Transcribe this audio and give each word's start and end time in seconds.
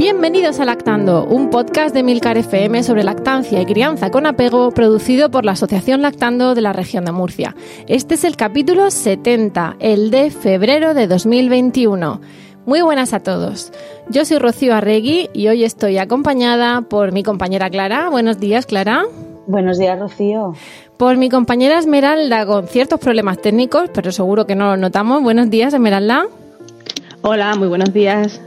Bienvenidos 0.00 0.58
a 0.60 0.64
Lactando, 0.64 1.26
un 1.26 1.50
podcast 1.50 1.94
de 1.94 2.02
Milcar 2.02 2.38
FM 2.38 2.82
sobre 2.84 3.04
lactancia 3.04 3.60
y 3.60 3.66
crianza 3.66 4.10
con 4.10 4.24
apego 4.24 4.70
producido 4.70 5.30
por 5.30 5.44
la 5.44 5.52
Asociación 5.52 6.00
Lactando 6.00 6.54
de 6.54 6.62
la 6.62 6.72
región 6.72 7.04
de 7.04 7.12
Murcia. 7.12 7.54
Este 7.86 8.14
es 8.14 8.24
el 8.24 8.34
capítulo 8.34 8.90
70, 8.90 9.76
el 9.78 10.10
de 10.10 10.30
febrero 10.30 10.94
de 10.94 11.06
2021. 11.06 12.18
Muy 12.64 12.80
buenas 12.80 13.12
a 13.12 13.20
todos. 13.20 13.74
Yo 14.08 14.24
soy 14.24 14.38
Rocío 14.38 14.74
Arregui 14.74 15.28
y 15.34 15.48
hoy 15.48 15.64
estoy 15.64 15.98
acompañada 15.98 16.80
por 16.80 17.12
mi 17.12 17.22
compañera 17.22 17.68
Clara. 17.68 18.08
Buenos 18.08 18.40
días, 18.40 18.64
Clara. 18.64 19.04
Buenos 19.46 19.76
días, 19.76 20.00
Rocío. 20.00 20.54
Por 20.96 21.18
mi 21.18 21.28
compañera 21.28 21.78
Esmeralda 21.78 22.46
con 22.46 22.68
ciertos 22.68 23.00
problemas 23.00 23.36
técnicos, 23.42 23.90
pero 23.92 24.12
seguro 24.12 24.46
que 24.46 24.54
no 24.54 24.70
los 24.70 24.78
notamos. 24.78 25.22
Buenos 25.22 25.50
días, 25.50 25.74
Esmeralda. 25.74 26.24
Hola, 27.20 27.54
muy 27.56 27.68
buenos 27.68 27.92
días. 27.92 28.40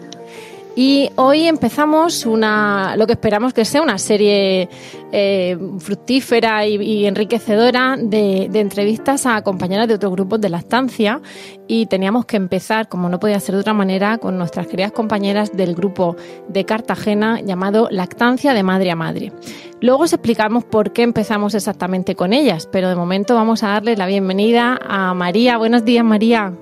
Y 0.75 1.11
hoy 1.17 1.47
empezamos 1.47 2.25
una, 2.25 2.95
lo 2.97 3.05
que 3.05 3.13
esperamos 3.13 3.53
que 3.53 3.63
sea 3.63 3.81
una 3.81 3.99
serie 3.99 4.69
eh, 5.11 5.55
fructífera 5.77 6.65
y, 6.65 7.05
enriquecedora 7.05 7.95
de, 7.99 8.45
entrevistas 8.53 9.27
a 9.27 9.43
compañeras 9.43 9.87
de 9.87 9.93
otros 9.93 10.11
grupos 10.13 10.41
de 10.41 10.49
lactancia. 10.49 11.21
Y 11.67 11.85
teníamos 11.85 12.25
que 12.25 12.37
empezar, 12.37 12.89
como 12.89 13.07
no 13.07 13.19
podía 13.19 13.39
ser 13.39 13.53
de 13.53 13.61
otra 13.61 13.73
manera, 13.73 14.17
con 14.17 14.39
nuestras 14.39 14.65
queridas 14.65 14.91
compañeras 14.91 15.51
del 15.55 15.75
grupo 15.75 16.15
de 16.47 16.65
Cartagena 16.65 17.39
llamado 17.41 17.87
Lactancia 17.91 18.53
de 18.53 18.63
Madre 18.63 18.89
a 18.89 18.95
Madre. 18.95 19.31
Luego 19.79 20.03
os 20.03 20.13
explicamos 20.13 20.63
por 20.63 20.91
qué 20.91 21.03
empezamos 21.03 21.53
exactamente 21.53 22.15
con 22.15 22.33
ellas, 22.33 22.67
pero 22.71 22.89
de 22.89 22.95
momento 22.95 23.35
vamos 23.35 23.61
a 23.61 23.67
darles 23.67 23.99
la 23.99 24.07
bienvenida 24.07 24.79
a 24.81 25.13
María. 25.13 25.57
Buenos 25.57 25.85
días, 25.85 26.03
María. 26.03 26.53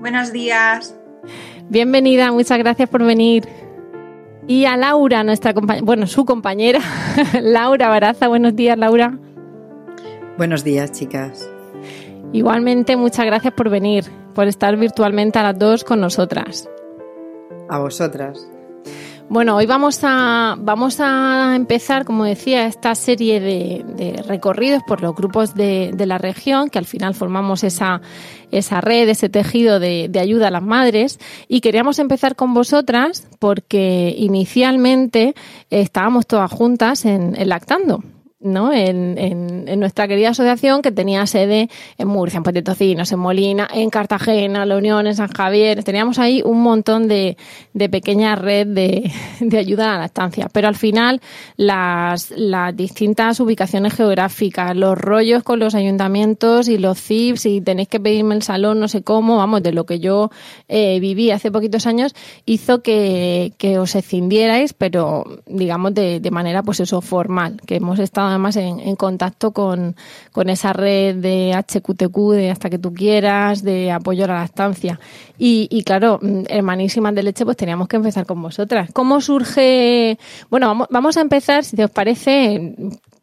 Buenos 0.00 0.32
días. 0.32 0.94
Bienvenida, 1.68 2.32
muchas 2.32 2.58
gracias 2.58 2.88
por 2.88 3.04
venir. 3.04 3.48
Y 4.46 4.64
a 4.64 4.76
Laura, 4.76 5.22
nuestra 5.22 5.54
compañera, 5.54 5.84
bueno, 5.84 6.06
su 6.06 6.24
compañera, 6.24 6.80
Laura 7.40 7.88
Baraza. 7.88 8.28
Buenos 8.28 8.56
días, 8.56 8.76
Laura. 8.76 9.16
Buenos 10.36 10.64
días, 10.64 10.92
chicas. 10.92 11.48
Igualmente, 12.32 12.96
muchas 12.96 13.26
gracias 13.26 13.54
por 13.54 13.70
venir, 13.70 14.04
por 14.34 14.48
estar 14.48 14.76
virtualmente 14.76 15.38
a 15.38 15.42
las 15.42 15.58
dos 15.58 15.84
con 15.84 16.00
nosotras. 16.00 16.68
A 17.68 17.78
vosotras. 17.78 18.51
Bueno, 19.32 19.56
hoy 19.56 19.64
vamos 19.64 20.00
a, 20.02 20.56
vamos 20.58 21.00
a 21.00 21.56
empezar, 21.56 22.04
como 22.04 22.24
decía, 22.24 22.66
esta 22.66 22.94
serie 22.94 23.40
de, 23.40 24.22
recorridos 24.28 24.82
por 24.86 25.00
los 25.00 25.14
grupos 25.14 25.54
de, 25.54 25.94
la 26.04 26.18
región, 26.18 26.68
que 26.68 26.78
al 26.78 26.84
final 26.84 27.14
formamos 27.14 27.64
esa, 27.64 28.02
esa 28.50 28.82
red, 28.82 29.08
ese 29.08 29.30
tejido 29.30 29.80
de, 29.80 30.10
ayuda 30.20 30.48
a 30.48 30.50
las 30.50 30.62
madres. 30.62 31.18
Y 31.48 31.62
queríamos 31.62 31.98
empezar 31.98 32.36
con 32.36 32.52
vosotras 32.52 33.26
porque 33.38 34.14
inicialmente 34.18 35.34
estábamos 35.70 36.26
todas 36.26 36.52
juntas 36.52 37.06
en 37.06 37.32
Lactando. 37.48 38.04
¿No? 38.42 38.72
En, 38.72 39.16
en, 39.18 39.80
nuestra 39.80 40.06
querida 40.06 40.30
asociación 40.30 40.82
que 40.82 40.92
tenía 40.92 41.26
sede 41.26 41.68
en 41.98 42.08
Murcia, 42.08 42.38
en 42.38 42.42
Potentocinos, 42.42 43.10
en 43.12 43.18
Molina, 43.18 43.68
en 43.72 43.90
Cartagena, 43.90 44.66
La 44.66 44.76
Unión, 44.76 45.06
en 45.06 45.14
San 45.14 45.28
Javier. 45.28 45.82
Teníamos 45.82 46.18
ahí 46.18 46.42
un 46.44 46.62
montón 46.62 47.08
de, 47.08 47.36
de 47.72 47.88
pequeña 47.88 48.36
red 48.36 48.66
de, 48.66 49.10
de, 49.40 49.58
ayuda 49.58 49.90
a 49.90 49.94
la 49.94 50.00
lactancia. 50.00 50.48
Pero 50.52 50.68
al 50.68 50.76
final, 50.76 51.20
las, 51.56 52.30
las 52.36 52.76
distintas 52.76 53.40
ubicaciones 53.40 53.94
geográficas, 53.94 54.76
los 54.76 54.98
rollos 54.98 55.42
con 55.42 55.58
los 55.58 55.74
ayuntamientos 55.74 56.68
y 56.68 56.78
los 56.78 57.00
CIPs, 57.00 57.46
y 57.46 57.60
tenéis 57.60 57.88
que 57.88 58.00
pedirme 58.00 58.34
el 58.34 58.42
salón, 58.42 58.80
no 58.80 58.88
sé 58.88 59.02
cómo, 59.02 59.36
vamos, 59.36 59.62
de 59.62 59.72
lo 59.72 59.86
que 59.86 60.00
yo 60.00 60.30
eh, 60.68 60.98
viví 61.00 61.30
hace 61.30 61.50
poquitos 61.50 61.86
años, 61.86 62.14
hizo 62.46 62.82
que, 62.82 63.52
que 63.58 63.78
os 63.78 63.94
escindierais, 63.94 64.72
pero 64.72 65.24
digamos 65.46 65.94
de, 65.94 66.20
de 66.20 66.30
manera, 66.30 66.62
pues 66.62 66.80
eso, 66.80 67.00
formal, 67.00 67.60
que 67.66 67.76
hemos 67.76 67.98
estado 67.98 68.31
además 68.32 68.56
en, 68.56 68.96
contacto 68.96 69.52
con, 69.52 69.94
esa 70.46 70.72
red 70.72 71.16
de 71.16 71.54
HQTQ, 71.54 72.32
de 72.32 72.50
hasta 72.50 72.70
que 72.70 72.78
tú 72.78 72.92
quieras, 72.92 73.62
de 73.62 73.90
apoyo 73.92 74.24
a 74.24 74.28
la 74.28 74.40
lactancia. 74.40 74.98
Y, 75.38 75.68
y 75.70 75.84
claro, 75.84 76.18
mm, 76.20 76.44
hermanísimas 76.48 77.14
de 77.14 77.22
leche, 77.22 77.44
pues 77.44 77.56
teníamos 77.56 77.88
que 77.88 77.96
empezar 77.96 78.26
con 78.26 78.42
vosotras. 78.42 78.90
¿Cómo 78.92 79.20
surge? 79.20 80.18
Bueno, 80.50 80.66
vamos, 80.68 80.88
vamos 80.90 81.16
a 81.16 81.20
empezar, 81.20 81.64
si 81.64 81.80
os 81.82 81.90
parece, 81.90 82.74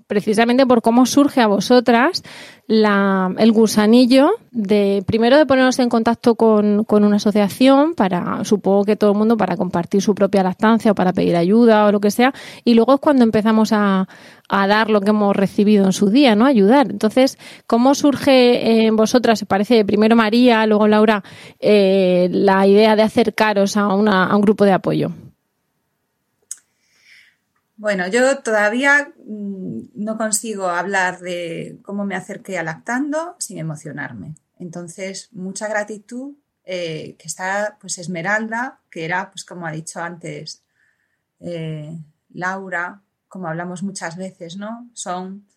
precisamente 0.10 0.66
por 0.66 0.82
cómo 0.82 1.06
surge 1.06 1.40
a 1.40 1.46
vosotras 1.46 2.24
la, 2.66 3.32
el 3.38 3.52
gusanillo 3.52 4.32
de 4.50 5.04
primero 5.06 5.38
de 5.38 5.46
ponernos 5.46 5.78
en 5.78 5.88
contacto 5.88 6.34
con, 6.34 6.84
con, 6.84 7.04
una 7.04 7.18
asociación 7.18 7.94
para, 7.94 8.44
supongo 8.44 8.86
que 8.86 8.96
todo 8.96 9.12
el 9.12 9.18
mundo, 9.20 9.38
para 9.38 9.56
compartir 9.56 10.02
su 10.02 10.16
propia 10.16 10.42
lactancia 10.42 10.94
o 10.94 10.96
para 10.96 11.14
pedir 11.14 11.36
ayuda 11.36 11.86
o 11.86 11.92
lo 11.92 12.00
que 12.00 12.10
sea, 12.10 12.34
y 12.66 12.74
luego 12.74 12.96
es 12.96 13.00
cuando 13.00 13.24
empezamos 13.24 13.72
a, 13.72 14.08
a 14.50 14.68
dar 14.68 14.90
lo 14.90 15.00
que 15.00 15.12
hemos 15.12 15.36
recibido 15.36 15.86
en 15.86 15.94
su 15.94 16.10
día, 16.10 16.36
¿no? 16.36 16.48
Ayudar. 16.48 16.90
Entonces, 16.90 17.38
¿cómo 17.68 17.94
surge 17.94 18.88
en 18.88 18.96
vosotras, 18.96 19.38
se 19.38 19.46
parece 19.46 19.86
primero 19.86 20.16
María, 20.16 20.66
luego 20.66 20.88
Laura, 20.88 21.24
eh, 21.60 22.30
la 22.32 22.66
idea 22.66 22.96
de 22.96 23.04
acercaros 23.04 23.78
a, 23.78 23.94
una, 23.94 24.26
a 24.26 24.36
un 24.36 24.42
grupo 24.42 24.66
de 24.66 24.72
apoyo? 24.72 25.12
Bueno, 27.80 28.10
yo 28.10 28.40
todavía 28.40 29.14
mm, 29.26 29.92
no 29.96 30.18
consigo 30.18 30.68
hablar 30.68 31.20
de 31.22 31.80
cómo 31.82 32.04
me 32.04 32.18
acerqué 32.18 32.60
a 32.60 32.64
lactando 32.64 33.38
sin 33.40 33.58
emocionarme. 33.58 34.36
Entonces, 34.58 35.30
mucha 35.32 35.70
gratitud 35.70 36.36
eh, 36.66 37.16
que 37.18 37.28
está 37.28 37.78
pues 37.80 37.98
Esmeralda, 37.98 38.82
que 38.92 39.06
era, 39.06 39.32
pues 39.32 39.46
como 39.46 39.66
ha 39.66 39.72
dicho 39.72 40.02
antes 40.02 40.62
eh, 41.40 41.98
Laura, 42.34 43.02
como 43.30 43.48
hablamos 43.48 43.82
muchas 43.82 44.18
veces, 44.18 44.58
¿no? 44.58 44.90
Son 44.92 45.48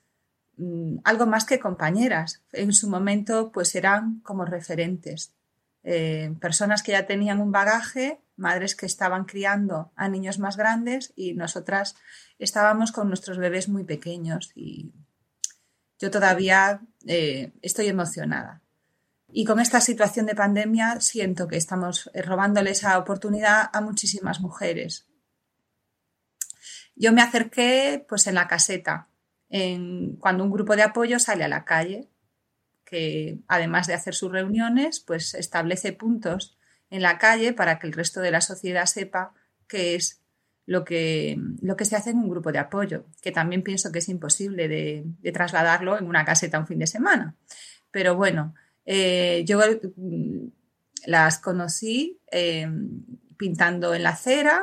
mm, 0.58 0.98
algo 1.02 1.26
más 1.26 1.44
que 1.44 1.58
compañeras. 1.58 2.40
En 2.52 2.72
su 2.72 2.88
momento, 2.88 3.50
pues 3.50 3.74
eran 3.74 4.20
como 4.20 4.44
referentes. 4.44 5.34
Eh, 5.82 6.32
personas 6.40 6.84
que 6.84 6.92
ya 6.92 7.04
tenían 7.04 7.40
un 7.40 7.50
bagaje 7.50 8.20
madres 8.36 8.74
que 8.74 8.86
estaban 8.86 9.24
criando 9.24 9.92
a 9.96 10.08
niños 10.08 10.38
más 10.38 10.56
grandes 10.56 11.12
y 11.16 11.34
nosotras 11.34 11.96
estábamos 12.38 12.92
con 12.92 13.08
nuestros 13.08 13.38
bebés 13.38 13.68
muy 13.68 13.84
pequeños 13.84 14.50
y 14.54 14.92
yo 15.98 16.10
todavía 16.10 16.82
eh, 17.06 17.52
estoy 17.62 17.86
emocionada. 17.86 18.62
Y 19.28 19.44
con 19.44 19.60
esta 19.60 19.80
situación 19.80 20.26
de 20.26 20.34
pandemia 20.34 21.00
siento 21.00 21.48
que 21.48 21.56
estamos 21.56 22.10
eh, 22.12 22.22
robándole 22.22 22.72
esa 22.72 22.98
oportunidad 22.98 23.70
a 23.72 23.80
muchísimas 23.80 24.40
mujeres. 24.40 25.06
Yo 26.94 27.12
me 27.12 27.22
acerqué 27.22 28.04
pues 28.06 28.26
en 28.26 28.34
la 28.34 28.48
caseta, 28.48 29.08
en, 29.48 30.16
cuando 30.16 30.44
un 30.44 30.50
grupo 30.50 30.76
de 30.76 30.82
apoyo 30.82 31.18
sale 31.18 31.44
a 31.44 31.48
la 31.48 31.64
calle, 31.64 32.10
que 32.84 33.38
además 33.48 33.86
de 33.86 33.94
hacer 33.94 34.14
sus 34.14 34.30
reuniones, 34.30 35.00
pues 35.00 35.34
establece 35.34 35.92
puntos 35.92 36.58
en 36.92 37.00
la 37.00 37.18
calle 37.18 37.54
para 37.54 37.78
que 37.78 37.86
el 37.86 37.94
resto 37.94 38.20
de 38.20 38.30
la 38.30 38.42
sociedad 38.42 38.84
sepa 38.84 39.32
qué 39.66 39.94
es 39.94 40.20
lo 40.66 40.84
que, 40.84 41.38
lo 41.62 41.74
que 41.74 41.86
se 41.86 41.96
hace 41.96 42.10
en 42.10 42.18
un 42.18 42.28
grupo 42.28 42.52
de 42.52 42.58
apoyo, 42.58 43.06
que 43.22 43.32
también 43.32 43.62
pienso 43.62 43.90
que 43.90 44.00
es 44.00 44.08
imposible 44.10 44.68
de, 44.68 45.32
trasladarlo 45.32 45.98
en 45.98 46.06
una 46.06 46.26
caseta 46.26 46.58
un 46.58 46.66
fin 46.66 46.78
de 46.78 46.86
semana. 46.86 47.34
Pero 47.90 48.14
bueno, 48.14 48.54
eh, 48.84 49.42
yo 49.46 49.58
mm, 49.58 50.48
las 51.06 51.38
conocí 51.38 52.20
eh, 52.30 52.70
pintando 53.38 53.94
en 53.94 54.02
la 54.02 54.10
acera, 54.10 54.62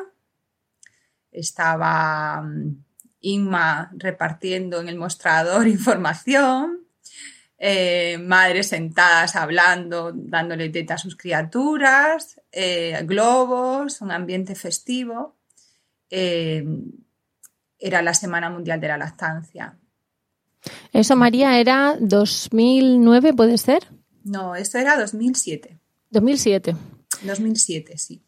estaba 1.32 2.44
mm, 2.44 2.84
Inma 3.22 3.92
repartiendo 3.98 4.80
en 4.80 4.88
el 4.88 4.98
mostrador 4.98 5.68
información, 5.80 6.86
eh, 7.60 8.18
madres 8.18 8.70
sentadas 8.70 9.36
hablando, 9.36 10.12
dándole 10.16 10.70
teta 10.70 10.94
a 10.94 10.98
sus 10.98 11.18
criaturas, 11.18 12.40
eh, 12.52 13.02
globos, 13.04 14.02
un 14.02 14.12
ambiente 14.12 14.56
festivo. 14.56 15.36
eh, 16.10 16.66
era 17.82 18.02
la 18.02 18.14
Semana 18.14 18.50
Mundial 18.50 18.80
de 18.82 18.88
la 18.90 18.98
Lactancia. 18.98 19.78
Eso, 20.92 21.16
María, 21.16 21.60
era 21.60 21.96
2009, 22.00 23.34
¿puede 23.34 23.58
ser? 23.58 23.88
No, 24.24 24.56
esto 24.56 24.78
era 24.78 24.98
2007. 24.98 25.80
2007. 26.10 26.76
2007, 27.24 27.98
sí. 27.98 28.22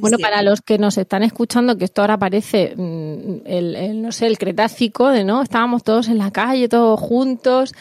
Bueno, 0.00 0.18
para 0.18 0.42
los 0.42 0.60
que 0.60 0.76
nos 0.76 0.98
están 0.98 1.22
escuchando, 1.22 1.78
que 1.78 1.86
esto 1.86 2.02
ahora 2.02 2.18
parece 2.18 2.74
mm, 2.76 3.46
el, 3.46 4.02
no 4.02 4.12
sé, 4.12 4.26
el 4.26 4.36
cretácico 4.36 5.08
de 5.08 5.24
no, 5.24 5.42
estábamos 5.42 5.82
todos 5.82 6.08
en 6.08 6.18
la 6.18 6.30
calle, 6.30 6.68
todos 6.68 7.00
juntos, 7.00 7.72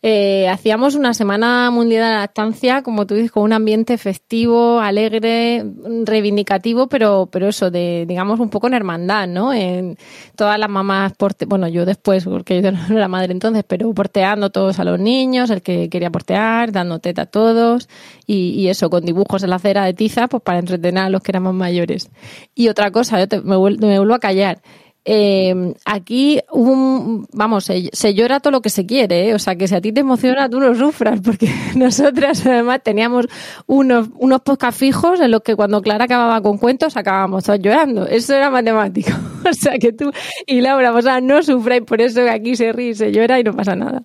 eh, 0.00 0.48
hacíamos 0.48 0.94
una 0.94 1.12
semana 1.12 1.70
mundial 1.72 2.04
de 2.04 2.08
la 2.10 2.18
lactancia, 2.20 2.82
como 2.82 3.04
tú 3.04 3.14
dices, 3.14 3.32
con 3.32 3.42
un 3.42 3.52
ambiente 3.52 3.98
festivo, 3.98 4.78
alegre, 4.78 5.64
reivindicativo, 6.04 6.88
pero, 6.88 7.28
pero 7.32 7.48
eso, 7.48 7.72
de, 7.72 8.04
digamos, 8.06 8.38
un 8.38 8.48
poco 8.48 8.68
en 8.68 8.74
hermandad, 8.74 9.26
¿no? 9.26 9.52
En 9.52 9.98
todas 10.36 10.56
las 10.56 10.70
mamás, 10.70 11.14
porte 11.14 11.46
bueno, 11.46 11.66
yo 11.66 11.84
después, 11.84 12.24
porque 12.24 12.62
yo 12.62 12.70
no 12.70 12.96
era 12.96 13.08
madre 13.08 13.32
entonces, 13.32 13.64
pero 13.66 13.92
porteando 13.92 14.50
todos 14.50 14.78
a 14.78 14.84
los 14.84 15.00
niños, 15.00 15.50
el 15.50 15.62
que 15.62 15.88
quería 15.88 16.10
portear, 16.10 16.70
dando 16.70 17.00
teta 17.00 17.22
a 17.22 17.26
todos, 17.26 17.88
y, 18.24 18.50
y 18.50 18.68
eso, 18.68 18.90
con 18.90 19.04
dibujos 19.04 19.42
en 19.42 19.50
la 19.50 19.56
acera 19.56 19.84
de 19.84 19.94
tiza, 19.94 20.28
pues 20.28 20.44
para 20.44 20.60
entretener 20.60 21.04
a 21.04 21.10
los 21.10 21.22
que 21.22 21.32
éramos 21.32 21.54
mayores. 21.54 22.08
Y 22.54 22.68
otra 22.68 22.92
cosa, 22.92 23.24
yo 23.24 23.42
me, 23.42 23.56
me 23.56 23.98
vuelvo 23.98 24.14
a 24.14 24.20
callar. 24.20 24.60
Eh, 25.10 25.72
aquí, 25.86 26.38
un, 26.52 27.26
vamos, 27.32 27.64
se, 27.64 28.14
llora 28.14 28.40
todo 28.40 28.50
lo 28.50 28.60
que 28.60 28.68
se 28.68 28.84
quiere, 28.84 29.30
¿eh? 29.30 29.34
o 29.34 29.38
sea, 29.38 29.56
que 29.56 29.66
si 29.66 29.74
a 29.74 29.80
ti 29.80 29.90
te 29.90 30.00
emociona, 30.00 30.50
tú 30.50 30.60
no 30.60 30.74
sufras, 30.74 31.18
porque 31.22 31.50
nosotras 31.76 32.44
además 32.44 32.80
teníamos 32.82 33.26
unos, 33.66 34.10
unos 34.18 34.42
podcast 34.42 34.78
fijos 34.78 35.18
en 35.20 35.30
los 35.30 35.40
que 35.40 35.56
cuando 35.56 35.80
Clara 35.80 36.04
acababa 36.04 36.42
con 36.42 36.58
cuentos 36.58 36.94
acabábamos 36.98 37.44
todos 37.44 37.58
llorando. 37.58 38.06
Eso 38.06 38.34
era 38.34 38.50
matemático. 38.50 39.12
o 39.48 39.52
sea, 39.54 39.78
que 39.78 39.94
tú 39.94 40.12
y 40.46 40.60
Laura, 40.60 40.92
o 40.92 41.00
sea, 41.00 41.22
no 41.22 41.42
sufráis 41.42 41.84
por 41.84 42.02
eso 42.02 42.20
que 42.20 42.30
aquí 42.30 42.54
se 42.54 42.70
ríe, 42.74 42.94
se 42.94 43.10
llora 43.10 43.40
y 43.40 43.44
no 43.44 43.56
pasa 43.56 43.74
nada. 43.74 44.02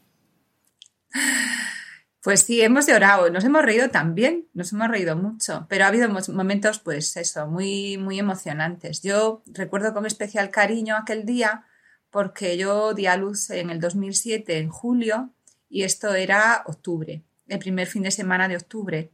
Pues 2.23 2.43
sí, 2.43 2.61
hemos 2.61 2.87
llorado, 2.87 3.29
nos 3.29 3.43
hemos 3.43 3.63
reído 3.63 3.89
también, 3.89 4.47
nos 4.53 4.71
hemos 4.71 4.87
reído 4.87 5.17
mucho, 5.17 5.65
pero 5.67 5.83
ha 5.83 5.89
habido 5.89 6.07
momentos, 6.31 6.79
pues 6.79 7.17
eso, 7.17 7.47
muy, 7.47 7.97
muy 7.97 8.17
emocionantes. 8.17 9.01
Yo 9.01 9.43
recuerdo 9.45 9.93
con 9.93 10.05
especial 10.05 10.49
cariño 10.49 10.95
aquel 10.95 11.25
día 11.25 11.65
porque 12.11 12.57
yo 12.57 12.93
di 12.93 13.07
a 13.07 13.17
luz 13.17 13.49
en 13.49 13.69
el 13.69 13.81
2007, 13.81 14.57
en 14.57 14.69
julio, 14.69 15.33
y 15.67 15.83
esto 15.83 16.15
era 16.15 16.63
octubre, 16.65 17.25
el 17.49 17.59
primer 17.59 17.87
fin 17.87 18.03
de 18.03 18.11
semana 18.11 18.47
de 18.47 18.55
octubre. 18.55 19.11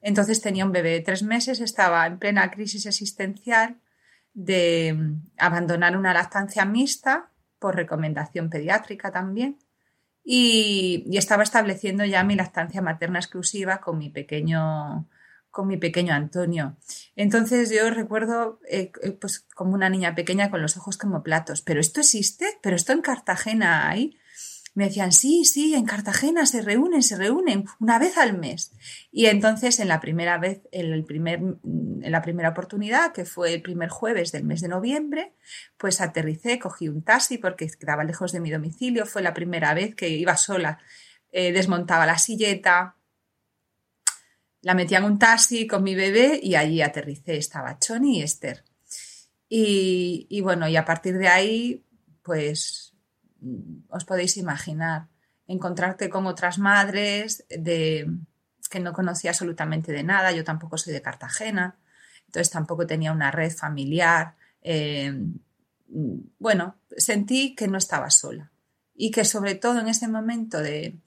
Entonces 0.00 0.40
tenía 0.40 0.64
un 0.64 0.70
bebé 0.70 0.90
de 0.90 1.00
tres 1.00 1.24
meses, 1.24 1.60
estaba 1.60 2.06
en 2.06 2.20
plena 2.20 2.52
crisis 2.52 2.86
existencial 2.86 3.80
de 4.32 5.16
abandonar 5.38 5.96
una 5.96 6.14
lactancia 6.14 6.64
mixta 6.64 7.32
por 7.58 7.74
recomendación 7.74 8.48
pediátrica 8.48 9.10
también 9.10 9.58
y, 10.24 11.04
estaba 11.16 11.42
estableciendo 11.42 12.04
ya 12.04 12.24
mi 12.24 12.34
lactancia 12.34 12.82
materna 12.82 13.18
exclusiva 13.18 13.80
con 13.80 13.98
mi 13.98 14.10
pequeño 14.10 15.08
con 15.50 15.68
mi 15.68 15.76
pequeño 15.76 16.12
Antonio. 16.12 16.76
Entonces 17.14 17.70
yo 17.70 17.88
recuerdo 17.88 18.58
eh, 18.68 18.90
eh, 19.02 19.12
pues 19.12 19.46
como 19.54 19.74
una 19.74 19.88
niña 19.88 20.16
pequeña 20.16 20.50
con 20.50 20.60
los 20.60 20.76
ojos 20.76 20.98
como 20.98 21.22
platos, 21.22 21.62
pero 21.62 21.80
esto 21.80 22.00
existe, 22.00 22.58
pero 22.60 22.74
esto 22.74 22.92
en 22.92 23.02
Cartagena 23.02 23.88
hay 23.88 24.18
me 24.74 24.86
decían, 24.86 25.12
sí, 25.12 25.44
sí, 25.44 25.74
en 25.74 25.86
Cartagena 25.86 26.46
se 26.46 26.60
reúnen, 26.60 27.02
se 27.02 27.16
reúnen 27.16 27.64
una 27.78 27.98
vez 28.00 28.18
al 28.18 28.36
mes. 28.36 28.72
Y 29.12 29.26
entonces 29.26 29.78
en 29.78 29.86
la 29.86 30.00
primera 30.00 30.36
vez, 30.38 30.62
en, 30.72 30.92
el 30.92 31.04
primer, 31.04 31.38
en 31.38 32.12
la 32.12 32.22
primera 32.22 32.48
oportunidad, 32.48 33.12
que 33.12 33.24
fue 33.24 33.54
el 33.54 33.62
primer 33.62 33.88
jueves 33.88 34.32
del 34.32 34.42
mes 34.42 34.60
de 34.60 34.68
noviembre, 34.68 35.32
pues 35.78 36.00
aterricé, 36.00 36.58
cogí 36.58 36.88
un 36.88 37.02
taxi 37.02 37.38
porque 37.38 37.70
quedaba 37.78 38.02
lejos 38.02 38.32
de 38.32 38.40
mi 38.40 38.50
domicilio, 38.50 39.06
fue 39.06 39.22
la 39.22 39.32
primera 39.32 39.74
vez 39.74 39.94
que 39.94 40.08
iba 40.08 40.36
sola, 40.36 40.80
eh, 41.30 41.52
desmontaba 41.52 42.04
la 42.04 42.18
silleta, 42.18 42.96
la 44.60 44.74
metía 44.74 44.98
en 44.98 45.04
un 45.04 45.18
taxi 45.20 45.68
con 45.68 45.84
mi 45.84 45.94
bebé 45.94 46.40
y 46.42 46.56
allí 46.56 46.82
aterricé, 46.82 47.36
estaba 47.36 47.78
Choni 47.78 48.18
y 48.18 48.22
Esther. 48.22 48.64
Y, 49.48 50.26
y 50.28 50.40
bueno, 50.40 50.68
y 50.68 50.74
a 50.74 50.84
partir 50.84 51.16
de 51.16 51.28
ahí, 51.28 51.84
pues 52.22 52.83
os 53.88 54.04
podéis 54.04 54.36
imaginar, 54.36 55.08
encontrarte 55.46 56.08
con 56.08 56.26
otras 56.26 56.58
madres 56.58 57.44
de, 57.48 58.10
que 58.70 58.80
no 58.80 58.92
conocía 58.92 59.30
absolutamente 59.30 59.92
de 59.92 60.02
nada, 60.02 60.32
yo 60.32 60.44
tampoco 60.44 60.78
soy 60.78 60.92
de 60.92 61.02
Cartagena, 61.02 61.76
entonces 62.26 62.50
tampoco 62.50 62.86
tenía 62.86 63.12
una 63.12 63.30
red 63.30 63.52
familiar. 63.52 64.34
Eh, 64.62 65.14
bueno, 66.38 66.76
sentí 66.96 67.54
que 67.54 67.68
no 67.68 67.78
estaba 67.78 68.10
sola 68.10 68.50
y 68.94 69.10
que 69.10 69.24
sobre 69.24 69.54
todo 69.54 69.80
en 69.80 69.88
ese 69.88 70.08
momento 70.08 70.60
de, 70.60 70.98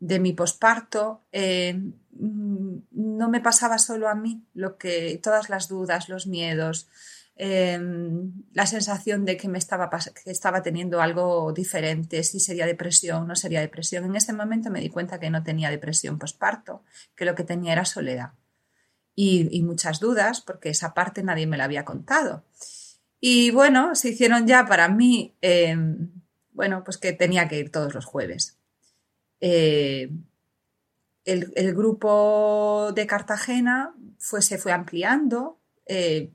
mi 0.00 0.32
posparto 0.32 1.24
eh, 1.32 1.80
no 2.12 3.28
me 3.28 3.40
pasaba 3.40 3.78
solo 3.78 4.08
a 4.08 4.14
mí 4.14 4.44
lo 4.54 4.78
que 4.78 5.18
todas 5.22 5.48
las 5.48 5.68
dudas, 5.68 6.08
los 6.08 6.26
miedos, 6.26 6.88
Em, 7.40 8.32
la 8.52 8.66
sensación 8.66 9.24
de 9.24 9.36
que 9.36 9.46
me 9.46 9.58
estaba, 9.58 9.88
estaba 10.24 10.60
teniendo 10.60 11.00
algo 11.00 11.52
diferente, 11.52 12.24
si 12.24 12.40
sería 12.40 12.66
depresión, 12.66 13.28
no 13.28 13.36
sería 13.36 13.60
depresión. 13.60 14.04
En 14.04 14.16
ese 14.16 14.32
momento 14.32 14.70
me 14.70 14.80
di 14.80 14.90
cuenta 14.90 15.20
que 15.20 15.30
no 15.30 15.44
tenía 15.44 15.70
depresión 15.70 16.18
postparto, 16.18 16.82
que 17.14 17.24
lo 17.24 17.36
que 17.36 17.44
tenía 17.44 17.74
era 17.74 17.84
soledad 17.84 18.32
y, 19.14 19.62
muchas 19.62 20.00
dudas, 20.00 20.40
porque 20.40 20.70
esa 20.70 20.94
parte 20.94 21.22
nadie 21.22 21.46
me 21.46 21.56
la 21.56 21.64
había 21.64 21.84
contado. 21.84 22.44
Y 23.20 23.52
bueno, 23.52 23.94
se 23.94 24.10
hicieron 24.10 24.48
ya 24.48 24.66
para 24.66 24.88
mí, 24.88 25.36
em, 25.40 26.10
bueno, 26.52 26.82
pues 26.82 26.98
que 26.98 27.12
tenía 27.12 27.46
que 27.46 27.58
ir 27.60 27.70
todos 27.70 27.94
los 27.94 28.04
jueves. 28.04 28.58
Eh, 29.40 30.10
el, 31.24 31.74
grupo 31.74 32.90
de 32.94 33.06
Cartagena 33.06 33.94
fue, 34.18 34.42
se 34.42 34.58
fue 34.58 34.72
ampliando. 34.72 35.60
Eh, 35.86 36.32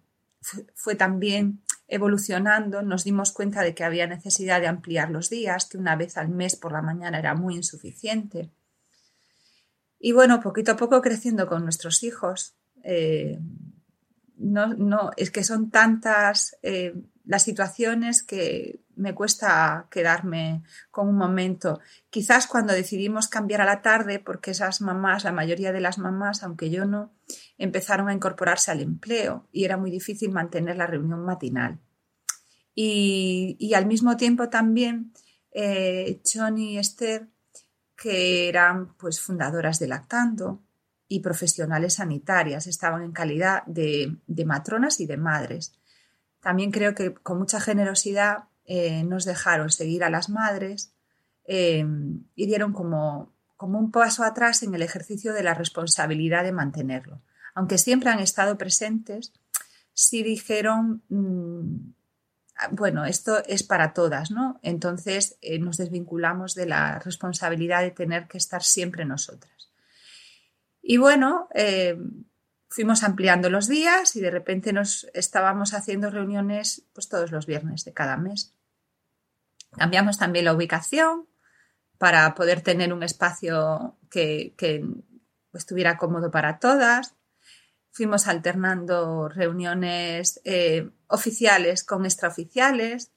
fue, 0.75 0.95
también 0.95 1.63
evolucionando, 1.87 2.81
nos 2.81 3.03
dimos 3.03 3.31
cuenta 3.31 3.61
de 3.61 3.73
que 3.75 3.83
había 3.83 4.07
necesidad 4.07 4.61
de 4.61 4.67
ampliar 4.67 5.11
los 5.11 5.29
días, 5.29 5.65
que 5.65 5.77
una 5.77 5.95
vez 5.95 6.17
al 6.17 6.29
mes 6.29 6.55
por 6.55 6.71
la 6.71 6.81
mañana 6.81 7.19
era 7.19 7.35
muy 7.35 7.55
insuficiente. 7.55 8.51
Y 9.99 10.11
bueno, 10.11 10.41
poquito 10.41 10.73
a 10.73 10.77
poco 10.77 11.01
creciendo 11.01 11.47
con 11.47 11.63
nuestros 11.63 12.03
hijos. 12.03 12.55
Eh, 12.83 13.39
no, 14.35 14.73
no, 14.73 15.11
es 15.15 15.31
que 15.31 15.43
son 15.43 15.69
tantas 15.69 16.57
eh, 16.61 16.93
las 17.23 17.43
situaciones 17.43 18.23
que 18.23 18.82
me 18.95 19.13
cuesta 19.13 19.87
quedarme 19.89 20.63
con 20.91 21.07
un 21.07 21.15
momento. 21.15 21.79
Quizás 22.09 22.47
cuando 22.47 22.73
decidimos 22.73 23.27
cambiar 23.27 23.61
a 23.61 23.65
la 23.65 23.81
tarde, 23.81 24.19
porque 24.19 24.51
esas 24.51 24.81
mamás, 24.81 25.23
la 25.23 25.31
mayoría 25.31 25.71
de 25.71 25.81
las 25.81 25.97
mamás, 25.97 26.43
aunque 26.43 26.69
yo 26.69 26.85
no, 26.85 27.13
empezaron 27.57 28.09
a 28.09 28.13
incorporarse 28.13 28.71
al 28.71 28.81
empleo 28.81 29.47
y 29.51 29.65
era 29.65 29.77
muy 29.77 29.91
difícil 29.91 30.31
mantener 30.31 30.77
la 30.77 30.87
reunión 30.87 31.23
matinal. 31.23 31.79
Y, 32.75 33.73
al 33.75 33.85
mismo 33.85 34.17
tiempo 34.17 34.49
también 34.49 35.13
eh, 35.51 36.21
y 36.57 36.77
Esther, 36.77 37.29
que 37.95 38.49
eran 38.49 38.95
pues 38.97 39.21
fundadoras 39.21 39.79
de 39.79 39.87
Lactando 39.87 40.63
y 41.07 41.19
profesionales 41.19 41.95
sanitarias, 41.95 42.65
estaban 42.67 43.03
en 43.03 43.11
calidad 43.11 43.63
de, 43.65 44.17
matronas 44.45 44.99
y 44.99 45.05
de 45.05 45.17
madres. 45.17 45.73
También 46.39 46.71
creo 46.71 46.95
que 46.95 47.13
con 47.13 47.37
mucha 47.37 47.61
generosidad 47.61 48.45
eh, 48.65 49.03
nos 49.03 49.25
dejaron 49.25 49.69
seguir 49.69 50.03
a 50.03 50.09
las 50.09 50.29
madres 50.29 50.93
eh, 51.45 51.85
y 52.35 52.45
dieron 52.45 52.73
como, 52.73 53.33
como 53.57 53.79
un 53.79 53.91
paso 53.91 54.23
atrás 54.23 54.63
en 54.63 54.73
el 54.73 54.81
ejercicio 54.81 55.33
de 55.33 55.43
la 55.43 55.53
responsabilidad 55.53 56.43
de 56.43 56.51
mantenerlo 56.51 57.21
aunque 57.53 57.77
siempre 57.77 58.09
han 58.09 58.19
estado 58.19 58.57
presentes, 58.57 59.33
sí 59.93 60.23
dijeron, 60.23 61.03
mm, 61.09 61.93
bueno, 62.71 63.05
esto 63.05 63.43
es 63.45 63.63
para 63.63 63.93
todas, 63.93 64.31
¿no? 64.31 64.59
Entonces 64.63 65.37
eh, 65.41 65.59
nos 65.59 65.77
desvinculamos 65.77 66.55
de 66.55 66.65
la 66.65 66.99
responsabilidad 66.99 67.81
de 67.81 67.91
tener 67.91 68.27
que 68.27 68.37
estar 68.37 68.63
siempre 68.63 69.05
nosotras. 69.05 69.71
Y 70.81 70.97
bueno, 70.97 71.47
eh, 71.53 71.97
fuimos 72.73 73.03
ampliando 73.03 73.51
los 73.51 73.67
días 73.67 74.15
y 74.15 74.21
de 74.21 74.31
repente 74.31 74.73
nos 74.73 75.07
estábamos 75.13 75.75
haciendo 75.75 76.09
reuniones 76.09 76.83
pues 76.93 77.07
todos 77.07 77.31
los 77.31 77.45
viernes 77.45 77.85
de 77.85 77.93
cada 77.93 78.17
mes. 78.17 78.55
Cambiamos 79.77 80.17
también 80.17 80.45
la 80.45 80.53
ubicación 80.53 81.27
para 81.99 82.33
poder 82.33 82.61
tener 82.61 82.91
un 82.91 83.03
espacio 83.03 83.99
que, 84.09 84.55
estuviera 85.53 85.97
cómodo 85.97 86.31
para 86.31 86.57
todas 86.57 87.13
fuimos 87.91 88.27
alternando 88.27 89.29
reuniones 89.29 90.41
eh, 90.43 90.89
oficiales 91.05 91.83
con 91.83 92.05
extraoficiales. 92.05 93.11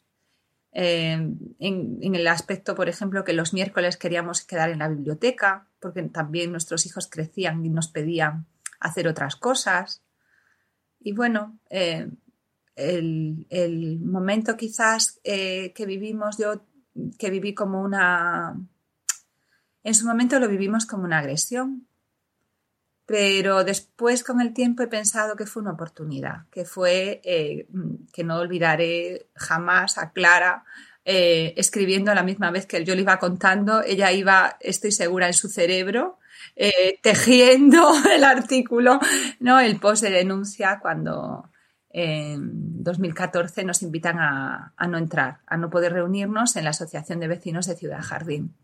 Eh, 0.73 1.13
en, 1.59 2.15
el 2.15 2.29
aspecto, 2.29 2.75
por 2.75 2.91
ejemplo, 2.91 3.25
que 3.25 3.33
los 3.33 3.55
miércoles 3.55 3.97
queríamos 3.97 4.43
quedar 4.43 4.69
en 4.69 4.81
la 4.81 4.89
biblioteca, 4.89 5.67
porque 5.81 6.03
también 6.03 6.53
nuestros 6.53 6.85
hijos 6.85 7.09
crecían 7.09 7.65
y 7.65 7.71
nos 7.71 7.89
pedían 7.89 8.47
hacer 8.81 9.09
otras 9.09 9.37
cosas. 9.37 10.03
Y 11.01 11.13
bueno, 11.13 11.59
eh, 11.71 12.09
el, 12.75 14.01
momento 14.01 14.57
quizás 14.57 15.21
eh, 15.25 15.73
que 15.75 15.87
vivimos, 15.87 16.39
yo 16.39 16.65
que 17.19 17.31
viví 17.31 17.55
como 17.55 17.83
una... 17.83 18.57
En 19.83 19.95
su 19.95 20.07
momento 20.07 20.41
lo 20.41 20.49
vivimos 20.49 20.85
como 20.85 21.05
una 21.05 21.19
agresión, 21.19 21.87
pero 23.05 23.63
después 23.63 24.25
con 24.25 24.41
el 24.41 24.53
tiempo 24.53 24.83
he 24.83 24.89
pensado 24.89 25.37
que 25.37 25.47
fue 25.47 25.63
una 25.63 25.73
oportunidad, 25.73 26.49
que 26.51 26.65
fue 26.65 27.21
eh, 27.25 27.69
que 28.13 28.25
no 28.25 28.39
olvidaré 28.39 29.29
jamás 29.35 29.99
a 29.99 30.11
Clara 30.11 30.65
escribiendo 31.09 32.11
a 32.11 32.17
la 32.17 32.25
misma 32.25 32.51
vez 32.51 32.67
que 32.67 32.85
yo 32.85 32.97
le 32.97 33.03
iba 33.03 33.21
contando, 33.21 33.81
ella 33.81 34.11
iba, 34.11 34.57
estoy 34.59 34.91
segura, 34.91 35.29
en 35.29 35.35
su 35.35 35.49
cerebro, 35.49 36.19
eh, 36.57 36.99
tejiendo 37.03 37.93
el 38.15 38.25
artículo, 38.25 38.99
¿no? 39.41 39.61
el 39.61 39.79
post 39.79 40.03
de 40.03 40.11
denuncia 40.11 40.81
cuando 40.81 41.51
en 41.91 42.83
2014 42.83 43.65
nos 43.65 43.83
invitan 43.83 44.19
a, 44.19 44.73
a 44.77 44.87
no 44.87 44.99
entrar, 44.99 45.39
a 45.47 45.57
no 45.57 45.71
poder 45.71 45.93
reunirnos 45.93 46.57
en 46.57 46.65
la 46.65 46.71
Asociación 46.71 47.21
de 47.21 47.29
Vecinos 47.29 47.67
de 47.67 47.77
Ciudad 47.77 48.03
Jardín. 48.03 48.55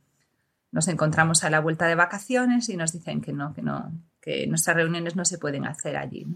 Nos 0.71 0.89
encontramos 0.89 1.45
a 1.45 1.51
la 1.51 1.61
vuelta 1.61 1.87
de 1.87 1.95
vacaciones 1.95 2.69
y 2.71 2.77
nos 2.77 2.93
dicen 2.93 3.21
que 3.21 3.33
no, 3.33 3.53
que 3.53 3.63
no, 3.63 3.93
que 4.23 4.47
nuestras 4.47 4.77
reuniones 4.77 5.17
no 5.17 5.25
se 5.27 5.39
pueden 5.39 5.67
hacer 5.67 5.97
allí. 5.97 6.27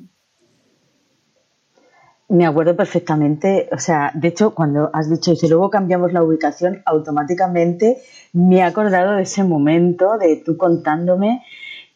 Me 2.29 2.45
acuerdo 2.45 2.75
perfectamente, 2.75 3.69
o 3.71 3.79
sea, 3.79 4.11
de 4.15 4.29
hecho, 4.29 4.53
cuando 4.53 4.91
has 4.93 5.09
dicho, 5.09 5.31
y 5.31 5.37
si 5.37 5.49
luego 5.49 5.71
cambiamos 5.71 6.13
la 6.13 6.25
ubicación, 6.25 6.83
automáticamente 6.85 7.99
me 8.33 8.57
he 8.57 8.63
acordado 8.63 9.13
de 9.13 9.23
ese 9.23 9.45
momento, 9.45 10.19
de 10.19 10.43
tú 10.45 10.57
contándome 10.57 11.45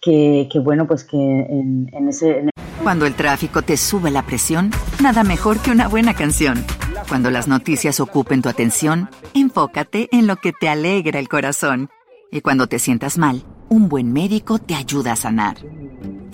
que, 0.01 0.49
bueno, 0.63 0.87
pues 0.87 1.05
que 1.05 1.17
en, 1.17 2.09
ese... 2.09 2.49
Cuando 2.83 3.07
el 3.07 3.15
tráfico 3.15 3.63
te 3.63 3.77
sube 3.77 4.13
la 4.13 4.23
presión, 4.23 4.71
nada 5.03 5.25
mejor 5.25 5.59
que 5.59 5.73
una 5.73 5.89
buena 5.89 6.15
canción. 6.15 6.65
Cuando 7.09 7.31
las 7.31 7.49
noticias 7.49 7.99
ocupen 7.99 8.41
tu 8.41 8.49
atención, 8.49 9.11
enfócate 9.35 10.09
en 10.13 10.29
lo 10.29 10.37
que 10.37 10.53
te 10.53 10.69
alegra 10.69 11.19
el 11.19 11.29
corazón. 11.29 11.91
Y 12.31 12.41
cuando 12.41 12.69
te 12.69 12.79
sientas 12.79 13.19
mal, 13.19 13.43
un 13.69 13.89
buen 13.89 14.13
médico 14.13 14.61
te 14.61 14.75
ayuda 14.75 15.13
a 15.13 15.17
sanar. 15.17 15.57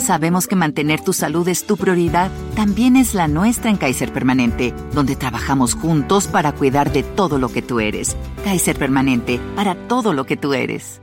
Sabemos 0.07 0.47
que 0.47 0.55
mantener 0.55 1.01
tu 1.01 1.13
salud 1.13 1.49
es 1.49 1.67
tu 1.67 1.77
prioridad, 1.77 2.31
también 2.55 2.95
es 2.95 3.13
la 3.13 3.27
nuestra 3.27 3.71
en 3.71 3.77
Kaiser 3.77 4.13
Permanente, 4.13 4.73
donde 4.93 5.17
trabajamos 5.17 5.75
juntos 5.75 6.29
para 6.29 6.53
cuidar 6.53 6.93
de 6.93 7.03
todo 7.03 7.41
lo 7.41 7.49
que 7.49 7.61
tú 7.61 7.81
eres. 7.81 8.17
Kaiser 8.45 8.79
Permanente, 8.79 9.41
para 9.57 9.75
todo 9.75 10.13
lo 10.13 10.25
que 10.25 10.37
tú 10.37 10.55
eres. 10.55 11.03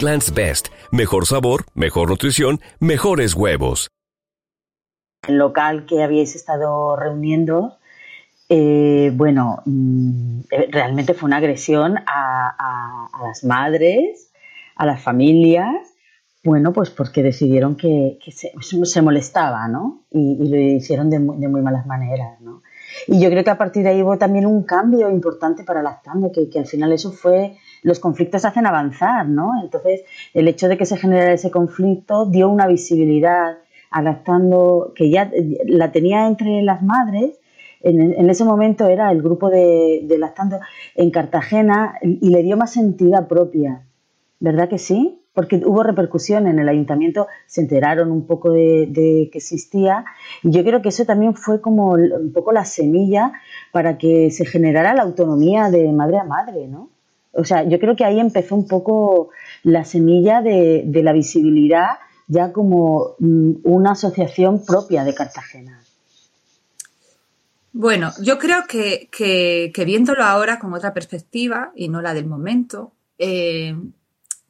Egglands 0.00 0.32
Best. 0.32 0.68
Mejor 0.90 1.26
sabor, 1.26 1.66
mejor 1.74 2.08
nutrición, 2.08 2.60
mejores 2.78 3.34
huevos. 3.34 3.88
El 5.28 5.36
local 5.36 5.84
que 5.84 6.02
habíais 6.02 6.34
estado 6.34 6.96
reuniendo, 6.96 7.76
eh, 8.48 9.12
bueno, 9.14 9.62
mm, 9.66 10.40
eh, 10.52 10.68
realmente 10.70 11.12
fue 11.12 11.26
una 11.26 11.36
agresión 11.36 11.98
a, 12.06 13.10
las 13.22 13.44
madres, 13.44 14.32
a 14.74 14.86
las 14.86 15.02
familias, 15.02 15.76
bueno, 16.42 16.72
pues 16.72 16.88
porque 16.88 17.22
decidieron 17.22 17.76
que, 17.76 18.18
se, 18.30 19.02
molestaba, 19.02 19.68
¿no? 19.68 20.06
Y, 20.10 20.48
lo 20.48 20.56
hicieron 20.56 21.10
de 21.10 21.18
muy, 21.18 21.60
malas 21.60 21.84
maneras, 21.84 22.40
¿no? 22.40 22.62
Y 23.06 23.20
yo 23.20 23.28
creo 23.28 23.44
que 23.44 23.50
a 23.50 23.58
partir 23.58 23.82
de 23.82 23.90
ahí 23.90 24.02
hubo 24.02 24.16
también 24.16 24.46
un 24.46 24.62
cambio 24.62 25.10
importante 25.10 25.62
para 25.62 25.82
Lactando, 25.82 26.32
que, 26.32 26.48
que 26.48 26.58
al 26.58 26.66
final 26.66 26.90
eso 26.92 27.12
fue 27.12 27.58
los 27.82 27.98
conflictos 27.98 28.44
hacen 28.44 28.66
avanzar, 28.66 29.28
¿no? 29.28 29.52
Entonces, 29.62 30.02
el 30.34 30.48
hecho 30.48 30.68
de 30.68 30.76
que 30.76 30.86
se 30.86 30.96
generara 30.96 31.32
ese 31.32 31.50
conflicto 31.50 32.26
dio 32.26 32.48
una 32.48 32.66
visibilidad 32.66 33.58
adaptando, 33.90 34.92
que 34.94 35.10
ya 35.10 35.30
la 35.66 35.92
tenía 35.92 36.26
entre 36.26 36.62
las 36.62 36.82
madres, 36.82 37.40
en, 37.82 38.28
ese 38.28 38.44
momento 38.44 38.86
era 38.86 39.10
el 39.10 39.22
grupo 39.22 39.48
de, 39.48 40.02
de 40.04 40.18
lactando 40.18 40.60
en 40.94 41.10
Cartagena 41.10 41.94
y 42.02 42.28
le 42.28 42.42
dio 42.42 42.56
más 42.56 42.76
entidad 42.76 43.26
propia, 43.26 43.86
¿verdad 44.38 44.68
que 44.68 44.78
sí? 44.78 45.22
Porque 45.32 45.62
hubo 45.64 45.82
repercusión 45.82 46.46
en 46.46 46.58
el 46.58 46.68
ayuntamiento, 46.68 47.26
se 47.46 47.62
enteraron 47.62 48.10
un 48.10 48.26
poco 48.26 48.52
de, 48.52 48.86
de, 48.90 49.30
que 49.32 49.38
existía 49.38 50.04
y 50.42 50.50
yo 50.50 50.62
creo 50.62 50.82
que 50.82 50.90
eso 50.90 51.06
también 51.06 51.34
fue 51.34 51.60
como 51.60 51.92
un 51.92 52.32
poco 52.34 52.52
la 52.52 52.64
semilla 52.64 53.32
para 53.72 53.96
que 53.96 54.30
se 54.30 54.44
generara 54.44 54.92
la 54.94 55.02
autonomía 55.02 55.70
de 55.70 55.90
madre 55.92 56.18
a 56.18 56.24
madre, 56.24 56.68
¿no? 56.68 56.90
O 57.32 57.44
sea, 57.44 57.68
yo 57.68 57.78
creo 57.78 57.96
que 57.96 58.04
ahí 58.04 58.18
empezó 58.18 58.56
un 58.56 58.66
poco 58.66 59.30
la 59.62 59.84
semilla 59.84 60.42
de, 60.42 60.84
la 61.02 61.12
visibilidad 61.12 61.98
ya 62.26 62.52
como 62.52 63.16
mm, 63.18 63.52
una 63.64 63.92
asociación 63.92 64.64
propia 64.64 65.04
de 65.04 65.14
Cartagena. 65.14 65.80
Bueno, 67.72 68.12
yo 68.20 68.38
creo 68.38 68.64
que, 68.66 69.72
viéndolo 69.86 70.24
ahora 70.24 70.58
con 70.58 70.74
otra 70.74 70.92
perspectiva 70.92 71.72
y 71.74 71.88
no 71.88 72.02
la 72.02 72.14
del 72.14 72.26
momento, 72.26 72.92
eh, 73.18 73.76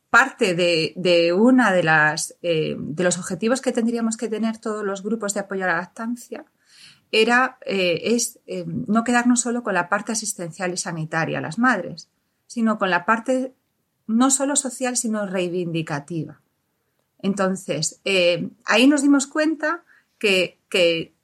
parte 0.09 0.55
de, 0.55 0.95
de, 0.97 1.33
una 1.33 1.73
de 1.73 1.83
las 1.83 2.37
eh, 2.43 2.77
de 2.79 3.05
los 3.05 3.19
objetivos 3.19 3.61
que 3.61 3.73
tendríamos 3.73 4.17
que 4.17 4.29
tener 4.29 4.59
todos 4.59 4.85
los 4.85 5.03
grupos 5.03 5.35
de 5.35 5.41
apoyo 5.41 5.65
a 5.65 5.69
la 5.69 5.77
lactancia 5.77 6.45
era 7.13 7.59
eh, 7.67 8.01
es 8.15 8.39
no 8.47 9.05
quedarnos 9.05 9.41
solo 9.41 9.63
con 9.63 9.75
la 9.75 9.89
parte 9.89 10.13
asistencial 10.13 10.73
y 10.73 10.77
sanitaria 10.77 11.39
a 11.39 11.43
las 11.43 11.59
madres, 11.59 12.09
sino 12.50 12.80
con 12.80 12.90
la 12.90 13.07
parte 13.07 13.54
no 14.09 14.28
solo 14.28 14.57
social, 14.57 14.97
sino 14.97 15.25
reivindicativa. 15.25 16.40
Entonces, 17.21 18.00
eh, 18.04 18.50
ahí 18.64 18.88
nos 18.88 19.02
dimos 19.02 19.28
cuenta 19.28 19.85
que, 20.19 20.59
que, 20.69 21.14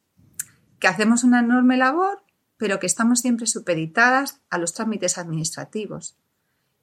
hacemos 0.87 1.25
una 1.25 1.41
enorme 1.41 1.79
labor, 1.79 2.23
pero 2.59 2.79
que 2.79 2.87
estamos 2.87 3.19
siempre 3.19 3.49
supeditadas 3.49 4.41
a 4.51 4.59
los 4.59 4.73
trámites 4.73 5.19
administrativos, 5.19 6.17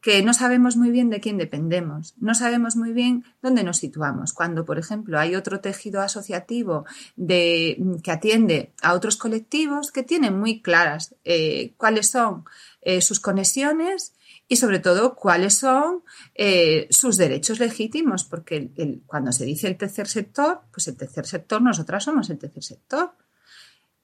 que 0.01 0.21
no 0.23 0.33
sabemos 0.33 0.75
muy 0.75 0.91
bien 0.91 1.09
de 1.09 1.21
quién 1.21 1.37
dependemos, 1.37 2.13
no 2.17 2.35
sabemos 2.35 2.75
muy 2.75 2.91
bien 2.91 3.23
dónde 3.41 3.63
nos 3.63 3.77
situamos. 3.77 4.33
Cuando, 4.33 4.65
por 4.65 4.77
ejemplo, 4.77 5.17
hay 5.21 5.35
otro 5.35 5.61
tejido 5.61 6.01
asociativo 6.01 6.83
de, 7.15 7.81
que 8.03 8.11
atiende 8.11 8.73
a 8.81 8.93
otros 8.93 9.15
colectivos 9.15 9.93
que 9.93 10.03
tienen 10.03 10.37
muy 10.37 10.61
claras 10.61 11.15
eh, 11.23 11.75
cuáles 11.77 12.09
son 12.09 12.43
eh, 12.81 12.99
sus 12.99 13.21
conexiones 13.21 14.12
y 14.47 14.57
sobre 14.57 14.79
todo 14.79 15.15
cuáles 15.15 15.55
son 15.55 16.03
eh, 16.35 16.87
sus 16.89 17.17
derechos 17.17 17.59
legítimos, 17.59 18.23
porque 18.23 18.71
cuando 19.05 19.31
se 19.31 19.45
dice 19.45 19.67
el 19.67 19.77
tercer 19.77 20.07
sector, 20.07 20.61
pues 20.71 20.87
el 20.87 20.97
tercer 20.97 21.25
sector, 21.25 21.61
nosotras 21.61 22.03
somos 22.03 22.29
el 22.29 22.37
tercer 22.37 22.63
sector. 22.63 23.13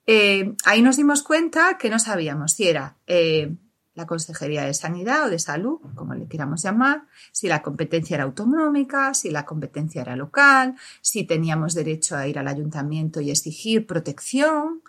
Eh, 0.06 0.54
ahí 0.64 0.82
nos 0.82 0.96
dimos 0.96 1.22
cuenta 1.22 1.76
que 1.78 1.90
no 1.90 1.98
sabíamos 1.98 2.52
si 2.52 2.68
era 2.68 2.96
eh, 3.06 3.54
la 3.94 4.06
Consejería 4.06 4.64
de 4.64 4.72
Sanidad 4.72 5.26
o 5.26 5.30
de 5.30 5.38
Salud, 5.38 5.78
como 5.94 6.14
le 6.14 6.26
queramos 6.26 6.62
llamar, 6.62 7.02
si 7.32 7.48
la 7.48 7.60
competencia 7.60 8.14
era 8.14 8.24
autonómica, 8.24 9.14
si 9.14 9.30
la 9.30 9.44
competencia 9.44 10.00
era 10.00 10.16
local, 10.16 10.74
si 11.02 11.24
teníamos 11.24 11.74
derecho 11.74 12.16
a 12.16 12.26
ir 12.26 12.38
al 12.38 12.48
ayuntamiento 12.48 13.20
y 13.20 13.30
exigir 13.30 13.86
protección. 13.86 14.82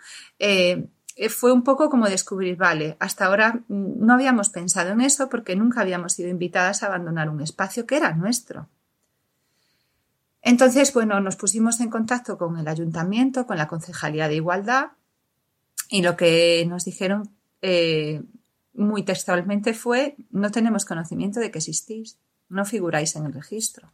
Fue 1.29 1.51
un 1.51 1.63
poco 1.63 1.89
como 1.89 2.07
descubrir, 2.07 2.57
vale, 2.57 2.95
hasta 2.99 3.25
ahora 3.25 3.63
mm, 3.67 4.05
no 4.05 4.13
habíamos 4.13 4.49
pensado 4.49 4.91
en 4.91 5.01
eso 5.01 5.29
porque 5.29 5.55
nunca 5.55 5.81
habíamos 5.81 6.13
sido 6.13 6.29
invitadas 6.29 6.83
a 6.83 6.87
abandonar 6.87 7.29
un 7.29 7.41
espacio 7.41 7.85
que 7.85 7.97
era 7.97 8.13
nuestro. 8.13 8.67
Entonces, 10.41 10.93
bueno, 10.93 11.19
nos 11.19 11.35
pusimos 11.35 11.79
en 11.81 11.89
contacto 11.89 12.37
con 12.37 12.57
el 12.57 12.67
ayuntamiento, 12.67 13.45
con 13.45 13.57
la 13.57 13.67
Concejalía 13.67 14.27
de 14.27 14.35
Igualdad 14.35 14.91
y 15.89 16.01
lo 16.01 16.17
que 16.17 16.65
nos 16.67 16.85
dijeron 16.85 17.29
eh, 17.61 18.23
muy 18.73 19.03
textualmente 19.03 19.73
fue, 19.73 20.15
no 20.31 20.49
tenemos 20.49 20.85
conocimiento 20.85 21.39
de 21.39 21.51
que 21.51 21.59
existís, 21.59 22.17
no 22.49 22.65
figuráis 22.65 23.15
en 23.15 23.25
el 23.25 23.33
registro. 23.33 23.91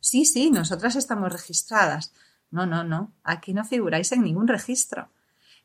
Sí, 0.00 0.24
sí, 0.24 0.50
nosotras 0.50 0.96
estamos 0.96 1.32
registradas. 1.32 2.12
No, 2.50 2.66
no, 2.66 2.82
no, 2.82 3.12
aquí 3.22 3.54
no 3.54 3.64
figuráis 3.64 4.10
en 4.12 4.22
ningún 4.22 4.48
registro 4.48 5.08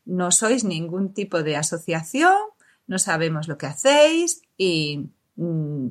no 0.08 0.32
sois 0.32 0.64
ningún 0.64 1.12
tipo 1.12 1.42
de 1.42 1.56
asociación, 1.56 2.34
no 2.86 2.98
sabemos 2.98 3.46
lo 3.46 3.58
que 3.58 3.66
hacéis 3.66 4.42
y 4.56 5.10
mm, 5.36 5.88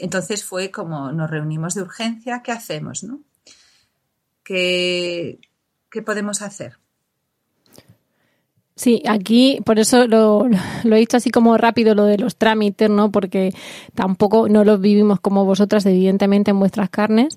entonces 0.00 0.44
fue 0.44 0.70
como 0.70 1.12
nos 1.12 1.30
reunimos 1.30 1.74
de 1.74 1.82
urgencia, 1.82 2.42
¿qué 2.42 2.52
hacemos? 2.52 3.04
No? 3.04 3.20
¿Qué, 4.42 5.38
podemos 6.04 6.42
hacer? 6.42 6.78
Sí, 8.76 9.02
aquí 9.06 9.60
por 9.64 9.78
eso 9.78 10.06
lo, 10.06 10.48
lo, 10.84 10.96
he 10.96 10.98
dicho 10.98 11.18
así 11.18 11.30
como 11.30 11.56
rápido 11.56 11.94
lo 11.94 12.06
de 12.06 12.18
los 12.18 12.36
trámites, 12.36 12.90
¿no? 12.90 13.12
Porque 13.12 13.54
tampoco 13.94 14.48
no 14.48 14.64
los 14.64 14.80
vivimos 14.80 15.20
como 15.20 15.44
vosotras, 15.44 15.86
evidentemente, 15.86 16.50
en 16.50 16.58
vuestras 16.58 16.90
carnes. 16.90 17.36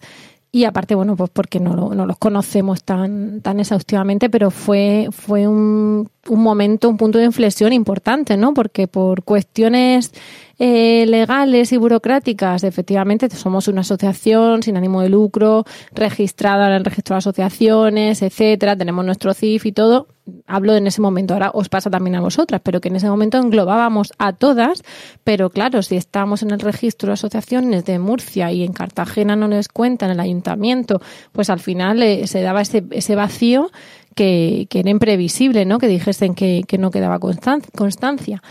Y 0.58 0.66
aparte, 0.66 0.96
bueno, 0.96 1.16
pues 1.16 1.30
porque 1.30 1.60
no, 1.60 1.94
no 1.94 2.06
los 2.08 2.18
conocemos 2.18 2.84
tan, 2.84 3.42
tan 3.42 3.60
exhaustivamente, 3.60 4.28
pero 4.28 4.50
fue, 4.50 5.08
fue 5.12 5.48
un, 5.48 6.10
un 6.28 6.42
momento, 6.42 6.90
un 6.90 6.98
punto 6.98 7.20
de 7.20 7.26
inflexión 7.26 7.74
importante, 7.74 8.38
¿no? 8.38 8.56
Porque 8.56 8.88
por 8.88 9.22
cuestiones 9.22 10.14
eh, 10.60 11.06
legales 11.06 11.72
y 11.72 11.78
burocráticas, 11.78 12.64
efectivamente, 12.64 13.30
somos 13.30 13.68
una 13.68 13.82
asociación 13.82 14.64
sin 14.64 14.76
ánimo 14.76 15.02
de 15.02 15.10
lucro, 15.10 15.66
registrada 15.94 16.68
en 16.68 16.74
el 16.74 16.86
registro 16.86 17.14
de 17.14 17.20
asociaciones, 17.20 18.24
etcétera, 18.24 18.76
tenemos 18.76 19.06
nuestro 19.06 19.36
CIF 19.36 19.68
y 19.68 19.72
todo. 19.72 20.08
Hablo 20.48 20.76
en 20.76 20.88
ese 20.88 21.00
momento, 21.00 21.36
ahora 21.36 21.52
os 21.54 21.70
pasa 21.70 21.90
también 21.90 22.16
a 22.16 22.22
vosotras, 22.22 22.60
pero 22.64 22.82
que 22.82 22.90
en 22.90 22.96
ese 22.96 23.08
momento 23.08 23.38
englobábamos 23.38 24.12
a 24.18 24.34
todas, 24.34 24.84
pero 25.24 25.52
claro, 25.52 25.84
si 25.84 25.96
estamos 25.96 26.42
en 26.42 26.52
el 26.52 26.60
registro 26.60 27.08
de 27.08 27.14
asociaciones 27.14 27.86
de 27.86 28.00
Murcia 28.00 28.52
y 28.52 28.64
en 28.64 28.74
Cartagena 28.74 29.36
no 29.36 29.48
les 29.48 29.70
cuentan 29.70 30.10
el 30.10 30.20
ayuntamiento, 30.20 31.00
pues 31.32 31.50
al 31.50 31.60
final 31.60 32.02
eh, 32.02 32.28
se 32.28 32.42
daba 32.42 32.62
ese, 32.62 32.84
ese 32.92 33.16
vacío 33.16 33.70
que, 34.16 34.66
que, 34.70 34.80
era 34.80 34.90
imprevisible, 34.90 35.64
¿no? 35.66 35.78
Que 35.78 35.88
dijesen 35.88 36.34
que, 36.34 36.64
que 36.68 36.78
no 36.78 36.92
quedaba 36.92 37.20
constancia. 37.20 38.42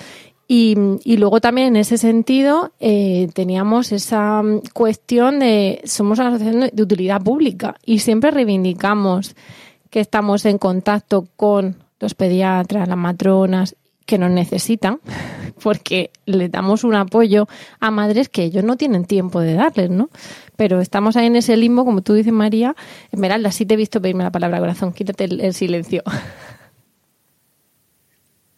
Y, 0.48 0.76
luego 1.16 1.40
también 1.40 1.68
en 1.68 1.76
ese 1.76 1.98
sentido 1.98 2.72
eh, 2.78 3.28
teníamos 3.34 3.90
esa 3.90 4.42
cuestión 4.72 5.40
de 5.40 5.80
somos 5.84 6.20
una 6.20 6.28
asociación 6.28 6.70
de 6.72 6.82
utilidad 6.82 7.20
pública 7.20 7.74
y 7.84 7.98
siempre 7.98 8.30
reivindicamos 8.30 9.34
que 9.90 9.98
estamos 9.98 10.44
en 10.44 10.58
contacto 10.58 11.26
con 11.36 11.76
los 11.98 12.14
pediatras, 12.14 12.86
las 12.86 12.96
matronas 12.96 13.74
que 14.04 14.18
nos 14.18 14.30
necesitan, 14.30 15.00
porque 15.62 16.10
le 16.26 16.48
damos 16.48 16.84
un 16.84 16.94
apoyo 16.94 17.48
a 17.80 17.90
madres 17.90 18.28
que 18.28 18.44
ellos 18.44 18.62
no 18.62 18.76
tienen 18.76 19.04
tiempo 19.04 19.40
de 19.40 19.54
darles, 19.54 19.90
¿no? 19.90 20.10
Pero 20.54 20.80
estamos 20.80 21.16
ahí 21.16 21.26
en 21.26 21.34
ese 21.34 21.56
limbo, 21.56 21.84
como 21.84 22.02
tú 22.02 22.14
dices, 22.14 22.32
María. 22.32 22.76
Esmeralda, 23.10 23.50
sí 23.50 23.66
te 23.66 23.74
he 23.74 23.76
visto 23.76 24.00
pedirme 24.00 24.22
la 24.22 24.30
palabra 24.30 24.60
corazón, 24.60 24.92
quítate 24.92 25.24
el 25.24 25.54
silencio. 25.54 26.04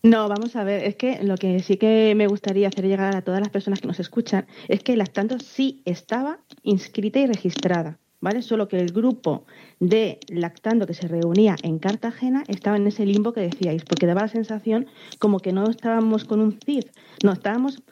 No, 0.09 0.27
vamos 0.27 0.57
a 0.57 0.65
ver, 0.65 0.85
es 0.85 0.97
que 0.97 1.23
lo 1.23 1.37
que 1.37 1.61
sí 1.61 1.77
que 1.77 2.15
me 2.17 2.29
gustaría 2.29 2.69
hacer 2.69 2.87
llegar 2.87 3.15
a 3.15 3.21
todas 3.21 3.41
las 3.41 3.51
personas 3.51 3.83
que 3.83 3.89
nos 3.89 4.01
escuchan 4.01 4.47
es 4.67 4.83
que 4.83 4.97
Lactando 4.97 5.39
sí 5.39 5.83
estaba 5.85 6.39
inscrita 6.63 7.19
y 7.19 7.27
registrada, 7.27 7.99
¿vale? 8.19 8.41
Solo 8.41 8.69
que 8.69 8.79
el 8.79 8.91
grupo 8.91 9.45
de 9.81 10.19
Lactando 10.29 10.87
que 10.87 10.95
se 10.95 11.09
reunía 11.09 11.57
en 11.63 11.79
Cartagena 11.79 12.43
estaba 12.49 12.79
en 12.79 12.87
ese 12.87 13.05
limbo 13.05 13.35
que 13.35 13.43
decíais, 13.43 13.85
porque 13.85 14.07
daba 14.07 14.23
la 14.23 14.29
sensación 14.29 14.87
como 15.19 15.41
que 15.41 15.53
no 15.53 15.69
estábamos 15.69 16.25
con 16.25 16.41
un 16.41 16.59
CID, 16.65 16.87
no, 17.23 17.33
estábamos 17.35 17.83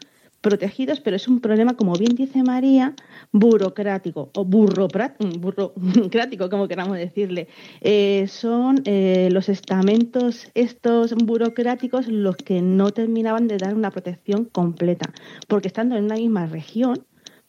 protegidos, 0.40 1.00
pero 1.00 1.16
es 1.16 1.28
un 1.28 1.40
problema, 1.40 1.74
como 1.74 1.92
bien 1.96 2.14
dice 2.14 2.42
María, 2.42 2.94
burocrático 3.32 4.30
o 4.34 4.44
burocrático, 4.44 5.30
como 6.50 6.68
queramos 6.68 6.96
decirle. 6.96 7.48
Eh, 7.80 8.26
son 8.28 8.82
eh, 8.84 9.28
los 9.30 9.48
estamentos 9.48 10.48
estos 10.54 11.14
burocráticos 11.14 12.08
los 12.08 12.36
que 12.36 12.62
no 12.62 12.90
terminaban 12.90 13.48
de 13.48 13.58
dar 13.58 13.74
una 13.74 13.90
protección 13.90 14.44
completa, 14.44 15.12
porque 15.48 15.68
estando 15.68 15.96
en 15.96 16.04
una 16.04 16.16
misma 16.16 16.46
región, 16.46 17.04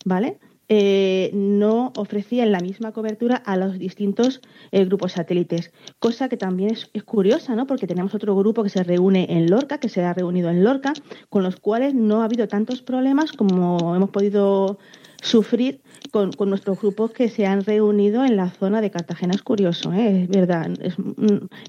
¿vale? 0.06 0.40
Eh, 0.70 1.32
no 1.34 1.94
ofrecían 1.96 2.52
la 2.52 2.60
misma 2.60 2.92
cobertura 2.92 3.38
a 3.38 3.56
los 3.56 3.80
distintos 3.80 4.42
grupos 4.74 5.14
satélites, 5.14 5.72
cosa 5.98 6.28
que 6.28 6.36
también 6.36 6.72
es, 6.72 7.04
curiosa, 7.04 7.56
¿no? 7.56 7.66
porque 7.66 7.88
tenemos 7.88 8.14
otro 8.14 8.36
grupo 8.36 8.64
que 8.64 8.70
se 8.70 8.84
reúne 8.84 9.28
en 9.30 9.50
Lorca, 9.50 9.78
que 9.78 9.88
se 9.88 10.04
ha 10.04 10.14
reunido 10.14 10.50
en 10.50 10.66
Lorca, 10.66 10.92
con 11.30 11.44
los 11.44 11.56
cuales 11.56 11.94
no 11.94 12.22
ha 12.22 12.26
habido 12.26 12.50
tantos 12.50 12.82
problemas 12.82 13.32
como 13.32 13.96
hemos 13.96 14.10
podido 14.10 14.78
sufrir 15.22 15.82
con, 16.12 16.32
nuestros 16.48 16.80
grupos 16.80 17.12
que 17.12 17.30
se 17.30 17.46
han 17.46 17.64
reunido 17.64 18.26
en 18.26 18.36
la 18.36 18.50
zona 18.50 18.82
de 18.82 18.92
Cartagena. 18.92 19.34
Es 19.34 19.42
curioso, 19.42 19.94
¿eh? 19.94 20.24
es 20.24 20.30
verdad, 20.30 20.72
es, 20.82 20.96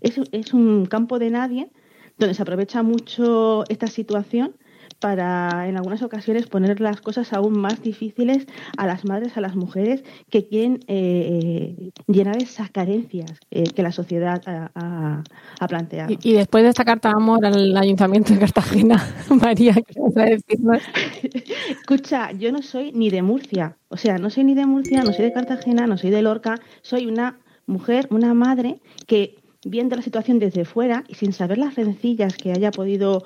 es, 0.01 0.21
es 0.33 0.55
un 0.55 0.87
campo 0.87 1.19
de 1.19 1.31
nadie 1.31 1.71
donde 2.19 2.35
se 2.35 2.43
aprovecha 2.43 2.83
mucho 2.83 3.65
esta 3.69 3.87
situación 3.87 4.55
para 5.01 5.69
en 5.69 5.77
algunas 5.77 6.03
ocasiones 6.03 6.47
poner 6.47 6.81
las 6.81 7.01
cosas 7.01 7.33
aún 7.33 7.59
más 7.59 7.83
difíciles 7.83 8.47
a 8.77 8.87
las 8.87 9.05
madres, 9.05 9.37
a 9.37 9.41
las 9.41 9.55
mujeres 9.55 10.03
que 10.31 10.47
quieren 10.47 10.81
eh, 10.89 11.91
llenar 12.07 12.37
esas 12.43 12.71
carencias 12.71 13.39
eh, 13.51 13.65
que 13.65 13.83
la 13.83 13.93
sociedad 13.93 14.43
ha, 14.47 15.23
planteado. 15.69 16.13
Y, 16.23 16.33
después 16.33 16.65
de 16.65 16.71
esta 16.71 16.85
carta 16.85 17.11
de 17.11 17.15
amor 17.17 17.45
al 17.45 17.77
Ayuntamiento 17.77 18.33
de 18.33 18.41
Cartagena, 18.41 19.05
María, 19.41 19.75
¿qué 19.75 20.01
vas 20.01 20.17
a 20.17 20.25
decirnos? 20.25 20.83
Escucha, 21.71 22.33
yo 22.33 22.53
no 22.53 22.63
soy 22.63 22.93
ni 22.93 23.11
de 23.11 23.23
Murcia, 23.23 23.77
o 23.89 23.97
sea, 23.97 24.19
no 24.19 24.31
soy 24.31 24.45
ni 24.45 24.55
de 24.55 24.67
Murcia, 24.67 25.03
no 25.03 25.13
soy 25.13 25.27
de 25.27 25.33
Cartagena, 25.33 25.87
no 25.87 25.99
soy 25.99 26.11
de 26.11 26.23
Lorca, 26.23 26.57
soy 26.83 27.07
una 27.07 27.39
mujer, 27.67 28.09
una 28.11 28.35
madre 28.35 28.81
que 29.07 29.37
viendo 29.65 29.97
la 29.97 30.03
situación 30.03 30.39
desde 30.39 30.65
fuera 30.65 31.05
y 31.09 31.15
sin 31.15 31.33
saber 31.33 31.59
las 31.59 31.75
rencillas 31.75 32.37
que 32.37 32.53
haya 32.53 32.71
podido 32.71 33.25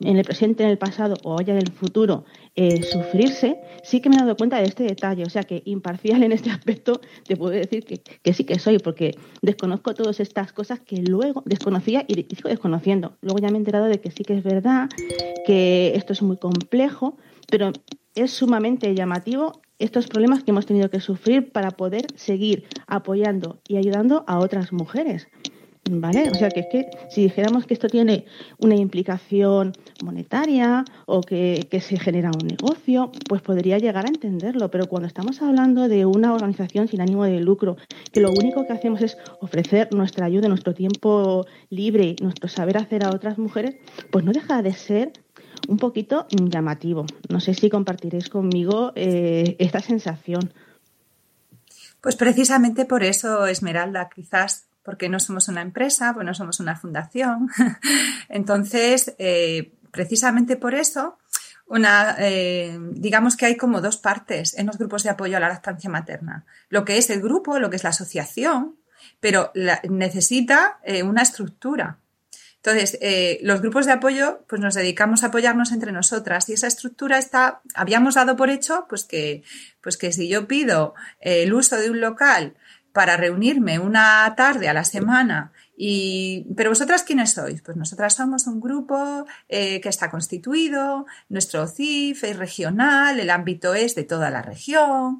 en 0.00 0.16
el 0.16 0.24
presente, 0.24 0.62
en 0.64 0.70
el 0.70 0.78
pasado 0.78 1.16
o 1.24 1.40
ya 1.40 1.52
en 1.52 1.58
el 1.58 1.72
futuro 1.72 2.24
eh, 2.54 2.82
sufrirse, 2.82 3.60
sí 3.82 4.00
que 4.00 4.08
me 4.08 4.16
he 4.16 4.18
dado 4.18 4.36
cuenta 4.36 4.58
de 4.58 4.64
este 4.64 4.84
detalle. 4.84 5.24
O 5.24 5.30
sea 5.30 5.42
que 5.42 5.62
imparcial 5.64 6.22
en 6.22 6.32
este 6.32 6.50
aspecto 6.56 7.00
te 7.26 7.36
puedo 7.36 7.52
decir 7.52 7.84
que, 7.84 8.32
sí 8.32 8.44
que 8.44 8.58
soy, 8.58 8.78
porque 8.78 9.16
desconozco 9.42 9.94
todas 9.94 10.20
estas 10.20 10.52
cosas 10.52 10.80
que 10.80 10.96
luego 11.02 11.42
desconocía 11.46 12.04
y 12.06 12.14
sigo 12.34 12.48
desconociendo. 12.48 13.16
Luego 13.20 13.38
ya 13.38 13.48
me 13.48 13.54
he 13.54 13.58
enterado 13.58 13.86
de 13.86 14.00
que 14.00 14.10
sí 14.10 14.24
que 14.24 14.34
es 14.34 14.42
verdad, 14.42 14.88
que 15.46 15.92
esto 15.94 16.12
es 16.12 16.22
muy 16.22 16.36
complejo, 16.36 17.16
pero 17.48 17.72
es 18.14 18.30
sumamente 18.30 18.94
llamativo 18.94 19.60
estos 19.78 20.06
problemas 20.06 20.42
que 20.42 20.50
hemos 20.50 20.66
tenido 20.66 20.90
que 20.90 21.00
sufrir 21.00 21.52
para 21.52 21.70
poder 21.70 22.06
seguir 22.16 22.64
apoyando 22.86 23.60
y 23.68 23.76
ayudando 23.76 24.24
a 24.26 24.38
otras 24.38 24.72
mujeres. 24.72 25.28
¿Vale? 25.88 26.30
O 26.30 26.34
sea, 26.34 26.48
que 26.48 26.60
es 26.60 26.66
que 26.66 26.90
si 27.08 27.22
dijéramos 27.22 27.64
que 27.64 27.74
esto 27.74 27.88
tiene 27.88 28.24
una 28.58 28.74
implicación 28.74 29.72
monetaria 30.02 30.84
o 31.06 31.20
que, 31.20 31.68
se 31.80 31.98
genera 31.98 32.30
un 32.30 32.48
negocio, 32.48 33.12
pues 33.28 33.40
podría 33.40 33.78
llegar 33.78 34.06
a 34.06 34.08
entenderlo. 34.08 34.68
Pero 34.70 34.88
cuando 34.88 35.06
estamos 35.06 35.40
hablando 35.42 35.88
de 35.88 36.04
una 36.04 36.34
organización 36.34 36.88
sin 36.88 37.00
ánimo 37.00 37.24
de 37.24 37.38
lucro, 37.38 37.76
que 38.12 38.20
lo 38.20 38.30
único 38.30 38.66
que 38.66 38.72
hacemos 38.72 39.00
es 39.00 39.16
ofrecer 39.40 39.88
nuestra 39.94 40.26
ayuda, 40.26 40.48
nuestro 40.48 40.74
tiempo 40.74 41.46
libre, 41.70 42.16
nuestro 42.20 42.48
saber 42.48 42.78
hacer 42.78 43.04
a 43.04 43.10
otras 43.10 43.38
mujeres, 43.38 43.76
pues 44.10 44.24
no 44.24 44.32
deja 44.32 44.62
de 44.62 44.72
ser 44.72 45.12
un 45.68 45.76
poquito 45.76 46.26
llamativo. 46.30 47.06
No 47.28 47.38
sé 47.38 47.54
si 47.54 47.70
compartiréis 47.70 48.28
conmigo 48.28 48.92
eh, 48.96 49.54
esta 49.60 49.80
sensación. 49.80 50.52
Pues 52.00 52.16
precisamente 52.16 52.84
por 52.84 53.04
eso, 53.04 53.46
Esmeralda, 53.46 54.08
quizás 54.12 54.65
porque 54.86 55.08
no 55.08 55.18
somos 55.18 55.48
una 55.48 55.62
empresa, 55.62 56.14
pues 56.14 56.24
no 56.24 56.32
somos 56.32 56.60
una 56.60 56.76
fundación. 56.76 57.50
Entonces, 58.28 59.16
eh, 59.18 59.72
precisamente 59.90 60.56
por 60.56 60.76
eso, 60.76 61.18
una, 61.66 62.14
eh, 62.20 62.78
digamos 62.92 63.36
que 63.36 63.46
hay 63.46 63.56
como 63.56 63.80
dos 63.80 63.96
partes 63.96 64.56
en 64.56 64.66
los 64.68 64.78
grupos 64.78 65.02
de 65.02 65.10
apoyo 65.10 65.36
a 65.36 65.40
la 65.40 65.48
lactancia 65.48 65.90
materna. 65.90 66.46
Lo 66.68 66.84
que 66.84 66.98
es 66.98 67.10
el 67.10 67.20
grupo, 67.20 67.58
lo 67.58 67.68
que 67.68 67.74
es 67.74 67.82
la 67.82 67.90
asociación, 67.90 68.76
pero 69.18 69.50
necesita 69.90 70.78
eh, 70.84 71.02
una 71.02 71.22
estructura. 71.22 71.98
Entonces, 72.62 72.98
los 73.42 73.60
grupos 73.62 73.86
de 73.86 73.92
apoyo, 73.92 74.44
pues 74.48 74.60
nos 74.60 74.74
dedicamos 74.74 75.22
a 75.22 75.28
apoyarnos 75.28 75.70
entre 75.70 75.92
nosotras 75.92 76.48
y 76.48 76.54
esa 76.54 76.66
estructura 76.66 77.16
está, 77.16 77.60
habíamos 77.74 78.16
dado 78.16 78.34
por 78.34 78.50
hecho, 78.50 78.86
pues 78.88 79.04
que, 79.04 79.44
pues 79.80 79.96
que 79.96 80.10
si 80.10 80.28
yo 80.28 80.48
pido 80.48 80.94
el 81.20 81.54
uso 81.54 81.76
de 81.76 81.90
un 81.90 82.00
local 82.00 82.56
para 82.96 83.18
reunirme 83.18 83.78
una 83.78 84.34
tarde 84.38 84.70
a 84.70 84.72
la 84.72 84.82
semana. 84.82 85.52
Y, 85.76 86.46
pero 86.56 86.70
vosotras 86.70 87.02
quiénes 87.02 87.34
sois? 87.34 87.60
Pues 87.60 87.76
nosotras 87.76 88.14
somos 88.14 88.46
un 88.46 88.58
grupo 88.58 89.26
eh, 89.50 89.82
que 89.82 89.90
está 89.90 90.10
constituido, 90.10 91.04
nuestro 91.28 91.66
CIF 91.66 92.24
es 92.24 92.38
regional, 92.38 93.20
el 93.20 93.28
ámbito 93.28 93.74
es 93.74 93.94
de 93.96 94.04
toda 94.04 94.30
la 94.30 94.40
región, 94.40 95.18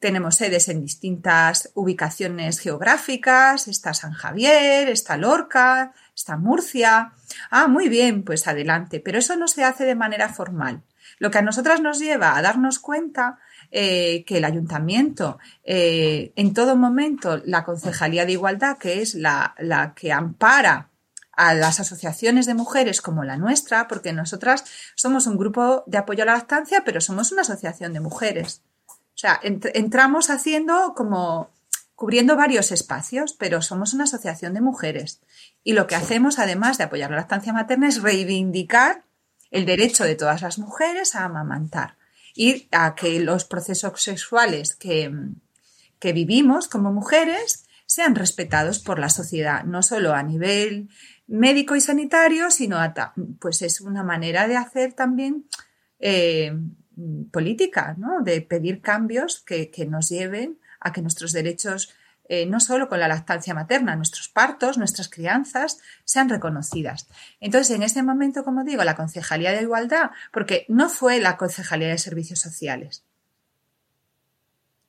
tenemos 0.00 0.34
sedes 0.34 0.68
en 0.68 0.82
distintas 0.82 1.70
ubicaciones 1.74 2.58
geográficas, 2.58 3.68
está 3.68 3.94
San 3.94 4.12
Javier, 4.12 4.88
está 4.88 5.16
Lorca, 5.16 5.92
está 6.16 6.36
Murcia. 6.36 7.12
Ah, 7.48 7.68
muy 7.68 7.88
bien, 7.88 8.24
pues 8.24 8.48
adelante, 8.48 8.98
pero 8.98 9.20
eso 9.20 9.36
no 9.36 9.46
se 9.46 9.62
hace 9.62 9.84
de 9.84 9.94
manera 9.94 10.30
formal. 10.30 10.82
Lo 11.20 11.30
que 11.30 11.38
a 11.38 11.42
nosotras 11.42 11.80
nos 11.80 12.00
lleva 12.00 12.36
a 12.36 12.42
darnos 12.42 12.80
cuenta 12.80 13.38
eh, 13.76 14.24
que 14.24 14.38
el 14.38 14.44
ayuntamiento, 14.44 15.40
eh, 15.64 16.32
en 16.36 16.54
todo 16.54 16.76
momento, 16.76 17.38
la 17.44 17.64
Concejalía 17.64 18.24
de 18.24 18.30
Igualdad, 18.30 18.78
que 18.78 19.02
es 19.02 19.16
la, 19.16 19.52
que 19.96 20.12
ampara 20.12 20.90
a 21.32 21.54
las 21.54 21.80
asociaciones 21.80 22.46
de 22.46 22.54
mujeres 22.54 23.02
como 23.02 23.24
la 23.24 23.36
nuestra, 23.36 23.88
porque 23.88 24.12
nosotras 24.12 24.64
somos 24.94 25.26
un 25.26 25.36
grupo 25.36 25.82
de 25.88 25.98
apoyo 25.98 26.22
a 26.22 26.26
la 26.26 26.34
lactancia, 26.34 26.84
pero 26.84 27.00
somos 27.00 27.32
una 27.32 27.42
asociación 27.42 27.92
de 27.92 27.98
mujeres. 27.98 28.62
O 28.86 29.16
sea, 29.16 29.40
entramos 29.42 30.30
haciendo 30.30 30.94
como 30.94 31.50
cubriendo 31.96 32.36
varios 32.36 32.70
espacios, 32.70 33.32
pero 33.32 33.60
somos 33.60 33.92
una 33.92 34.04
asociación 34.04 34.54
de 34.54 34.60
mujeres. 34.60 35.20
Y 35.64 35.72
lo 35.72 35.88
que 35.88 35.96
hacemos, 35.96 36.38
además 36.38 36.78
de 36.78 36.84
apoyar 36.84 37.10
la 37.10 37.16
lactancia 37.16 37.52
materna, 37.52 37.88
es 37.88 38.00
reivindicar 38.00 39.02
el 39.50 39.66
derecho 39.66 40.04
de 40.04 40.14
todas 40.14 40.42
las 40.42 40.60
mujeres 40.60 41.16
a 41.16 41.24
amamantar 41.24 41.96
y 42.34 42.68
a 42.72 42.94
que 42.94 43.20
los 43.20 43.44
procesos 43.44 44.02
sexuales 44.02 44.74
que, 44.74 45.10
que 45.98 46.12
vivimos 46.12 46.68
como 46.68 46.92
mujeres 46.92 47.66
sean 47.86 48.14
respetados 48.14 48.78
por 48.78 48.98
la 48.98 49.08
sociedad, 49.08 49.64
no 49.64 49.82
solo 49.82 50.14
a 50.14 50.22
nivel 50.22 50.88
médico 51.26 51.76
y 51.76 51.80
sanitario, 51.80 52.50
sino 52.50 52.78
pues 53.38 53.62
es 53.62 53.80
una 53.80 54.02
manera 54.02 54.48
de 54.48 54.56
hacer 54.56 54.92
también 54.92 55.46
eh, 55.98 56.52
política, 57.30 57.94
¿no? 57.98 58.22
de 58.22 58.40
pedir 58.42 58.80
cambios 58.80 59.40
que, 59.40 59.70
nos 59.88 60.08
lleven 60.08 60.58
a 60.80 60.92
que 60.92 61.02
nuestros 61.02 61.32
derechos, 61.32 61.94
eh, 62.28 62.46
no 62.46 62.60
solo 62.60 62.88
con 62.88 63.00
la 63.00 63.08
lactancia 63.08 63.54
materna, 63.54 63.96
nuestros 63.96 64.28
partos, 64.28 64.78
nuestras 64.78 65.08
crianzas, 65.08 65.78
sean 66.04 66.28
reconocidas. 66.28 67.08
Entonces, 67.40 67.76
en 67.76 67.82
ese 67.82 68.02
momento, 68.02 68.44
como 68.44 68.64
digo, 68.64 68.82
la 68.84 68.96
Concejalía 68.96 69.52
de 69.52 69.62
Igualdad, 69.62 70.10
porque 70.32 70.64
no 70.68 70.88
fue 70.88 71.20
la 71.20 71.36
Concejalía 71.36 71.88
de 71.88 71.98
Servicios 71.98 72.40
Sociales, 72.40 73.04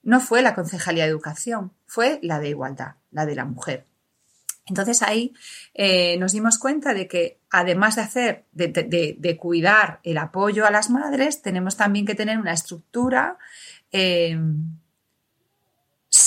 no 0.03 0.21
fue 0.21 0.41
la 0.41 0.55
Concejalía 0.55 1.03
de 1.03 1.09
Educación, 1.09 1.73
fue 1.85 2.19
la 2.21 2.39
de 2.39 2.49
Igualdad, 2.49 2.95
la 3.11 3.25
de 3.25 3.35
la 3.35 3.45
mujer. 3.45 3.85
Entonces 4.67 5.03
ahí 5.03 5.33
eh, 5.73 6.17
nos 6.17 6.31
dimos 6.31 6.57
cuenta 6.57 6.93
de 6.93 7.07
que 7.07 7.39
además 7.51 7.95
de 7.97 8.01
hacer, 8.01 8.45
de, 8.51 9.37
cuidar 9.39 9.99
el 10.03 10.17
apoyo 10.17 10.65
a 10.65 10.71
las 10.71 10.89
madres, 10.89 11.41
tenemos 11.41 11.77
también 11.77 12.05
que 12.05 12.15
tener 12.15 12.39
una 12.39 12.53
estructura 12.53 13.37
eh, 13.91 14.39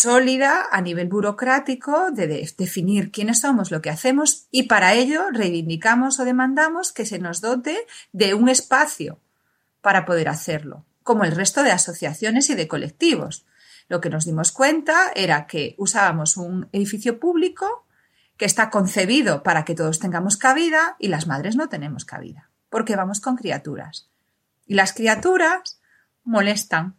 sólida 0.01 0.67
a 0.71 0.81
nivel 0.81 1.09
burocrático 1.09 2.11
de, 2.11 2.27
definir 2.57 3.11
quiénes 3.11 3.41
somos, 3.41 3.71
lo 3.71 3.83
que 3.83 3.91
hacemos 3.91 4.47
y 4.51 4.65
para 4.65 4.95
ello 4.95 5.25
reivindicamos 5.33 6.21
o 6.21 6.25
demandamos 6.25 6.93
que 6.93 7.07
se 7.07 7.19
nos 7.19 7.41
dote 7.41 7.77
de 8.13 8.35
un 8.35 8.49
espacio 8.49 9.19
para 9.81 10.05
poder 10.05 10.29
hacerlo, 10.29 10.85
como 11.03 11.25
el 11.25 11.33
resto 11.33 11.63
de 11.63 11.73
asociaciones 11.73 12.51
y 12.51 12.55
de 12.55 12.69
colectivos. 12.69 13.47
Lo 13.89 14.01
que 14.01 14.11
nos 14.11 14.25
dimos 14.25 14.53
cuenta 14.53 15.11
era 15.15 15.47
que 15.47 15.75
usábamos 15.79 16.37
un 16.37 16.69
edificio 16.73 17.19
público 17.19 17.87
que 18.37 18.45
está 18.45 18.71
concebido 18.71 19.43
para 19.43 19.65
que 19.65 19.75
todos 19.75 19.99
tengamos 19.99 20.37
cabida 20.37 20.97
y 20.99 21.09
las 21.09 21.27
madres 21.27 21.57
no 21.57 21.69
tenemos 21.69 22.05
cabida, 22.05 22.51
porque 22.69 22.97
vamos 22.97 23.21
con 23.21 23.37
criaturas. 23.37 24.09
Y 24.67 24.75
las 24.75 24.93
criaturas 24.93 25.81
molestan. 26.23 26.98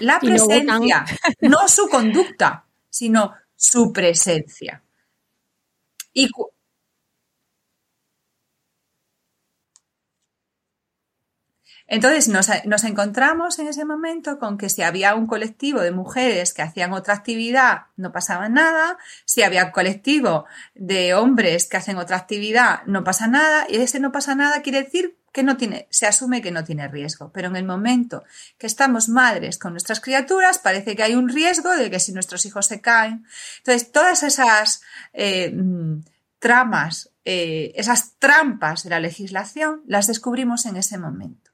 La 0.00 0.20
presencia, 0.20 1.04
no, 1.40 1.66
su 1.68 1.88
conducta, 1.88 2.64
sino 2.88 3.34
su 3.56 3.92
presencia. 3.92 4.82
Y 6.12 6.28
Entonces 11.90 12.28
nos, 12.28 12.84
encontramos 12.84 13.58
en 13.58 13.66
ese 13.66 13.86
momento 13.86 14.38
con 14.38 14.58
que 14.58 14.68
si 14.68 14.82
había 14.82 15.14
un 15.14 15.26
colectivo 15.26 15.80
de 15.80 15.90
mujeres 15.90 16.52
que 16.52 16.60
hacían 16.60 16.92
otra 16.92 17.14
actividad, 17.14 17.86
no 17.96 18.12
pasaba 18.12 18.50
nada. 18.50 18.98
Si 19.24 19.42
había 19.42 19.64
un 19.64 19.70
colectivo 19.70 20.44
de 20.74 21.14
hombres 21.14 21.66
que 21.66 21.78
hacen 21.78 21.96
otra 21.96 22.18
actividad, 22.18 22.82
no 22.84 23.04
pasa 23.04 23.26
nada. 23.26 23.66
Y 23.70 23.76
ese 23.76 24.00
no 24.00 24.12
pasa 24.12 24.34
nada 24.34 24.60
quiere 24.60 24.82
decir 24.82 25.16
que 25.32 25.42
no 25.42 25.56
tiene, 25.56 25.88
se 25.90 26.06
asume 26.06 26.42
que 26.42 26.50
no 26.50 26.62
tiene 26.62 26.88
riesgo. 26.88 27.32
Pero 27.32 27.48
en 27.48 27.56
el 27.56 27.64
momento 27.64 28.22
que 28.58 28.66
estamos 28.66 29.08
madres 29.08 29.56
con 29.56 29.72
nuestras 29.72 30.00
criaturas, 30.00 30.58
parece 30.58 30.94
que 30.94 31.02
hay 31.02 31.14
un 31.14 31.30
riesgo 31.30 31.74
de 31.74 31.90
que 31.90 32.00
si 32.00 32.12
nuestros 32.12 32.44
hijos 32.44 32.66
se 32.66 32.82
caen. 32.82 33.24
Entonces, 33.58 33.90
todas 33.92 34.22
esas 34.22 34.82
eh, 35.14 35.54
tramas, 36.38 37.10
eh, 37.24 37.72
esas 37.76 38.18
trampas 38.18 38.84
de 38.84 38.90
la 38.90 39.00
legislación, 39.00 39.82
las 39.86 40.06
descubrimos 40.06 40.66
en 40.66 40.76
ese 40.76 40.98
momento. 40.98 41.47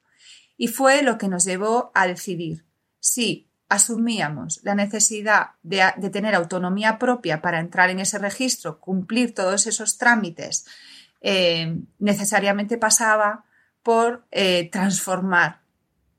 Y 0.56 0.68
fue 0.68 1.02
lo 1.02 1.18
que 1.18 1.28
nos 1.28 1.44
llevó 1.44 1.90
a 1.94 2.06
decidir 2.06 2.64
si 3.00 3.50
asumíamos 3.68 4.60
la 4.62 4.74
necesidad 4.74 5.50
de, 5.62 5.82
tener 6.12 6.34
autonomía 6.34 6.98
propia 6.98 7.42
para 7.42 7.60
entrar 7.60 7.90
en 7.90 8.00
ese 8.00 8.18
registro, 8.18 8.78
cumplir 8.80 9.34
todos 9.34 9.66
esos 9.66 9.98
trámites, 9.98 10.66
eh, 11.20 11.80
necesariamente 11.98 12.78
pasaba 12.78 13.44
por 13.82 14.26
eh, 14.30 14.68
transformar 14.70 15.60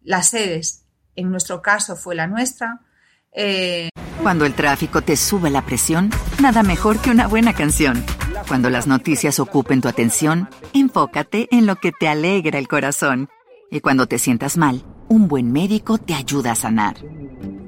las 0.03 0.29
sedes. 0.29 0.83
En 1.15 1.31
nuestro 1.31 1.61
caso 1.61 1.95
fue 1.95 2.15
la 2.15 2.27
nuestra. 2.27 2.81
Eh, 3.31 3.89
Cuando 4.21 4.45
el 4.45 4.53
tráfico 4.53 5.01
te 5.01 5.15
sube 5.15 5.49
la 5.49 5.65
presión, 5.65 6.09
nada 6.41 6.63
mejor 6.63 6.99
que 6.99 7.11
una 7.11 7.27
buena 7.27 7.53
canción. 7.53 8.03
Cuando 8.47 8.69
las 8.69 8.85
noticias 8.85 9.39
ocupen 9.39 9.81
tu 9.81 9.87
atención, 9.87 10.49
enfócate 10.73 11.47
en 11.51 11.65
lo 11.65 11.77
que 11.77 11.91
te 11.91 12.07
alegra 12.07 12.59
el 12.59 12.67
corazón. 12.67 13.29
Y 13.75 13.81
cuando 13.81 14.07
te 14.07 14.19
sientas 14.19 14.55
mal, 14.55 14.83
un 15.09 15.27
buen 15.27 15.51
médico 15.51 15.97
te 15.97 16.13
ayuda 16.13 16.53
a 16.53 16.55
sanar. 16.55 16.95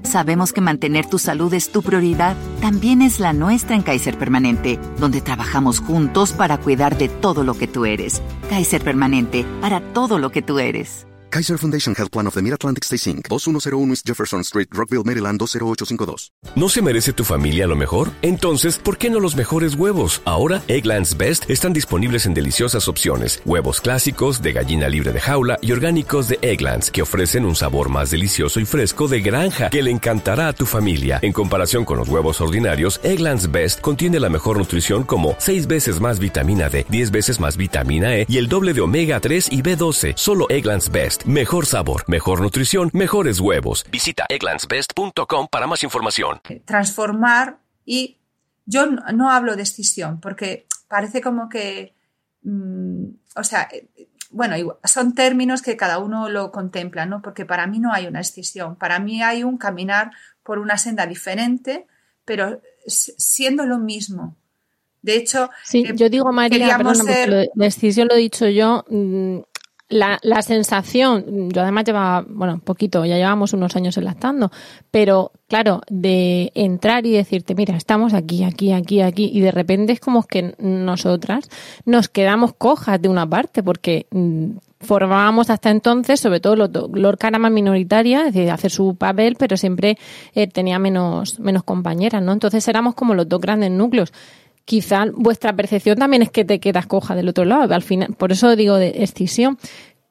Sabemos 0.04 0.54
que 0.54 0.62
mantener 0.62 1.06
tu 1.06 1.20
salud 1.20 1.54
es 1.54 1.70
tu 1.70 1.84
prioridad, 1.84 2.38
también 2.62 3.02
es 3.02 3.20
la 3.20 3.34
nuestra 3.34 3.76
en 3.76 3.82
Kaiser 3.82 4.18
Permanente, 4.18 4.80
donde 5.00 5.20
trabajamos 5.20 5.82
juntos 5.82 6.32
para 6.32 6.60
cuidar 6.60 6.98
de 6.98 7.10
todo 7.10 7.44
lo 7.44 7.56
que 7.56 7.68
tú 7.68 7.86
eres. 7.86 8.22
Kaiser 8.50 8.82
Permanente, 8.82 9.46
para 9.60 9.82
todo 9.82 10.18
lo 10.18 10.32
que 10.32 10.42
tú 10.42 10.60
eres. 10.60 11.08
Kaiser 11.30 11.58
Foundation 11.58 11.94
Health 11.94 12.12
Plan 12.12 12.26
of 12.28 12.34
the 12.34 12.42
Mid-Atlantic 12.42 12.86
Stay 12.86 12.98
Inc., 13.12 13.28
2101 13.28 13.90
East 13.92 14.08
Jefferson 14.08 14.42
Street, 14.42 14.68
Rockville, 14.72 15.04
Maryland 15.04 15.38
20852. 15.40 16.32
¿No 16.56 16.70
se 16.70 16.82
merece 16.82 17.14
tu 17.14 17.24
familia 17.24 17.68
lo 17.68 17.76
mejor? 17.76 18.12
Entonces, 18.22 18.78
¿por 18.78 18.98
qué 18.98 19.10
no 19.10 19.20
los 19.20 19.36
mejores 19.36 19.76
huevos? 19.76 20.22
Ahora, 20.26 20.64
Egglands 20.68 21.18
Best 21.18 21.50
están 21.50 21.74
disponibles 21.74 22.26
en 22.26 22.34
deliciosas 22.34 22.88
opciones. 22.88 23.42
Huevos 23.46 23.82
clásicos, 23.82 24.42
de 24.42 24.54
gallina 24.54 24.88
libre 24.88 25.12
de 25.12 25.20
jaula 25.20 25.60
y 25.62 25.72
orgánicos 25.74 26.30
de 26.30 26.40
Egglands, 26.42 26.90
que 26.90 27.02
ofrecen 27.02 27.46
un 27.46 27.56
sabor 27.56 27.90
más 27.90 28.10
delicioso 28.10 28.60
y 28.60 28.66
fresco 28.66 29.08
de 29.08 29.22
granja 29.22 29.70
que 29.70 29.84
le 29.84 29.92
encantará 29.92 30.48
a 30.48 30.54
tu 30.54 30.66
familia. 30.66 31.20
En 31.22 31.34
comparación 31.34 31.86
con 31.86 31.98
los 31.98 32.08
huevos 32.08 32.42
ordinarios, 32.42 33.00
Egglands 33.04 33.52
Best 33.52 33.82
contiene 33.82 34.20
la 34.20 34.30
mejor 34.30 34.58
nutrición 34.58 35.04
como 35.04 35.36
6 35.40 35.68
veces 35.68 36.00
más 36.00 36.20
vitamina 36.20 36.70
D, 36.70 36.86
10 36.90 37.12
veces 37.12 37.40
más 37.40 37.58
vitamina 37.58 38.18
E 38.18 38.26
y 38.30 38.38
el 38.38 38.48
doble 38.48 38.74
de 38.74 38.82
omega 38.82 39.20
3 39.20 39.50
y 39.52 39.62
B12. 39.62 40.14
Solo 40.16 40.50
Egglands 40.50 40.90
Best 40.90 41.17
Mejor 41.26 41.66
sabor, 41.66 42.04
mejor 42.08 42.42
nutrición, 42.42 42.90
mejores 42.94 43.40
huevos. 43.40 43.86
Visita 43.92 44.26
egglandsbest.com 44.30 45.48
para 45.52 45.68
más 45.68 45.84
información. 45.84 46.40
Transformar 46.66 47.60
y 47.86 48.18
yo 48.66 48.86
no 48.86 49.32
hablo 49.32 49.56
de 49.56 49.64
escisión 49.64 50.20
porque 50.20 50.68
parece 50.88 51.22
como 51.22 51.50
que, 51.50 51.94
mm, 52.44 53.06
o 53.36 53.44
sea, 53.44 53.70
bueno, 54.32 54.56
son 54.84 55.16
términos 55.16 55.62
que 55.62 55.78
cada 55.78 56.00
uno 56.00 56.30
lo 56.30 56.52
contempla, 56.52 57.06
¿no? 57.06 57.22
Porque 57.22 57.46
para 57.46 57.68
mí 57.68 57.80
no 57.80 57.94
hay 57.94 58.08
una 58.08 58.20
escisión, 58.20 58.76
para 58.76 59.00
mí 59.00 59.24
hay 59.24 59.44
un 59.44 59.58
caminar 59.58 60.12
por 60.44 60.60
una 60.60 60.78
senda 60.78 61.06
diferente, 61.06 61.88
pero 62.26 62.62
siendo 62.86 63.66
lo 63.66 63.80
mismo. 63.80 64.36
De 65.02 65.16
hecho, 65.16 65.50
sí, 65.64 65.86
eh, 65.88 65.94
yo 65.96 66.10
digo 66.10 66.32
María, 66.34 66.78
perdona, 66.78 67.46
la 67.56 67.66
escisión 67.66 68.08
lo 68.10 68.16
he 68.16 68.20
dicho 68.20 68.48
yo, 68.50 68.84
mm, 68.90 69.40
la, 69.90 70.20
la 70.22 70.42
sensación, 70.42 71.50
yo 71.50 71.62
además 71.62 71.86
llevaba, 71.86 72.26
bueno, 72.28 72.60
poquito, 72.60 73.06
ya 73.06 73.16
llevamos 73.16 73.54
unos 73.54 73.76
años 73.76 73.98
enlactando, 73.98 74.52
pero 74.92 75.32
claro, 75.48 75.82
de 75.90 76.52
entrar 76.56 77.06
y 77.06 77.12
decirte, 77.12 77.56
mira, 77.56 77.78
estamos 77.78 78.14
aquí, 78.14 78.44
aquí, 78.44 78.74
aquí, 78.74 79.02
aquí, 79.02 79.32
y 79.34 79.40
de 79.40 79.52
repente 79.52 79.94
es 79.94 80.00
como 80.00 80.24
que 80.24 80.56
nosotras 80.60 81.50
nos 81.86 82.10
quedamos 82.10 82.54
cojas 82.54 83.02
de 83.02 83.08
una 83.08 83.30
parte, 83.30 83.64
porque 83.64 84.08
mm, 84.12 84.58
formábamos 84.82 85.50
hasta 85.50 85.70
entonces, 85.70 86.20
sobre 86.20 86.42
todo 86.42 86.56
Lorca 86.94 87.30
era 87.30 87.40
más 87.40 87.52
minoritaria, 87.52 88.28
es 88.28 88.34
decir, 88.34 88.52
hacer 88.52 88.72
su 88.72 88.96
papel, 88.96 89.36
pero 89.40 89.56
siempre 89.56 89.98
eh, 90.34 90.48
tenía 90.48 90.80
menos, 90.80 91.40
menos 91.40 91.64
compañeras, 91.64 92.22
¿no? 92.22 92.34
Entonces 92.34 92.68
éramos 92.68 92.94
como 92.94 93.14
los 93.14 93.28
dos 93.28 93.40
grandes 93.40 93.72
núcleos 93.72 94.12
quizá 94.68 95.06
vuestra 95.14 95.54
percepción 95.54 95.98
también 95.98 96.22
es 96.24 96.30
que 96.30 96.44
te 96.44 96.60
quedas 96.60 96.88
coja 96.88 97.16
del 97.16 97.30
otro 97.30 97.46
lado. 97.46 97.74
Al 97.74 97.82
final, 97.82 98.14
por 98.16 98.34
eso 98.34 98.54
digo 98.58 98.76
de 98.76 99.02
escisión, 99.02 99.58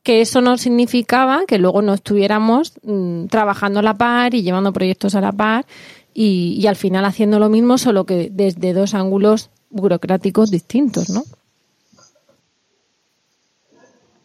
que 0.03 0.23
eso 0.23 0.41
no 0.41 0.57
significaba 0.57 1.43
que 1.47 1.59
luego 1.59 1.83
no 1.83 1.93
estuviéramos 1.93 2.73
mm, 2.83 3.27
trabajando 3.27 3.81
a 3.81 3.83
la 3.83 3.95
par 3.95 4.35
y 4.35 4.43
llevando 4.43 4.73
proyectos 4.73 5.15
a 5.15 5.21
la 5.21 5.33
par 5.33 5.67
y, 6.15 6.57
y 6.59 6.67
al 6.69 6.77
final 6.77 7.05
haciendo 7.05 7.39
lo 7.39 7.51
mismo, 7.51 7.77
solo 7.77 8.07
que 8.07 8.31
desde 8.33 8.73
dos 8.73 8.95
ángulos 8.95 9.51
burocráticos 9.69 10.51
distintos, 10.51 11.11
¿no? 11.11 11.23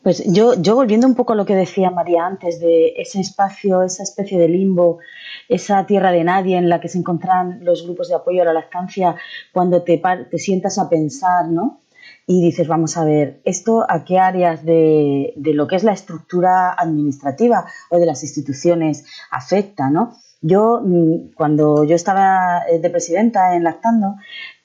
Pues 0.01 0.23
yo, 0.25 0.59
yo 0.61 0.75
volviendo 0.75 1.07
un 1.07 1.15
poco 1.15 1.33
a 1.33 1.35
lo 1.35 1.45
que 1.45 1.55
decía 1.55 1.91
María 1.91 2.25
antes 2.25 2.61
de 2.61 2.93
ese 2.95 3.19
espacio, 3.19 3.83
esa 3.83 4.03
especie 4.03 4.39
de 4.39 4.47
limbo, 4.47 4.99
esa 5.51 5.85
tierra 5.85 6.13
de 6.13 6.23
nadie 6.23 6.57
en 6.57 6.69
la 6.69 6.79
que 6.79 6.87
se 6.87 6.97
encuentran 6.97 7.59
los 7.65 7.83
grupos 7.83 8.07
de 8.07 8.15
apoyo 8.15 8.41
a 8.41 8.45
la 8.45 8.53
lactancia, 8.53 9.17
cuando 9.51 9.83
te, 9.83 10.01
te 10.31 10.37
sientas 10.39 10.79
a 10.79 10.89
pensar, 10.89 11.49
¿no? 11.49 11.81
Y 12.25 12.41
dices, 12.41 12.69
vamos 12.69 12.95
a 12.95 13.03
ver, 13.03 13.41
¿esto 13.43 13.85
a 13.89 14.05
qué 14.05 14.17
áreas 14.17 14.63
de, 14.63 15.33
de 15.35 15.53
lo 15.53 15.67
que 15.67 15.75
es 15.75 15.83
la 15.83 15.91
estructura 15.91 16.71
administrativa 16.71 17.65
o 17.89 17.99
de 17.99 18.05
las 18.05 18.23
instituciones 18.23 19.05
afecta, 19.29 19.89
¿no? 19.89 20.13
Yo, 20.43 20.81
mm, 20.83 21.33
cuando 21.35 21.83
yo 21.83 21.95
estaba 21.95 22.63
eh, 22.67 22.79
de 22.79 22.89
presidenta 22.89 23.55
en 23.55 23.63
Lactando, 23.63 24.15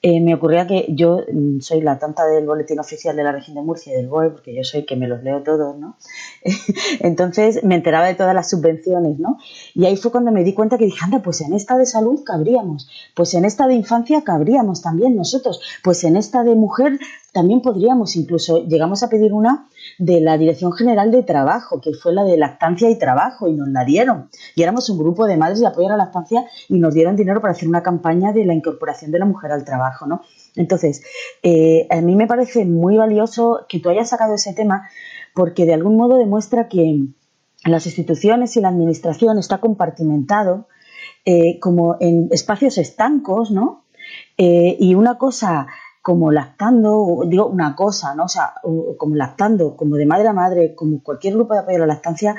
eh, 0.01 0.19
me 0.21 0.33
ocurría 0.33 0.65
que 0.65 0.87
yo 0.89 1.23
mm, 1.31 1.59
soy 1.59 1.81
la 1.81 1.99
tonta 1.99 2.25
del 2.25 2.47
boletín 2.47 2.79
oficial 2.79 3.15
de 3.15 3.23
la 3.23 3.31
región 3.31 3.55
de 3.55 3.61
Murcia 3.61 3.93
y 3.93 3.97
del 3.97 4.07
BOE, 4.07 4.31
porque 4.31 4.55
yo 4.55 4.63
soy 4.63 4.85
que 4.85 4.95
me 4.95 5.07
los 5.07 5.21
leo 5.23 5.43
todos, 5.43 5.77
¿no? 5.77 5.97
Entonces 6.99 7.63
me 7.63 7.75
enteraba 7.75 8.07
de 8.07 8.15
todas 8.15 8.33
las 8.33 8.49
subvenciones, 8.49 9.19
¿no? 9.19 9.37
Y 9.75 9.85
ahí 9.85 9.97
fue 9.97 10.11
cuando 10.11 10.31
me 10.31 10.43
di 10.43 10.53
cuenta 10.53 10.79
que 10.79 10.85
dije, 10.85 10.99
anda, 11.03 11.21
pues 11.21 11.41
en 11.41 11.53
esta 11.53 11.77
de 11.77 11.85
salud 11.85 12.23
cabríamos, 12.23 12.89
pues 13.15 13.35
en 13.35 13.45
esta 13.45 13.67
de 13.67 13.75
infancia 13.75 14.23
cabríamos 14.23 14.81
también 14.81 15.15
nosotros, 15.15 15.61
pues 15.83 16.03
en 16.03 16.17
esta 16.17 16.43
de 16.43 16.55
mujer 16.55 16.99
también 17.37 17.61
podríamos, 17.61 18.15
incluso 18.15 18.65
llegamos 18.65 19.03
a 19.03 19.09
pedir 19.09 19.31
una 19.31 19.67
de 19.99 20.21
la 20.21 20.39
Dirección 20.39 20.73
General 20.73 21.11
de 21.11 21.21
Trabajo, 21.21 21.79
que 21.79 21.93
fue 21.93 22.11
la 22.11 22.23
de 22.23 22.35
lactancia 22.35 22.89
y 22.89 22.97
trabajo, 22.97 23.47
y 23.47 23.53
nos 23.53 23.67
la 23.67 23.85
dieron. 23.85 24.31
Y 24.55 24.63
éramos 24.63 24.89
un 24.89 24.97
grupo 24.97 25.27
de 25.27 25.37
madres 25.37 25.59
de 25.59 25.67
apoyo 25.67 25.85
a 25.85 25.91
la 25.91 25.97
lactancia 25.97 26.45
y 26.67 26.79
nos 26.79 26.95
dieron 26.95 27.15
dinero 27.15 27.39
para 27.39 27.51
hacer 27.51 27.69
una 27.69 27.83
campaña 27.83 28.33
de 28.33 28.43
la 28.43 28.55
incorporación 28.55 29.11
de 29.11 29.19
la 29.19 29.25
mujer 29.25 29.51
al 29.51 29.65
trabajo, 29.65 30.07
¿no? 30.07 30.23
Entonces, 30.55 31.03
eh, 31.43 31.85
a 31.91 32.01
mí 32.01 32.15
me 32.15 32.25
parece 32.25 32.65
muy 32.65 32.97
valioso 32.97 33.67
que 33.69 33.79
tú 33.79 33.89
hayas 33.89 34.09
sacado 34.09 34.33
ese 34.33 34.55
tema 34.55 34.89
porque 35.35 35.67
de 35.67 35.75
algún 35.75 35.95
modo 35.95 36.17
demuestra 36.17 36.67
que 36.67 37.05
las 37.65 37.85
instituciones 37.85 38.57
y 38.57 38.61
la 38.61 38.69
administración 38.69 39.37
está 39.37 39.59
compartimentado 39.59 40.67
eh, 41.23 41.59
como 41.59 41.97
en 41.99 42.29
espacios 42.31 42.79
estancos, 42.79 43.51
¿no? 43.51 43.83
Eh, 44.39 44.75
y 44.79 44.95
una 44.95 45.19
cosa 45.19 45.67
como 46.07 46.31
lactando, 46.31 47.23
digo 47.27 47.47
una 47.47 47.75
cosa, 47.75 48.15
¿no? 48.15 48.23
O 48.23 48.27
sea, 48.29 48.53
como 48.95 49.17
lactando, 49.17 49.75
como 49.75 49.97
de 49.97 50.05
madre 50.05 50.29
a 50.29 50.31
madre, 50.31 50.73
como 50.73 51.03
cualquier 51.03 51.33
grupo 51.33 51.53
de 51.53 51.59
apoyo 51.59 51.75
a 51.75 51.79
la 51.79 51.87
lactancia 51.87 52.33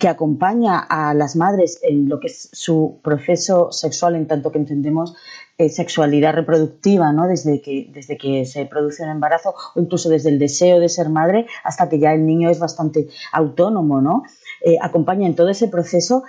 que 0.00 0.08
acompaña 0.08 0.78
a 0.78 1.12
las 1.12 1.36
madres 1.36 1.80
en 1.82 2.08
lo 2.08 2.18
que 2.18 2.28
es 2.28 2.48
su 2.54 3.00
proceso 3.04 3.70
sexual, 3.72 4.16
en 4.16 4.26
tanto 4.26 4.50
que 4.50 4.56
entendemos 4.56 5.14
eh, 5.58 5.68
sexualidad 5.68 6.32
reproductiva, 6.32 7.12
¿no? 7.12 7.28
Desde 7.28 7.60
que, 7.60 7.90
desde 7.92 8.16
que 8.16 8.46
se 8.46 8.64
produce 8.64 9.02
un 9.02 9.10
embarazo 9.10 9.54
o 9.74 9.78
incluso 9.78 10.08
desde 10.08 10.30
el 10.30 10.38
deseo 10.38 10.80
de 10.80 10.88
ser 10.88 11.10
madre 11.10 11.46
hasta 11.62 11.90
que 11.90 11.98
ya 11.98 12.14
el 12.14 12.24
niño 12.24 12.48
es 12.48 12.58
bastante 12.58 13.08
autónomo, 13.32 14.00
¿no? 14.00 14.22
Eh, 14.64 14.78
acompaña 14.80 15.26
en 15.26 15.34
todo 15.34 15.50
ese 15.50 15.68
proceso 15.68 16.24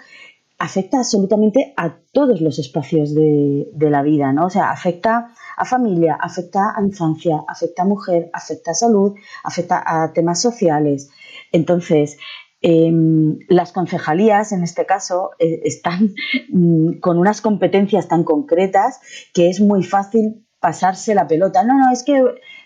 afecta 0.57 0.97
absolutamente 0.99 1.73
a 1.75 1.97
todos 2.11 2.41
los 2.41 2.59
espacios 2.59 3.13
de, 3.13 3.67
la 3.75 4.01
vida, 4.01 4.31
¿no? 4.31 4.45
O 4.45 4.49
sea, 4.49 4.71
afecta 4.71 5.33
a 5.57 5.65
familia, 5.65 6.17
afecta 6.19 6.73
a 6.75 6.81
infancia, 6.81 7.43
afecta 7.47 7.83
a 7.83 7.85
mujer, 7.85 8.29
afecta 8.33 8.71
a 8.71 8.73
salud, 8.73 9.13
afecta 9.43 9.83
a 9.85 10.13
temas 10.13 10.41
sociales. 10.41 11.09
Entonces, 11.51 12.17
em, 12.61 13.37
las 13.49 13.71
concejalías, 13.73 14.51
en 14.53 14.63
este 14.63 14.85
caso, 14.85 15.31
eh, 15.39 15.61
están 15.65 16.15
mm, 16.49 16.99
con 16.99 17.17
unas 17.17 17.41
competencias 17.41 18.07
tan 18.07 18.23
concretas 18.23 18.99
que 19.33 19.49
es 19.49 19.59
muy 19.59 19.83
fácil 19.83 20.45
pasarse 20.59 21.13
la 21.13 21.27
pelota. 21.27 21.63
No, 21.63 21.77
no, 21.77 21.91
es 21.91 22.03
que 22.03 22.23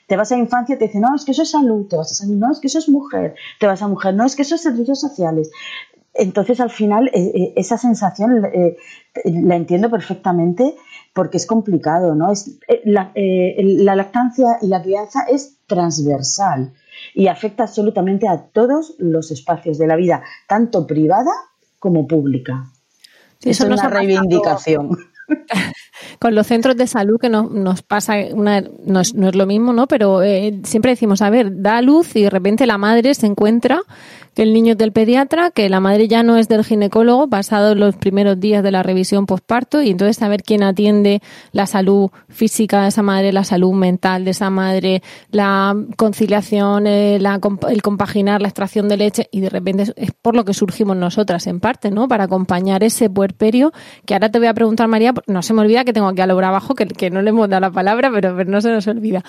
te 0.08 0.15
vas 0.15 0.32
a 0.32 0.38
infancia 0.38 0.75
y 0.75 0.78
te 0.80 0.86
dicen, 0.86 1.02
no, 1.02 1.15
es 1.15 1.23
que 1.23 1.32
eso 1.32 1.43
es 1.43 1.52
salud, 1.52 1.88
te 1.88 1.95
vas 1.95 2.12
a 2.12 2.15
salud, 2.15 2.36
no, 2.36 2.52
es 2.52 2.60
que 2.60 2.67
eso 2.67 2.80
es 2.80 2.89
mujer, 2.89 3.36
te 3.60 3.67
vas 3.67 3.82
a 3.84 3.88
mujer, 3.88 4.15
no, 4.15 4.25
es 4.25 4.36
que 4.36 4.41
eso 4.41 4.56
es 4.56 4.62
servicios 4.63 4.99
sociales. 4.99 5.52
Entonces, 6.13 6.60
al 6.60 6.69
final, 6.69 7.08
eh, 7.10 7.32
eh, 7.34 7.54
esa 7.56 7.78
sensación 7.78 8.41
la 9.26 9.56
entiendo 9.56 9.89
perfectamente 9.89 10.76
porque 11.13 11.38
es 11.38 11.45
complicado, 11.45 12.15
¿no? 12.15 12.32
Es, 12.32 12.60
eh, 12.67 12.82
eh, 13.15 13.56
la, 13.63 13.95
lactancia 13.95 14.58
y 14.62 14.67
la 14.67 14.82
crianza 14.82 15.24
es 15.30 15.58
transversal 15.67 16.74
y 17.13 17.28
afecta 17.28 17.63
absolutamente 17.63 18.28
a 18.28 18.38
todos 18.38 18.95
los 19.00 19.32
espacios 19.32 19.78
de 19.78 19.88
la 19.88 19.95
vida, 19.95 20.24
tanto 20.48 20.86
privada 20.86 21.32
como 21.80 22.08
pública. 22.08 22.72
eso 23.43 23.65
es 23.65 23.72
una 23.72 23.89
reivindicación. 23.89 24.98
Con 26.19 26.35
los 26.35 26.47
centros 26.47 26.75
de 26.75 26.88
salud 26.88 27.19
que 27.19 27.29
nos, 27.29 27.81
pasa, 27.83 28.15
una, 28.31 28.63
no, 28.85 28.99
es, 29.01 29.13
lo 29.13 29.45
mismo, 29.45 29.73
¿no? 29.73 29.88
Pero 29.88 30.21
eh, 30.23 30.59
siempre 30.63 30.91
decimos, 30.91 31.21
a 31.21 31.29
ver, 31.29 31.62
da 31.62 31.81
luz 31.81 32.15
y 32.15 32.23
de 32.23 32.29
repente 32.29 32.65
la 32.65 32.77
madre 32.77 33.13
se 33.13 33.27
encuentra 33.27 33.81
que 34.33 34.43
el 34.43 34.53
niño 34.53 34.71
es 34.73 34.77
del 34.77 34.91
pediatra, 34.91 35.51
que 35.51 35.69
la 35.69 35.79
madre 35.79 36.07
ya 36.07 36.23
no 36.23 36.38
es 36.38 36.47
del 36.47 36.63
ginecólogo, 36.63 37.27
pasado 37.27 37.75
los 37.75 37.95
primeros 37.95 38.39
días 38.39 38.63
de 38.63 38.71
la 38.71 38.83
revisión 38.83 39.25
postparto, 39.25 39.81
y 39.81 39.89
entonces 39.89 40.17
saber 40.17 40.43
quién 40.43 40.63
atiende 40.63 41.21
la 41.51 41.65
salud 41.65 42.09
física 42.29 42.83
de 42.83 42.89
esa 42.89 43.01
madre, 43.01 43.33
la 43.33 43.43
salud 43.43 43.73
mental 43.73 44.25
de 44.25 44.31
esa 44.31 44.49
madre, 44.49 45.01
la 45.31 45.75
conciliación, 45.97 46.88
eh, 46.88 47.15
el 47.15 47.81
compaginar 47.81 48.41
la 48.41 48.47
extracción 48.47 48.88
de 48.88 48.97
leche, 48.97 49.27
y 49.31 49.41
de 49.41 49.49
repente 49.49 49.93
es 49.95 50.12
por 50.21 50.35
lo 50.35 50.45
que 50.45 50.53
surgimos 50.53 50.95
nosotras 50.95 51.45
en 51.47 51.59
parte, 51.59 51.91
¿no? 51.91 52.07
Para 52.07 52.25
acompañar 52.25 52.83
ese 52.83 53.09
puerperio, 53.09 53.73
que 54.05 54.13
ahora 54.13 54.29
te 54.29 54.39
voy 54.39 54.47
a 54.47 54.53
preguntar, 54.53 54.88
María, 54.88 55.13
no 55.27 55.41
se 55.41 55.53
me 55.53 55.62
olvida 55.62 55.83
que 55.83 55.88
tengo 55.93 56.08
aquí 56.08 56.21
a 56.21 56.28
Laura 56.28 56.49
abajo, 56.49 56.75
que, 56.75 56.86
que 56.86 57.10
no 57.10 57.21
le 57.21 57.30
hemos 57.30 57.49
dado 57.49 57.62
la 57.62 57.71
palabra, 57.71 58.12
pero, 58.13 58.36
pero 58.36 58.49
no 58.49 58.62
se 58.62 58.69
nos 58.69 58.88
olvida. 58.88 59.23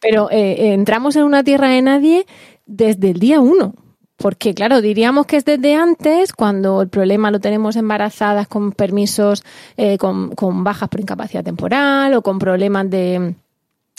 Pero 0.00 0.30
eh, 0.30 0.72
entramos 0.72 1.16
en 1.16 1.24
una 1.24 1.42
tierra 1.44 1.68
de 1.68 1.82
nadie 1.82 2.26
desde 2.66 3.10
el 3.10 3.18
día 3.18 3.40
uno. 3.40 3.74
Porque, 4.16 4.54
claro, 4.54 4.80
diríamos 4.80 5.26
que 5.26 5.36
es 5.36 5.44
desde 5.44 5.74
antes, 5.74 6.32
cuando 6.32 6.80
el 6.80 6.88
problema 6.88 7.30
lo 7.30 7.38
tenemos 7.38 7.76
embarazadas 7.76 8.48
con 8.48 8.72
permisos, 8.72 9.44
eh, 9.76 9.98
con, 9.98 10.64
bajas 10.64 10.88
por 10.88 11.00
incapacidad 11.00 11.44
temporal 11.44 12.14
o 12.14 12.22
con 12.22 12.38
problemas 12.38 12.88
de 12.88 13.34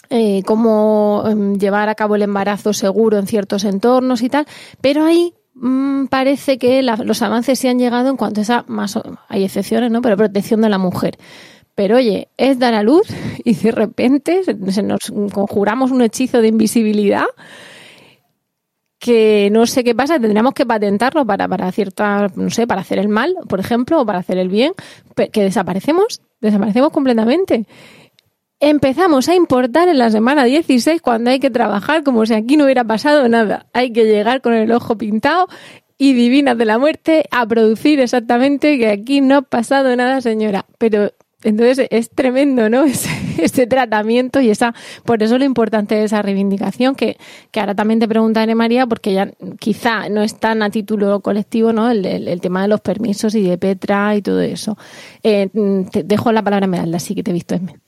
eh, 0.09 0.41
cómo 0.43 1.23
em, 1.27 1.59
llevar 1.59 1.89
a 1.89 1.95
cabo 1.95 2.15
el 2.15 2.23
embarazo 2.23 2.73
seguro 2.73 3.19
en 3.19 3.27
ciertos 3.27 3.63
entornos 3.63 4.23
y 4.23 4.29
tal. 4.29 4.47
Pero 4.81 5.05
ahí 5.05 5.35
mm, 5.53 6.05
parece 6.07 6.57
que 6.57 6.81
los 6.81 7.21
avances 7.21 7.59
sí 7.59 7.67
han 7.67 7.77
llegado 7.77 8.09
en 8.09 8.17
cuanto 8.17 8.41
a 8.41 8.43
esa, 8.43 8.65
más, 8.67 8.99
hay 9.27 9.43
excepciones, 9.43 9.91
¿no? 9.91 10.01
Pero 10.01 10.17
protección 10.17 10.61
de 10.61 10.69
la 10.69 10.79
mujer. 10.79 11.19
Pero 11.77 11.97
oye, 11.97 12.29
es 12.37 12.57
dar 12.57 12.73
a 12.73 12.81
luz 12.81 13.07
y 13.43 13.53
de 13.53 13.71
repente 13.71 14.41
se 14.43 14.81
nos 14.81 15.11
conjuramos 15.31 15.91
un 15.91 16.01
hechizo 16.01 16.41
de 16.41 16.47
invisibilidad 16.47 17.25
que 18.97 19.49
no 19.51 19.67
sé 19.67 19.83
qué 19.83 19.93
pasa, 19.93 20.19
tendríamos 20.19 20.55
que 20.55 20.65
patentarlo 20.65 21.23
para, 21.23 21.47
para 21.47 21.71
cierta, 21.71 22.29
no 22.35 22.49
sé, 22.49 22.65
para 22.65 22.81
hacer 22.81 22.97
el 22.97 23.09
mal, 23.09 23.35
por 23.47 23.59
ejemplo, 23.59 24.01
o 24.01 24.05
para 24.07 24.17
hacer 24.17 24.39
el 24.39 24.49
bien, 24.49 24.73
que 25.31 25.43
desaparecemos, 25.43 26.23
desaparecemos 26.41 26.89
completamente. 26.89 27.67
Empezamos 28.59 29.29
a 29.29 29.35
importar 29.35 29.87
en 29.87 29.99
la 29.99 30.09
semana 30.09 30.45
16 30.45 30.99
cuando 30.99 31.29
hay 31.29 31.39
que 31.39 31.51
trabajar 31.51 32.03
como 32.03 32.25
si 32.25 32.33
aquí 32.33 32.57
no 32.57 32.63
hubiera 32.63 32.85
pasado 32.85 33.29
nada. 33.29 33.67
Hay 33.71 33.93
que 33.93 34.05
llegar 34.05 34.41
con 34.41 34.53
el 34.53 34.71
ojo 34.71 34.97
pintado 34.97 35.47
y 35.99 36.13
divinas 36.13 36.57
de 36.57 36.65
la 36.65 36.79
muerte 36.79 37.25
a 37.29 37.45
producir 37.45 37.99
exactamente 37.99 38.79
que 38.79 38.89
aquí 38.89 39.21
no 39.21 39.35
ha 39.35 39.41
pasado 39.43 39.95
nada, 39.95 40.21
señora. 40.21 40.65
Pero 40.79 41.11
entonces 41.43 41.87
es 41.91 42.09
tremendo, 42.09 42.69
¿no? 42.69 42.83
Ese, 43.37 43.67
tratamiento 43.67 44.41
y 44.41 44.49
esa, 44.49 44.73
por 45.05 45.21
eso 45.21 45.37
lo 45.37 45.45
importante 45.45 45.93
de 45.93 46.05
esa 46.05 46.23
reivindicación, 46.23 46.95
que, 46.95 47.17
que 47.51 47.59
ahora 47.59 47.75
también 47.75 47.99
te 47.99 48.07
preguntaré, 48.07 48.55
María, 48.55 48.87
porque 48.87 49.13
ya 49.13 49.31
quizá 49.59 50.09
no 50.09 50.23
es 50.23 50.39
tan 50.39 50.63
a 50.63 50.71
título 50.71 51.19
colectivo, 51.19 51.71
¿no? 51.71 51.91
El, 51.91 52.41
tema 52.41 52.63
de 52.63 52.67
los 52.67 52.81
permisos 52.81 53.35
y 53.35 53.43
de 53.43 53.59
Petra 53.59 54.15
y 54.15 54.23
todo 54.23 54.41
eso. 54.41 54.75
Eh, 55.21 55.49
te 55.91 56.03
dejo 56.03 56.31
la 56.31 56.41
palabra 56.41 56.65
a 56.65 56.67
Meralda, 56.67 56.97
así 56.97 57.13
que 57.13 57.21
te 57.21 57.29
he 57.29 57.33
visto. 57.35 57.53
en 57.53 57.79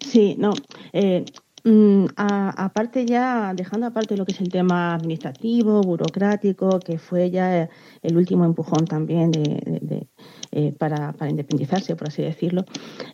Sí, 0.00 0.34
no. 0.38 0.54
Eh, 0.94 1.26
mm, 1.64 2.06
aparte 2.16 3.04
ya, 3.04 3.52
dejando 3.54 3.88
aparte 3.88 4.16
lo 4.16 4.24
que 4.24 4.32
es 4.32 4.40
el 4.40 4.48
tema 4.48 4.94
administrativo, 4.94 5.82
burocrático, 5.82 6.80
que 6.80 6.98
fue 6.98 7.30
ya 7.30 7.68
el 8.02 8.16
último 8.16 8.46
empujón 8.46 8.86
también 8.86 9.32
de 9.32 10.07
eh, 10.52 10.72
para, 10.76 11.12
para, 11.12 11.30
independizarse, 11.30 11.96
por 11.96 12.08
así 12.08 12.22
decirlo. 12.22 12.64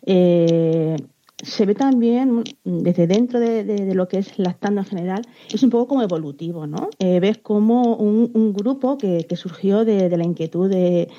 Eh, 0.05 0.95
se 1.43 1.65
ve 1.65 1.75
también 1.75 2.43
desde 2.63 3.07
dentro 3.07 3.39
de, 3.39 3.93
lo 3.93 4.07
que 4.07 4.19
es 4.19 4.39
lactando 4.39 4.81
en 4.81 4.87
general, 4.87 5.21
es 5.53 5.61
un 5.63 5.69
poco 5.69 5.87
como 5.87 6.01
evolutivo, 6.01 6.65
¿no? 6.65 6.89
Eh, 6.99 7.19
ves 7.19 7.37
como 7.39 7.95
un, 7.95 8.53
grupo 8.53 8.97
que, 8.97 9.25
surgió 9.35 9.83
de, 9.83 10.09
la 10.09 10.23
inquietud 10.23 10.69
de, 10.69 11.09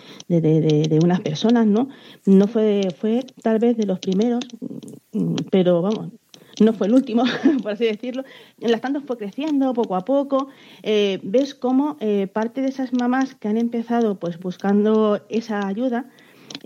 unas 1.02 1.20
personas, 1.20 1.66
¿no? 1.66 1.88
No 2.24 2.46
fue, 2.48 2.88
fue 2.98 3.24
tal 3.42 3.59
vez 3.59 3.76
de 3.76 3.87
los 3.87 3.98
primeros, 3.98 4.44
mm, 5.12 5.35
pero 5.50 5.83
vamos, 5.83 6.12
no 6.61 6.73
fue 6.73 6.87
el 6.87 6.95
último, 6.95 7.25
por 7.62 7.73
así 7.73 7.85
decirlo. 7.85 8.25
Las 8.59 8.81
tantas 8.81 9.05
fue 9.05 9.16
creciendo 9.16 9.73
poco 9.75 9.97
a 9.97 10.05
poco. 10.05 10.49
Eh, 10.83 11.21
ves 11.23 11.55
cómo 11.55 11.97
eh, 12.01 12.27
parte 12.27 12.62
de 12.62 12.69
esas 12.69 12.92
mamás 12.92 13.35
que 13.35 13.49
han 13.49 13.59
empezado 13.59 14.19
pues 14.19 14.38
buscando 14.38 15.21
esa 15.29 15.66
ayuda, 15.66 16.07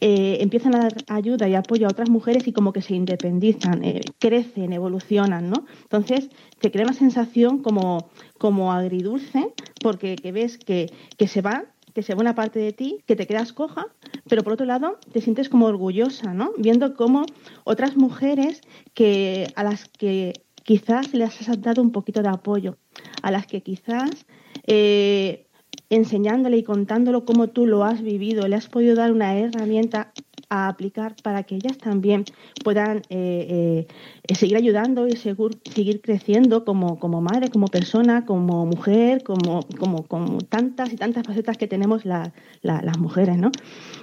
eh, 0.00 0.38
empiezan 0.40 0.74
a 0.74 0.81
dar 0.81 0.94
ayuda 1.09 1.48
y 1.48 1.55
apoyo 1.55 1.87
a 1.87 1.90
otras 1.90 2.11
mujeres 2.11 2.46
y 2.46 2.53
como 2.53 2.72
que 2.72 2.83
se 2.83 2.94
independizan, 2.94 3.83
crecen, 4.18 4.72
evolucionan, 4.72 5.50
¿no? 5.50 5.66
Entonces 5.83 6.31
te 6.59 6.70
crea 6.70 6.85
una 6.85 6.94
sensación 6.94 7.62
como, 7.62 8.11
como 8.38 8.72
agridulce 8.72 9.53
porque 9.83 10.16
que 10.16 10.33
ves 10.33 10.59
que, 10.59 10.92
que 11.16 11.26
se 11.26 11.42
va 11.42 11.64
que 11.94 12.03
se 12.03 12.14
ve 12.14 12.20
una 12.20 12.35
parte 12.35 12.59
de 12.59 12.72
ti, 12.72 12.98
que 13.07 13.16
te 13.16 13.26
quedas 13.26 13.53
coja, 13.53 13.87
pero 14.29 14.42
por 14.42 14.55
otro 14.55 14.66
lado 14.66 14.98
te 15.12 15.20
sientes 15.20 15.48
como 15.48 15.66
orgullosa, 15.66 16.35
¿no? 16.35 16.53
Viendo 16.59 16.94
cómo 16.94 17.26
otras 17.64 17.96
mujeres 17.96 18.61
que 18.94 19.53
a 19.57 19.64
las 19.64 19.88
que 19.88 20.33
quizás 20.64 21.12
les 21.14 21.48
has 21.48 21.61
dado 21.61 21.83
un 21.83 21.92
poquito 21.92 22.22
de 22.22 22.29
apoyo, 22.29 22.76
a 23.22 23.31
las 23.31 23.46
que 23.46 23.62
quizás 23.62 24.26
eh, 24.66 25.46
enseñándole 25.88 26.59
y 26.59 26.62
contándolo 26.62 27.24
cómo 27.24 27.48
tú 27.48 27.66
lo 27.66 27.85
has 27.85 28.03
vivido, 28.03 28.46
le 28.46 28.57
has 28.57 28.68
podido 28.68 28.94
dar 28.94 29.12
una 29.12 29.37
herramienta 29.37 30.12
a 30.50 30.68
aplicar 30.68 31.14
para 31.22 31.44
que 31.44 31.54
ellas 31.54 31.78
también 31.78 32.24
puedan 32.62 32.98
eh, 33.08 33.86
eh, 34.28 34.34
seguir 34.34 34.56
ayudando 34.56 35.06
y 35.06 35.16
seguir 35.16 36.00
creciendo 36.02 36.64
como, 36.64 36.98
como 36.98 37.22
madre, 37.22 37.48
como 37.48 37.68
persona, 37.68 38.26
como 38.26 38.66
mujer, 38.66 39.22
como, 39.22 39.60
como, 39.78 40.06
como 40.06 40.38
tantas 40.42 40.92
y 40.92 40.96
tantas 40.96 41.26
facetas 41.26 41.56
que 41.56 41.66
tenemos 41.66 42.04
las 42.04 42.98
mujeres, 42.98 43.38
¿no? 43.38 43.50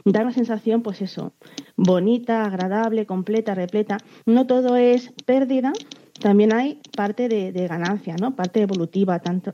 Dar 0.06 0.24
una 0.24 0.34
sensación, 0.34 0.82
pues 0.82 1.02
eso, 1.02 1.34
bonita, 1.76 2.46
agradable, 2.46 3.06
completa, 3.06 3.54
repleta. 3.54 3.98
No 4.26 4.48
todo 4.48 4.78
es 4.78 5.14
pérdida, 5.26 5.74
también 6.20 6.54
hay 6.54 6.80
parte 6.96 7.30
de, 7.30 7.68
ganancia, 7.68 8.16
¿no? 8.20 8.36
Parte 8.36 8.62
evolutiva. 8.62 9.20
Tanto, 9.20 9.54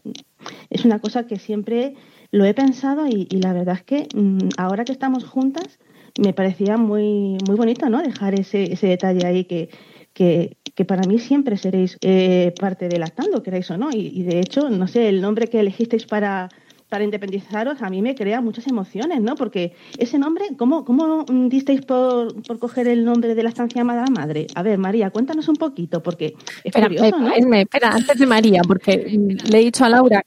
es 0.70 0.86
una 0.86 1.00
cosa 1.00 1.28
que 1.28 1.38
siempre 1.38 1.96
lo 2.32 2.46
he 2.46 2.54
pensado 2.54 3.06
y, 3.08 3.28
la 3.32 3.54
verdad 3.54 3.76
es 3.76 3.84
que 3.84 4.08
mm, 4.16 4.50
ahora 4.58 4.86
que 4.86 4.92
estamos 4.92 5.26
juntas, 5.26 5.80
me 6.20 6.34
parecía 6.34 6.78
muy, 6.78 7.38
muy 7.48 7.56
bonito, 7.56 7.90
¿no? 7.90 8.02
Dejar 8.02 8.40
ese, 8.40 8.72
ese 8.72 8.88
detalle 8.88 9.26
ahí 9.26 9.46
que, 9.46 9.70
que, 10.14 10.58
que 10.76 10.86
para 10.86 11.04
mí 11.08 11.20
siempre 11.20 11.58
seréis 11.58 11.98
eh, 12.02 12.54
parte 12.60 12.88
de 12.88 13.00
Lactando, 13.00 13.44
queréis 13.44 13.70
o 13.72 13.78
no. 13.78 13.90
Y, 13.92 14.24
de 14.24 14.40
hecho, 14.40 14.70
no 14.70 14.88
sé, 14.88 15.10
el 15.10 15.22
nombre 15.22 15.48
que 15.48 15.60
elegisteis 15.60 16.06
para, 16.06 16.50
para 16.90 17.04
independizaros 17.04 17.82
a 17.82 17.90
mí 17.90 18.02
me 18.02 18.14
crea 18.14 18.42
muchas 18.42 18.68
emociones, 18.68 19.22
¿no? 19.22 19.36
Porque 19.36 19.74
ese 19.98 20.20
nombre, 20.20 20.46
¿cómo, 20.58 20.86
cómo 20.86 21.26
disteis 21.50 21.82
por, 21.82 22.42
por 22.44 22.60
coger 22.60 22.88
el 22.88 23.06
nombre 23.06 23.34
de 23.34 23.44
la 23.44 23.50
estancia 23.50 23.82
amada 23.82 24.06
madre? 24.12 24.48
A 24.54 24.62
ver, 24.62 24.78
María, 24.78 25.10
cuéntanos 25.10 25.48
un 25.48 25.56
poquito, 25.56 26.04
porque 26.04 26.36
es 26.64 26.74
curioso, 26.74 27.20
¿no? 27.20 27.34
espera, 27.34 27.92
antes 27.92 28.20
de 28.20 28.26
María, 28.28 28.62
porque 28.68 29.18
le 29.50 29.58
he 29.58 29.62
dicho 29.62 29.84
a 29.84 29.90
Laura 29.90 30.24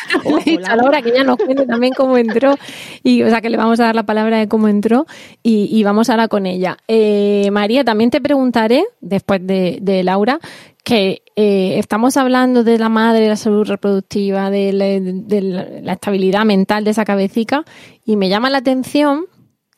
a 0.66 0.76
Laura 0.76 1.02
que 1.02 1.10
ella 1.10 1.24
nos 1.24 1.36
cuente 1.36 1.66
también 1.66 1.92
cómo 1.96 2.16
entró 2.16 2.56
y 3.02 3.22
o 3.22 3.28
sea 3.28 3.40
que 3.40 3.50
le 3.50 3.56
vamos 3.56 3.80
a 3.80 3.84
dar 3.84 3.94
la 3.94 4.04
palabra 4.04 4.38
de 4.38 4.48
cómo 4.48 4.68
entró 4.68 5.06
y, 5.42 5.82
vamos 5.84 6.10
ahora 6.10 6.28
con 6.28 6.46
ella. 6.46 6.76
Eh, 6.88 7.50
María, 7.50 7.84
también 7.84 8.10
te 8.10 8.20
preguntaré 8.20 8.84
después 9.00 9.44
de, 9.44 10.02
Laura 10.04 10.38
que 10.84 11.22
eh, 11.36 11.78
estamos 11.78 12.16
hablando 12.16 12.64
de 12.64 12.78
la 12.78 12.88
madre, 12.88 13.22
de 13.22 13.28
la 13.28 13.36
salud 13.36 13.66
reproductiva, 13.66 14.50
de 14.50 14.72
la, 14.72 15.92
estabilidad 15.92 16.44
mental 16.44 16.84
de 16.84 16.90
esa 16.90 17.04
cabecita 17.04 17.64
y 18.04 18.16
me 18.16 18.28
llama 18.28 18.50
la 18.50 18.58
atención 18.58 19.26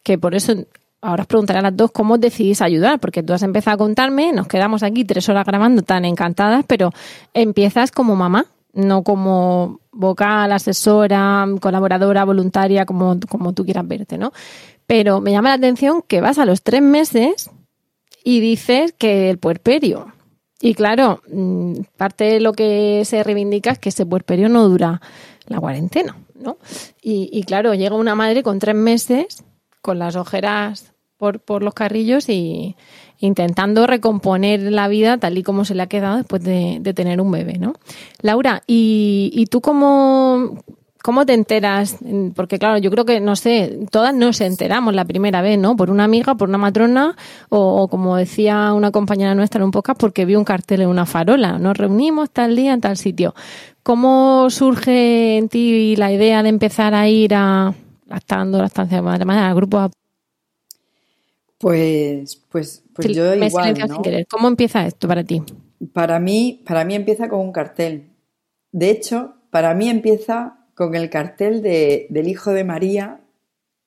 que 0.03 0.19
por 0.19 0.35
eso 0.35 0.55
ahora 1.05 1.23
os 1.23 1.27
preguntaré 1.27 1.59
a 1.59 1.63
las 1.63 1.77
dos 1.77 1.91
cómo 1.93 2.19
decidís 2.19 2.63
ayudar, 2.63 2.99
porque 2.99 3.23
tú 3.23 3.33
has 3.33 3.43
empezado 3.43 3.75
a 3.75 3.79
contarme, 3.79 4.33
nos 4.33 4.49
quedamos 4.49 4.83
aquí 4.83 5.05
tres 5.05 5.29
horas 5.29 5.47
grabando 5.47 5.83
tan 5.83 6.05
encantadas, 6.05 6.65
pero 6.67 6.93
empiezas 7.35 7.93
como 7.93 8.17
mamá, 8.17 8.47
no 8.75 9.03
como 9.03 9.81
vocal, 9.93 10.53
asesora, 10.53 11.47
colaboradora, 11.61 12.25
voluntaria, 12.25 12.85
como, 12.85 13.19
como 13.29 13.53
tú 13.53 13.65
quieras 13.65 13.87
verte, 13.87 14.19
¿no? 14.19 14.33
Pero 14.87 15.21
me 15.21 15.31
llama 15.31 15.51
la 15.51 15.55
atención 15.55 16.03
que 16.07 16.21
vas 16.21 16.39
a 16.39 16.45
los 16.45 16.63
tres 16.63 16.83
meses 16.83 17.51
y 18.23 18.41
dices 18.41 18.93
que 18.93 19.31
el 19.31 19.39
puerperio. 19.39 20.13
Y 20.61 20.75
claro, 20.75 21.23
mm, 21.31 21.75
parte 21.97 22.25
de 22.25 22.41
lo 22.41 22.53
que 22.53 23.03
se 23.05 23.23
reivindica 23.23 23.71
es 23.71 23.79
que 23.79 23.91
ese 23.91 24.07
puerperio 24.07 24.49
no 24.49 24.69
dura 24.69 25.01
la 25.47 25.61
cuarentena, 25.61 26.17
¿no? 26.35 26.59
Y, 27.03 27.29
y 27.33 27.45
claro, 27.45 27.75
llega 27.75 27.97
una 27.97 28.15
madre 28.15 28.43
con 28.43 28.59
tres 28.59 28.75
meses, 28.75 29.45
con 29.83 29.99
las 29.99 30.17
ojeras 30.17 30.95
por, 31.17 31.41
por 31.41 31.63
los 31.63 31.75
carrillos 31.75 32.29
y, 32.29 32.77
intentando 33.25 33.87
recomponer 33.87 34.61
la 34.61 34.87
vida 34.89 35.17
tal 35.19 35.39
y 35.39 35.43
como 35.43 35.65
se 35.65 35.75
le 35.75 35.83
ha 35.83 35.87
quedado 35.87 36.19
después 36.19 36.43
de, 36.43 36.81
tener 36.95 37.21
un 37.21 37.31
bebé, 37.31 37.59
¿no? 37.59 37.75
Laura, 38.21 38.63
¿y, 38.67 39.47
tú 39.51 39.61
cómo, 39.61 40.63
cómo 41.03 41.25
te 41.25 41.33
enteras? 41.33 41.97
Porque 42.37 42.59
claro, 42.59 42.79
yo 42.79 42.91
creo 42.91 43.05
que, 43.05 43.21
no 43.21 43.35
sé, 43.35 43.81
todas 43.91 44.15
nos 44.15 44.41
enteramos 44.41 44.95
la 44.95 45.07
primera 45.07 45.41
vez, 45.41 45.59
¿no? 45.59 45.75
Por 45.75 45.91
una 45.91 46.05
amiga, 46.05 46.35
por 46.35 46.49
una 46.49 46.59
matrona, 46.59 47.17
o, 47.49 47.89
como 47.89 48.17
decía 48.17 48.73
una 48.75 48.91
compañera 48.91 49.35
nuestra 49.35 49.59
en 49.59 49.65
un 49.65 49.71
podcast, 49.71 49.99
porque 49.99 50.27
vio 50.27 50.39
un 50.39 50.45
cartel 50.45 50.83
en 50.83 50.89
una 50.89 51.07
farola. 51.07 51.59
Nos 51.59 51.77
reunimos 51.77 52.31
tal 52.31 52.55
día 52.55 52.75
en 52.75 52.81
tal 52.83 52.99
sitio. 52.99 53.35
¿Cómo 53.83 54.51
surge 54.51 55.39
en 55.39 55.49
ti 55.49 55.97
la 55.97 56.13
idea 56.13 56.43
de 56.43 56.51
empezar 56.51 56.95
a 56.95 57.09
ir 57.09 57.35
a 57.35 57.75
lactando, 58.07 58.59
la 58.59 58.67
estancia 58.67 58.99
de 58.99 59.03
madre, 59.03 59.25
al 59.25 59.55
grupo 59.55 59.91
pues, 61.59 62.43
pues, 62.51 62.84
pues 62.95 63.09
yo 63.09 63.35
igual, 63.35 63.75
¿no? 63.89 64.03
¿Cómo 64.31 64.49
empieza 64.49 64.87
esto 64.87 65.09
para 65.09 65.25
ti? 65.25 65.43
Para 65.93 66.19
mí, 66.21 66.63
para 66.67 66.85
mí 66.85 66.95
empieza 66.95 67.29
con 67.29 67.41
un 67.41 67.53
cartel. 67.53 68.11
De 68.73 68.91
hecho, 68.91 69.35
para 69.51 69.75
mí 69.75 69.89
empieza 69.89 70.59
con 70.75 70.95
el 70.95 71.11
cartel 71.11 71.63
de, 71.63 72.07
del 72.11 72.29
hijo 72.29 72.53
de 72.53 72.65
María 72.65 73.21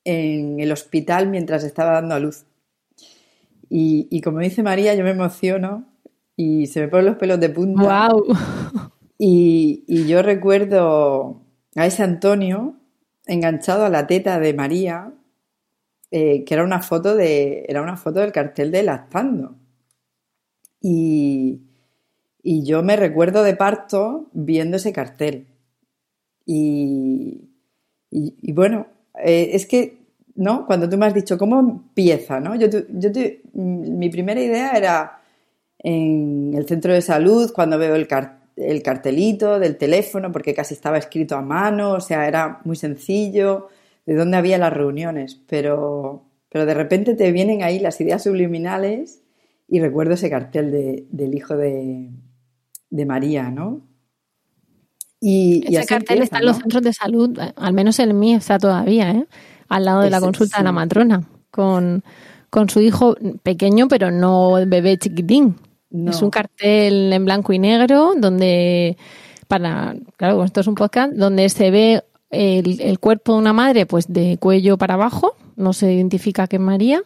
en 0.04 0.60
el 0.60 0.72
hospital 0.72 1.28
mientras 1.28 1.64
estaba 1.64 1.92
dando 1.92 2.16
a 2.16 2.20
luz. 2.20 2.46
Y, 3.70 4.22
como 4.22 4.40
dice 4.40 4.64
María, 4.64 4.96
yo 4.96 5.04
me 5.04 5.10
emociono 5.10 5.86
y 6.38 6.68
se 6.68 6.80
me 6.80 6.88
ponen 6.88 7.08
los 7.08 7.18
pelos 7.18 7.40
de 7.40 7.50
punta. 7.50 8.10
¡Wow! 8.10 8.26
Y, 9.20 9.84
y 9.88 10.08
yo 10.08 10.22
recuerdo 10.22 11.42
a 11.76 11.86
ese 11.86 12.04
Antonio 12.04 12.76
enganchado 13.26 13.84
a 13.84 13.90
la 13.90 14.06
teta 14.06 14.40
de 14.40 14.54
María 14.54 15.12
eh, 16.12 16.46
que 16.46 16.54
era 16.54 16.64
una 16.64 16.82
foto 16.82 17.16
de. 17.16 17.66
Era 17.68 17.82
una 17.82 17.98
foto 17.98 18.20
del 18.22 18.32
cartel 18.32 18.72
de 18.72 18.84
Lactando. 18.84 19.56
Y, 20.82 21.62
y 22.42 22.64
yo 22.64 22.84
me 22.84 22.96
recuerdo 22.96 23.44
de 23.44 23.56
parto 23.56 24.30
viendo 24.34 24.78
ese 24.78 24.94
cartel. 24.94 25.48
Y, 26.46 27.50
y, 28.10 28.54
bueno, 28.54 28.88
eh, 29.22 29.50
es 29.52 29.66
que, 29.66 29.98
¿no? 30.36 30.66
Cuando 30.66 30.88
tú 30.88 30.98
me 30.98 31.08
has 31.08 31.14
dicho, 31.14 31.38
¿cómo 31.38 31.60
empieza? 31.60 32.40
¿no? 32.40 32.56
Yo, 32.56 32.68
yo 32.70 33.10
mi 33.54 34.10
primera 34.10 34.40
idea 34.40 34.72
era 34.72 35.22
en 35.80 36.54
el 36.56 36.66
centro 36.68 36.94
de 36.94 37.02
salud, 37.02 37.52
cuando 37.54 37.78
veo 37.78 37.96
el, 37.96 38.08
el 38.56 38.82
cartelito 38.82 39.60
del 39.60 39.78
teléfono, 39.78 40.32
porque 40.32 40.54
casi 40.54 40.74
estaba 40.74 40.98
escrito 40.98 41.36
a 41.36 41.42
mano, 41.42 41.92
o 41.94 42.00
sea, 42.00 42.28
era 42.28 42.62
muy 42.64 42.78
sencillo 42.78 43.68
de 44.08 44.16
dónde 44.16 44.38
había 44.38 44.58
las 44.58 44.74
reuniones, 44.74 45.42
pero, 45.48 46.24
pero 46.50 46.66
de 46.66 46.74
repente 46.74 47.14
te 47.14 47.32
vienen 47.32 47.62
ahí 47.62 47.78
las 47.78 48.00
ideas 48.00 48.24
subliminales 48.24 49.22
y 49.68 49.82
recuerdo 49.82 50.14
ese 50.14 50.30
cartel 50.30 51.06
del 51.12 51.36
hijo 51.36 51.58
de, 51.58 52.10
María, 53.06 53.52
¿no? 53.52 53.82
Y, 55.20 55.66
ese 55.68 55.86
cartel 55.86 56.22
está 56.22 56.40
en 56.40 56.46
los 56.46 56.58
centros 56.58 56.82
de 56.84 56.94
salud, 56.94 57.38
al 57.56 57.74
menos 57.74 58.00
el 58.00 58.14
mío 58.14 58.38
está 58.38 58.58
todavía, 58.58 59.12
¿eh? 59.12 59.28
al 59.68 59.84
lado 59.84 60.02
de 60.02 60.10
la 60.10 60.22
consulta 60.22 60.60
de 60.60 60.64
la 60.64 60.72
matrona, 60.72 61.28
con, 61.52 62.02
su 62.70 62.80
hijo 62.80 63.18
pequeño, 63.44 63.90
pero 63.90 64.10
no 64.10 64.54
bebé 64.66 64.98
chiquitín. 64.98 65.58
Es 65.92 66.22
un 66.22 66.30
cartel 66.30 67.12
en 67.12 67.26
blanco 67.26 67.52
y 67.52 67.60
negro 67.60 68.14
donde, 68.16 68.98
para, 69.50 69.96
claro, 70.16 70.46
esto 70.46 70.62
es 70.62 70.68
un 70.68 70.76
podcast, 70.76 71.12
donde 71.14 71.50
se 71.50 71.72
ve 71.72 72.04
el, 72.30 73.00
cuerpo 73.00 73.34
de 73.34 73.40
una 73.40 73.54
madre, 73.54 73.86
pues 73.86 74.12
de 74.12 74.38
cuello 74.38 74.78
para 74.78 74.96
abajo, 74.96 75.36
no 75.56 75.74
se 75.74 75.94
identifica 75.94 76.48
que 76.48 76.60
María, 76.60 77.04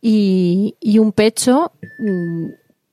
y, 0.00 0.74
un 0.98 1.12
pecho 1.12 1.72
mm, 1.98 2.46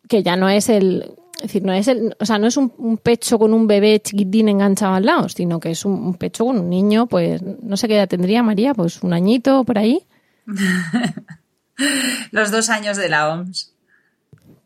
que 0.08 0.24
ya 0.24 0.36
no 0.36 0.50
es 0.50 0.70
el, 0.70 1.14
decir, 1.42 1.64
no 1.64 1.74
es 1.74 1.88
el, 1.88 2.16
o 2.20 2.26
sea, 2.26 2.38
no 2.38 2.48
es 2.48 2.58
un, 2.58 2.98
pecho 2.98 3.38
con 3.40 3.54
un 3.54 3.68
bebé 3.68 4.00
chiquitín 4.02 4.50
enganchado 4.50 4.94
al 4.94 5.06
lado, 5.06 5.30
sino 5.30 5.60
que 5.60 5.72
es 5.72 5.86
un, 5.86 6.14
pecho 6.16 6.46
con 6.46 6.60
un 6.60 6.70
niño, 6.70 7.08
pues 7.08 7.42
no 7.42 7.78
sé 7.78 7.88
qué 7.88 7.96
edad 7.96 8.08
tendría 8.08 8.44
María, 8.44 8.74
pues 8.74 9.04
un 9.04 9.14
añito 9.14 9.64
por 9.64 9.78
ahí. 9.78 10.06
Los 12.32 12.52
dos 12.52 12.70
años 12.70 12.98
de 12.98 13.10
la 13.10 13.34
OMS. 13.34 13.71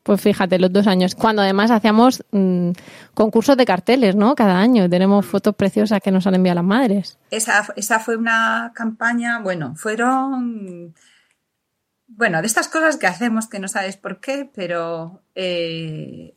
Pues 0.05 0.21
fíjate, 0.21 0.59
los 0.59 0.71
dos 0.71 0.85
años. 0.85 1.15
Cuando 1.15 1.41
además 1.41 1.71
hacíamos 1.71 2.23
mm, 2.29 2.69
concursos 3.15 3.57
de 3.57 3.65
carteles, 3.65 4.15
¿no? 4.15 4.35
Cada 4.35 4.59
año. 4.59 4.87
Tenemos 4.87 5.25
fotos 5.25 5.55
preciosas 5.55 5.99
que 5.99 6.11
nos 6.11 6.27
han 6.27 6.35
enviado 6.35 6.57
las 6.57 6.63
madres. 6.63 7.17
Esa, 7.31 7.65
esa 7.75 7.99
fue 7.99 8.15
una 8.15 8.71
campaña, 8.75 9.39
bueno, 9.39 9.73
fueron. 9.75 10.93
Bueno, 12.05 12.39
de 12.41 12.45
estas 12.45 12.67
cosas 12.67 12.97
que 12.97 13.07
hacemos 13.07 13.47
que 13.47 13.57
no 13.57 13.67
sabes 13.67 13.97
por 13.97 14.19
qué, 14.19 14.47
pero 14.53 15.23
eh, 15.33 16.35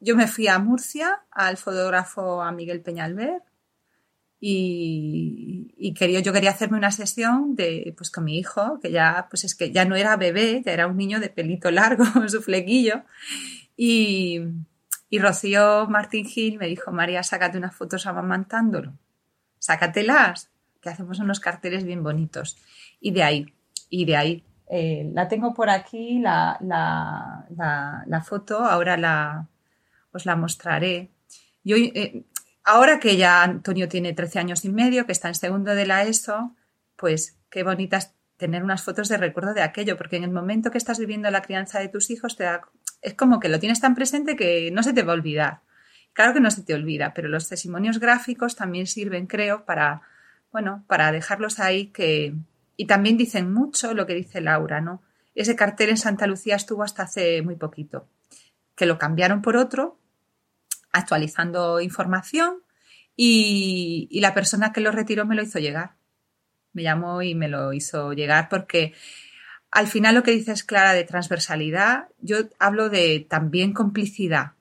yo 0.00 0.16
me 0.16 0.26
fui 0.26 0.48
a 0.48 0.58
Murcia 0.58 1.20
al 1.30 1.58
fotógrafo 1.58 2.40
a 2.40 2.52
Miguel 2.52 2.80
Peñalver 2.80 3.42
y, 4.40 5.94
quería, 5.94 6.20
yo 6.20 6.32
quería 6.32 6.50
hacerme 6.50 6.78
una 6.78 6.90
sesión 6.90 7.54
de, 7.56 7.92
pues 7.96 8.10
con 8.10 8.24
mi 8.24 8.38
hijo, 8.38 8.80
que 8.80 8.90
ya, 8.90 9.26
pues 9.28 9.44
es 9.44 9.54
que 9.54 9.70
ya 9.70 9.84
no 9.84 9.96
era 9.96 10.16
bebé, 10.16 10.62
ya 10.64 10.72
era 10.72 10.86
un 10.86 10.96
niño 10.96 11.20
de 11.20 11.28
pelito 11.28 11.70
largo, 11.70 12.04
su 12.28 12.40
flequillo. 12.40 13.02
Y, 13.76 14.40
y 15.10 15.18
Rocío 15.18 15.86
Martín 15.88 16.24
Gil 16.24 16.58
me 16.58 16.68
dijo, 16.68 16.90
María, 16.90 17.22
sácate 17.22 17.58
unas 17.58 17.74
fotos 17.74 18.06
amamantándolo. 18.06 18.94
Sácatelas, 19.58 20.50
que 20.80 20.88
hacemos 20.88 21.18
unos 21.18 21.40
carteles 21.40 21.84
bien 21.84 22.02
bonitos. 22.02 22.56
Y 22.98 23.10
de 23.10 23.22
ahí, 23.22 23.54
y 23.90 24.06
de 24.06 24.16
ahí. 24.16 24.44
Eh, 24.70 25.10
la 25.12 25.28
tengo 25.28 25.52
por 25.52 25.68
aquí, 25.68 26.20
la, 26.20 26.56
la, 26.60 27.44
la, 28.06 28.22
foto, 28.22 28.58
ahora 28.64 28.96
la, 28.96 29.48
os 30.12 30.24
la 30.24 30.36
mostraré. 30.36 31.10
Yo, 31.64 31.76
eh, 31.76 32.24
ahora 32.70 33.00
que 33.00 33.16
ya 33.16 33.42
Antonio 33.42 33.88
tiene 33.88 34.12
13 34.12 34.38
años 34.38 34.64
y 34.64 34.68
medio, 34.68 35.04
que 35.04 35.12
está 35.12 35.28
en 35.28 35.34
segundo 35.34 35.74
de 35.74 35.86
la 35.86 36.04
ESO, 36.04 36.54
pues 36.96 37.36
qué 37.50 37.64
bonitas 37.64 38.14
tener 38.36 38.62
unas 38.62 38.82
fotos 38.82 39.08
de 39.08 39.16
recuerdo 39.16 39.54
de 39.54 39.62
aquello, 39.62 39.96
porque 39.96 40.16
en 40.16 40.24
el 40.24 40.30
momento 40.30 40.70
que 40.70 40.78
estás 40.78 40.98
viviendo 40.98 41.30
la 41.30 41.42
crianza 41.42 41.80
de 41.80 41.88
tus 41.88 42.10
hijos 42.10 42.36
te 42.36 42.44
da, 42.44 42.62
es 43.02 43.14
como 43.14 43.40
que 43.40 43.48
lo 43.48 43.58
tienes 43.58 43.80
tan 43.80 43.94
presente 43.94 44.36
que 44.36 44.70
no 44.70 44.82
se 44.82 44.92
te 44.92 45.02
va 45.02 45.12
a 45.12 45.16
olvidar. 45.16 45.60
Claro 46.12 46.32
que 46.32 46.40
no 46.40 46.50
se 46.50 46.62
te 46.62 46.74
olvida, 46.74 47.12
pero 47.12 47.28
los 47.28 47.48
testimonios 47.48 47.98
gráficos 47.98 48.54
también 48.54 48.86
sirven, 48.86 49.26
creo, 49.26 49.64
para, 49.64 50.02
bueno, 50.52 50.84
para 50.86 51.10
dejarlos 51.10 51.58
ahí 51.58 51.88
que, 51.88 52.34
y 52.76 52.86
también 52.86 53.16
dicen 53.16 53.52
mucho 53.52 53.94
lo 53.94 54.06
que 54.06 54.14
dice 54.14 54.40
Laura, 54.40 54.80
¿no? 54.80 55.02
Ese 55.34 55.56
cartel 55.56 55.90
en 55.90 55.96
Santa 55.96 56.26
Lucía 56.26 56.56
estuvo 56.56 56.84
hasta 56.84 57.02
hace 57.02 57.42
muy 57.42 57.56
poquito, 57.56 58.06
que 58.76 58.86
lo 58.86 58.96
cambiaron 58.96 59.42
por 59.42 59.56
otro, 59.56 59.99
actualizando 60.92 61.80
información, 61.80 62.62
y, 63.22 64.18
la 64.20 64.32
persona 64.32 64.72
que 64.72 64.80
lo 64.80 64.92
retiró 64.92 65.26
me 65.26 65.34
lo 65.34 65.42
hizo 65.42 65.58
llegar 65.58 65.94
me 66.72 66.82
llamó 66.82 67.20
y 67.22 67.34
me 67.34 67.48
lo 67.48 67.72
hizo 67.72 68.12
llegar 68.12 68.48
porque 68.48 68.94
al 69.70 69.86
final 69.86 70.14
lo 70.14 70.22
que 70.22 70.30
dices, 70.30 70.64
Clara, 70.64 70.94
de 70.94 71.04
transversalidad, 71.04 72.08
yo 72.20 72.38
hablo 72.58 72.88
de 72.88 73.26
también 73.28 73.72
complicidad. 73.72 74.52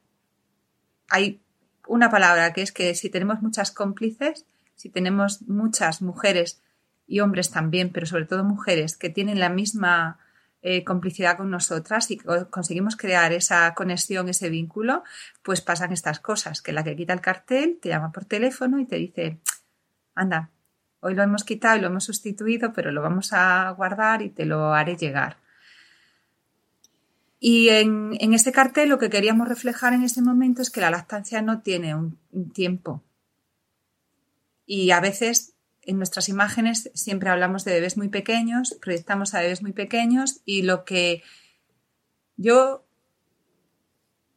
Hay 1.09 1.41
una 1.87 2.09
palabra 2.11 2.53
que 2.53 2.61
es 2.61 2.71
que 2.71 2.93
si 2.95 3.09
tenemos 3.09 3.41
muchas 3.41 3.71
cómplices, 3.71 4.45
si 4.75 4.89
tenemos 4.89 5.41
muchas 5.43 6.01
mujeres 6.01 6.61
y 7.07 7.21
hombres 7.21 7.49
también, 7.49 7.91
pero 7.91 8.05
sobre 8.05 8.25
todo 8.25 8.43
mujeres 8.43 8.97
que 8.97 9.09
tienen 9.09 9.39
la 9.39 9.49
misma 9.49 10.19
eh, 10.61 10.83
complicidad 10.83 11.37
con 11.37 11.49
nosotras 11.49 12.11
y 12.11 12.17
conseguimos 12.17 12.95
crear 12.95 13.31
esa 13.33 13.73
conexión, 13.73 14.29
ese 14.29 14.49
vínculo, 14.49 15.03
pues 15.43 15.61
pasan 15.61 15.93
estas 15.93 16.19
cosas, 16.19 16.61
que 16.61 16.73
la 16.73 16.83
que 16.83 16.95
quita 16.95 17.13
el 17.13 17.21
cartel 17.21 17.79
te 17.81 17.89
llama 17.89 18.11
por 18.11 18.25
teléfono 18.25 18.79
y 18.79 18.85
te 18.85 18.97
dice, 18.97 19.39
anda, 20.15 20.51
Hoy 21.01 21.15
lo 21.15 21.23
hemos 21.23 21.45
quitado 21.45 21.77
y 21.77 21.81
lo 21.81 21.87
hemos 21.87 22.03
sustituido, 22.03 22.73
pero 22.73 22.91
lo 22.91 23.01
vamos 23.01 23.31
a 23.31 23.69
guardar 23.71 24.21
y 24.21 24.29
te 24.29 24.45
lo 24.45 24.73
haré 24.73 24.97
llegar. 24.97 25.37
Y 27.39 27.69
en, 27.69 28.17
en 28.19 28.33
este 28.33 28.51
cartel 28.51 28.89
lo 28.89 28.99
que 28.99 29.09
queríamos 29.09 29.47
reflejar 29.47 29.93
en 29.93 30.03
este 30.03 30.21
momento 30.21 30.61
es 30.61 30.69
que 30.69 30.81
la 30.81 30.91
lactancia 30.91 31.41
no 31.41 31.61
tiene 31.61 31.95
un 31.95 32.17
tiempo. 32.53 33.01
Y 34.65 34.91
a 34.91 34.99
veces 34.99 35.55
en 35.89 35.97
nuestras 35.97 36.29
imágenes 36.29 36.91
siempre 36.93 37.29
hablamos 37.29 37.65
de 37.65 37.73
bebés 37.73 37.97
muy 37.97 38.09
pequeños, 38.09 38.77
proyectamos 38.79 39.33
a 39.33 39.41
bebés 39.41 39.63
muy 39.63 39.73
pequeños 39.73 40.41
y 40.45 40.61
lo 40.61 40.85
que 40.85 41.23
yo 42.37 42.85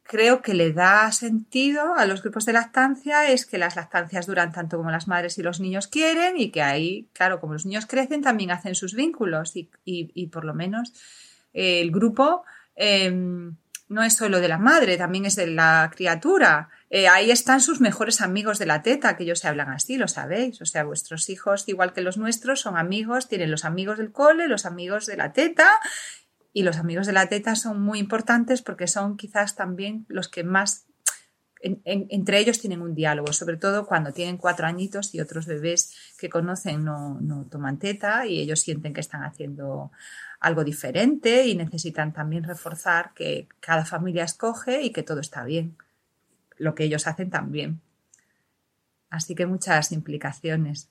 creo 0.01 0.41
que 0.41 0.55
le 0.55 0.73
da 0.73 1.11
sentido 1.11 1.93
a 1.95 2.05
los 2.05 2.23
grupos 2.23 2.45
de 2.45 2.53
lactancia 2.53 3.29
es 3.29 3.45
que 3.45 3.59
las 3.59 3.75
lactancias 3.75 4.25
duran 4.25 4.51
tanto 4.51 4.77
como 4.77 4.89
las 4.89 5.07
madres 5.07 5.37
y 5.37 5.43
los 5.43 5.59
niños 5.59 5.87
quieren 5.87 6.37
y 6.37 6.49
que 6.49 6.63
ahí, 6.63 7.07
claro, 7.13 7.39
como 7.39 7.53
los 7.53 7.65
niños 7.65 7.85
crecen, 7.85 8.21
también 8.23 8.49
hacen 8.49 8.73
sus 8.73 8.95
vínculos 8.95 9.53
y, 9.55 10.27
por 10.27 10.43
lo 10.45 10.55
menos 10.55 10.91
eh, 11.53 11.81
el 11.81 11.91
grupo 11.91 12.43
em, 12.75 13.55
no 13.89 14.03
es 14.03 14.15
solo 14.15 14.39
de 14.39 14.47
la 14.47 14.57
madre, 14.57 14.97
también 14.97 15.25
es 15.25 15.35
de 15.35 15.47
la 15.47 15.91
criatura. 15.95 16.69
Eh, 16.95 17.07
ahí 17.07 17.31
están 17.31 17.59
sus 17.59 17.81
mejores 17.81 18.21
amigos 18.21 18.59
de 18.59 18.67
la 18.67 18.83
teta, 18.83 19.17
que 19.17 19.23
ellos 19.23 19.39
se 19.39 19.47
hablan 19.47 19.69
así, 19.69 19.97
lo 19.97 20.07
sabéis. 20.07 20.61
O 20.61 20.65
sea, 20.67 20.83
vuestros 20.83 21.27
hijos, 21.31 21.67
igual 21.67 21.91
que 21.91 22.01
los 22.01 22.19
nuestros, 22.19 22.61
son 22.61 22.77
amigos, 22.77 23.27
tienen 23.27 23.49
los 23.49 23.65
amigos 23.65 23.97
del 23.97 24.11
cole, 24.11 24.47
los 24.47 24.67
amigos 24.67 25.07
de 25.07 25.17
la 25.17 25.33
teta 25.33 25.67
y 26.53 26.61
los 26.61 26.77
amigos 26.77 27.07
de 27.07 27.13
la 27.13 27.29
teta 27.29 27.55
son 27.55 27.81
muy 27.81 27.97
importantes 27.97 28.61
porque 28.61 28.85
son 28.85 29.17
quizás 29.17 29.55
también 29.55 30.05
los 30.07 30.29
que 30.29 30.43
más 30.43 30.85
entre 31.63 32.37
ellos 32.37 32.59
tienen 32.59 32.81
un 32.81 32.93
diálogo, 32.93 33.33
sobre 33.33 33.57
todo 33.57 33.87
cuando 33.87 34.11
tienen 34.11 34.37
cuatro 34.37 34.67
añitos 34.67 35.15
y 35.15 35.21
otros 35.21 35.47
bebés 35.47 35.95
que 36.19 36.29
conocen 36.29 36.83
no, 36.83 37.19
no, 37.21 37.45
toman 37.45 37.79
teta 37.79 38.27
y 38.27 38.39
ellos 38.39 38.59
sienten 38.59 38.93
que 38.93 38.99
están 38.99 39.23
haciendo 39.23 39.91
algo 40.41 40.63
diferente 40.63 41.47
y 41.47 41.55
necesitan 41.55 42.13
también 42.13 42.43
reforzar 42.43 43.13
que 43.15 43.47
cada 43.61 43.85
familia 43.85 44.25
escoge 44.25 44.83
y 44.83 44.91
que 44.91 45.03
todo 45.03 45.21
está 45.21 45.45
bien, 45.45 45.77
lo 46.63 46.75
que 46.75 46.83
ellos 46.83 47.07
hacen 47.07 47.29
también. 47.29 47.81
Así 49.09 49.35
que 49.35 49.45
muchas 49.45 49.91
implicaciones. 49.91 50.89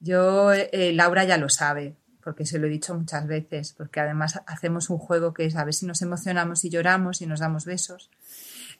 Yo, 0.00 0.52
eh, 0.52 0.92
Laura 0.92 1.24
ya 1.24 1.38
lo 1.38 1.48
sabe, 1.48 1.96
porque 2.22 2.46
se 2.46 2.58
lo 2.58 2.66
he 2.66 2.70
dicho 2.70 2.94
muchas 2.94 3.26
veces, 3.26 3.72
porque 3.72 4.00
además 4.00 4.40
hacemos 4.46 4.90
un 4.90 4.98
juego 4.98 5.32
que 5.32 5.44
es 5.44 5.56
a 5.56 5.64
ver 5.64 5.74
si 5.74 5.86
nos 5.86 6.02
emocionamos 6.02 6.64
y 6.64 6.70
lloramos 6.70 7.22
y 7.22 7.26
nos 7.26 7.40
damos 7.40 7.64
besos, 7.64 8.10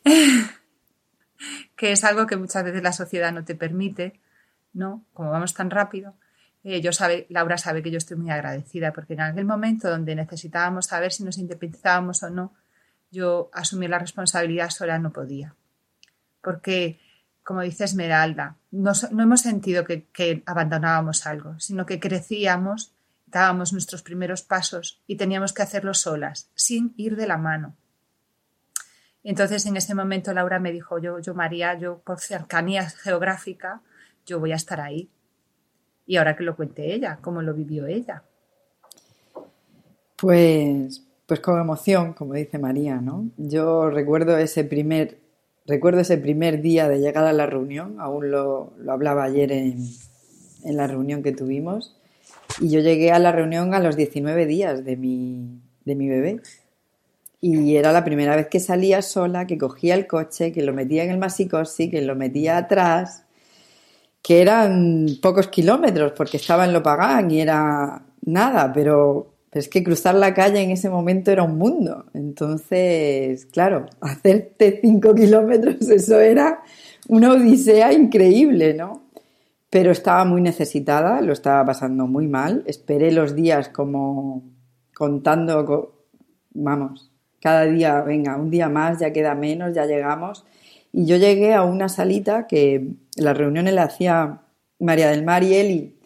que 1.76 1.92
es 1.92 2.04
algo 2.04 2.26
que 2.26 2.36
muchas 2.36 2.64
veces 2.64 2.82
la 2.82 2.92
sociedad 2.92 3.32
no 3.32 3.44
te 3.44 3.54
permite, 3.54 4.20
¿no? 4.72 5.04
Como 5.12 5.30
vamos 5.30 5.54
tan 5.54 5.70
rápido. 5.70 6.14
Eh, 6.64 6.80
yo 6.80 6.92
sabe, 6.92 7.26
Laura 7.30 7.58
sabe 7.58 7.82
que 7.82 7.90
yo 7.90 7.98
estoy 7.98 8.16
muy 8.16 8.30
agradecida 8.30 8.92
porque 8.92 9.14
en 9.14 9.20
aquel 9.20 9.44
momento 9.44 9.88
donde 9.88 10.14
necesitábamos 10.14 10.86
saber 10.86 11.12
si 11.12 11.24
nos 11.24 11.38
independizábamos 11.38 12.22
o 12.22 12.30
no, 12.30 12.52
yo 13.10 13.50
asumir 13.52 13.90
la 13.90 13.98
responsabilidad 13.98 14.70
sola 14.70 14.98
no 14.98 15.12
podía. 15.12 15.54
Porque, 16.48 16.98
como 17.44 17.60
dice 17.60 17.84
Esmeralda, 17.84 18.56
no, 18.70 18.92
hemos 19.10 19.42
sentido 19.42 19.84
que, 19.84 20.04
que 20.04 20.42
abandonábamos 20.46 21.26
algo, 21.26 21.60
sino 21.60 21.84
que 21.84 22.00
crecíamos 22.00 22.94
dábamos 23.30 23.74
nuestros 23.74 24.02
primeros 24.02 24.42
pasos 24.42 25.02
y 25.06 25.16
teníamos 25.16 25.52
que 25.52 25.62
hacerlo 25.62 25.92
solas, 25.92 26.50
sin 26.54 26.94
ir 26.96 27.16
de 27.16 27.26
la 27.26 27.36
mano. 27.36 27.76
Entonces, 29.22 29.66
en 29.66 29.76
ese 29.76 29.94
momento, 29.94 30.32
Laura 30.32 30.58
me 30.58 30.72
dijo, 30.72 30.98
yo, 30.98 31.18
yo 31.18 31.34
María, 31.34 31.78
yo 31.78 31.98
por 31.98 32.20
cercanía 32.20 32.88
geográfica, 32.88 33.82
yo 34.24 34.40
voy 34.40 34.52
a 34.52 34.56
estar 34.56 34.80
ahí. 34.80 35.10
Y 36.06 36.16
ahora 36.16 36.36
que 36.36 36.44
lo 36.44 36.56
cuente 36.56 36.94
ella, 36.94 37.18
cómo 37.20 37.42
lo 37.42 37.52
vivió 37.52 37.86
ella. 37.86 38.22
Pues, 40.16 41.04
pues 41.26 41.40
con 41.40 41.60
emoción, 41.60 42.14
como 42.14 42.32
dice 42.32 42.58
María, 42.58 43.00
¿no? 43.02 43.28
Yo 43.36 43.90
recuerdo 43.90 44.38
ese 44.38 44.64
primer, 44.64 45.18
recuerdo 45.68 46.00
ese 46.00 46.18
primer 46.18 46.60
día 46.60 46.88
de 46.88 46.98
llegar 46.98 47.24
a 47.24 47.32
la 47.32 47.46
reunión, 47.46 48.00
aún 48.00 48.30
lo, 48.30 48.72
lo 48.78 48.92
hablaba 48.92 49.22
ayer 49.24 49.52
en, 49.52 49.86
en 50.64 50.76
la 50.76 50.88
reunión 50.88 51.22
que 51.22 51.32
tuvimos, 51.32 51.94
y 52.60 52.70
yo 52.70 52.80
llegué 52.80 53.12
a 53.12 53.18
la 53.18 53.30
reunión 53.30 53.74
a 53.74 53.78
los 53.78 53.96
19 53.96 54.46
días 54.46 54.84
de 54.84 54.96
mi, 54.96 55.60
de 55.84 55.94
mi 55.94 56.08
bebé. 56.08 56.40
Y 57.40 57.76
era 57.76 57.92
la 57.92 58.04
primera 58.04 58.34
vez 58.34 58.48
que 58.48 58.58
salía 58.58 59.00
sola, 59.00 59.46
que 59.46 59.58
cogía 59.58 59.94
el 59.94 60.08
coche, 60.08 60.50
que 60.50 60.62
lo 60.62 60.72
metía 60.72 61.04
en 61.04 61.10
el 61.10 61.18
masicosi, 61.18 61.88
que 61.88 62.02
lo 62.02 62.16
metía 62.16 62.56
atrás, 62.56 63.24
que 64.22 64.42
eran 64.42 65.06
pocos 65.22 65.46
kilómetros 65.48 66.12
porque 66.16 66.38
estaba 66.38 66.64
en 66.64 66.72
Lopagán 66.72 67.30
y 67.30 67.40
era 67.40 68.02
nada, 68.24 68.72
pero 68.72 69.37
es 69.52 69.68
que 69.68 69.82
cruzar 69.82 70.14
la 70.14 70.34
calle 70.34 70.60
en 70.60 70.70
ese 70.70 70.90
momento 70.90 71.30
era 71.30 71.42
un 71.42 71.58
mundo. 71.58 72.06
Entonces, 72.14 73.46
claro, 73.46 73.86
hacerte 74.00 74.80
cinco 74.80 75.14
kilómetros, 75.14 75.80
eso 75.90 76.20
era 76.20 76.62
una 77.08 77.32
odisea 77.32 77.92
increíble, 77.92 78.74
¿no? 78.74 79.08
pero 79.70 79.90
estaba 79.90 80.24
muy 80.24 80.40
necesitada, 80.40 81.20
lo 81.20 81.32
estaba 81.32 81.64
pasando 81.64 82.06
muy 82.06 82.26
mal. 82.26 82.62
Esperé 82.66 83.12
los 83.12 83.34
días 83.34 83.68
como 83.68 84.42
contando, 84.94 86.06
vamos, 86.50 87.12
cada 87.40 87.64
día, 87.64 88.00
venga, 88.00 88.36
un 88.36 88.50
día 88.50 88.68
más, 88.68 89.00
ya 89.00 89.12
queda 89.12 89.34
menos, 89.34 89.74
ya 89.74 89.86
llegamos. 89.86 90.44
Y 90.92 91.04
yo 91.04 91.16
llegué 91.16 91.54
a 91.54 91.62
una 91.64 91.88
salita 91.88 92.46
que 92.46 92.94
las 93.16 93.36
reuniones 93.36 93.74
le 93.74 93.80
hacía 93.80 94.40
María 94.78 95.10
del 95.10 95.24
Mar 95.24 95.44
y 95.44 95.54
Eli 95.54 95.97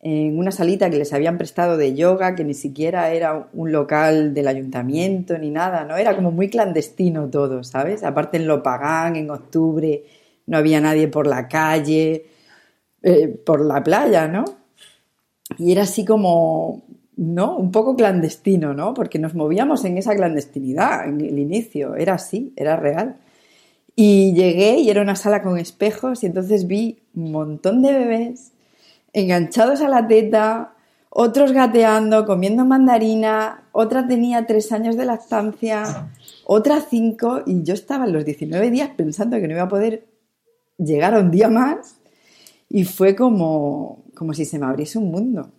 en 0.00 0.38
una 0.38 0.52
salita 0.52 0.90
que 0.90 0.96
les 0.96 1.12
habían 1.12 1.38
prestado 1.38 1.76
de 1.76 1.94
yoga, 1.94 2.36
que 2.36 2.44
ni 2.44 2.54
siquiera 2.54 3.10
era 3.10 3.48
un 3.52 3.72
local 3.72 4.32
del 4.32 4.46
ayuntamiento 4.46 5.36
ni 5.38 5.50
nada, 5.50 5.84
¿no? 5.84 5.96
Era 5.96 6.14
como 6.14 6.30
muy 6.30 6.48
clandestino 6.48 7.28
todo, 7.28 7.64
¿sabes? 7.64 8.04
Aparte 8.04 8.36
en 8.36 8.46
Lopagán, 8.46 9.16
en 9.16 9.30
octubre, 9.30 10.04
no 10.46 10.56
había 10.56 10.80
nadie 10.80 11.08
por 11.08 11.26
la 11.26 11.48
calle, 11.48 12.26
eh, 13.02 13.28
por 13.28 13.64
la 13.64 13.82
playa, 13.82 14.28
¿no? 14.28 14.44
Y 15.58 15.72
era 15.72 15.82
así 15.82 16.04
como, 16.04 16.82
¿no? 17.16 17.56
Un 17.56 17.72
poco 17.72 17.96
clandestino, 17.96 18.74
¿no? 18.74 18.94
Porque 18.94 19.18
nos 19.18 19.34
movíamos 19.34 19.84
en 19.84 19.98
esa 19.98 20.14
clandestinidad 20.14 21.08
en 21.08 21.20
el 21.20 21.38
inicio, 21.40 21.96
era 21.96 22.14
así, 22.14 22.52
era 22.56 22.76
real. 22.76 23.16
Y 23.96 24.32
llegué 24.34 24.78
y 24.78 24.90
era 24.90 25.02
una 25.02 25.16
sala 25.16 25.42
con 25.42 25.58
espejos 25.58 26.22
y 26.22 26.26
entonces 26.26 26.68
vi 26.68 27.00
un 27.16 27.32
montón 27.32 27.82
de 27.82 27.92
bebés 27.92 28.52
enganchados 29.12 29.80
a 29.80 29.88
la 29.88 30.06
teta, 30.06 30.74
otros 31.10 31.52
gateando, 31.52 32.26
comiendo 32.26 32.64
mandarina, 32.64 33.64
otra 33.72 34.06
tenía 34.06 34.46
tres 34.46 34.72
años 34.72 34.96
de 34.96 35.06
lactancia, 35.06 36.10
otra 36.44 36.80
cinco, 36.80 37.42
y 37.46 37.62
yo 37.62 37.74
estaba 37.74 38.04
en 38.04 38.12
los 38.12 38.24
19 38.24 38.70
días 38.70 38.90
pensando 38.96 39.38
que 39.38 39.48
no 39.48 39.54
iba 39.54 39.62
a 39.62 39.68
poder 39.68 40.06
llegar 40.76 41.14
a 41.14 41.20
un 41.20 41.30
día 41.30 41.48
más 41.48 41.98
y 42.68 42.84
fue 42.84 43.16
como, 43.16 44.04
como 44.14 44.34
si 44.34 44.44
se 44.44 44.58
me 44.58 44.66
abriese 44.66 44.98
un 44.98 45.10
mundo, 45.10 45.50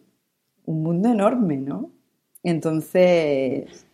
un 0.65 0.83
mundo 0.83 1.09
enorme, 1.09 1.57
¿no? 1.57 1.91
Entonces, 2.43 3.85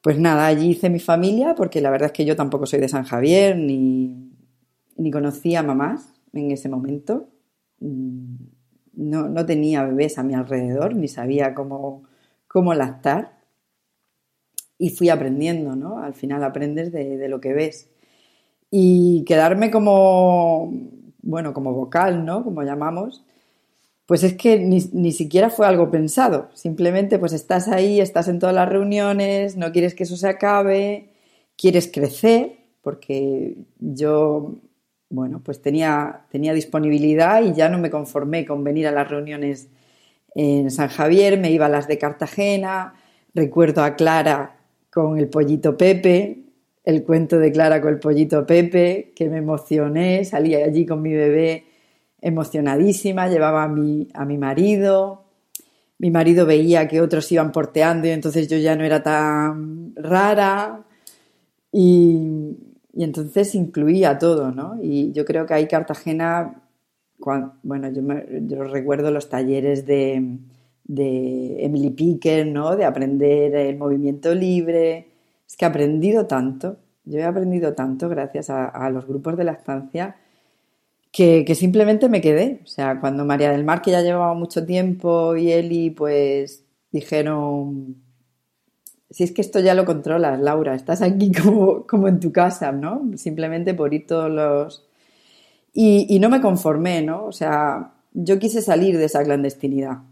pues 0.00 0.18
nada, 0.18 0.46
allí 0.46 0.70
hice 0.70 0.90
mi 0.90 1.00
familia, 1.00 1.54
porque 1.54 1.80
la 1.80 1.90
verdad 1.90 2.06
es 2.06 2.12
que 2.12 2.24
yo 2.24 2.36
tampoco 2.36 2.66
soy 2.66 2.80
de 2.80 2.88
San 2.88 3.04
Javier, 3.04 3.56
ni, 3.56 4.32
ni 4.96 5.10
conocía 5.10 5.62
mamás 5.62 6.14
en 6.32 6.50
ese 6.50 6.68
momento. 6.68 7.28
No, 8.94 9.28
no, 9.28 9.46
tenía 9.46 9.84
bebés 9.84 10.18
a 10.18 10.22
mi 10.22 10.34
alrededor, 10.34 10.94
ni 10.94 11.08
sabía 11.08 11.54
cómo, 11.54 12.04
cómo 12.48 12.74
lactar. 12.74 13.38
Y 14.78 14.90
fui 14.90 15.08
aprendiendo, 15.08 15.76
¿no? 15.76 15.98
Al 15.98 16.14
final 16.14 16.44
aprendes 16.44 16.92
de, 16.92 17.16
de 17.16 17.28
lo 17.28 17.40
que 17.40 17.52
ves. 17.52 17.88
Y 18.70 19.24
quedarme 19.24 19.70
como, 19.70 20.72
bueno, 21.22 21.54
como 21.54 21.72
vocal, 21.72 22.24
¿no? 22.24 22.44
Como 22.44 22.62
llamamos, 22.62 23.24
pues 24.06 24.24
es 24.24 24.34
que 24.34 24.58
ni, 24.58 24.78
ni, 24.92 25.12
siquiera 25.12 25.50
fue 25.50 25.66
algo 25.66 25.90
pensado. 25.90 26.50
Simplemente 26.54 27.18
pues 27.18 27.32
estás 27.32 27.68
ahí, 27.68 28.00
estás 28.00 28.28
en 28.28 28.38
todas 28.38 28.54
las 28.54 28.68
reuniones, 28.68 29.56
no 29.56 29.72
quieres 29.72 29.94
que 29.94 30.02
eso 30.02 30.16
se 30.16 30.28
acabe, 30.28 31.10
quieres 31.56 31.90
crecer, 31.90 32.58
porque 32.82 33.56
yo, 33.78 34.56
bueno, 35.12 35.42
pues 35.44 35.60
tenía, 35.60 36.22
tenía 36.30 36.54
disponibilidad 36.54 37.42
y 37.42 37.52
ya 37.52 37.68
no 37.68 37.78
me 37.78 37.90
conformé 37.90 38.46
con 38.46 38.64
venir 38.64 38.86
a 38.86 38.92
las 38.92 39.10
reuniones 39.10 39.68
en 40.34 40.70
San 40.70 40.88
Javier, 40.88 41.38
me 41.38 41.50
iba 41.50 41.66
a 41.66 41.68
las 41.68 41.86
de 41.86 41.98
Cartagena, 41.98 42.94
recuerdo 43.34 43.84
a 43.84 43.94
Clara 43.94 44.56
con 44.90 45.18
el 45.18 45.28
pollito 45.28 45.76
Pepe, 45.76 46.44
el 46.82 47.04
cuento 47.04 47.38
de 47.38 47.52
Clara 47.52 47.82
con 47.82 47.92
el 47.92 47.98
pollito 47.98 48.46
Pepe, 48.46 49.12
que 49.14 49.28
me 49.28 49.36
emocioné, 49.36 50.24
salí 50.24 50.54
allí 50.54 50.86
con 50.86 51.02
mi 51.02 51.12
bebé 51.12 51.66
emocionadísima, 52.22 53.28
llevaba 53.28 53.64
a 53.64 53.68
mi, 53.68 54.08
a 54.14 54.24
mi 54.24 54.38
marido, 54.38 55.24
mi 55.98 56.10
marido 56.10 56.46
veía 56.46 56.88
que 56.88 57.02
otros 57.02 57.30
iban 57.30 57.52
porteando 57.52 58.08
y 58.08 58.12
entonces 58.12 58.48
yo 58.48 58.56
ya 58.56 58.76
no 58.76 58.84
era 58.84 59.02
tan 59.02 59.92
rara 59.94 60.84
y, 61.70 62.71
y 62.92 63.04
entonces 63.04 63.54
incluía 63.54 64.18
todo, 64.18 64.50
¿no? 64.50 64.78
Y 64.82 65.12
yo 65.12 65.24
creo 65.24 65.46
que 65.46 65.54
ahí 65.54 65.66
Cartagena, 65.66 66.62
bueno, 67.62 67.88
yo, 67.90 68.02
yo, 68.46 68.64
recuerdo 68.64 69.10
los 69.10 69.28
talleres 69.28 69.86
de, 69.86 70.38
de 70.84 71.64
Emily 71.64 71.90
Picker, 71.90 72.46
¿no? 72.46 72.76
De 72.76 72.84
aprender 72.84 73.54
el 73.54 73.78
movimiento 73.78 74.34
libre. 74.34 75.08
Es 75.46 75.56
que 75.56 75.64
he 75.64 75.68
aprendido 75.68 76.26
tanto, 76.26 76.76
yo 77.04 77.18
he 77.18 77.24
aprendido 77.24 77.74
tanto 77.74 78.08
gracias 78.08 78.50
a, 78.50 78.66
a 78.66 78.90
los 78.90 79.06
grupos 79.06 79.36
de 79.36 79.44
la 79.44 79.52
estancia 79.52 80.16
que, 81.12 81.44
que, 81.46 81.54
simplemente 81.54 82.08
me 82.08 82.20
quedé. 82.20 82.60
O 82.64 82.66
sea, 82.66 83.00
cuando 83.00 83.24
María 83.24 83.50
del 83.52 83.64
Mar, 83.64 83.82
que 83.82 83.90
ya 83.92 84.02
llevaba 84.02 84.34
mucho 84.34 84.64
tiempo, 84.66 85.36
y 85.36 85.52
Eli, 85.52 85.90
pues 85.90 86.64
dijeron, 86.90 88.01
si 89.12 89.24
es 89.24 89.32
que 89.32 89.42
esto 89.42 89.60
ya 89.60 89.74
lo 89.74 89.84
controlas, 89.84 90.40
Laura, 90.40 90.74
estás 90.74 91.02
aquí 91.02 91.30
como, 91.42 91.86
como 91.86 92.08
en 92.08 92.18
tu 92.18 92.32
casa, 92.32 92.72
¿no? 92.72 93.10
Simplemente 93.16 93.74
por 93.74 93.92
ir 93.94 94.06
todos 94.06 94.30
los... 94.30 94.88
Y, 95.74 96.18
no 96.18 96.28
me 96.28 96.40
conformé, 96.40 97.02
¿no? 97.02 97.24
O 97.24 97.32
sea, 97.32 97.94
yo 98.12 98.38
quise 98.38 98.60
salir 98.60 98.98
de 98.98 99.06
esa 99.06 99.24
clandestinidad, 99.24 100.02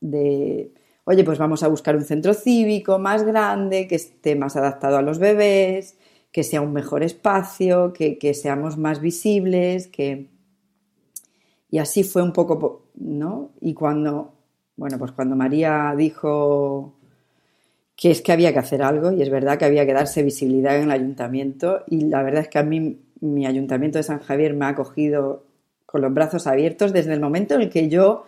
de, 0.00 0.72
oye, 1.04 1.24
pues 1.24 1.38
vamos 1.38 1.62
a 1.62 1.68
buscar 1.68 1.94
un 1.94 2.04
centro 2.04 2.32
cívico 2.32 2.98
más 2.98 3.22
grande, 3.22 3.86
que 3.86 3.96
esté 3.96 4.34
más 4.34 4.56
adaptado 4.56 4.96
a 4.96 5.02
los 5.02 5.18
bebés, 5.18 5.98
que 6.32 6.42
sea 6.42 6.62
un 6.62 6.72
mejor 6.72 7.02
espacio, 7.02 7.92
que, 7.92 8.18
que 8.18 8.34
seamos 8.34 8.78
más 8.78 9.00
visibles, 9.00 9.88
que... 9.88 10.30
Y 11.70 11.78
así 11.78 12.02
fue 12.02 12.22
un 12.22 12.32
poco, 12.32 12.86
¿no? 12.94 13.50
Y 13.60 13.74
cuando, 13.74 14.32
bueno, 14.76 14.98
pues 14.98 15.12
cuando 15.12 15.36
María 15.36 15.92
dijo 15.96 16.93
que 17.96 18.10
es 18.10 18.22
que 18.22 18.32
había 18.32 18.52
que 18.52 18.58
hacer 18.58 18.82
algo 18.82 19.12
y 19.12 19.22
es 19.22 19.30
verdad 19.30 19.58
que 19.58 19.64
había 19.64 19.86
que 19.86 19.92
darse 19.92 20.22
visibilidad 20.22 20.76
en 20.76 20.84
el 20.84 20.90
ayuntamiento 20.90 21.84
y 21.86 22.00
la 22.02 22.22
verdad 22.22 22.42
es 22.42 22.48
que 22.48 22.58
a 22.58 22.64
mí 22.64 23.00
mi 23.20 23.46
ayuntamiento 23.46 23.98
de 23.98 24.02
San 24.02 24.18
Javier 24.20 24.54
me 24.54 24.64
ha 24.64 24.68
acogido 24.68 25.44
con 25.86 26.02
los 26.02 26.12
brazos 26.12 26.46
abiertos 26.46 26.92
desde 26.92 27.12
el 27.12 27.20
momento 27.20 27.54
en 27.54 27.62
el 27.62 27.70
que 27.70 27.88
yo 27.88 28.24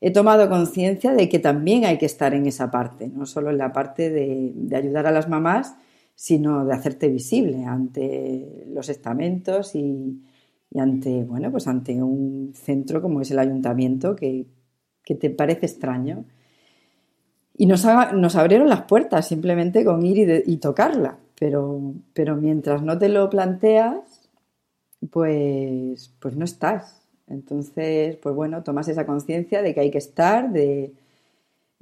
he 0.00 0.10
tomado 0.10 0.48
conciencia 0.48 1.12
de 1.14 1.28
que 1.28 1.38
también 1.38 1.84
hay 1.84 1.98
que 1.98 2.06
estar 2.06 2.34
en 2.34 2.46
esa 2.46 2.70
parte, 2.70 3.08
no 3.08 3.26
solo 3.26 3.50
en 3.50 3.58
la 3.58 3.72
parte 3.72 4.10
de, 4.10 4.52
de, 4.54 4.76
ayudar 4.76 5.06
a 5.06 5.10
las 5.10 5.28
mamás, 5.28 5.76
sino 6.14 6.64
de 6.64 6.74
hacerte 6.74 7.08
visible 7.08 7.64
ante 7.64 8.66
los 8.68 8.88
estamentos 8.88 9.74
y, 9.74 10.22
y, 10.70 10.78
ante, 10.78 11.24
bueno, 11.24 11.50
pues 11.50 11.66
ante 11.66 12.02
un 12.02 12.52
centro 12.54 13.00
como 13.00 13.20
es 13.20 13.30
el 13.30 13.38
ayuntamiento 13.38 14.16
que, 14.16 14.46
que 15.04 15.14
te 15.14 15.30
parece 15.30 15.66
extraño 15.66 16.24
y 17.58 17.66
nos, 17.66 17.84
abrieron 17.84 18.68
las 18.68 18.82
puertas 18.82 19.28
simplemente 19.28 19.84
con 19.84 20.04
ir 20.04 20.18
y, 20.18 20.24
de, 20.24 20.42
y 20.46 20.58
tocarla. 20.58 21.18
Pero, 21.38 21.80
pero 22.12 22.36
mientras 22.36 22.82
no 22.82 22.98
te 22.98 23.08
lo 23.08 23.28
planteas, 23.30 24.30
pues, 25.10 26.14
pues 26.18 26.36
no 26.36 26.44
estás. 26.44 27.02
Entonces, 27.28 28.16
pues 28.16 28.34
bueno, 28.34 28.62
tomas 28.62 28.88
esa 28.88 29.06
conciencia 29.06 29.62
de 29.62 29.74
que 29.74 29.80
hay 29.80 29.90
que 29.90 29.98
estar, 29.98 30.50
de, 30.52 30.92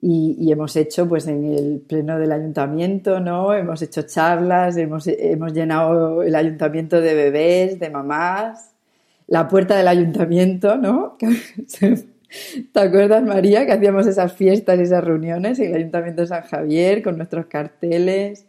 y, 0.01 0.37
y, 0.39 0.53
hemos 0.53 0.77
hecho, 0.77 1.09
pues 1.09 1.27
en 1.27 1.45
el 1.45 1.81
pleno 1.81 2.19
del 2.19 2.33
ayuntamiento, 2.33 3.21
¿no? 3.21 3.53
Hemos 3.55 3.83
hecho 3.83 4.03
charlas, 4.03 4.77
hemos, 4.77 5.07
hemos 5.07 5.53
llenado 5.53 6.23
el 6.23 6.35
ayuntamiento 6.35 7.01
de 7.01 7.15
bebés, 7.15 7.79
de 7.79 7.91
mamás, 7.91 8.73
la 9.27 9.49
puerta 9.49 9.77
del 9.77 9.89
ayuntamiento, 9.89 10.77
¿no? 10.77 11.17
¿Te 12.73 12.81
acuerdas, 12.81 13.23
María, 13.23 13.67
que 13.67 13.73
hacíamos 13.73 14.07
esas 14.07 14.33
fiestas 14.33 14.79
y 14.79 14.83
esas 14.83 15.05
reuniones 15.05 15.59
en 15.59 15.71
el 15.71 15.77
Ayuntamiento 15.77 16.23
de 16.23 16.29
San 16.29 16.43
Javier 16.43 17.03
con 17.03 17.17
nuestros 17.17 17.47
carteles 17.47 18.47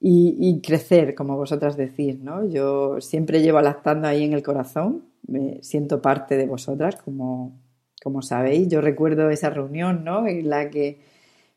y, 0.00 0.60
crecer, 0.60 1.14
como 1.14 1.36
vosotras 1.36 1.76
decís, 1.76 2.20
¿no? 2.20 2.48
Yo 2.48 3.00
siempre 3.00 3.42
llevo 3.42 3.60
lactando 3.60 4.06
ahí 4.06 4.24
en 4.24 4.32
el 4.32 4.42
corazón, 4.42 5.04
me 5.26 5.62
siento 5.62 6.00
parte 6.00 6.36
de 6.36 6.46
vosotras, 6.46 6.96
como, 6.96 7.58
como 8.02 8.22
sabéis. 8.22 8.68
Yo 8.68 8.80
recuerdo 8.80 9.30
esa 9.30 9.50
reunión, 9.50 10.04
¿no? 10.04 10.26
En 10.26 10.48
la 10.48 10.70
que 10.70 11.00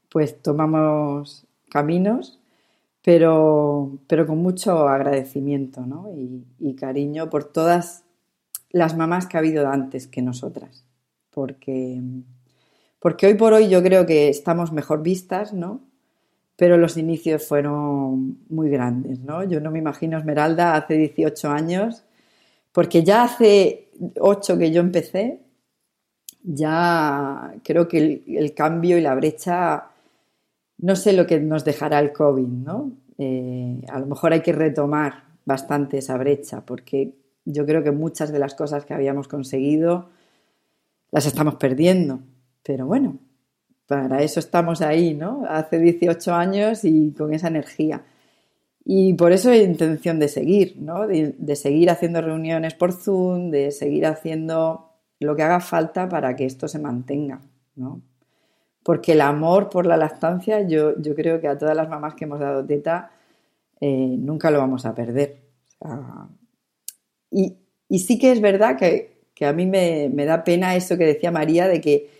pues 0.10 0.42
tomamos 0.42 1.46
caminos, 1.70 2.40
pero, 3.04 4.00
pero 4.08 4.26
con 4.28 4.40
mucho 4.40 4.88
agradecimiento, 4.88 5.86
¿no? 5.86 6.10
Y 6.60 6.76
cariño 6.76 7.30
por 7.30 7.46
todas 7.46 8.04
las 8.72 8.98
mamás 8.98 9.28
que 9.28 9.38
ha 9.38 9.40
habido 9.40 9.68
antes 9.68 10.08
que 10.08 10.22
nosotras 10.22 10.86
porque, 11.32 12.02
porque 13.00 13.28
hoy 13.28 13.34
por 13.34 13.54
hoy 13.54 13.70
yo 13.70 13.82
creo 13.82 14.06
que 14.06 14.30
estamos 14.30 14.72
mejor 14.72 15.02
vistas, 15.02 15.54
¿no? 15.54 15.82
Pero 16.56 16.78
los 16.78 16.98
inicios 16.98 17.48
fueron 17.48 18.40
muy 18.50 18.70
grandes, 18.70 19.20
¿no? 19.20 19.44
Yo 19.44 19.60
no 19.60 19.72
me 19.72 19.80
imagino 19.80 20.18
Esmeralda 20.18 20.76
hace 20.76 20.96
18 20.96 21.50
años, 21.50 22.04
porque 22.72 23.04
ya 23.04 23.24
hace 23.24 23.90
8 24.20 24.58
que 24.58 24.72
yo 24.72 24.82
empecé, 24.82 25.40
ya 26.44 27.54
creo 27.64 27.88
que 27.88 28.24
el, 28.28 28.54
cambio 28.54 28.98
y 28.98 29.02
la 29.02 29.16
brecha, 29.16 29.86
no 30.78 30.96
sé 30.96 31.14
lo 31.14 31.26
que 31.26 31.40
nos 31.40 31.66
dejará 31.66 32.00
el 32.00 32.12
COVID, 32.12 32.48
¿no? 32.48 32.92
Eh, 33.18 33.82
a 33.90 34.00
lo 34.00 34.08
mejor 34.08 34.34
hay 34.34 34.42
que 34.42 34.54
retomar 34.54 35.26
bastante 35.46 36.00
esa 36.00 36.18
brecha, 36.18 36.66
porque 36.66 37.14
yo 37.46 37.66
creo 37.66 37.84
que 37.84 37.92
muchas 37.92 38.32
de 38.32 38.40
las 38.40 38.56
cosas 38.56 38.86
que 38.86 38.94
habíamos 38.94 39.28
conseguido 39.28 40.10
las 41.12 41.26
estamos 41.26 41.56
perdiendo. 41.56 42.22
Pero 42.64 42.88
bueno, 42.88 43.20
para 43.88 44.22
eso 44.22 44.40
estamos 44.40 44.82
ahí, 44.82 45.14
¿no? 45.14 45.44
Hace 45.48 45.80
18 45.80 46.34
años 46.34 46.86
y 46.86 47.12
con 47.12 47.34
esa 47.34 47.50
energía. 47.50 48.04
Y 48.84 49.14
por 49.14 49.32
eso 49.32 49.52
hay 49.52 49.62
intención 49.62 50.20
de 50.20 50.28
seguir, 50.28 50.78
¿no? 50.80 51.08
De, 51.08 51.56
seguir 51.56 51.90
haciendo 51.90 52.22
reuniones 52.22 52.74
por 52.74 52.94
Zoom, 52.94 53.52
de 53.52 53.72
seguir 53.72 54.06
haciendo 54.06 54.90
lo 55.20 55.36
que 55.36 55.44
haga 55.44 55.60
falta 55.60 56.10
para 56.10 56.36
que 56.36 56.46
esto 56.46 56.68
se 56.68 56.80
mantenga, 56.80 57.42
¿no? 57.76 58.02
Porque 58.84 59.12
el 59.12 59.22
amor 59.22 59.70
por 59.70 59.86
la 59.86 59.98
lactancia, 59.98 60.62
yo, 60.68 61.00
yo 61.00 61.14
creo 61.14 61.40
que 61.40 61.48
a 61.48 61.58
todas 61.58 61.76
las 61.76 61.90
mamás 61.90 62.16
que 62.16 62.24
hemos 62.24 62.40
dado 62.40 62.66
teta, 62.66 63.12
eh, 63.80 64.16
nunca 64.18 64.50
lo 64.50 64.58
vamos 64.58 64.86
a 64.86 64.96
perder. 64.96 65.42
Y, 67.30 67.58
y 67.88 68.00
sí 68.00 68.18
que 68.18 68.32
es 68.32 68.42
verdad 68.42 68.78
que 68.78 69.21
que 69.42 69.48
a 69.48 69.54
mí 69.54 69.66
me, 69.66 70.08
me, 70.14 70.26
da 70.26 70.44
pena 70.44 70.76
eso 70.76 71.00
que 71.00 71.04
decía 71.04 71.32
María 71.32 71.68
de 71.68 71.82
que 71.82 72.12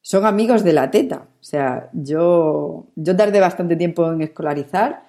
son 0.00 0.24
amigos 0.24 0.62
de 0.62 0.72
la 0.72 0.92
teta. 0.92 1.26
O 1.40 1.42
sea, 1.42 1.90
yo, 1.92 2.86
yo 2.94 3.16
tardé 3.16 3.40
bastante 3.40 3.74
tiempo 3.74 4.12
en 4.12 4.22
escolarizar 4.22 5.02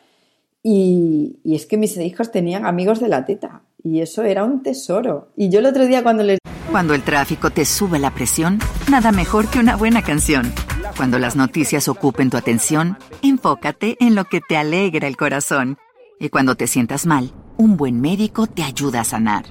y, 0.63 1.37
y 1.43 1.53
es 1.53 1.67
que 1.67 1.77
mis 1.77 1.95
hijos 1.97 2.31
tenían 2.31 2.65
amigos 2.65 2.99
de 2.99 3.07
la 3.07 3.23
teta 3.23 3.61
y 3.83 4.01
eso 4.01 4.23
era 4.23 4.45
un 4.45 4.63
tesoro. 4.63 5.31
Y 5.35 5.49
yo 5.49 5.59
el 5.59 5.67
otro 5.67 5.85
día 5.85 6.01
cuando 6.01 6.23
les... 6.23 6.39
Cuando 6.71 6.95
el 6.95 7.03
tráfico 7.03 7.51
te 7.51 7.65
sube 7.65 7.99
la 7.99 8.15
presión, 8.15 8.57
nada 8.89 9.11
mejor 9.11 9.47
que 9.47 9.59
una 9.59 9.75
buena 9.75 10.01
canción. 10.01 10.51
Cuando 10.97 11.19
las 11.19 11.35
noticias 11.35 11.87
ocupen 11.87 12.31
tu 12.31 12.37
atención, 12.37 12.97
enfócate 13.21 13.95
en 13.99 14.15
lo 14.15 14.25
que 14.25 14.41
te 14.41 14.57
alegra 14.57 15.07
el 15.07 15.17
corazón. 15.17 15.77
Y 16.19 16.29
cuando 16.29 16.55
te 16.55 16.65
sientas 16.65 17.05
mal, 17.05 17.31
un 17.59 17.75
buen 17.75 17.99
médico 17.99 18.47
te 18.47 18.63
ayuda 18.63 19.01
a 19.01 19.03
sanar. 19.03 19.43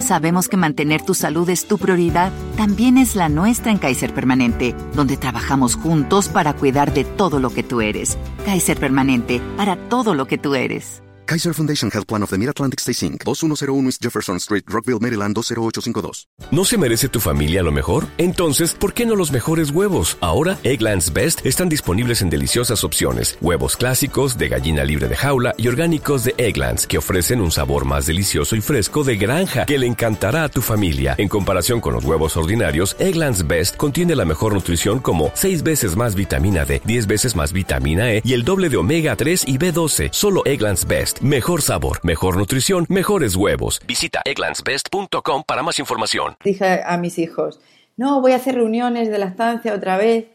Sabemos 0.00 0.48
que 0.48 0.56
mantener 0.56 1.02
tu 1.02 1.14
salud 1.14 1.48
es 1.48 1.68
tu 1.68 1.78
prioridad, 1.78 2.32
también 2.56 2.98
es 2.98 3.14
la 3.14 3.28
nuestra 3.28 3.70
en 3.70 3.78
Kaiser 3.78 4.12
Permanente, 4.12 4.74
donde 4.92 5.16
trabajamos 5.16 5.76
juntos 5.76 6.28
para 6.28 6.54
cuidar 6.54 6.92
de 6.92 7.04
todo 7.04 7.38
lo 7.38 7.50
que 7.50 7.62
tú 7.62 7.80
eres. 7.80 8.18
Kaiser 8.44 8.78
Permanente, 8.78 9.40
para 9.56 9.76
todo 9.88 10.14
lo 10.14 10.26
que 10.26 10.36
tú 10.36 10.56
eres. 10.56 11.00
Kaiser 11.28 11.52
Foundation 11.52 11.90
Health 11.90 12.06
Plan 12.06 12.22
of 12.22 12.30
the 12.30 12.38
Mid-Atlantic 12.38 12.80
Stay 12.80 12.94
Inc., 13.06 13.22
2101 13.24 13.84
East 13.84 14.02
Jefferson 14.02 14.36
Street, 14.36 14.64
Rockville, 14.66 14.98
Maryland, 14.98 15.34
20852. 15.34 16.26
¿No 16.50 16.64
se 16.64 16.78
merece 16.78 17.10
tu 17.10 17.20
familia 17.20 17.62
lo 17.62 17.70
mejor? 17.70 18.06
Entonces, 18.16 18.72
¿por 18.72 18.94
qué 18.94 19.04
no 19.04 19.14
los 19.14 19.30
mejores 19.30 19.68
huevos? 19.68 20.16
Ahora, 20.22 20.58
Egglands 20.62 21.12
Best 21.12 21.44
están 21.44 21.68
disponibles 21.68 22.22
en 22.22 22.30
deliciosas 22.30 22.82
opciones. 22.82 23.36
Huevos 23.42 23.76
clásicos, 23.76 24.38
de 24.38 24.48
gallina 24.48 24.84
libre 24.84 25.06
de 25.06 25.16
jaula 25.16 25.54
y 25.58 25.68
orgánicos 25.68 26.24
de 26.24 26.34
Egglands, 26.38 26.86
que 26.86 26.96
ofrecen 26.96 27.42
un 27.42 27.50
sabor 27.50 27.84
más 27.84 28.06
delicioso 28.06 28.56
y 28.56 28.62
fresco 28.62 29.04
de 29.04 29.18
granja 29.18 29.66
que 29.66 29.76
le 29.76 29.86
encantará 29.86 30.44
a 30.44 30.48
tu 30.48 30.62
familia. 30.62 31.14
En 31.18 31.28
comparación 31.28 31.82
con 31.82 31.92
los 31.92 32.06
huevos 32.06 32.38
ordinarios, 32.38 32.96
Egglands 32.98 33.46
Best 33.46 33.76
contiene 33.76 34.16
la 34.16 34.24
mejor 34.24 34.54
nutrición 34.54 34.98
como 34.98 35.30
6 35.34 35.62
veces 35.62 35.94
más 35.94 36.14
vitamina 36.14 36.64
D, 36.64 36.80
10 36.86 37.06
veces 37.06 37.36
más 37.36 37.52
vitamina 37.52 38.14
E 38.14 38.22
y 38.24 38.32
el 38.32 38.44
doble 38.44 38.70
de 38.70 38.78
omega 38.78 39.14
3 39.14 39.44
y 39.46 39.58
B12. 39.58 40.08
Solo 40.12 40.40
Egglands 40.46 40.88
Mejor 41.22 41.62
sabor, 41.62 41.98
mejor 42.04 42.36
nutrición, 42.36 42.86
mejores 42.88 43.34
huevos. 43.34 43.82
Visita 43.88 44.22
egglandsbest.com 44.24 45.42
para 45.44 45.64
más 45.64 45.80
información. 45.80 46.36
Dije 46.44 46.80
a 46.86 46.96
mis 46.96 47.18
hijos, 47.18 47.60
no, 47.96 48.20
voy 48.20 48.30
a 48.30 48.36
hacer 48.36 48.54
reuniones 48.54 49.10
de 49.10 49.18
la 49.18 49.26
estancia 49.26 49.74
otra 49.74 49.96
vez. 49.96 50.26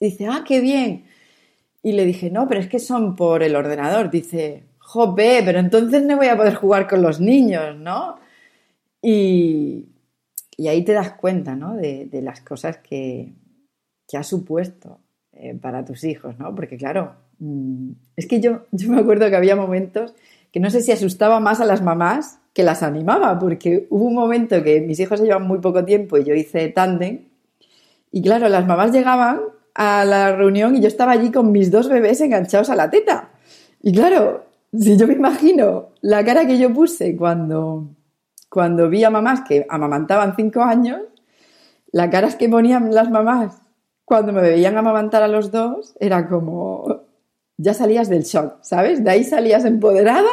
Dice, 0.00 0.26
ah, 0.26 0.42
qué 0.44 0.60
bien. 0.60 1.04
Y 1.84 1.92
le 1.92 2.04
dije, 2.04 2.28
no, 2.28 2.48
pero 2.48 2.60
es 2.60 2.66
que 2.66 2.80
son 2.80 3.14
por 3.14 3.44
el 3.44 3.54
ordenador. 3.54 4.10
Dice, 4.10 4.64
jope, 4.80 5.42
pero 5.44 5.60
entonces 5.60 6.02
no 6.02 6.16
voy 6.16 6.26
a 6.26 6.36
poder 6.36 6.54
jugar 6.54 6.88
con 6.88 7.02
los 7.02 7.20
niños, 7.20 7.76
¿no? 7.76 8.18
Y, 9.00 9.90
y 10.56 10.66
ahí 10.66 10.84
te 10.84 10.92
das 10.92 11.12
cuenta, 11.12 11.54
¿no? 11.54 11.76
De, 11.76 12.06
de 12.06 12.20
las 12.20 12.40
cosas 12.40 12.78
que, 12.78 13.32
que 14.08 14.16
ha 14.16 14.24
supuesto 14.24 14.98
eh, 15.34 15.54
para 15.54 15.84
tus 15.84 16.02
hijos, 16.02 16.36
¿no? 16.36 16.52
Porque 16.52 16.76
claro, 16.76 17.14
mm, 17.38 17.92
es 18.16 18.26
que 18.26 18.40
yo, 18.40 18.66
yo 18.72 18.90
me 18.90 19.00
acuerdo 19.00 19.30
que 19.30 19.36
había 19.36 19.54
momentos 19.54 20.14
que 20.52 20.60
no 20.60 20.70
sé 20.70 20.82
si 20.82 20.92
asustaba 20.92 21.40
más 21.40 21.60
a 21.60 21.64
las 21.64 21.82
mamás 21.82 22.38
que 22.52 22.62
las 22.62 22.82
animaba, 22.82 23.38
porque 23.38 23.86
hubo 23.90 24.04
un 24.04 24.14
momento 24.14 24.62
que 24.62 24.80
mis 24.80 25.00
hijos 25.00 25.18
se 25.18 25.26
llevan 25.26 25.46
muy 25.46 25.58
poco 25.58 25.84
tiempo 25.84 26.18
y 26.18 26.24
yo 26.24 26.34
hice 26.34 26.68
tándem, 26.68 27.28
y 28.10 28.22
claro, 28.22 28.48
las 28.48 28.66
mamás 28.66 28.92
llegaban 28.92 29.40
a 29.74 30.04
la 30.04 30.36
reunión 30.36 30.76
y 30.76 30.80
yo 30.80 30.88
estaba 30.88 31.12
allí 31.12 31.32
con 31.32 31.50
mis 31.50 31.70
dos 31.70 31.88
bebés 31.88 32.20
enganchados 32.20 32.68
a 32.68 32.76
la 32.76 32.90
teta. 32.90 33.30
Y 33.80 33.92
claro, 33.92 34.44
si 34.78 34.98
yo 34.98 35.06
me 35.06 35.14
imagino 35.14 35.88
la 36.02 36.22
cara 36.22 36.46
que 36.46 36.58
yo 36.58 36.72
puse 36.72 37.16
cuando, 37.16 37.88
cuando 38.50 38.90
vi 38.90 39.02
a 39.04 39.10
mamás 39.10 39.40
que 39.48 39.66
amamantaban 39.68 40.36
cinco 40.36 40.60
años, 40.60 41.00
las 41.90 42.08
caras 42.10 42.36
que 42.36 42.50
ponían 42.50 42.94
las 42.94 43.10
mamás 43.10 43.62
cuando 44.04 44.32
me 44.32 44.42
veían 44.42 44.76
amamantar 44.76 45.22
a 45.22 45.28
los 45.28 45.50
dos, 45.50 45.94
era 45.98 46.28
como, 46.28 47.02
ya 47.62 47.74
salías 47.74 48.08
del 48.08 48.24
shock, 48.24 48.56
¿sabes? 48.62 49.04
De 49.04 49.10
ahí 49.10 49.24
salías 49.24 49.64
empoderada 49.64 50.30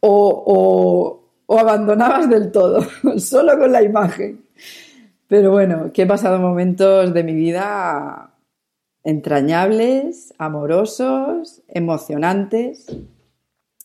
o, 0.00 1.20
abandonabas 1.48 2.28
del 2.28 2.50
todo, 2.50 2.86
solo 3.18 3.58
con 3.58 3.70
la 3.70 3.82
imagen. 3.82 4.44
Pero 5.28 5.50
bueno, 5.50 5.92
que 5.92 6.02
he 6.02 6.06
pasado 6.06 6.38
momentos 6.38 7.12
de 7.12 7.22
mi 7.22 7.34
vida 7.34 8.34
entrañables, 9.02 10.32
amorosos, 10.38 11.62
emocionantes. 11.68 12.86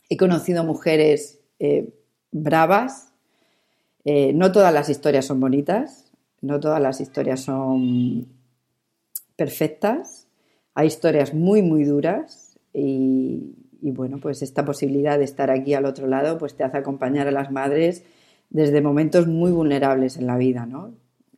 He 0.09 0.15
conocido 0.15 0.63
mujeres 0.63 1.39
eh, 1.59 1.93
bravas. 2.31 3.11
Eh, 4.05 4.31
no 4.33 4.51
todas 4.53 4.73
las 4.73 4.89
historias 4.89 5.25
son 5.25 5.41
bonitas, 5.41 6.11
no 6.41 6.59
todas 6.59 6.81
las 6.81 7.01
historias 7.01 7.41
son 7.41 8.27
perfectas. 9.35 10.27
Hay 10.75 10.87
historias 10.87 11.33
muy, 11.33 11.61
muy 11.61 11.83
duras 11.83 12.48
y, 12.79 13.91
bueno, 13.91 14.19
pues 14.19 14.41
esta 14.41 14.65
posibilidad 14.65 15.17
de 15.17 15.25
estar 15.25 15.51
aquí 15.51 15.73
al 15.73 15.85
otro 15.85 16.07
lado 16.07 16.37
pues 16.37 16.55
te 16.55 16.63
hace 16.63 16.77
acompañar 16.77 17.27
a 17.27 17.31
las 17.31 17.51
madres 17.51 18.03
desde 18.49 18.81
momentos 18.81 19.27
muy 19.27 19.51
vulnerables 19.51 20.17
en 20.17 20.27
la 20.27 20.37
vida, 20.37 20.65
¿no? 20.65 20.93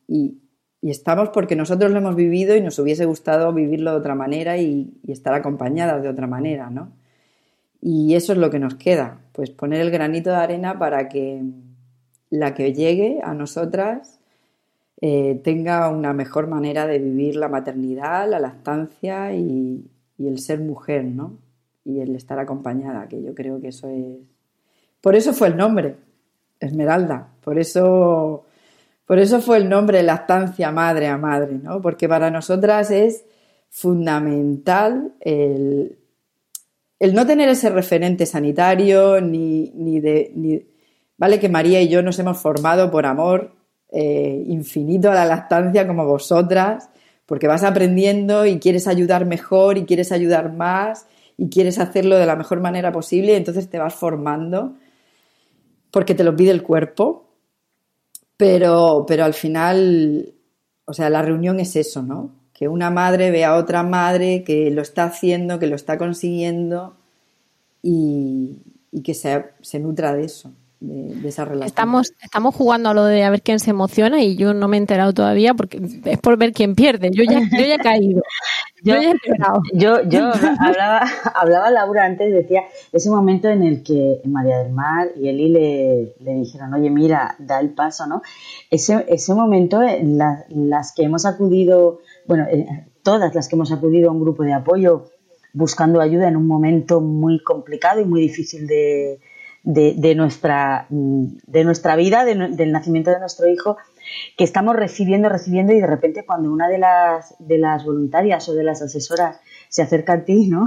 Y, 0.08 0.38
estamos 0.82 1.28
porque 1.28 1.54
nosotros 1.54 1.92
lo 1.92 1.98
hemos 1.98 2.16
vivido 2.16 2.56
y 2.56 2.60
nos 2.60 2.76
hubiese 2.80 3.04
gustado 3.04 3.52
vivirlo 3.52 3.92
de 3.92 3.98
otra 3.98 4.16
manera 4.16 4.58
y, 4.58 4.98
estar 5.06 5.32
acompañadas 5.34 6.02
de 6.02 6.08
otra 6.08 6.26
manera, 6.26 6.70
¿no? 6.70 6.92
Y 7.80 8.14
eso 8.14 8.32
es 8.32 8.38
lo 8.38 8.50
que 8.50 8.58
nos 8.58 8.74
queda, 8.74 9.20
pues 9.32 9.50
poner 9.50 9.80
el 9.80 9.90
granito 9.90 10.30
de 10.30 10.36
arena 10.36 10.78
para 10.78 11.08
que 11.08 11.42
la 12.30 12.54
que 12.54 12.72
llegue 12.72 13.20
a 13.22 13.34
nosotras 13.34 14.18
eh, 15.00 15.40
tenga 15.44 15.88
una 15.88 16.12
mejor 16.12 16.46
manera 16.46 16.86
de 16.86 16.98
vivir 16.98 17.36
la 17.36 17.48
maternidad, 17.48 18.28
la 18.28 18.38
lactancia 18.38 19.34
y, 19.34 19.84
y 20.18 20.28
el 20.28 20.38
ser 20.38 20.60
mujer, 20.60 21.04
¿no? 21.04 21.38
Y 21.84 22.00
el 22.00 22.14
estar 22.14 22.38
acompañada, 22.38 23.08
que 23.08 23.22
yo 23.22 23.34
creo 23.34 23.60
que 23.60 23.68
eso 23.68 23.88
es... 23.88 24.18
Por 25.00 25.16
eso 25.16 25.32
fue 25.32 25.48
el 25.48 25.56
nombre, 25.56 25.96
Esmeralda, 26.60 27.28
por 27.42 27.58
eso, 27.58 28.44
por 29.04 29.18
eso 29.18 29.40
fue 29.40 29.56
el 29.56 29.68
nombre 29.68 30.02
lactancia 30.02 30.70
madre 30.70 31.08
a 31.08 31.18
madre, 31.18 31.58
¿no? 31.60 31.82
Porque 31.82 32.08
para 32.08 32.30
nosotras 32.30 32.90
es 32.90 33.24
fundamental 33.68 35.12
el, 35.20 35.98
el 37.00 37.14
no 37.14 37.26
tener 37.26 37.48
ese 37.48 37.68
referente 37.70 38.26
sanitario 38.26 39.20
ni, 39.20 39.72
ni 39.74 39.98
de... 39.98 40.30
Ni, 40.36 40.66
vale 41.18 41.40
que 41.40 41.48
María 41.48 41.80
y 41.82 41.88
yo 41.88 42.02
nos 42.02 42.18
hemos 42.18 42.38
formado 42.38 42.90
por 42.90 43.06
amor 43.06 43.52
eh, 43.94 44.44
infinito 44.46 45.10
a 45.10 45.14
la 45.14 45.26
lactancia 45.26 45.86
como 45.86 46.06
vosotras, 46.06 46.88
porque 47.32 47.46
vas 47.46 47.62
aprendiendo 47.62 48.44
y 48.44 48.58
quieres 48.58 48.86
ayudar 48.86 49.24
mejor 49.24 49.78
y 49.78 49.86
quieres 49.86 50.12
ayudar 50.12 50.52
más 50.52 51.06
y 51.38 51.48
quieres 51.48 51.78
hacerlo 51.78 52.18
de 52.18 52.26
la 52.26 52.36
mejor 52.36 52.60
manera 52.60 52.92
posible 52.92 53.32
y 53.32 53.36
entonces 53.36 53.70
te 53.70 53.78
vas 53.78 53.94
formando 53.94 54.74
porque 55.90 56.14
te 56.14 56.24
lo 56.24 56.36
pide 56.36 56.50
el 56.50 56.62
cuerpo, 56.62 57.30
pero, 58.36 59.06
pero 59.08 59.24
al 59.24 59.32
final, 59.32 60.34
o 60.84 60.92
sea, 60.92 61.08
la 61.08 61.22
reunión 61.22 61.58
es 61.58 61.74
eso, 61.74 62.02
¿no? 62.02 62.34
Que 62.52 62.68
una 62.68 62.90
madre 62.90 63.30
ve 63.30 63.46
a 63.46 63.56
otra 63.56 63.82
madre 63.82 64.44
que 64.44 64.70
lo 64.70 64.82
está 64.82 65.04
haciendo, 65.04 65.58
que 65.58 65.68
lo 65.68 65.76
está 65.76 65.96
consiguiendo 65.96 66.98
y, 67.82 68.60
que 69.02 69.14
se, 69.14 69.42
se 69.62 69.78
nutra 69.78 70.12
de 70.12 70.24
eso 70.24 70.52
de, 70.82 71.28
esa 71.28 71.44
relación. 71.44 71.66
Estamos, 71.66 72.12
estamos 72.22 72.54
jugando 72.54 72.90
a 72.90 72.94
lo 72.94 73.04
de 73.04 73.24
a 73.24 73.30
ver 73.30 73.42
quién 73.42 73.60
se 73.60 73.70
emociona 73.70 74.22
y 74.22 74.36
yo 74.36 74.52
no 74.54 74.68
me 74.68 74.76
he 74.76 74.80
enterado 74.80 75.12
todavía 75.12 75.54
porque 75.54 75.80
es 76.04 76.18
por 76.18 76.36
ver 76.36 76.52
quién 76.52 76.74
pierde. 76.74 77.10
Yo 77.12 77.24
ya, 77.24 77.40
yo 77.40 77.64
ya 77.64 77.74
he 77.76 77.78
caído. 77.78 78.22
Yo, 78.84 78.96
yo, 79.72 80.02
yo, 80.08 80.32
hablaba, 80.58 81.02
hablaba 81.36 81.70
Laura 81.70 82.04
antes, 82.04 82.32
decía 82.32 82.62
ese 82.90 83.10
momento 83.10 83.48
en 83.48 83.62
el 83.62 83.84
que 83.84 84.20
María 84.24 84.58
del 84.58 84.72
Mar 84.72 85.06
y 85.14 85.28
Eli 85.28 85.50
le, 85.50 86.14
le 86.18 86.34
dijeron, 86.34 86.74
oye, 86.74 86.90
mira, 86.90 87.36
da 87.38 87.60
el 87.60 87.70
paso, 87.74 88.08
¿no? 88.08 88.22
Ese, 88.72 89.04
ese 89.08 89.34
momento, 89.34 89.80
eh, 89.82 90.02
las 90.48 90.92
que 90.96 91.04
hemos 91.04 91.26
acudido, 91.26 92.00
bueno, 92.26 92.44
eh, 92.50 92.88
todas 93.04 93.32
las 93.32 93.46
que 93.46 93.54
hemos 93.54 93.70
acudido 93.70 94.10
a 94.10 94.12
un 94.12 94.20
grupo 94.20 94.42
de 94.42 94.52
apoyo 94.52 95.04
buscando 95.52 96.00
ayuda 96.00 96.26
en 96.26 96.36
un 96.36 96.48
momento 96.48 97.00
muy 97.00 97.40
complicado 97.40 98.00
y 98.00 98.04
muy 98.04 98.20
difícil 98.20 98.66
de, 98.66 99.20
de, 99.64 100.14
nuestra, 100.14 100.86
de 100.90 101.64
nuestra 101.64 101.96
vida, 101.96 102.24
del 102.24 102.72
nacimiento 102.72 103.10
de 103.10 103.20
nuestro 103.20 103.48
hijo, 103.48 103.76
que 104.36 104.44
estamos 104.44 104.76
recibiendo, 104.76 105.28
recibiendo 105.28 105.72
y 105.72 105.80
de 105.80 105.86
repente 105.86 106.24
cuando 106.24 106.52
una 106.52 106.68
de 106.68 106.78
las, 106.78 107.34
de 107.38 107.58
las 107.58 107.84
voluntarias 107.84 108.48
o 108.48 108.54
de 108.54 108.64
las 108.64 108.82
asesoras 108.82 109.40
se 109.68 109.82
acerca 109.82 110.14
a 110.14 110.24
ti, 110.24 110.48
¿no? 110.48 110.66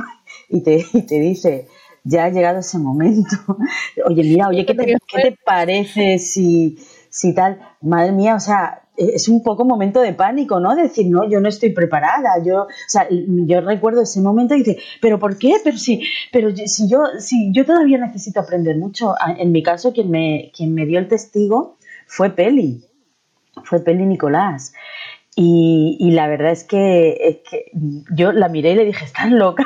Y 0.49 0.61
te, 0.61 0.83
y 0.93 1.01
te 1.03 1.19
dice, 1.19 1.67
ya 2.03 2.25
ha 2.25 2.29
llegado 2.29 2.59
ese 2.59 2.77
momento. 2.77 3.35
Oye, 4.05 4.23
mira, 4.23 4.47
oye, 4.47 4.65
¿qué 4.65 4.73
te, 4.73 4.85
¿qué 4.85 5.21
te 5.21 5.37
parece 5.43 6.19
si, 6.19 6.77
si 7.09 7.33
tal? 7.33 7.59
Madre 7.81 8.11
mía, 8.11 8.35
o 8.35 8.39
sea, 8.39 8.84
es 8.97 9.27
un 9.27 9.43
poco 9.43 9.65
momento 9.65 10.01
de 10.01 10.13
pánico, 10.13 10.59
¿no? 10.59 10.75
decir, 10.75 11.07
no, 11.09 11.29
yo 11.29 11.39
no 11.39 11.49
estoy 11.49 11.71
preparada. 11.71 12.41
Yo, 12.43 12.63
o 12.63 12.67
sea, 12.87 13.07
yo 13.09 13.61
recuerdo 13.61 14.01
ese 14.01 14.21
momento 14.21 14.55
y 14.55 14.59
dice, 14.59 14.77
pero 15.01 15.19
¿por 15.19 15.37
qué? 15.37 15.55
Pero 15.63 15.77
si, 15.77 16.01
pero 16.31 16.55
si 16.55 16.89
yo, 16.89 17.03
si 17.19 17.51
yo 17.51 17.65
todavía 17.65 17.97
necesito 17.97 18.39
aprender 18.39 18.77
mucho. 18.77 19.13
Ah, 19.19 19.35
en 19.37 19.51
mi 19.51 19.63
caso, 19.63 19.93
quien 19.93 20.09
me, 20.09 20.51
quien 20.55 20.73
me 20.73 20.85
dio 20.85 20.99
el 20.99 21.07
testigo 21.07 21.77
fue 22.07 22.29
Peli, 22.29 22.83
fue 23.63 23.79
Peli 23.79 24.05
Nicolás. 24.05 24.73
Y, 25.35 25.97
y 25.99 26.11
la 26.11 26.27
verdad 26.27 26.51
es 26.51 26.63
que, 26.63 27.17
es 27.19 27.37
que 27.49 27.71
yo 28.13 28.31
la 28.31 28.47
miré 28.47 28.71
y 28.71 28.75
le 28.75 28.85
dije, 28.85 29.03
estás 29.03 29.29
loca. 29.31 29.65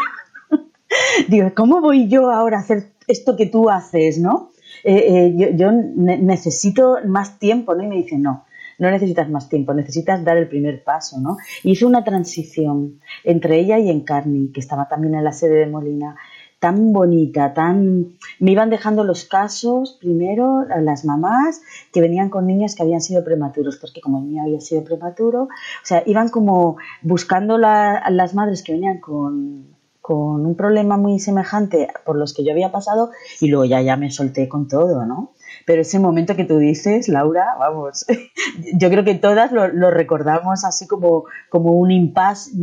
Digo, 1.28 1.52
¿cómo 1.56 1.82
voy 1.82 2.08
yo 2.08 2.32
ahora 2.32 2.58
a 2.58 2.62
hacer 2.62 2.92
esto 3.08 3.36
que 3.36 3.46
tú 3.46 3.70
haces, 3.70 4.18
no? 4.18 4.52
Eh, 4.84 4.96
eh, 4.96 5.34
yo, 5.36 5.48
yo 5.52 5.72
necesito 5.72 6.98
más 7.06 7.38
tiempo, 7.38 7.76
¿no? 7.76 7.84
Y 7.84 7.88
me 7.88 7.96
dice, 7.98 8.18
no, 8.18 8.46
no 8.80 8.90
necesitas 8.90 9.30
más 9.30 9.50
tiempo, 9.50 9.74
necesitas 9.74 10.24
dar 10.24 10.38
el 10.38 10.48
primer 10.48 10.84
paso, 10.84 11.20
¿no? 11.20 11.38
hice 11.64 11.86
una 11.86 12.04
transición 12.04 13.00
entre 13.24 13.60
ella 13.60 13.78
y 13.78 13.90
Encarni, 13.90 14.52
que 14.52 14.60
estaba 14.60 14.88
también 14.88 15.16
en 15.16 15.24
la 15.24 15.34
sede 15.34 15.56
de 15.56 15.68
Molina, 15.68 16.16
tan 16.60 16.92
bonita, 16.92 17.54
tan... 17.54 18.18
Me 18.40 18.52
iban 18.52 18.70
dejando 18.70 19.04
los 19.04 19.24
casos, 19.24 19.98
primero, 20.00 20.66
las 20.82 21.06
mamás 21.06 21.62
que 21.92 22.02
venían 22.02 22.30
con 22.30 22.48
niños 22.48 22.76
que 22.76 22.84
habían 22.84 23.02
sido 23.02 23.24
prematuros, 23.24 23.78
porque 23.78 24.02
como 24.02 24.20
el 24.20 24.26
mío 24.26 24.44
había 24.44 24.60
sido 24.60 24.84
prematuro, 24.84 25.44
o 25.44 25.86
sea, 25.86 26.04
iban 26.06 26.30
como 26.30 26.78
buscando 27.02 27.58
las 27.58 28.34
madres 28.34 28.62
que 28.62 28.74
venían 28.74 29.00
con, 29.00 29.68
con 30.02 30.46
un 30.46 30.56
problema 30.56 30.98
muy 30.98 31.20
semejante 31.20 31.88
por 32.06 32.18
los 32.18 32.34
que 32.34 32.44
yo 32.44 32.52
había 32.52 32.72
pasado 32.72 33.12
y 33.40 33.48
luego 33.48 33.66
ya, 33.66 33.82
ya 33.82 33.96
me 33.96 34.12
solté 34.12 34.50
con 34.50 34.68
todo, 34.68 35.06
¿no? 35.06 35.34
Pero 35.70 35.84
ese 35.84 36.00
momento 36.00 36.36
que 36.36 36.46
tú 36.46 36.58
dices, 36.58 37.08
Laura, 37.10 37.46
vamos, 37.60 38.04
yo 38.74 38.90
creo 38.90 39.04
que 39.04 39.14
todas 39.14 39.52
lo, 39.52 39.68
lo 39.68 39.92
recordamos 39.92 40.66
así 40.66 40.88
como, 40.88 41.26
como 41.48 41.74
un 41.74 41.92
impasse 41.92 42.54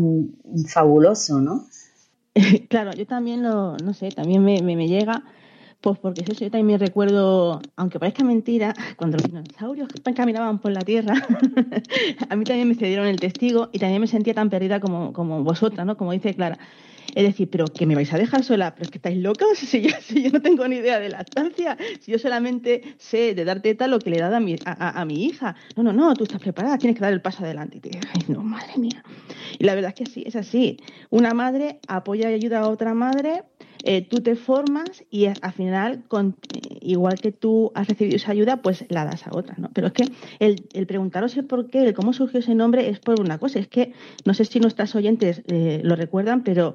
fabuloso, 0.67 1.39
¿no? 1.41 1.67
Claro, 2.69 2.91
yo 2.95 3.07
también 3.07 3.45
lo, 3.45 3.77
no 3.77 3.95
sé, 3.95 4.09
también 4.09 4.43
me, 4.43 4.61
me, 4.61 4.89
llega, 4.89 5.23
pues 5.81 6.01
porque 6.01 6.23
eso, 6.23 6.33
yo 6.33 6.51
también 6.51 6.81
recuerdo, 6.81 7.61
aunque 7.77 8.01
parezca 8.01 8.25
mentira, 8.25 8.75
cuando 8.97 9.19
los 9.19 9.31
dinosaurios 9.31 9.89
caminaban 10.17 10.59
por 10.59 10.73
la 10.73 10.81
Tierra, 10.81 11.15
a 12.29 12.35
mí 12.35 12.43
también 12.43 12.67
me 12.67 12.75
cedieron 12.75 13.07
el 13.07 13.21
testigo 13.21 13.69
y 13.71 13.79
también 13.79 14.01
me 14.01 14.09
sentía 14.09 14.35
tan 14.35 14.51
perdida 14.51 14.81
como, 14.81 15.13
como 15.13 15.45
vosotras, 15.45 15.87
¿no? 15.87 15.97
Como 15.97 16.11
dice 16.11 16.35
Clara. 16.35 16.59
Es 17.15 17.25
decir, 17.25 17.49
pero 17.51 17.67
que 17.67 17.87
me 17.87 17.95
vais 17.95 18.13
a 18.13 18.19
dejar 18.19 18.45
sola, 18.45 18.75
pero 18.75 18.85
es 18.85 18.91
que 18.91 18.99
estáis 18.99 19.19
locos, 19.19 19.59
si 19.59 19.83
yo, 19.83 20.31
no 20.33 20.41
tengo 20.41 20.67
ni 20.69 20.77
idea 20.77 20.99
de 21.01 21.09
la 21.09 21.21
estancia, 21.21 21.77
si 22.01 22.13
yo 22.13 22.19
solamente 22.19 22.97
sé 22.99 23.35
de 23.35 23.45
dar 23.45 23.61
teta 23.61 23.87
lo 23.87 23.99
que 23.99 24.11
le 24.11 24.17
he 24.17 24.21
dado 24.21 24.37
a 24.37 24.41
mi, 24.41 24.57
a, 24.65 25.05
mi 25.05 25.25
hija. 25.25 25.57
No, 25.77 25.83
no, 25.83 25.93
no, 25.93 26.15
tú 26.15 26.25
estás 26.25 26.41
preparada, 26.41 26.79
tienes 26.79 26.97
que 26.97 27.03
dar 27.03 27.13
el 27.13 27.21
paso 27.21 27.45
adelante. 27.45 27.79
Y 27.79 27.81
te 27.81 27.91
ay, 28.15 28.23
no, 28.29 28.43
madre 28.43 28.77
mía. 28.77 29.03
Y 29.59 29.65
la 29.65 29.75
verdad 29.75 29.95
es 29.97 30.05
que 30.05 30.11
sí, 30.11 30.23
es 30.27 30.37
así. 30.37 30.79
Una 31.11 31.35
madre 31.35 31.81
apoya 31.89 32.31
y 32.31 32.35
ayuda 32.35 32.61
a 32.61 32.69
otra 32.69 32.95
madre, 32.95 33.45
eh, 33.89 34.03
tú 34.03 34.21
te 34.21 34.35
formas 34.35 35.05
y 35.11 35.27
al 35.27 35.53
final, 35.53 36.03
igual 36.81 37.21
que 37.21 37.31
tú 37.31 37.71
has 37.77 37.87
recibido 37.87 38.17
esa 38.17 38.33
ayuda, 38.33 38.63
pues 38.63 38.85
la 38.89 39.05
das 39.05 39.29
a 39.29 39.31
otra, 39.33 39.55
¿no? 39.59 39.71
Pero 39.73 39.87
es 39.87 39.93
que 39.93 40.09
el, 40.41 40.67
el 40.73 40.87
preguntaros 40.87 41.37
el 41.37 41.45
por 41.45 41.69
qué, 41.69 41.85
el 41.85 41.95
cómo 41.95 42.13
surgió 42.13 42.41
ese 42.41 42.57
nombre 42.57 42.89
es 42.89 42.99
por 42.99 43.21
una 43.21 43.39
cosa, 43.39 43.61
es 43.61 43.69
que 43.69 43.93
no 44.25 44.35
sé 44.35 44.45
si 44.45 44.59
nuestras 44.59 44.95
oyentes 44.97 45.43
eh, 45.47 45.81
lo 45.85 45.95
recuerdan, 45.95 46.43
pero 46.43 46.75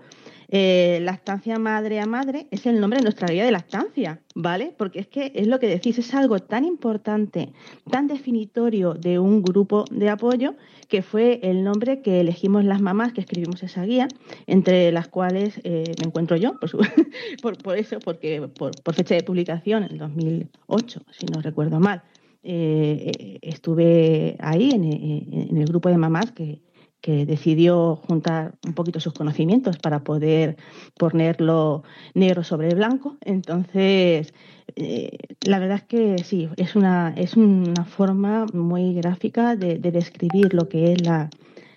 eh, 0.53 0.99
lactancia 1.01 1.57
madre 1.59 2.01
a 2.01 2.05
madre 2.05 2.47
es 2.51 2.65
el 2.65 2.81
nombre 2.81 2.99
de 2.99 3.03
nuestra 3.03 3.27
guía 3.29 3.45
de 3.45 3.51
lactancia, 3.51 4.19
¿vale? 4.35 4.73
Porque 4.77 4.99
es 4.99 5.07
que 5.07 5.31
es 5.33 5.47
lo 5.47 5.59
que 5.59 5.67
decís, 5.67 5.97
es 5.97 6.13
algo 6.13 6.39
tan 6.39 6.65
importante, 6.65 7.53
tan 7.89 8.07
definitorio 8.07 8.93
de 8.93 9.17
un 9.17 9.43
grupo 9.43 9.85
de 9.91 10.09
apoyo, 10.09 10.55
que 10.89 11.03
fue 11.03 11.39
el 11.43 11.63
nombre 11.63 12.01
que 12.01 12.19
elegimos 12.19 12.65
las 12.65 12.81
mamás 12.81 13.13
que 13.13 13.21
escribimos 13.21 13.63
esa 13.63 13.85
guía, 13.85 14.09
entre 14.45 14.91
las 14.91 15.07
cuales 15.07 15.61
eh, 15.63 15.93
me 16.01 16.07
encuentro 16.07 16.35
yo, 16.35 16.59
por, 16.59 17.57
por, 17.63 17.77
eso, 17.77 17.99
porque 17.99 18.41
por, 18.41 18.73
fecha 18.93 19.15
de 19.15 19.23
publicación, 19.23 19.83
en 19.89 19.97
2008, 19.97 21.01
si 21.11 21.25
no 21.27 21.41
recuerdo 21.41 21.79
mal. 21.79 22.03
Eh, 22.43 23.39
estuve 23.41 24.35
ahí 24.39 24.71
en 24.71 25.57
el 25.57 25.65
grupo 25.65 25.89
de 25.89 25.97
mamás 25.97 26.31
que, 26.31 26.59
que 27.01 27.25
decidió 27.25 27.95
juntar 27.95 28.53
un 28.65 28.73
poquito 28.73 28.99
sus 28.99 29.13
conocimientos 29.13 29.77
para 29.77 30.03
poder 30.03 30.55
ponerlo 30.97 31.83
negro 32.13 32.43
sobre 32.43 32.73
blanco. 32.75 33.17
Entonces, 33.21 34.33
eh, 34.75 35.17
la 35.41 35.59
verdad 35.59 35.77
es 35.77 35.83
que 35.83 36.23
sí, 36.23 36.47
es 36.57 36.75
una, 36.75 37.13
es 37.17 37.35
una 37.35 37.85
forma 37.85 38.45
muy 38.53 38.93
gráfica 38.93 39.55
de, 39.55 39.79
describir 39.79 40.53
lo 40.53 40.69
que 40.69 40.93
es 40.93 41.01
la, 41.01 41.29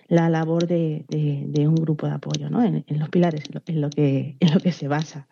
la 0.07 0.29
labor 0.29 0.67
de, 0.67 1.05
de, 1.09 1.67
un 1.67 1.75
grupo 1.75 2.07
de 2.07 2.13
apoyo, 2.13 2.49
¿no? 2.49 2.63
En, 2.63 2.85
los 2.87 3.09
pilares, 3.09 3.43
en 3.65 3.81
lo, 3.81 3.89
que, 3.89 4.37
en 4.39 4.53
lo 4.53 4.59
que 4.59 4.71
se 4.71 4.87
basa 4.87 5.27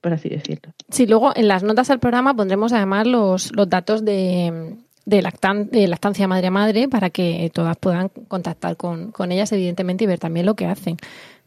por 0.00 0.12
así 0.12 0.28
decirlo. 0.28 0.72
Sí, 0.88 1.04
luego 1.04 1.32
en 1.34 1.48
las 1.48 1.64
notas 1.64 1.88
del 1.88 1.98
programa 1.98 2.36
pondremos 2.36 2.72
además 2.72 3.08
los, 3.08 3.50
los 3.56 3.68
datos 3.68 4.04
de, 4.04 4.76
de, 5.06 5.22
lactancia 5.22 6.28
madre 6.28 6.48
a 6.48 6.50
madre 6.50 6.88
para 6.88 7.10
que 7.10 7.50
todas 7.54 7.76
puedan 7.78 8.10
contactar 8.28 8.76
con, 8.76 9.12
con 9.12 9.32
ellas, 9.32 9.50
evidentemente, 9.52 10.04
y 10.04 10.06
ver 10.06 10.18
también 10.18 10.44
lo 10.44 10.56
que 10.56 10.66
hacen. 10.66 10.98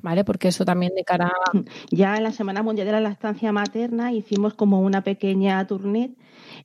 ¿vale? 0.02 0.24
Porque 0.24 0.48
eso 0.48 0.66
también 0.66 0.94
de 0.96 1.04
cara 1.04 1.32
Ya 1.92 2.18
en 2.18 2.24
la 2.24 2.32
Semana 2.32 2.64
Mundial 2.64 2.88
de 2.88 2.94
la 2.94 3.02
Lactancia 3.02 3.52
Materna 3.52 4.12
hicimos 4.12 4.54
como 4.54 4.82
una 4.82 5.04
pequeña 5.04 5.66
tournée 5.68 6.12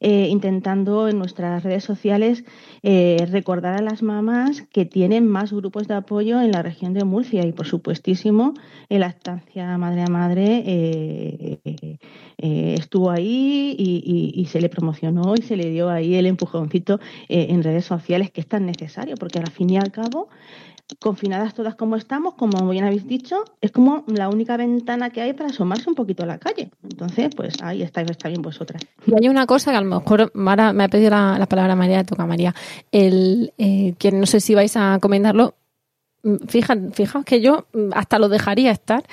eh, 0.00 0.28
intentando 0.30 1.08
en 1.08 1.18
nuestras 1.18 1.62
redes 1.62 1.84
sociales 1.84 2.44
eh, 2.82 3.26
recordar 3.30 3.74
a 3.74 3.82
las 3.82 4.02
mamás 4.02 4.62
que 4.72 4.84
tienen 4.84 5.26
más 5.26 5.52
grupos 5.52 5.88
de 5.88 5.94
apoyo 5.94 6.40
en 6.40 6.52
la 6.52 6.62
región 6.62 6.94
de 6.94 7.04
Murcia 7.04 7.44
y 7.46 7.52
por 7.52 7.66
supuestísimo 7.66 8.54
en 8.88 9.00
lactancia 9.00 9.76
madre 9.78 10.02
a 10.02 10.08
madre 10.08 10.62
eh, 10.66 11.58
estuvo 12.38 13.10
ahí 13.10 13.74
y, 13.78 14.32
y, 14.34 14.46
se 14.46 14.60
le 14.60 14.68
promocionó 14.68 15.34
y 15.36 15.42
se 15.42 15.56
le 15.56 15.70
dio 15.70 15.88
ahí 15.88 16.14
el 16.14 16.26
empujoncito 16.26 17.00
en 17.28 17.62
redes 17.62 17.84
sociales 17.84 18.30
que 18.30 18.40
es 18.40 18.46
tan 18.46 18.66
necesario 18.66 19.14
porque 19.16 19.38
al 19.38 19.50
fin 19.50 19.70
y 19.70 19.76
al 19.76 19.90
cabo 19.90 20.28
confinadas 21.00 21.54
todas 21.54 21.74
como 21.74 21.96
estamos, 21.96 22.34
como 22.34 22.68
bien 22.68 22.84
habéis 22.84 23.06
dicho, 23.06 23.44
es 23.60 23.72
como 23.72 24.04
la 24.06 24.28
única 24.28 24.56
ventana 24.56 25.10
que 25.10 25.22
hay 25.22 25.32
para 25.32 25.50
asomarse 25.50 25.88
un 25.88 25.94
poquito 25.94 26.22
a 26.22 26.26
la 26.26 26.38
calle. 26.38 26.70
Entonces, 26.82 27.30
pues 27.34 27.54
ahí 27.62 27.82
estáis, 27.82 28.10
está 28.10 28.28
bien 28.28 28.42
vosotras. 28.42 28.82
Y 29.06 29.12
hay 29.14 29.28
una 29.28 29.46
cosa 29.46 29.70
que 29.70 29.78
a 29.78 29.80
lo 29.80 29.88
mejor 29.88 30.30
Mara, 30.34 30.72
me 30.72 30.84
ha 30.84 30.88
pedido 30.88 31.10
la, 31.10 31.46
palabra 31.48 31.74
María, 31.74 32.04
toca 32.04 32.26
María, 32.26 32.54
el, 32.92 33.52
eh, 33.58 33.94
que 33.98 34.12
no 34.12 34.26
sé 34.26 34.40
si 34.40 34.54
vais 34.54 34.76
a 34.76 34.98
comentarlo, 35.00 35.54
Fijaos, 36.48 36.78
fijaos 36.92 37.24
que 37.24 37.40
yo 37.40 37.66
hasta 37.92 38.18
lo 38.18 38.28
dejaría 38.28 38.70
estar. 38.70 39.04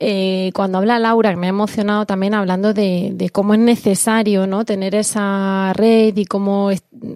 Eh, 0.00 0.52
cuando 0.54 0.78
habla 0.78 0.98
Laura, 0.98 1.30
que 1.30 1.36
me 1.36 1.46
ha 1.46 1.50
emocionado 1.50 2.06
también 2.06 2.34
hablando 2.34 2.72
de, 2.72 3.30
cómo 3.32 3.54
es 3.54 3.60
necesario 3.60 4.46
¿no? 4.46 4.64
tener 4.64 4.94
esa 4.94 5.72
red 5.74 6.16
y 6.16 6.24
cómo 6.24 6.70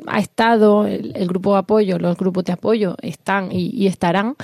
ha 0.07 0.19
estado 0.19 0.87
el, 0.87 1.29
grupo 1.29 1.53
de 1.53 1.59
apoyo, 1.61 1.99
los 1.99 2.17
grupos 2.17 2.45
de 2.45 2.55
apoyo 2.55 2.97
están 3.01 3.51
y, 3.53 3.87
estarán, 3.87 4.35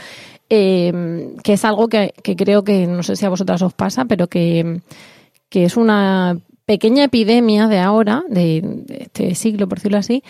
eh, 0.51 1.35
que 1.43 1.55
es 1.55 1.65
algo 1.65 1.89
que, 1.89 2.13
creo 2.23 2.63
que 2.63 2.87
no 2.87 3.03
sé 3.03 3.17
si 3.17 3.27
a 3.27 3.29
vosotras 3.29 3.61
os 3.63 3.75
pasa, 3.75 4.05
pero 4.05 4.29
que 4.29 4.83
es 5.51 5.77
una 5.77 6.39
pequeña 6.69 7.05
epidemia 7.05 7.67
de 7.67 7.79
ahora, 7.79 8.25
de, 8.29 8.85
este 8.91 9.35
siglo, 9.35 9.69
por 9.69 9.79
decirlo 9.79 9.97
así, 9.97 10.23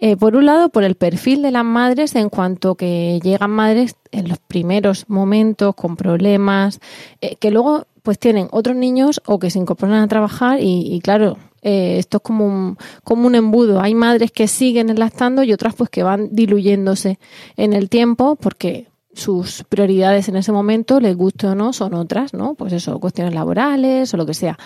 eh, 0.00 0.16
por 0.16 0.36
un 0.36 0.46
lado, 0.46 0.68
por 0.68 0.84
el 0.84 0.94
perfil 0.94 1.42
de 1.42 1.50
las 1.50 1.64
madres 1.64 2.14
en 2.14 2.28
cuanto 2.28 2.76
que 2.76 3.18
llegan 3.22 3.50
madres 3.50 3.96
en 4.12 4.28
los 4.28 4.38
primeros 4.38 5.08
momentos 5.08 5.74
con 5.74 5.96
problemas, 5.96 6.80
eh, 7.20 7.36
que 7.36 7.50
luego 7.50 7.86
pues 8.02 8.18
tienen 8.18 8.48
otros 8.52 8.76
niños 8.76 9.20
o 9.26 9.38
que 9.38 9.50
se 9.50 9.58
incorporan 9.58 9.96
a 9.96 10.08
trabajar 10.08 10.60
y, 10.62 10.98
claro, 11.02 11.36
eh, 11.62 11.96
esto 11.98 12.18
es 12.18 12.22
como 12.22 12.46
un, 12.46 12.78
como 13.02 13.26
un 13.26 13.34
embudo. 13.34 13.80
Hay 13.80 13.94
madres 13.94 14.30
que 14.30 14.46
siguen 14.48 14.96
lactando 14.98 15.42
y 15.42 15.52
otras 15.52 15.74
pues 15.74 15.90
que 15.90 16.04
van 16.04 16.28
diluyéndose 16.32 17.18
en 17.56 17.72
el 17.72 17.88
tiempo 17.88 18.36
porque 18.36 18.86
sus 19.18 19.64
prioridades 19.64 20.28
en 20.28 20.36
ese 20.36 20.52
momento, 20.52 21.00
les 21.00 21.16
guste 21.16 21.48
o 21.48 21.54
no, 21.54 21.72
son 21.72 21.94
otras, 21.94 22.34
¿no? 22.34 22.54
Pues 22.54 22.72
eso, 22.72 23.00
cuestiones 23.00 23.34
laborales 23.34 24.14
o 24.14 24.16
lo 24.16 24.24
que 24.24 24.34
sea. 24.34 24.58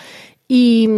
Y, 0.47 0.89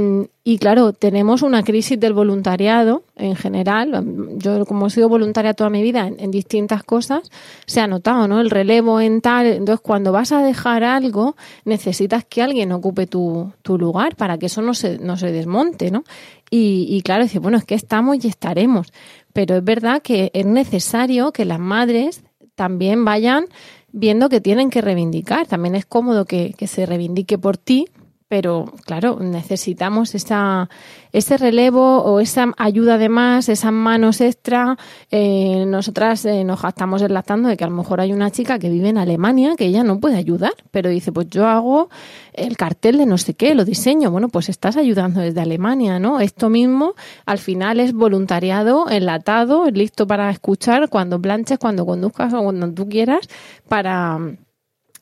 y, 0.44 0.58
claro, 0.58 0.92
tenemos 0.92 1.44
una 1.44 1.64
crisis 1.64 2.00
del 2.00 2.14
voluntariado 2.14 3.04
en 3.16 3.36
general. 3.36 4.04
Yo, 4.38 4.66
como 4.66 4.88
he 4.88 4.90
sido 4.90 5.08
voluntaria 5.08 5.54
toda 5.54 5.70
mi 5.70 5.84
vida 5.84 6.08
en, 6.08 6.32
distintas 6.32 6.84
cosas, 6.84 7.30
se 7.68 7.80
ha 7.80 7.88
notado, 7.88 8.28
¿no? 8.28 8.42
El 8.42 8.50
relevo 8.50 9.00
en 9.00 9.22
tal. 9.22 9.46
Entonces, 9.46 9.82
cuando 9.82 10.12
vas 10.12 10.32
a 10.32 10.44
dejar 10.44 10.84
algo, 10.84 11.36
necesitas 11.64 12.26
que 12.26 12.42
alguien 12.42 12.72
ocupe 12.72 13.06
tu, 13.06 13.54
tu 13.62 13.78
lugar 13.78 14.16
para 14.16 14.38
que 14.38 14.48
eso 14.48 14.62
no 14.62 14.74
se, 14.74 14.98
no 14.98 15.16
se 15.16 15.32
desmonte, 15.32 15.92
¿no? 15.92 16.04
Y, 16.50 16.88
y 16.90 17.02
claro, 17.02 17.24
dice, 17.24 17.40
bueno, 17.40 17.58
es 17.58 17.66
que 17.66 17.76
estamos 17.76 18.24
y 18.26 18.28
estaremos. 18.28 18.92
Pero 19.32 19.56
es 19.56 19.64
verdad 19.64 20.02
que 20.02 20.32
es 20.34 20.46
necesario 20.46 21.32
que 21.32 21.46
las 21.46 21.60
madres 21.60 22.24
también 22.56 23.06
vayan 23.06 23.46
viendo 23.92 24.28
que 24.28 24.42
tienen 24.42 24.70
que 24.70 24.82
reivindicar. 24.82 25.48
También 25.48 25.76
es 25.76 25.86
cómodo 25.86 26.26
que, 26.26 26.54
que 26.58 26.68
se 26.68 26.86
reivindique 26.86 27.38
por 27.38 27.58
ti, 27.58 27.86
pero 28.28 28.66
claro, 28.86 29.20
necesitamos 29.22 30.16
esa, 30.16 30.68
ese 31.12 31.38
relevo 31.38 32.02
o 32.02 32.20
esa 32.20 32.52
ayuda 32.58 32.98
de 32.98 33.08
más, 33.08 33.50
esas 33.50 33.72
manos 33.72 34.20
extra. 34.20 34.78
Eh, 35.12 35.66
nosotras 35.68 36.26
eh, 36.26 36.44
nos 36.44 36.64
estamos 36.64 37.02
relatando 37.02 37.50
de 37.50 37.56
que 37.56 37.64
a 37.64 37.68
lo 37.68 37.76
mejor 37.76 38.02
hay 38.02 38.14
una 38.14 38.32
chica 38.32 38.58
que 38.58 38.70
vive 38.70 38.90
en 38.90 38.98
Alemania 38.98 39.56
que 39.56 39.66
ella 39.66 39.84
no 39.84 40.00
puede 40.00 40.18
ayudar, 40.18 40.54
pero 40.72 40.90
dice, 40.90 41.12
pues 41.12 41.28
yo 41.30 41.48
hago 41.48 41.90
el 42.34 42.58
cartel 42.58 42.98
de 42.98 43.06
no 43.06 43.20
sé 43.20 43.36
qué, 43.36 43.54
lo 43.54 43.64
diseño. 43.64 44.10
Bueno, 44.10 44.30
pues 44.30 44.50
estás 44.50 44.76
ayudando 44.76 45.22
desde 45.22 45.42
Alemania, 45.42 46.00
¿no? 46.00 46.20
Esto 46.20 46.50
mismo 46.50 46.96
al 47.28 47.38
final 47.38 47.80
es 47.80 47.94
voluntariado, 47.94 48.90
enlatado, 48.90 49.70
listo 49.70 50.08
para 50.08 50.32
escuchar 50.32 50.90
cuando 50.90 51.22
planches, 51.22 51.60
cuando 51.60 51.86
conduzcas 51.86 52.34
o 52.34 52.42
cuando 52.42 52.72
tú 52.74 52.90
quieras 52.90 53.30
para 53.68 54.20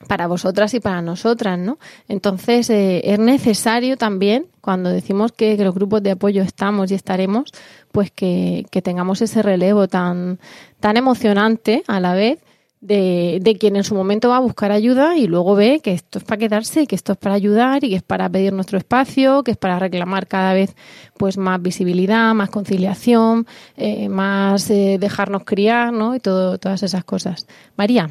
para 0.07 0.27
vosotras 0.27 0.73
y 0.73 0.79
para 0.79 1.01
nosotras, 1.01 1.57
¿no? 1.57 1.77
Entonces, 2.07 2.69
eh, 2.69 3.01
es 3.03 3.19
necesario 3.19 3.97
también, 3.97 4.47
cuando 4.61 4.89
decimos 4.89 5.31
que, 5.31 5.57
los 5.57 5.75
grupos 5.75 6.03
de 6.03 6.11
apoyo 6.11 6.41
estamos 6.41 6.91
y 6.91 6.95
estaremos, 6.95 7.51
pues 7.91 8.11
que, 8.11 8.65
que, 8.71 8.81
tengamos 8.81 9.21
ese 9.21 9.41
relevo 9.41 9.87
tan, 9.87 10.39
tan 10.79 10.97
emocionante 10.97 11.83
a 11.87 11.99
la 11.99 12.13
vez 12.13 12.39
de, 12.83 13.39
de, 13.41 13.55
quien 13.57 13.77
en 13.77 13.85
su 13.85 13.95
momento 13.95 14.27
va 14.27 14.37
a 14.37 14.41
buscar 14.41 14.73
ayuda 14.73 15.15
y 15.15 15.25
luego 15.25 15.55
ve 15.55 15.79
que 15.81 15.93
esto 15.93 16.19
es 16.19 16.25
para 16.25 16.37
quedarse, 16.37 16.85
que 16.85 16.95
esto 16.95 17.13
es 17.13 17.17
para 17.17 17.33
ayudar 17.33 17.83
y 17.85 17.89
que 17.89 17.95
es 17.95 18.03
para 18.03 18.27
pedir 18.27 18.51
nuestro 18.51 18.77
espacio, 18.77 19.41
que 19.43 19.51
es 19.51 19.57
para 19.57 19.79
reclamar 19.79 20.27
cada 20.27 20.53
vez 20.53 20.75
pues 21.17 21.37
más 21.37 21.61
visibilidad, 21.61 22.33
más 22.33 22.49
conciliación, 22.49 23.47
eh, 23.77 24.09
más 24.09 24.69
eh, 24.69 24.97
dejarnos 24.99 25.45
criar, 25.45 25.93
¿no? 25.93 26.13
Y 26.13 26.19
todo, 26.19 26.57
todas 26.57 26.83
esas 26.83 27.05
cosas. 27.05 27.47
María. 27.77 28.09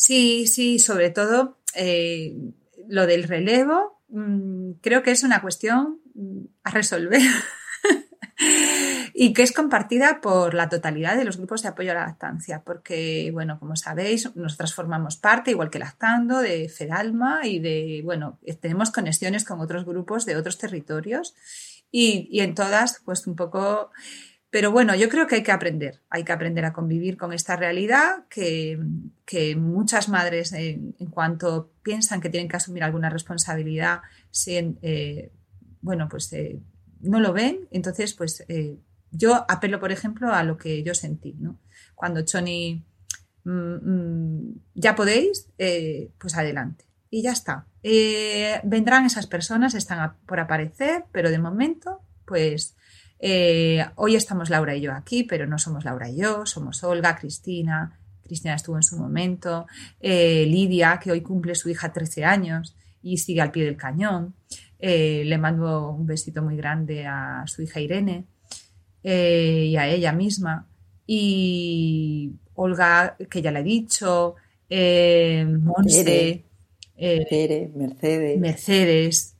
Sí, 0.00 0.46
sí, 0.46 0.78
sobre 0.78 1.10
todo 1.10 1.58
eh, 1.74 2.32
lo 2.88 3.08
del 3.08 3.24
relevo, 3.24 4.00
mm, 4.10 4.74
creo 4.80 5.02
que 5.02 5.10
es 5.10 5.24
una 5.24 5.42
cuestión 5.42 5.98
mm, 6.14 6.44
a 6.62 6.70
resolver 6.70 7.20
y 9.12 9.32
que 9.32 9.42
es 9.42 9.50
compartida 9.50 10.20
por 10.20 10.54
la 10.54 10.68
totalidad 10.68 11.16
de 11.16 11.24
los 11.24 11.36
grupos 11.36 11.62
de 11.62 11.70
apoyo 11.70 11.90
a 11.90 11.94
la 11.94 12.06
lactancia, 12.06 12.62
porque, 12.64 13.30
bueno, 13.32 13.58
como 13.58 13.74
sabéis, 13.74 14.36
nosotras 14.36 14.72
formamos 14.72 15.16
parte, 15.16 15.50
igual 15.50 15.68
que 15.68 15.80
Lactando, 15.80 16.38
de 16.38 16.68
Fedalma 16.68 17.44
y 17.44 17.58
de, 17.58 18.02
bueno, 18.04 18.38
tenemos 18.60 18.92
conexiones 18.92 19.44
con 19.44 19.58
otros 19.58 19.84
grupos 19.84 20.26
de 20.26 20.36
otros 20.36 20.58
territorios 20.58 21.34
y, 21.90 22.28
y 22.30 22.42
en 22.42 22.54
todas, 22.54 23.02
pues 23.04 23.26
un 23.26 23.34
poco 23.34 23.90
pero 24.50 24.72
bueno, 24.72 24.94
yo 24.94 25.10
creo 25.10 25.26
que 25.26 25.36
hay 25.36 25.42
que 25.42 25.52
aprender, 25.52 26.00
hay 26.08 26.24
que 26.24 26.32
aprender 26.32 26.64
a 26.64 26.72
convivir 26.72 27.18
con 27.18 27.32
esta 27.34 27.56
realidad 27.56 28.24
que, 28.30 28.78
muchas 29.56 30.08
madres 30.08 30.52
en, 30.54 30.94
cuanto 31.10 31.72
piensan 31.82 32.20
que 32.20 32.30
tienen 32.30 32.48
que 32.48 32.56
asumir 32.56 32.82
alguna 32.82 33.10
responsabilidad, 33.10 34.00
eh, 34.46 35.32
bueno, 35.82 36.08
pues 36.08 36.32
eh, 36.32 36.60
no 37.00 37.20
lo 37.20 37.34
ven. 37.34 37.68
Entonces, 37.70 38.14
pues 38.14 38.42
eh, 38.48 38.78
yo 39.10 39.44
apelo, 39.50 39.80
por 39.80 39.92
ejemplo, 39.92 40.32
a 40.32 40.42
lo 40.44 40.56
que 40.56 40.82
yo 40.82 40.94
sentí, 40.94 41.34
¿no? 41.34 41.58
Cuando 41.94 42.22
Choni, 42.22 42.86
mm, 43.44 43.50
mm, 43.50 44.60
ya 44.74 44.94
podéis, 44.94 45.50
pues 46.18 46.36
adelante. 46.36 46.86
Y 47.10 47.22
ya 47.22 47.32
está. 47.32 47.66
vendrán 48.64 49.04
esas 49.04 49.26
personas, 49.26 49.74
están 49.74 50.16
por 50.24 50.40
aparecer, 50.40 51.04
pero 51.12 51.30
de 51.30 51.38
momento, 51.38 52.00
pues 52.24 52.76
eh, 53.18 53.84
hoy 53.96 54.14
estamos 54.14 54.50
Laura 54.50 54.76
y 54.76 54.80
yo 54.80 54.92
aquí, 54.92 55.24
pero 55.24 55.46
no 55.46 55.58
somos 55.58 55.84
Laura 55.84 56.08
y 56.08 56.16
yo, 56.16 56.46
somos 56.46 56.82
Olga, 56.84 57.16
Cristina, 57.16 57.98
Cristina 58.22 58.54
estuvo 58.54 58.76
en 58.76 58.82
su 58.82 58.96
momento, 58.96 59.66
eh, 60.00 60.46
Lidia, 60.46 61.00
que 61.02 61.10
hoy 61.10 61.22
cumple 61.22 61.54
su 61.54 61.68
hija 61.68 61.92
13 61.92 62.24
años 62.24 62.76
y 63.02 63.18
sigue 63.18 63.40
al 63.40 63.50
pie 63.50 63.64
del 63.64 63.76
cañón. 63.76 64.34
Eh, 64.78 65.22
le 65.24 65.38
mando 65.38 65.90
un 65.90 66.06
besito 66.06 66.42
muy 66.42 66.56
grande 66.56 67.06
a 67.06 67.44
su 67.46 67.62
hija 67.62 67.80
Irene 67.80 68.26
y 69.02 69.76
a 69.76 69.88
ella 69.88 70.12
misma. 70.12 70.68
Y 71.06 72.32
Olga, 72.54 73.16
que 73.30 73.40
ya 73.40 73.50
le 73.50 73.60
he 73.60 73.64
dicho, 73.64 74.34
Monse, 74.68 76.44
Mercedes. 77.74 78.38
Mercedes 78.38 79.34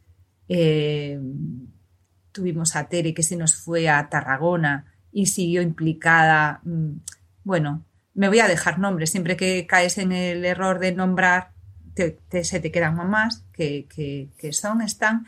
tuvimos 2.38 2.76
a 2.76 2.88
Tere 2.88 3.14
que 3.14 3.24
se 3.24 3.36
nos 3.36 3.56
fue 3.56 3.88
a 3.88 4.08
Tarragona 4.08 4.84
y 5.10 5.26
siguió 5.26 5.60
implicada. 5.60 6.60
Mm, 6.62 6.98
bueno, 7.42 7.84
me 8.14 8.28
voy 8.28 8.38
a 8.38 8.46
dejar 8.46 8.78
nombres. 8.78 9.10
Siempre 9.10 9.36
que 9.36 9.66
caes 9.66 9.98
en 9.98 10.12
el 10.12 10.44
error 10.44 10.78
de 10.78 10.92
nombrar, 10.92 11.50
se 11.96 12.60
te 12.60 12.70
quedan 12.70 12.94
mamás 12.94 13.44
que, 13.52 14.28
son, 14.52 14.82
están. 14.82 15.26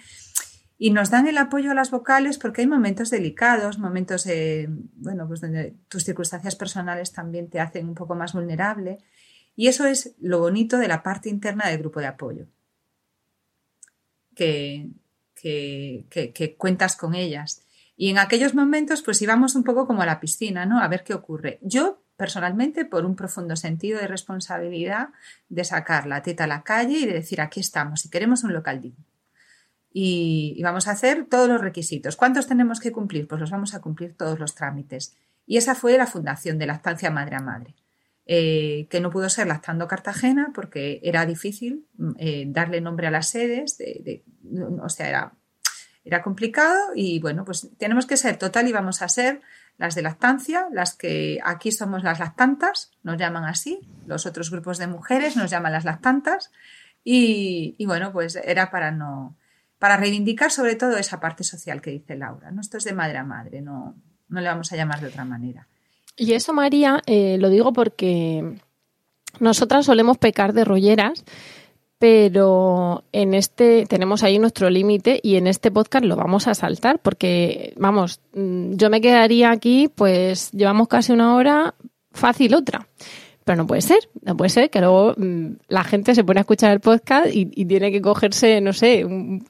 Y 0.78 0.92
nos 0.92 1.10
dan 1.10 1.26
el 1.26 1.36
apoyo 1.36 1.72
a 1.72 1.74
las 1.74 1.90
vocales 1.90 2.38
porque 2.38 2.60
hay 2.60 2.68
momentos 2.68 3.10
delicados, 3.10 3.80
momentos, 3.80 4.28
bueno, 4.94 5.26
pues 5.26 5.40
donde 5.40 5.74
tus 5.88 6.04
circunstancias 6.04 6.54
personales 6.54 7.12
también 7.12 7.50
te 7.50 7.58
hacen 7.58 7.88
un 7.88 7.96
poco 7.96 8.14
más 8.14 8.34
vulnerable. 8.34 8.98
Y 9.56 9.66
eso 9.66 9.84
es 9.84 10.14
lo 10.20 10.38
bonito 10.38 10.78
de 10.78 10.86
la 10.86 11.02
parte 11.02 11.28
interna 11.28 11.66
del 11.66 11.78
grupo 11.78 11.98
de 11.98 12.06
apoyo. 12.06 12.46
Que, 14.36 14.88
que, 15.40 16.54
cuentas 16.58 16.96
con 16.96 17.14
ellas. 17.14 17.62
Y 17.96 18.10
en 18.10 18.18
aquellos 18.18 18.54
momentos, 18.54 19.02
pues 19.02 19.20
íbamos 19.22 19.54
un 19.54 19.64
poco 19.64 19.86
como 19.86 20.02
a 20.02 20.06
la 20.06 20.20
piscina, 20.20 20.66
¿no? 20.66 20.80
A 20.80 20.88
ver 20.88 21.04
qué 21.04 21.14
ocurre. 21.14 21.58
Yo, 21.62 22.02
personalmente, 22.16 22.84
por 22.84 23.04
un 23.04 23.16
profundo 23.16 23.56
sentido 23.56 24.00
de 24.00 24.06
responsabilidad 24.06 25.08
de 25.48 25.64
sacar 25.64 26.06
la 26.06 26.22
teta 26.22 26.44
a 26.44 26.46
la 26.46 26.62
calle 26.62 26.98
y 26.98 27.06
de 27.06 27.12
decir, 27.12 27.40
aquí 27.40 27.60
estamos, 27.60 28.04
y 28.04 28.10
queremos 28.10 28.42
un 28.44 28.52
local 28.52 28.80
digno. 28.80 29.04
Y, 29.92 30.60
vamos 30.62 30.86
a 30.86 30.92
hacer 30.92 31.26
todos 31.28 31.48
los 31.48 31.60
requisitos. 31.60 32.16
¿Cuántos 32.16 32.46
tenemos 32.46 32.80
que 32.80 32.92
cumplir? 32.92 33.26
Pues 33.26 33.40
los 33.40 33.50
vamos 33.50 33.74
a 33.74 33.80
cumplir 33.80 34.16
todos 34.16 34.38
los 34.38 34.54
trámites. 34.54 35.16
Y 35.46 35.56
esa 35.56 35.74
fue 35.74 35.98
la 35.98 36.06
fundación 36.06 36.58
de 36.58 36.66
Lactancia 36.66 37.10
Madre 37.10 37.36
a 37.36 37.40
Madre. 37.40 37.74
Eh, 38.32 38.86
que 38.90 39.00
no 39.00 39.10
pudo 39.10 39.28
ser 39.28 39.48
Lactando 39.48 39.88
Cartagena 39.88 40.52
porque 40.54 41.00
era 41.02 41.26
difícil 41.26 41.88
mm, 41.96 42.10
eh, 42.16 42.44
darle 42.46 42.80
nombre 42.80 43.08
a 43.08 43.10
las 43.10 43.28
sedes, 43.28 43.76
de, 43.76 44.22
o 44.80 44.88
sea, 44.88 45.08
era, 45.08 45.32
era 46.04 46.22
complicado 46.22 46.92
y 46.94 47.18
bueno, 47.18 47.44
pues 47.44 47.68
tenemos 47.76 48.06
que 48.06 48.16
ser 48.16 48.36
total 48.36 48.68
y 48.68 48.72
vamos 48.72 49.02
a 49.02 49.08
ser 49.08 49.40
las 49.78 49.96
de 49.96 50.02
lactancia, 50.02 50.68
las 50.70 50.94
que 50.94 51.40
aquí 51.42 51.72
somos 51.72 52.04
las 52.04 52.20
lactantas, 52.20 52.92
nos 53.02 53.16
llaman 53.16 53.46
así, 53.46 53.80
los 54.06 54.26
otros 54.26 54.52
grupos 54.52 54.78
de 54.78 54.86
mujeres 54.86 55.36
nos 55.36 55.50
llaman 55.50 55.72
las 55.72 55.84
lactantas 55.84 56.52
y, 57.02 57.84
bueno, 57.84 58.12
pues 58.12 58.36
era 58.36 58.70
para 58.70 58.92
no, 58.92 59.36
para 59.80 59.96
reivindicar 59.96 60.52
sobre 60.52 60.76
todo 60.76 60.96
esa 60.98 61.18
parte 61.18 61.42
social 61.42 61.82
que 61.82 61.90
dice 61.90 62.14
Laura, 62.14 62.52
¿no? 62.52 62.60
Esto 62.60 62.78
es 62.78 62.84
de 62.84 62.92
madre 62.92 63.18
a 63.18 63.24
madre, 63.24 63.60
no, 63.60 63.96
no 64.28 64.40
le 64.40 64.46
vamos 64.46 64.70
a 64.72 64.76
llamar 64.76 65.00
de 65.00 65.08
otra 65.08 65.24
manera. 65.24 65.66
Y 66.16 66.32
eso, 66.32 66.52
María, 66.52 67.02
eh, 67.06 67.36
lo 67.38 67.48
digo 67.48 67.72
porque 67.72 68.58
nosotras 69.38 69.86
solemos 69.86 70.18
pecar 70.18 70.52
de 70.52 70.64
rolleras, 70.64 71.24
pero 71.98 73.04
en 73.12 73.34
este 73.34 73.84
tenemos 73.86 74.22
ahí 74.22 74.38
nuestro 74.38 74.70
límite 74.70 75.20
y 75.22 75.36
en 75.36 75.46
este 75.46 75.70
podcast 75.70 76.04
lo 76.04 76.16
vamos 76.16 76.46
a 76.48 76.54
saltar 76.54 76.98
porque, 76.98 77.74
vamos, 77.76 78.20
mm, 78.34 78.74
yo 78.76 78.90
me 78.90 79.00
quedaría 79.00 79.50
aquí, 79.50 79.88
pues 79.94 80.50
llevamos 80.52 80.88
casi 80.88 81.12
una 81.12 81.34
hora, 81.36 81.74
fácil 82.12 82.54
otra. 82.54 82.88
Pero 83.50 83.62
no 83.62 83.66
puede 83.66 83.82
ser, 83.82 84.08
no 84.22 84.36
puede 84.36 84.48
ser 84.48 84.70
que 84.70 84.78
luego 84.78 85.12
mm, 85.16 85.54
la 85.66 85.82
gente 85.82 86.14
se 86.14 86.22
pone 86.22 86.38
a 86.38 86.42
escuchar 86.42 86.70
el 86.70 86.78
podcast 86.78 87.34
y, 87.34 87.46
tiene 87.64 87.90
que 87.90 88.00
cogerse, 88.00 88.60
no 88.60 88.72
sé, 88.72 89.04
un, 89.04 89.44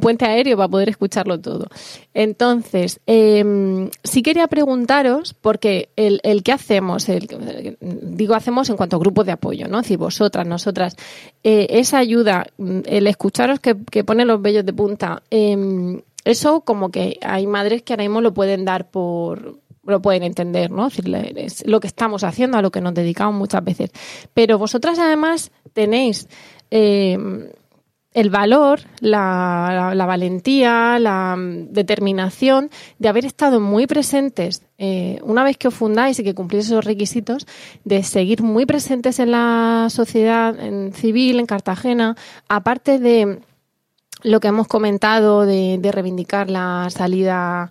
puente 0.00 0.24
aéreo 0.24 0.56
para 0.56 0.68
poder 0.68 0.88
escucharlo 0.88 1.40
todo. 1.40 1.66
Entonces, 2.14 3.00
eh, 3.08 3.90
sí 4.04 4.22
quería 4.22 4.46
preguntaros, 4.46 5.34
porque 5.34 5.88
el, 5.96 6.20
que 6.44 6.52
hacemos, 6.52 7.08
digo 7.80 8.36
hacemos 8.36 8.70
en 8.70 8.76
cuanto 8.76 8.94
a 8.94 9.00
grupos 9.00 9.26
de 9.26 9.32
apoyo, 9.32 9.66
¿no? 9.66 9.82
Si 9.82 9.96
vosotras, 9.96 10.46
nosotras, 10.46 10.94
eh, 11.42 11.66
esa 11.70 11.98
ayuda, 11.98 12.46
mm, 12.56 12.82
el 12.84 13.08
escucharos 13.08 13.58
que, 13.58 13.76
que 13.90 14.04
pone 14.04 14.24
los 14.24 14.40
vellos 14.40 14.64
de 14.64 14.72
punta, 14.72 15.24
eh, 15.32 16.00
eso 16.24 16.60
como 16.60 16.92
que 16.92 17.18
hay 17.20 17.48
madres 17.48 17.82
que 17.82 17.94
ahora 17.94 18.04
mismo 18.04 18.20
lo 18.20 18.32
pueden 18.32 18.64
dar 18.64 18.92
por 18.92 19.58
lo 19.90 20.00
pueden 20.00 20.22
entender, 20.22 20.70
¿no? 20.70 20.88
Es 20.88 21.66
lo 21.66 21.80
que 21.80 21.86
estamos 21.86 22.24
haciendo, 22.24 22.58
a 22.58 22.62
lo 22.62 22.70
que 22.70 22.80
nos 22.80 22.94
dedicamos 22.94 23.34
muchas 23.34 23.64
veces. 23.64 23.90
Pero 24.34 24.58
vosotras 24.58 24.98
además 24.98 25.50
tenéis 25.72 26.28
eh, 26.70 27.18
el 28.12 28.30
valor, 28.30 28.80
la, 29.00 29.94
valentía, 29.94 30.98
la 30.98 31.36
determinación 31.38 32.70
de 32.98 33.08
haber 33.08 33.24
estado 33.24 33.60
muy 33.60 33.86
presentes, 33.86 34.62
eh, 34.78 35.20
una 35.22 35.44
vez 35.44 35.56
que 35.56 35.68
os 35.68 35.74
fundáis 35.74 36.18
y 36.18 36.24
que 36.24 36.34
cumplís 36.34 36.66
esos 36.66 36.84
requisitos, 36.84 37.46
de 37.84 38.02
seguir 38.02 38.42
muy 38.42 38.66
presentes 38.66 39.20
en 39.20 39.30
la 39.30 39.86
sociedad 39.90 40.56
civil, 40.92 41.38
en 41.38 41.46
Cartagena, 41.46 42.16
aparte 42.48 42.98
de 42.98 43.40
lo 44.22 44.40
que 44.40 44.48
hemos 44.48 44.66
comentado 44.66 45.46
de, 45.46 45.78
de 45.78 45.92
reivindicar 45.92 46.50
la 46.50 46.88
salida 46.90 47.70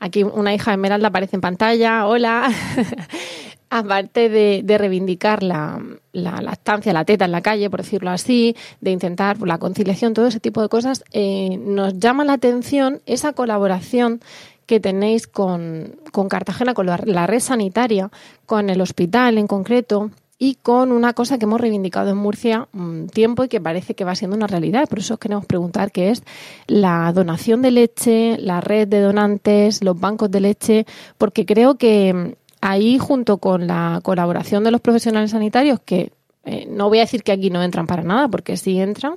Aquí 0.00 0.24
una 0.24 0.54
hija 0.54 0.70
de 0.70 0.76
Esmeralda 0.76 1.08
aparece 1.08 1.36
en 1.36 1.42
pantalla. 1.42 2.06
Hola. 2.06 2.50
Aparte 3.72 4.28
de, 4.28 4.78
reivindicar 4.78 5.44
la, 5.44 5.80
la, 6.10 6.40
la 6.40 7.04
teta 7.04 7.24
en 7.24 7.30
la 7.30 7.40
calle, 7.40 7.70
por 7.70 7.82
decirlo 7.82 8.10
así, 8.10 8.56
de 8.80 8.90
intentar 8.90 9.40
la 9.42 9.58
conciliación, 9.58 10.12
todo 10.12 10.26
ese 10.26 10.40
tipo 10.40 10.60
de 10.60 10.68
cosas, 10.68 11.04
eh, 11.12 11.56
nos 11.56 11.96
llama 12.00 12.24
la 12.24 12.32
atención 12.32 13.00
esa 13.06 13.32
colaboración 13.32 14.20
que 14.66 14.80
tenéis 14.80 15.28
con 15.28 15.94
Cartagena, 16.28 16.74
con 16.74 16.86
la 16.86 17.26
red 17.28 17.38
sanitaria, 17.38 18.10
con 18.44 18.70
el 18.70 18.80
hospital 18.80 19.38
en 19.38 19.46
concreto, 19.46 20.10
y 20.42 20.54
con 20.54 20.90
una 20.90 21.12
cosa 21.12 21.38
que 21.38 21.44
hemos 21.44 21.60
reivindicado 21.60 22.08
en 22.08 22.16
Murcia 22.16 22.66
un 22.72 23.08
tiempo 23.08 23.44
y 23.44 23.48
que 23.48 23.60
parece 23.60 23.94
que 23.94 24.04
va 24.04 24.14
siendo 24.14 24.38
una 24.38 24.46
realidad. 24.46 24.88
Por 24.88 25.00
eso 25.00 25.14
os 25.14 25.20
queremos 25.20 25.44
preguntar 25.44 25.92
qué 25.92 26.08
es 26.08 26.22
la 26.66 27.12
donación 27.12 27.60
de 27.60 27.70
leche, 27.70 28.38
la 28.38 28.62
red 28.62 28.88
de 28.88 29.00
donantes, 29.00 29.84
los 29.84 30.00
bancos 30.00 30.30
de 30.30 30.40
leche, 30.40 30.86
porque 31.18 31.44
creo 31.44 31.74
que 31.74 32.36
ahí 32.62 32.96
junto 32.96 33.36
con 33.36 33.66
la 33.66 34.00
colaboración 34.02 34.64
de 34.64 34.70
los 34.70 34.80
profesionales 34.80 35.32
sanitarios, 35.32 35.78
que 35.84 36.10
eh, 36.46 36.66
no 36.70 36.88
voy 36.88 36.98
a 36.98 37.02
decir 37.02 37.22
que 37.22 37.32
aquí 37.32 37.50
no 37.50 37.62
entran 37.62 37.86
para 37.86 38.02
nada, 38.02 38.28
porque 38.28 38.56
sí 38.56 38.80
entran, 38.80 39.16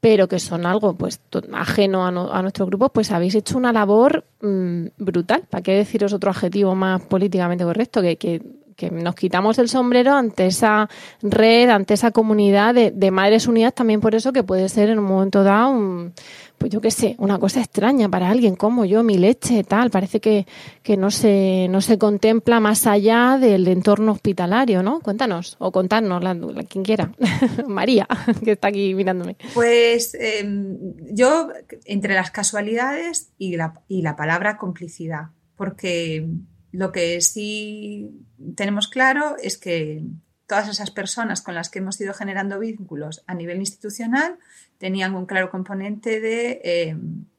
pero 0.00 0.26
que 0.26 0.40
son 0.40 0.66
algo 0.66 0.94
pues 0.94 1.20
ajeno 1.52 2.04
a, 2.04 2.42
nuestro 2.42 2.66
grupo, 2.66 2.88
pues 2.88 3.12
habéis 3.12 3.36
hecho 3.36 3.56
una 3.56 3.72
labor 3.72 4.24
mm, 4.42 4.86
brutal. 4.98 5.44
¿Para 5.48 5.62
qué 5.62 5.74
deciros 5.74 6.12
otro 6.12 6.30
adjetivo 6.30 6.74
más 6.74 7.02
políticamente 7.02 7.62
correcto? 7.62 8.02
Que, 8.02 8.16
que 8.16 8.42
que 8.76 8.90
nos 8.90 9.14
quitamos 9.14 9.58
el 9.58 9.68
sombrero 9.68 10.14
ante 10.14 10.46
esa 10.46 10.88
red, 11.22 11.68
ante 11.68 11.94
esa 11.94 12.10
comunidad 12.10 12.74
de, 12.74 13.10
Madres 13.10 13.46
Unidas, 13.46 13.74
también 13.74 14.00
por 14.00 14.14
eso 14.14 14.32
que 14.32 14.42
puede 14.42 14.68
ser 14.68 14.88
en 14.88 14.98
un 14.98 15.04
momento 15.04 15.44
dado 15.44 15.70
un 15.70 16.12
pues 16.58 16.72
yo 16.72 16.80
qué 16.80 16.90
sé, 16.90 17.14
una 17.18 17.38
cosa 17.38 17.60
extraña 17.60 18.08
para 18.08 18.30
alguien 18.30 18.56
como 18.56 18.84
yo, 18.84 19.02
mi 19.02 19.18
leche, 19.18 19.64
tal. 19.64 19.90
Parece 19.90 20.20
que, 20.20 20.46
que 20.82 20.96
no, 20.96 21.10
se, 21.10 21.66
no 21.68 21.80
se 21.80 21.98
contempla 21.98 22.58
más 22.60 22.86
allá 22.86 23.36
del 23.38 23.68
entorno 23.68 24.12
hospitalario, 24.12 24.82
¿no? 24.82 25.00
Cuéntanos, 25.00 25.56
o 25.58 25.72
contarnos, 25.72 26.22
quien 26.68 26.84
quiera. 26.84 27.12
María, 27.68 28.08
que 28.42 28.52
está 28.52 28.68
aquí 28.68 28.94
mirándome. 28.94 29.36
Pues 29.52 30.14
em, 30.14 30.78
yo, 31.10 31.48
entre 31.84 32.14
las 32.14 32.30
casualidades 32.30 33.32
y 33.36 33.56
la, 33.56 33.82
y 33.88 34.02
la 34.02 34.16
palabra 34.16 34.56
complicidad, 34.56 35.32
porque 35.56 36.26
lo 36.74 36.90
que 36.90 37.20
sí 37.20 38.10
tenemos 38.56 38.88
claro 38.88 39.36
es 39.40 39.58
que 39.58 40.02
todas 40.48 40.68
esas 40.68 40.90
personas 40.90 41.40
con 41.40 41.54
las 41.54 41.70
que 41.70 41.78
hemos 41.78 42.00
ido 42.00 42.12
generando 42.14 42.58
vínculos 42.58 43.22
a 43.28 43.34
nivel 43.34 43.58
institucional 43.58 44.38
tenían 44.78 45.14
un 45.14 45.24
claro 45.24 45.50
componente 45.50 46.20
de 46.20 46.60
eh, 46.64 46.96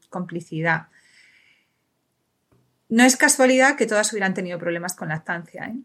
complicidad. 0.09 0.87
No 2.87 3.03
es 3.03 3.17
casualidad 3.17 3.75
que 3.75 3.87
todas 3.87 4.09
hubieran 4.13 4.33
tenido 4.33 4.57
problemas 4.57 4.95
con 4.95 5.09
lactancia. 5.09 5.65
¿eh? 5.65 5.79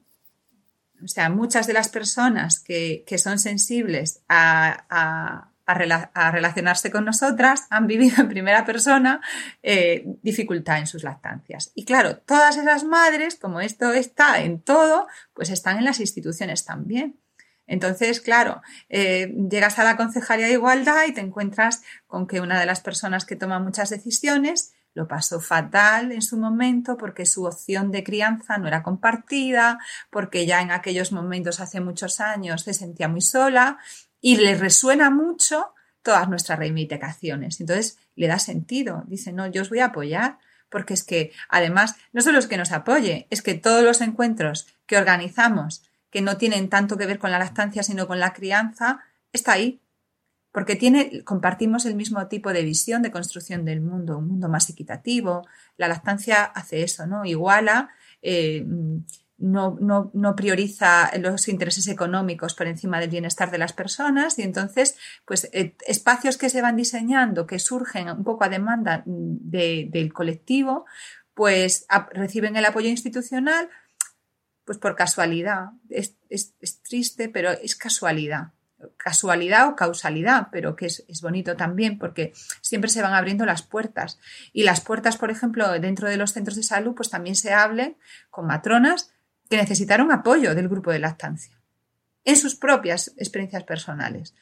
O 1.02 1.08
sea, 1.08 1.28
muchas 1.28 1.66
de 1.66 1.72
las 1.72 1.88
personas 1.88 2.60
que, 2.60 3.04
son 3.18 3.40
sensibles 3.40 4.20
a, 4.28 5.49
relacionarse 5.74 6.90
con 6.90 7.04
nosotras 7.04 7.66
han 7.70 7.86
vivido 7.86 8.20
en 8.20 8.28
primera 8.28 8.64
persona 8.64 9.20
eh, 9.62 10.04
dificultad 10.22 10.78
en 10.78 10.86
sus 10.86 11.02
lactancias. 11.02 11.72
Y 11.74 11.84
claro, 11.84 12.18
todas 12.18 12.56
esas 12.56 12.84
madres, 12.84 13.36
como 13.36 13.60
esto 13.60 13.92
está 13.92 14.40
en 14.40 14.60
todo, 14.60 15.06
pues 15.34 15.50
están 15.50 15.78
en 15.78 15.84
las 15.84 16.00
instituciones 16.00 16.64
también. 16.64 17.18
Entonces, 17.66 18.20
claro, 18.20 18.62
eh, 18.88 19.32
llegas 19.48 19.78
a 19.78 19.84
la 19.84 19.96
Concejalía 19.96 20.46
de 20.46 20.54
Igualdad 20.54 21.04
y 21.06 21.12
te 21.12 21.20
encuentras 21.20 21.82
con 22.08 22.26
que 22.26 22.40
una 22.40 22.58
de 22.58 22.66
las 22.66 22.80
personas 22.80 23.24
que 23.24 23.36
toma 23.36 23.60
muchas 23.60 23.90
decisiones 23.90 24.72
lo 24.92 25.06
pasó 25.06 25.40
fatal 25.40 26.10
en 26.10 26.20
su 26.20 26.36
momento 26.36 26.96
porque 26.96 27.26
su 27.26 27.44
opción 27.44 27.92
de 27.92 28.02
crianza 28.02 28.58
no 28.58 28.66
era 28.66 28.82
compartida, 28.82 29.78
porque 30.10 30.46
ya 30.46 30.60
en 30.62 30.72
aquellos 30.72 31.12
momentos 31.12 31.60
hace 31.60 31.80
muchos 31.80 32.20
años 32.20 32.62
se 32.62 32.74
sentía 32.74 33.06
muy 33.06 33.20
sola 33.20 33.78
y 34.20 34.36
le 34.36 34.54
resuena 34.54 35.10
mucho 35.10 35.72
todas 36.02 36.28
nuestras 36.28 36.58
reivindicaciones. 36.58 37.60
Entonces 37.60 37.98
le 38.16 38.26
da 38.26 38.38
sentido. 38.38 39.04
Dice, 39.06 39.32
no, 39.32 39.46
yo 39.46 39.62
os 39.62 39.70
voy 39.70 39.80
a 39.80 39.86
apoyar 39.86 40.38
porque 40.70 40.94
es 40.94 41.04
que 41.04 41.32
además 41.48 41.96
no 42.12 42.22
solo 42.22 42.38
es 42.38 42.46
que 42.46 42.56
nos 42.56 42.72
apoye, 42.72 43.26
es 43.30 43.42
que 43.42 43.54
todos 43.54 43.82
los 43.82 44.00
encuentros 44.00 44.68
que 44.86 44.96
organizamos 44.96 45.82
que 46.10 46.22
no 46.22 46.36
tienen 46.36 46.68
tanto 46.68 46.96
que 46.96 47.06
ver 47.06 47.18
con 47.18 47.30
la 47.30 47.38
lactancia, 47.38 47.82
sino 47.82 48.06
con 48.06 48.18
la 48.18 48.32
crianza, 48.32 49.00
está 49.32 49.52
ahí. 49.52 49.80
Porque 50.52 50.74
tiene, 50.74 51.22
compartimos 51.22 51.86
el 51.86 51.94
mismo 51.94 52.26
tipo 52.26 52.52
de 52.52 52.64
visión 52.64 53.02
de 53.02 53.12
construcción 53.12 53.64
del 53.64 53.80
mundo, 53.80 54.18
un 54.18 54.26
mundo 54.26 54.48
más 54.48 54.68
equitativo. 54.68 55.46
La 55.76 55.86
lactancia 55.86 56.42
hace 56.42 56.82
eso, 56.82 57.06
¿no? 57.06 57.24
Iguala, 57.24 57.90
eh, 58.20 58.66
no, 59.40 60.10
no, 60.12 60.36
prioriza 60.36 61.10
los 61.18 61.48
intereses 61.48 61.88
económicos 61.88 62.54
por 62.54 62.66
encima 62.66 63.00
del 63.00 63.10
bienestar 63.10 63.50
de 63.50 63.58
las 63.58 63.72
personas 63.72 64.38
y 64.38 64.42
entonces, 64.42 64.96
pues, 65.24 65.48
eh, 65.52 65.74
espacios 65.86 66.36
que 66.36 66.50
se 66.50 66.62
van 66.62 66.76
diseñando, 66.76 67.46
que 67.46 67.58
surgen 67.58 68.10
un 68.10 68.22
poco 68.22 68.44
a 68.44 68.48
demanda 68.48 69.02
del 69.06 70.12
colectivo, 70.12 70.84
pues 71.34 71.86
reciben 72.12 72.56
el 72.56 72.66
apoyo 72.66 72.88
institucional, 72.88 73.70
pues 74.64 74.78
por 74.78 74.94
casualidad. 74.94 75.70
Es, 75.88 76.18
triste, 76.82 77.28
pero 77.28 77.50
es 77.50 77.76
casualidad. 77.76 78.52
Casualidad 78.96 79.68
o 79.68 79.76
causalidad, 79.76 80.48
pero 80.52 80.76
que 80.76 80.86
es, 80.86 81.20
bonito 81.22 81.56
también 81.56 81.98
porque 81.98 82.32
siempre 82.60 82.90
se 82.90 83.02
van 83.02 83.14
abriendo 83.14 83.46
las 83.46 83.62
puertas. 83.62 84.18
Y 84.52 84.64
las 84.64 84.80
puertas, 84.80 85.16
por 85.16 85.30
ejemplo, 85.30 85.68
dentro 85.80 86.08
de 86.08 86.16
los 86.18 86.32
centros 86.32 86.56
de 86.56 86.62
salud, 86.62 86.94
pues 86.94 87.08
también 87.08 87.36
se 87.36 87.52
hable 87.52 87.96
con 88.30 88.46
matronas 88.46 89.10
que 89.50 89.58
necesitaron 89.58 90.10
apoyo 90.12 90.54
del 90.54 90.68
grupo 90.68 90.90
de 90.90 91.00
lactancia 91.00 91.60
en 92.24 92.36
sus 92.36 92.54
propias 92.54 93.12
experiencias 93.18 93.64
personales. 93.64 94.34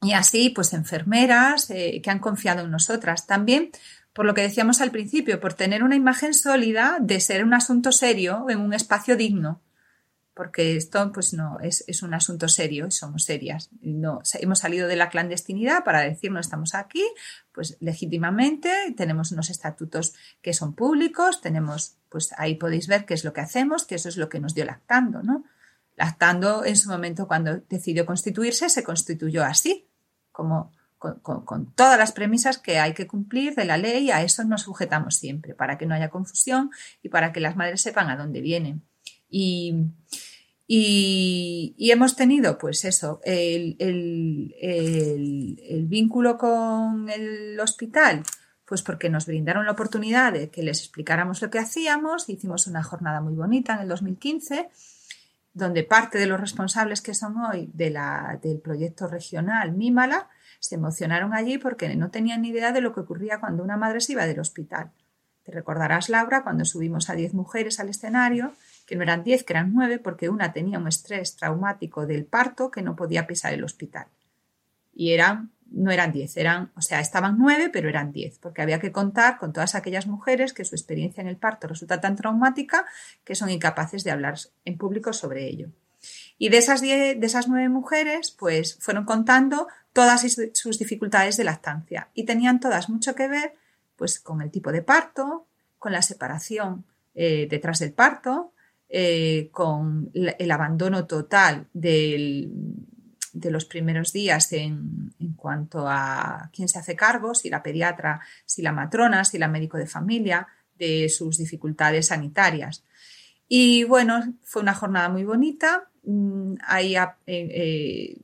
Y 0.00 0.12
así, 0.12 0.50
pues 0.50 0.72
enfermeras 0.72 1.70
eh, 1.70 2.00
que 2.02 2.10
han 2.10 2.20
confiado 2.20 2.64
en 2.64 2.70
nosotras. 2.70 3.26
También 3.26 3.72
por 4.16 4.24
lo 4.24 4.32
que 4.32 4.40
decíamos 4.40 4.80
al 4.80 4.92
principio, 4.92 5.40
por 5.40 5.52
tener 5.52 5.82
una 5.82 5.94
imagen 5.94 6.32
sólida 6.32 6.96
de 7.00 7.20
ser 7.20 7.44
un 7.44 7.52
asunto 7.52 7.92
serio 7.92 8.46
en 8.48 8.60
un 8.60 8.72
espacio 8.72 9.14
digno. 9.14 9.60
Porque 10.36 10.76
esto, 10.76 11.12
pues 11.12 11.32
no, 11.32 11.58
es, 11.62 12.02
un 12.02 12.12
asunto 12.12 12.46
serio 12.46 12.86
y 12.86 12.90
somos 12.90 13.24
serias. 13.24 13.70
No, 13.80 14.20
hemos 14.34 14.58
salido 14.58 14.86
de 14.86 14.94
la 14.94 15.08
clandestinidad 15.08 15.82
para 15.82 16.00
decir 16.00 16.30
no 16.30 16.40
estamos 16.40 16.74
aquí, 16.74 17.02
pues 17.52 17.78
legítimamente 17.80 18.70
tenemos 18.98 19.32
unos 19.32 19.48
estatutos 19.48 20.14
que 20.42 20.52
son 20.52 20.74
públicos, 20.74 21.40
tenemos, 21.40 21.96
pues 22.10 22.34
ahí 22.36 22.56
podéis 22.56 22.86
ver 22.86 23.06
qué 23.06 23.14
es 23.14 23.24
lo 23.24 23.32
que 23.32 23.40
hacemos, 23.40 23.86
que 23.86 23.94
eso 23.94 24.10
es 24.10 24.18
lo 24.18 24.28
que 24.28 24.38
nos 24.38 24.54
dio 24.54 24.66
lactando, 24.66 25.22
¿no? 25.22 25.44
Lactando 25.96 26.66
en 26.66 26.76
su 26.76 26.90
momento 26.90 27.26
cuando 27.26 27.62
decidió 27.70 28.04
constituirse, 28.04 28.68
se 28.68 28.84
constituyó 28.84 29.42
así, 29.42 29.88
como 30.32 30.70
con, 30.98 31.72
todas 31.72 31.98
las 31.98 32.12
premisas 32.12 32.58
que 32.58 32.78
hay 32.78 32.92
que 32.92 33.06
cumplir 33.06 33.54
de 33.54 33.64
la 33.64 33.78
ley, 33.78 34.10
a 34.10 34.22
eso 34.22 34.44
nos 34.44 34.64
sujetamos 34.64 35.14
siempre, 35.16 35.54
para 35.54 35.78
que 35.78 35.86
no 35.86 35.94
haya 35.94 36.10
confusión 36.10 36.70
y 37.02 37.08
para 37.08 37.32
que 37.32 37.40
las 37.40 37.56
madres 37.56 37.80
sepan 37.80 38.10
a 38.10 38.18
dónde 38.18 38.42
vienen. 38.42 38.82
Y, 39.30 39.76
hemos 40.68 42.16
tenido, 42.16 42.58
pues 42.58 42.84
eso, 42.84 43.20
el, 43.24 43.76
vínculo 45.88 46.36
con 46.38 47.08
el 47.08 47.58
hospital, 47.60 48.22
pues 48.64 48.82
porque 48.82 49.08
nos 49.08 49.26
brindaron 49.26 49.66
la 49.66 49.72
oportunidad 49.72 50.32
de 50.32 50.50
que 50.50 50.62
les 50.62 50.80
explicáramos 50.80 51.40
lo 51.40 51.50
que 51.50 51.58
hacíamos, 51.58 52.28
hicimos 52.28 52.66
una 52.66 52.82
jornada 52.82 53.20
muy 53.20 53.34
bonita 53.34 53.74
en 53.74 53.80
el 53.82 53.88
2015 53.88 54.68
donde 55.56 55.84
parte 55.84 56.18
de 56.18 56.26
los 56.26 56.38
responsables 56.38 57.00
que 57.00 57.14
son 57.14 57.38
hoy 57.38 57.70
del 57.72 58.60
proyecto 58.62 59.06
regional 59.06 59.72
Mímala 59.72 60.28
se 60.60 60.74
emocionaron 60.74 61.32
allí 61.32 61.56
porque 61.56 61.96
no 61.96 62.10
tenían 62.10 62.42
ni 62.42 62.50
idea 62.50 62.72
de 62.72 62.82
lo 62.82 62.92
que 62.92 63.00
ocurría 63.00 63.40
cuando 63.40 63.64
una 63.64 63.78
madre 63.78 64.02
se 64.02 64.12
iba 64.12 64.26
del 64.26 64.38
hospital. 64.38 64.90
Te 65.44 65.52
recordarás, 65.52 66.10
Laura, 66.10 66.42
cuando 66.42 66.66
subimos 66.66 67.08
a 67.08 67.14
10 67.14 67.32
mujeres 67.32 67.80
al 67.80 67.88
escenario, 67.88 68.52
que 68.86 68.96
no 68.96 69.02
eran 69.02 69.24
10, 69.24 69.44
que 69.44 69.52
eran 69.52 69.72
9, 69.74 69.98
porque 69.98 70.28
una 70.28 70.52
tenía 70.52 70.78
un 70.78 70.88
estrés 70.88 71.36
traumático 71.36 72.06
del 72.06 72.24
parto 72.24 72.70
que 72.70 72.82
no 72.82 72.96
podía 72.96 73.26
pisar 73.26 73.52
el 73.52 73.64
hospital. 73.64 74.06
Y 74.94 75.12
eran, 75.12 75.50
no 75.70 75.90
eran 75.90 76.12
10, 76.12 76.36
eran, 76.36 76.70
o 76.76 76.80
sea, 76.80 77.00
estaban 77.00 77.36
9, 77.36 77.70
pero 77.70 77.88
eran 77.88 78.12
10, 78.12 78.38
porque 78.38 78.62
había 78.62 78.80
que 78.80 78.92
contar 78.92 79.38
con 79.38 79.52
todas 79.52 79.74
aquellas 79.74 80.06
mujeres 80.06 80.52
que 80.52 80.64
su 80.64 80.74
experiencia 80.74 81.20
en 81.20 81.26
el 81.26 81.36
parto 81.36 81.66
resulta 81.66 82.00
tan 82.00 82.16
traumática 82.16 82.86
que 83.24 83.34
son 83.34 83.50
incapaces 83.50 84.04
de 84.04 84.12
hablar 84.12 84.38
en 84.64 84.78
público 84.78 85.12
sobre 85.12 85.46
ello. 85.46 85.68
Y 86.38 86.50
de 86.50 86.58
esas, 86.58 86.80
de 86.80 87.18
esas 87.20 87.48
nueve 87.48 87.68
mujeres, 87.68 88.30
pues 88.30 88.78
fueron 88.80 89.04
contando 89.04 89.66
todas 89.92 90.24
sus 90.52 90.78
dificultades 90.78 91.36
de 91.36 91.44
lactancia 91.44 92.10
y 92.14 92.24
tenían 92.24 92.60
todas 92.60 92.88
mucho 92.88 93.14
que 93.14 93.28
ver 93.28 93.54
pues 93.96 94.20
con 94.20 94.42
el 94.42 94.50
tipo 94.50 94.70
de 94.70 94.82
parto, 94.82 95.46
con 95.78 95.92
la 95.92 96.02
separación 96.02 96.84
eh, 97.14 97.46
detrás 97.48 97.78
del 97.78 97.94
parto, 97.94 98.52
eh, 98.88 99.48
con 99.52 100.10
el 100.14 100.50
abandono 100.50 101.06
total 101.06 101.66
de 101.72 102.48
los 103.50 103.64
primeros 103.64 104.12
días 104.12 104.52
en, 104.52 105.12
cuanto 105.36 105.86
a 105.88 106.50
quién 106.52 106.68
se 106.68 106.78
hace 106.78 106.96
cargo, 106.96 107.34
si 107.34 107.50
la 107.50 107.62
pediatra, 107.62 108.20
si 108.44 108.62
la 108.62 108.72
matrona, 108.72 109.24
si 109.24 109.38
la 109.38 109.48
médico 109.48 109.76
de 109.76 109.86
familia, 109.86 110.46
de 110.78 111.08
sus 111.08 111.38
dificultades 111.38 112.08
sanitarias. 112.08 112.84
Y 113.48 113.84
bueno, 113.84 114.34
fue 114.42 114.62
una 114.62 114.74
jornada 114.74 115.08
muy 115.08 115.24
bonita. 115.24 115.88
Mm, 116.04 116.54
ahí 116.64 116.96
eh, 117.26 118.16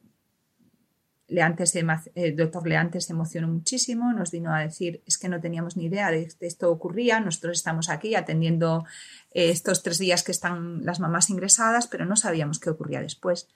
Leantes, 1.33 1.74
el 2.14 2.37
doctor 2.37 2.66
Leantes 2.66 3.07
se 3.07 3.12
emocionó 3.12 3.49
muchísimo, 3.49 4.12
nos 4.12 4.30
vino 4.30 4.55
a 4.55 4.61
decir, 4.61 5.03
es 5.07 5.18
que 5.18 5.28
no 5.28 5.41
teníamos 5.41 5.76
ni 5.76 5.87
idea 5.87 6.11
de 6.11 6.28
que 6.39 6.47
esto 6.47 6.70
ocurría, 6.70 7.20
nosotros 7.20 7.59
estamos 7.59 7.89
aquí 7.89 8.14
atendiendo 8.14 8.85
eh, 9.33 9.51
estos 9.51 9.83
tres 9.83 9.99
días 9.99 10.22
que 10.22 10.33
están 10.33 10.85
las 10.85 11.01
mamás 11.01 11.30
ingresadas, 11.30 11.87
pero 11.87 12.05
no 12.05 12.16
sabíamos 12.16 12.59
qué 12.59 12.70
ocurría 12.70 13.01
después. 13.01 13.49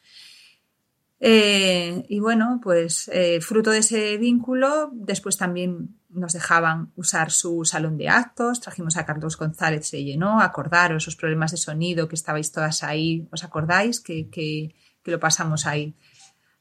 Eh, 1.18 2.04
y 2.08 2.20
bueno, 2.20 2.60
pues 2.62 3.10
eh, 3.12 3.40
fruto 3.40 3.70
de 3.70 3.78
ese 3.78 4.16
vínculo, 4.18 4.90
después 4.92 5.36
también 5.36 5.96
nos 6.10 6.32
dejaban 6.32 6.92
usar 6.96 7.30
su 7.30 7.64
salón 7.64 7.96
de 7.96 8.08
actos, 8.08 8.60
trajimos 8.60 8.96
a 8.96 9.06
Carlos 9.06 9.36
González, 9.36 9.88
se 9.88 10.04
llenó, 10.04 10.40
acordaros 10.40 11.04
esos 11.04 11.16
problemas 11.16 11.52
de 11.52 11.56
sonido 11.58 12.08
que 12.08 12.16
estabais 12.16 12.52
todas 12.52 12.82
ahí, 12.82 13.28
¿os 13.30 13.44
acordáis 13.44 14.00
que, 14.00 14.28
que 14.30 14.74
lo 15.04 15.20
pasamos 15.20 15.66
ahí? 15.66 15.94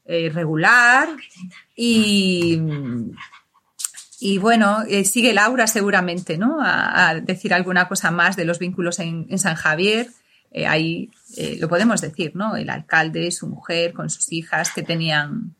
Eh, 0.08 0.30
regular 0.32 1.08
y, 1.74 2.60
y 4.20 4.38
bueno, 4.38 4.84
eh, 4.88 5.04
sigue 5.04 5.34
Laura 5.34 5.66
seguramente, 5.66 6.38
¿no? 6.38 6.58
A, 6.62 7.16
decir 7.16 7.52
alguna 7.52 7.88
cosa 7.88 8.12
más 8.12 8.36
de 8.36 8.44
los 8.44 8.60
vínculos 8.60 9.00
en, 9.00 9.36
San 9.38 9.56
Javier. 9.56 10.08
eh, 10.52 10.66
ahí 10.68 11.10
lo 11.58 11.68
podemos 11.68 12.00
decir, 12.00 12.36
¿no? 12.36 12.54
El 12.54 12.70
alcalde, 12.70 13.32
su 13.32 13.48
mujer, 13.48 13.94
con 13.94 14.08
sus 14.08 14.32
hijas 14.32 14.70
que 14.70 14.84
tenían 14.84 15.56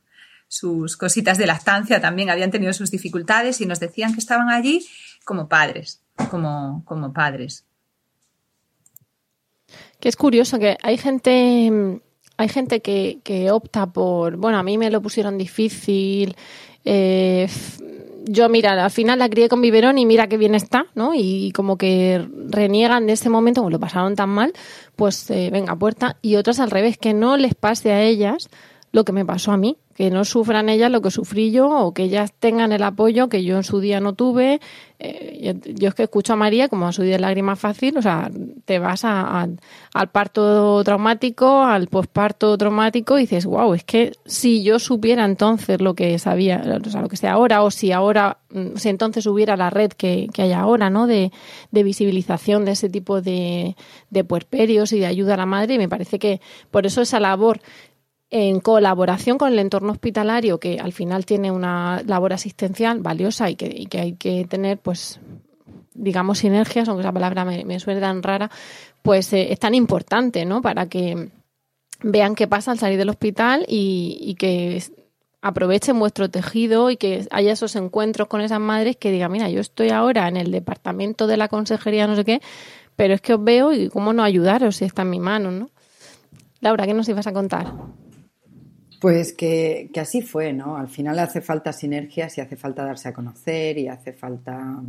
sus 0.48 0.96
cositas 0.96 1.38
de 1.38 1.46
lactancia, 1.46 2.00
también 2.00 2.30
habían 2.30 2.52
tenido 2.52 2.72
sus 2.72 2.90
dificultades 2.90 3.60
y 3.60 3.66
nos 3.66 3.80
decían 3.80 4.12
que 4.12 4.20
estaban 4.20 4.48
allí 4.48 4.86
como 5.24 5.48
padres, 5.48 6.02
como, 6.30 6.84
como 6.84 7.12
padres. 7.12 7.66
Que 9.98 10.08
es 10.08 10.16
curioso 10.16 10.58
que 10.58 10.76
hay 10.82 10.98
gente, 10.98 12.00
hay 12.36 12.48
gente 12.48 12.80
que, 12.80 13.18
que 13.22 13.50
opta 13.50 13.86
por, 13.86 14.36
bueno, 14.36 14.58
a 14.58 14.62
mí 14.62 14.78
me 14.78 14.90
lo 14.90 15.00
pusieron 15.00 15.38
difícil, 15.38 16.36
eh, 16.84 17.48
yo, 18.28 18.48
mira, 18.48 18.84
al 18.84 18.90
final 18.90 19.20
la 19.20 19.28
crié 19.28 19.48
con 19.48 19.60
biberón 19.60 19.98
y 19.98 20.06
mira 20.06 20.28
qué 20.28 20.36
bien 20.36 20.54
está, 20.54 20.86
¿no? 20.94 21.12
Y 21.14 21.52
como 21.52 21.78
que 21.78 22.26
reniegan 22.48 23.06
de 23.06 23.12
ese 23.12 23.30
momento, 23.30 23.60
como 23.60 23.70
lo 23.70 23.78
pasaron 23.78 24.16
tan 24.16 24.30
mal, 24.30 24.52
pues 24.96 25.30
eh, 25.30 25.50
venga, 25.52 25.76
puerta. 25.76 26.16
Y 26.22 26.34
otras 26.34 26.58
al 26.58 26.70
revés, 26.70 26.98
que 26.98 27.14
no 27.14 27.36
les 27.36 27.54
pase 27.54 27.92
a 27.92 28.02
ellas 28.02 28.48
lo 28.90 29.04
que 29.04 29.12
me 29.12 29.24
pasó 29.24 29.52
a 29.52 29.56
mí, 29.56 29.76
que 29.96 30.10
no 30.10 30.26
sufran 30.26 30.68
ellas 30.68 30.90
lo 30.90 31.00
que 31.00 31.10
sufrí 31.10 31.50
yo 31.50 31.70
o 31.70 31.94
que 31.94 32.04
ellas 32.04 32.32
tengan 32.38 32.70
el 32.72 32.82
apoyo 32.82 33.28
que 33.28 33.42
yo 33.42 33.56
en 33.56 33.64
su 33.64 33.80
día 33.80 33.98
no 33.98 34.12
tuve. 34.12 34.60
Eh, 34.98 35.54
yo 35.74 35.88
es 35.88 35.94
que 35.94 36.04
escucho 36.04 36.34
a 36.34 36.36
María 36.36 36.68
como 36.68 36.86
a 36.86 36.92
su 36.92 37.02
día 37.02 37.14
de 37.14 37.20
lágrima 37.20 37.56
fácil, 37.56 37.96
o 37.96 38.02
sea, 38.02 38.30
te 38.64 38.78
vas 38.78 39.04
al 39.04 39.58
parto 40.12 40.84
traumático, 40.84 41.62
al 41.62 41.88
posparto 41.88 42.56
traumático 42.58 43.18
y 43.18 43.22
dices, 43.22 43.46
wow, 43.46 43.72
es 43.72 43.84
que 43.84 44.12
si 44.26 44.62
yo 44.62 44.78
supiera 44.78 45.24
entonces 45.24 45.80
lo 45.80 45.94
que 45.94 46.18
sabía, 46.18 46.80
o 46.84 46.90
sea, 46.90 47.00
lo 47.00 47.08
que 47.08 47.16
sé 47.16 47.28
ahora, 47.28 47.62
o 47.62 47.70
si 47.70 47.92
ahora, 47.92 48.38
mm, 48.50 48.76
si 48.76 48.90
entonces 48.90 49.26
hubiera 49.26 49.56
la 49.56 49.70
red 49.70 49.92
que, 49.92 50.28
hay 50.36 50.52
ahora, 50.52 50.90
¿no? 50.90 51.06
De, 51.06 51.32
de, 51.70 51.82
visibilización 51.82 52.64
de 52.66 52.72
ese 52.72 52.88
tipo 52.90 53.22
de, 53.22 53.76
de 54.10 54.24
puerperios 54.24 54.92
y 54.92 54.98
de 54.98 55.06
ayuda 55.06 55.34
a 55.34 55.38
la 55.38 55.46
madre, 55.46 55.74
y 55.74 55.78
me 55.78 55.88
parece 55.88 56.18
que 56.18 56.40
por 56.70 56.86
eso 56.86 57.00
esa 57.02 57.20
labor 57.20 57.60
en 58.30 58.60
colaboración 58.60 59.38
con 59.38 59.52
el 59.52 59.58
entorno 59.58 59.92
hospitalario, 59.92 60.58
que 60.58 60.78
al 60.80 60.92
final 60.92 61.24
tiene 61.24 61.50
una 61.50 62.02
labor 62.06 62.32
asistencial 62.32 63.00
valiosa 63.00 63.48
y 63.50 63.56
que, 63.56 64.00
hay 64.00 64.12
que 64.14 64.44
tener, 64.46 64.78
pues, 64.78 65.20
digamos, 65.94 66.38
sinergias, 66.38 66.88
aunque 66.88 67.02
esa 67.02 67.12
palabra 67.12 67.44
me, 67.44 67.80
suene 67.80 68.00
tan 68.00 68.22
rara, 68.22 68.50
pues 69.02 69.32
eh, 69.32 69.52
es 69.52 69.60
tan 69.60 69.74
importante, 69.74 70.44
¿no? 70.44 70.60
Para 70.60 70.88
que 70.88 71.30
vean 72.02 72.34
qué 72.34 72.46
pasa 72.46 72.72
al 72.72 72.78
salir 72.78 72.98
del 72.98 73.08
hospital 73.08 73.64
y, 73.68 74.34
que 74.38 74.82
aprovechen 75.40 75.98
vuestro 75.98 76.28
tejido 76.28 76.90
y 76.90 76.96
que 76.96 77.26
haya 77.30 77.52
esos 77.52 77.76
encuentros 77.76 78.26
con 78.26 78.40
esas 78.40 78.58
madres 78.58 78.96
que 78.96 79.12
digan, 79.12 79.30
mira, 79.30 79.48
yo 79.48 79.60
estoy 79.60 79.90
ahora 79.90 80.26
en 80.26 80.36
el 80.36 80.50
departamento 80.50 81.28
de 81.28 81.36
la 81.36 81.46
consejería, 81.46 82.08
no 82.08 82.16
sé 82.16 82.24
qué, 82.24 82.42
pero 82.96 83.14
es 83.14 83.20
que 83.20 83.34
os 83.34 83.44
veo 83.44 83.72
y 83.72 83.88
cómo 83.88 84.12
no 84.12 84.24
ayudaros 84.24 84.76
si 84.76 84.84
está 84.84 85.02
en 85.02 85.10
mi 85.10 85.20
mano, 85.20 85.52
¿no? 85.52 85.70
Laura, 86.60 86.86
¿qué 86.86 86.94
nos 86.94 87.08
ibas 87.08 87.28
a 87.28 87.32
contar? 87.32 87.72
Pues 89.00 89.32
que, 89.32 89.90
así 90.00 90.22
fue, 90.22 90.52
¿no? 90.52 90.76
Al 90.76 90.88
final 90.88 91.18
hace 91.18 91.40
falta 91.40 91.72
sinergias 91.72 92.38
y 92.38 92.40
hace 92.40 92.56
falta 92.56 92.84
darse 92.84 93.08
a 93.08 93.12
conocer 93.12 93.78
y 93.78 93.88
hace 93.88 94.12
falta... 94.12 94.82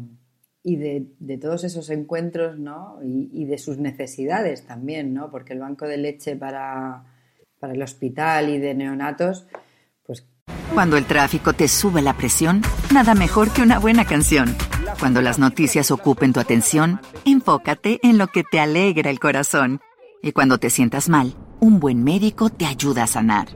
Y 0.63 0.75
de, 0.75 1.37
todos 1.37 1.63
esos 1.63 1.89
encuentros, 1.89 2.59
¿no? 2.59 2.99
Y, 3.01 3.45
de 3.45 3.57
sus 3.57 3.77
necesidades 3.77 4.65
también, 4.65 5.13
¿no? 5.13 5.31
Porque 5.31 5.53
el 5.53 5.59
banco 5.59 5.85
de 5.85 5.97
leche 5.97 6.35
para, 6.35 7.05
para 7.59 7.73
el 7.73 7.81
hospital 7.81 8.49
y 8.49 8.57
de 8.57 8.73
neonatos, 8.73 9.47
pues... 10.05 10.25
Cuando 10.73 10.97
el 10.97 11.05
tráfico 11.05 11.53
te 11.53 11.69
sube 11.69 12.01
la 12.01 12.17
presión, 12.17 12.61
nada 12.93 13.15
mejor 13.15 13.51
que 13.53 13.61
una 13.61 13.79
buena 13.79 14.03
canción. 14.03 14.55
Cuando 14.99 15.21
las 15.21 15.39
noticias 15.39 15.89
ocupen 15.89 16.33
tu 16.33 16.41
atención, 16.41 16.99
enfócate 17.23 17.99
en 18.03 18.17
lo 18.17 18.27
que 18.27 18.43
te 18.43 18.59
alegra 18.59 19.09
el 19.09 19.19
corazón. 19.19 19.79
Y 20.21 20.33
cuando 20.33 20.57
te 20.57 20.69
sientas 20.69 21.07
mal, 21.07 21.33
un 21.59 21.79
buen 21.79 22.03
médico 22.03 22.49
te 22.49 22.65
ayuda 22.65 23.03
a 23.03 23.07
sanar. 23.07 23.47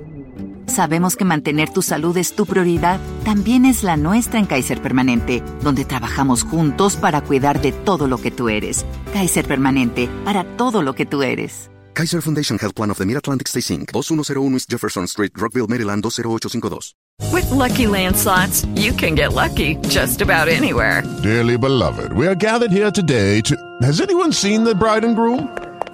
Sabemos 0.68 1.16
que 1.16 1.26
mantener 1.26 1.70
tu 1.70 1.82
salud 1.82 2.16
es 2.18 2.34
tu 2.36 2.46
prioridad, 2.46 3.00
también 3.26 3.66
es 3.66 3.84
la 3.84 3.98
nuestra 3.98 4.40
en 4.40 4.46
Kaiser 4.46 4.82
Permanente, 4.82 5.44
donde 5.62 5.86
trabajamos 5.86 6.44
juntos 6.44 6.96
para 6.96 7.22
cuidar 7.22 7.62
de 7.62 7.72
todo 7.72 8.08
lo 8.08 8.18
que 8.18 8.32
tú 8.32 8.50
eres. 8.50 8.86
Kaiser 9.14 9.46
Permanente, 9.46 10.10
para 10.24 10.44
todo 10.58 10.82
lo 10.82 10.94
que 10.94 11.06
tú 11.06 11.24
eres. 11.24 11.70
Kaiser 11.94 12.22
Foundation 12.22 12.58
Health 12.58 12.76
Plan 12.76 12.90
of 12.90 12.98
the 12.98 13.06
Mid-Atlantic 13.06 13.48
Stay 13.48 13.76
Inc., 13.76 13.92
2101 13.92 14.56
East 14.56 14.70
Jefferson 14.70 15.08
Street, 15.08 15.34
Rockville, 15.36 15.68
Maryland 15.68 16.04
20852. 16.04 16.96
With 17.32 17.50
lucky 17.52 17.86
landslots, 17.86 18.66
you 18.76 18.94
can 18.94 19.16
get 19.16 19.34
lucky 19.34 19.76
just 19.90 20.22
about 20.22 20.48
anywhere. 20.48 21.04
Dearly 21.22 21.58
beloved, 21.58 22.14
we 22.14 22.28
are 22.28 22.36
gathered 22.36 22.72
here 22.72 22.92
today 22.92 23.42
to. 23.42 23.56
Has 23.82 24.02
anyone 24.02 24.32
seen 24.32 24.64
the 24.64 24.74
bride 24.74 25.04
and 25.04 25.16
groom? 25.16 25.50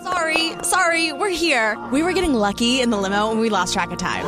Sorry, 0.07 0.53
sorry, 0.61 1.11
we're 1.11 1.35
here. 1.35 1.77
We 1.91 2.01
were 2.01 2.13
getting 2.13 2.33
lucky 2.33 2.79
in 2.79 2.91
the 2.91 2.97
limo 2.97 3.29
and 3.29 3.41
we 3.41 3.49
lost 3.49 3.73
track 3.73 3.91
of 3.91 3.97
time. 3.97 4.23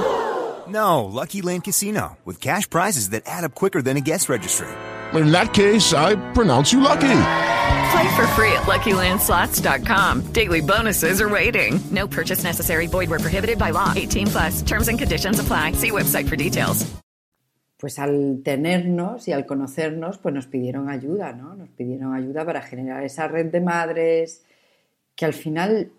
No, 0.67 1.05
Lucky 1.05 1.41
Land 1.41 1.63
Casino, 1.63 2.17
with 2.25 2.41
cash 2.41 2.69
prizes 2.69 3.11
that 3.11 3.23
add 3.25 3.45
up 3.45 3.55
quicker 3.55 3.81
than 3.81 3.95
a 3.95 4.01
guest 4.01 4.27
registry. 4.27 4.67
In 5.13 5.31
that 5.31 5.53
case, 5.53 5.93
I 5.93 6.15
pronounce 6.33 6.73
you 6.73 6.81
lucky. 6.81 7.21
Play 7.91 8.15
for 8.15 8.27
free 8.35 8.51
at 8.51 8.67
LuckyLandSlots.com. 8.67 10.33
Daily 10.33 10.61
bonuses 10.61 11.21
are 11.21 11.29
waiting. 11.29 11.79
No 11.91 12.07
purchase 12.07 12.43
necessary. 12.43 12.87
Void 12.87 13.09
where 13.09 13.19
prohibited 13.19 13.57
by 13.57 13.71
law. 13.71 13.93
18 13.95 14.27
plus. 14.27 14.61
Terms 14.61 14.89
and 14.89 14.99
conditions 14.99 15.39
apply. 15.39 15.71
See 15.73 15.91
website 15.91 16.27
for 16.27 16.35
details. 16.35 16.85
Pues 17.77 17.97
al 17.97 18.41
tenernos 18.43 19.29
y 19.29 19.31
al 19.31 19.45
conocernos, 19.45 20.17
pues 20.17 20.35
nos 20.35 20.47
pidieron 20.47 20.89
ayuda, 20.89 21.31
¿no? 21.31 21.55
Nos 21.55 21.69
pidieron 21.69 22.13
ayuda 22.13 22.43
para 22.45 22.61
generar 22.61 23.03
esa 23.05 23.29
red 23.29 23.45
de 23.45 23.61
madres, 23.61 24.43
que 25.19 25.25
al 25.25 25.33
final 25.33 25.91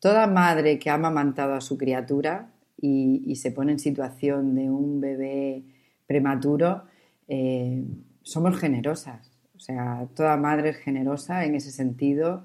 toda 0.00 0.26
madre 0.26 0.78
que 0.78 0.88
ha 0.88 0.94
amamantado 0.94 1.52
a 1.52 1.60
su 1.60 1.76
criatura 1.76 2.50
y, 2.80 3.36
se 3.36 3.52
pone 3.52 3.72
en 3.72 3.78
situación 3.78 4.54
de 4.54 4.70
un 4.70 5.02
bebé 5.02 5.64
prematuro, 6.06 6.84
eh, 7.28 7.84
somos 8.22 8.58
generosas. 8.58 9.38
O 9.54 9.60
sea, 9.60 10.08
toda 10.14 10.38
madre 10.38 10.70
es 10.70 10.78
generosa 10.78 11.44
en 11.44 11.56
ese 11.56 11.70
sentido 11.70 12.44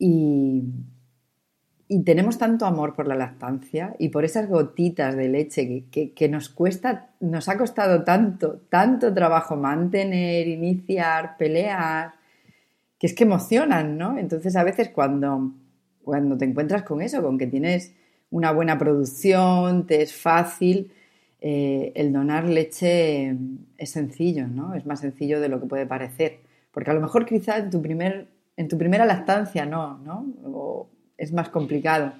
y, 0.00 0.64
y 1.86 2.02
tenemos 2.02 2.36
tanto 2.36 2.66
amor 2.66 2.96
por 2.96 3.06
la 3.06 3.14
lactancia 3.14 3.94
y 4.00 4.08
por 4.08 4.24
esas 4.24 4.48
gotitas 4.48 5.14
de 5.14 5.28
leche 5.28 5.84
que, 5.92 6.12
que, 6.12 6.28
nos 6.28 6.48
cuesta, 6.48 7.10
nos 7.20 7.48
ha 7.48 7.56
costado 7.56 8.02
tanto, 8.02 8.62
tanto 8.68 9.14
trabajo 9.14 9.54
mantener, 9.54 10.48
iniciar, 10.48 11.36
pelear, 11.36 12.19
que 13.00 13.06
es 13.06 13.14
que 13.14 13.24
emocionan, 13.24 13.96
¿no? 13.96 14.18
Entonces 14.18 14.54
a 14.56 14.62
veces 14.62 14.90
cuando, 14.90 15.54
cuando 16.04 16.36
te 16.36 16.44
encuentras 16.44 16.82
con 16.82 17.00
eso, 17.00 17.22
con 17.22 17.38
que 17.38 17.46
tienes 17.46 17.94
una 18.30 18.52
buena 18.52 18.78
producción, 18.78 19.86
te 19.86 20.02
es 20.02 20.14
fácil, 20.14 20.92
eh, 21.40 21.92
el 21.94 22.12
donar 22.12 22.44
leche 22.44 23.34
es 23.78 23.90
sencillo, 23.90 24.46
¿no? 24.46 24.74
Es 24.74 24.84
más 24.84 25.00
sencillo 25.00 25.40
de 25.40 25.48
lo 25.48 25.58
que 25.58 25.66
puede 25.66 25.86
parecer. 25.86 26.40
Porque 26.70 26.90
a 26.90 26.94
lo 26.94 27.00
mejor 27.00 27.24
quizá 27.24 27.56
en 27.56 27.70
tu, 27.70 27.80
primer, 27.80 28.28
en 28.58 28.68
tu 28.68 28.76
primera 28.76 29.06
lactancia 29.06 29.64
no, 29.64 29.96
¿no? 29.98 30.26
O 30.44 30.90
es 31.16 31.32
más 31.32 31.48
complicado. 31.48 32.12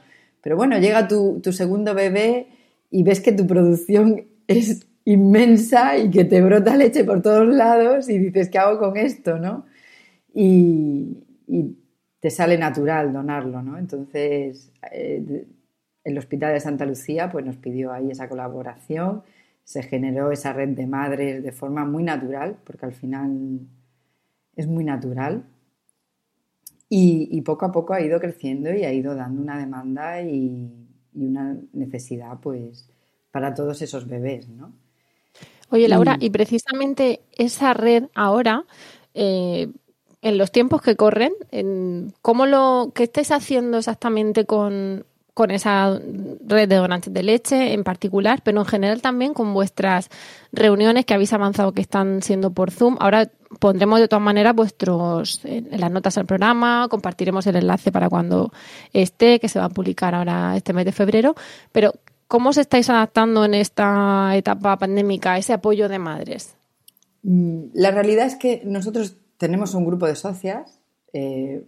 Pero 0.42 0.56
bueno, 0.56 0.78
llega 0.78 1.06
tu, 1.06 1.40
tu 1.42 1.52
segundo 1.52 1.94
bebé 1.94 2.48
y 2.90 3.02
ves 3.02 3.20
que 3.20 3.32
tu 3.32 3.46
producción 3.46 4.24
es 4.46 4.86
inmensa 5.04 5.98
y 5.98 6.10
que 6.10 6.24
te 6.24 6.40
brota 6.40 6.74
leche 6.74 7.04
por 7.04 7.20
todos 7.20 7.46
lados 7.54 8.08
y 8.08 8.16
dices, 8.18 8.48
¿qué 8.48 8.58
hago 8.58 8.78
con 8.78 8.96
esto, 8.96 9.38
no? 9.38 9.66
Y, 10.34 11.16
te 12.20 12.30
sale 12.30 12.58
natural 12.58 13.14
donarlo, 13.14 13.62
¿no? 13.62 13.78
Entonces, 13.78 14.70
eh, 14.92 15.46
el 16.04 16.18
Hospital 16.18 16.52
de 16.52 16.60
Santa 16.60 16.84
Lucía 16.84 17.30
pues, 17.30 17.46
nos 17.46 17.56
pidió 17.56 17.92
ahí 17.92 18.10
esa 18.10 18.28
colaboración, 18.28 19.22
se 19.64 19.82
generó 19.82 20.30
esa 20.30 20.52
red 20.52 20.68
de 20.68 20.86
madres 20.86 21.42
de 21.42 21.52
forma 21.52 21.86
muy 21.86 22.02
natural, 22.02 22.58
porque 22.64 22.84
al 22.84 22.92
final 22.92 23.60
es 24.54 24.66
muy 24.66 24.84
natural, 24.84 25.44
y, 26.92 27.40
poco 27.42 27.66
a 27.66 27.72
poco 27.72 27.94
ha 27.94 28.00
ido 28.00 28.18
creciendo 28.18 28.74
y 28.74 28.82
ha 28.84 28.92
ido 28.92 29.14
dando 29.14 29.40
una 29.40 29.58
demanda 29.58 30.20
y, 30.22 30.68
una 31.14 31.56
necesidad 31.72 32.38
pues 32.40 32.88
para 33.32 33.54
todos 33.54 33.82
esos 33.82 34.08
bebés, 34.08 34.48
¿no? 34.48 34.72
Oye, 35.70 35.88
Laura, 35.88 36.16
y, 36.18 36.30
precisamente 36.30 37.20
esa 37.36 37.74
red 37.74 38.04
ahora, 38.14 38.64
eh, 39.14 39.68
en 40.22 40.38
los 40.38 40.52
tiempos 40.52 40.82
que 40.82 40.96
corren, 40.96 41.32
en 41.50 42.12
¿cómo 42.22 42.46
lo, 42.46 42.92
¿qué 42.94 43.04
estáis 43.04 43.30
haciendo 43.30 43.78
exactamente 43.78 44.44
con, 44.44 45.04
esa 45.48 45.98
red 46.46 46.68
de 46.68 46.76
donantes 46.76 47.14
de 47.14 47.22
leche 47.22 47.72
en 47.72 47.82
particular, 47.82 48.42
pero 48.44 48.60
en 48.60 48.66
general 48.66 49.00
también 49.00 49.32
con 49.32 49.54
vuestras 49.54 50.10
reuniones 50.52 51.06
que 51.06 51.14
habéis 51.14 51.32
avanzado 51.32 51.72
que 51.72 51.80
están 51.80 52.22
siendo 52.22 52.50
por 52.50 52.70
Zoom? 52.70 52.98
Ahora 53.00 53.30
pondremos 53.58 54.00
de 54.00 54.08
todas 54.08 54.22
maneras 54.22 54.54
vuestros 54.54 55.40
en 55.44 55.80
las 55.80 55.90
notas 55.90 56.16
del 56.16 56.26
programa, 56.26 56.88
compartiremos 56.90 57.46
el 57.46 57.56
enlace 57.56 57.90
para 57.90 58.10
cuando 58.10 58.52
esté, 58.92 59.40
que 59.40 59.48
se 59.48 59.58
va 59.58 59.64
a 59.64 59.70
publicar 59.70 60.14
ahora 60.14 60.54
este 60.58 60.74
mes 60.74 60.84
de 60.84 60.92
febrero, 60.92 61.34
pero 61.72 61.94
¿cómo 62.28 62.50
os 62.50 62.58
estáis 62.58 62.90
adaptando 62.90 63.42
en 63.46 63.54
esta 63.54 64.36
etapa 64.36 64.76
pandémica 64.76 65.32
a 65.32 65.38
ese 65.38 65.54
apoyo 65.54 65.88
de 65.88 65.98
madres? 65.98 66.54
Mm, 67.22 67.70
la 67.72 67.92
realidad 67.92 68.26
es 68.26 68.36
que 68.36 68.60
nosotros 68.66 69.16
tenemos 69.40 69.74
un 69.74 69.86
grupo 69.86 70.06
de 70.06 70.14
socias 70.14 70.82
eh, 71.14 71.64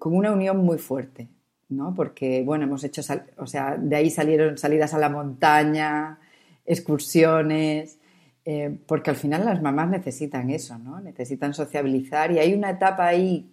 con 0.00 0.16
una 0.16 0.32
unión 0.32 0.58
muy 0.58 0.78
fuerte. 0.78 1.28
¿no? 1.68 1.94
Porque, 1.94 2.42
bueno, 2.44 2.64
hemos 2.64 2.84
hecho, 2.84 3.02
o 3.38 3.46
sea, 3.46 3.76
de 3.76 3.96
ahí 3.96 4.10
salieron 4.10 4.58
salidas 4.58 4.94
a 4.94 4.98
la 4.98 5.08
montaña, 5.08 6.18
excursiones, 6.64 7.98
eh, 8.44 8.78
porque 8.86 9.10
al 9.10 9.16
final 9.16 9.44
las 9.44 9.62
mamás 9.62 9.88
necesitan 9.90 10.50
eso, 10.50 10.78
¿no? 10.78 11.00
Necesitan 11.00 11.54
sociabilizar 11.54 12.30
y 12.32 12.38
hay 12.38 12.54
una 12.54 12.70
etapa 12.70 13.06
ahí 13.06 13.52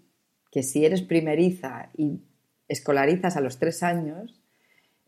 que 0.52 0.61
si 0.61 0.85
eres 0.85 1.02
primeriza 1.02 1.90
y 1.98 2.22
escolarizas 2.68 3.35
a 3.35 3.41
los 3.41 3.57
tres 3.57 3.81
años, 3.81 4.40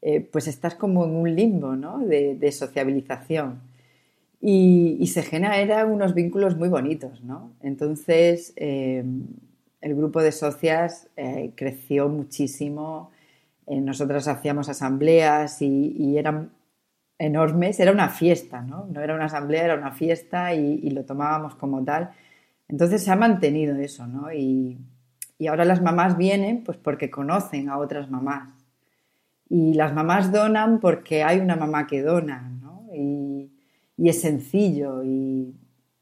eh, 0.01 0.21
pues 0.21 0.47
estás 0.47 0.75
como 0.75 1.05
en 1.05 1.15
un 1.15 1.35
limbo, 1.35 1.75
¿no? 1.75 1.99
De, 1.99 2.51
sociabilización. 2.51 3.61
Y, 4.47 5.07
se 5.07 5.23
generan 5.23 5.91
unos 5.91 6.13
vínculos 6.13 6.55
muy 6.55 6.69
bonitos, 6.69 7.23
¿no? 7.23 7.51
Entonces, 7.61 8.53
eh, 8.57 9.03
el 9.81 9.95
grupo 9.95 10.21
de 10.21 10.31
socias 10.31 11.07
creció 11.55 12.09
muchísimo. 12.09 13.11
nosotras 13.67 14.27
hacíamos 14.27 14.69
asambleas 14.69 15.61
y 15.61 16.17
eran 16.17 16.51
enormes, 17.17 17.79
era 17.79 17.91
una 17.91 18.09
fiesta, 18.09 18.61
¿no? 18.61 18.87
No 18.91 19.01
era 19.01 19.15
una 19.15 19.25
asamblea, 19.25 19.63
era 19.65 19.75
una 19.75 19.91
fiesta 19.91 20.53
y, 20.53 20.89
lo 20.91 21.05
tomábamos 21.05 21.55
como 21.55 21.83
tal. 21.83 22.11
Entonces 22.67 23.03
se 23.03 23.11
ha 23.11 23.15
mantenido 23.15 23.75
eso, 23.77 24.07
¿no? 24.07 24.31
Y, 24.33 24.77
ahora 25.49 25.65
las 25.65 25.81
mamás 25.81 26.17
vienen 26.17 26.63
pues 26.63 26.77
porque 26.77 27.09
conocen 27.09 27.69
a 27.69 27.77
otras 27.77 28.09
mamás. 28.09 28.49
Y 29.49 29.73
las 29.73 29.93
mamás 29.93 30.31
donan 30.31 30.79
porque 30.79 31.23
hay 31.23 31.39
una 31.39 31.55
mamá 31.55 31.87
que 31.87 32.01
dona, 32.01 32.49
¿no? 32.61 32.87
Y, 32.93 33.24
es 33.97 34.21
sencillo 34.21 35.03
y, 35.03 35.55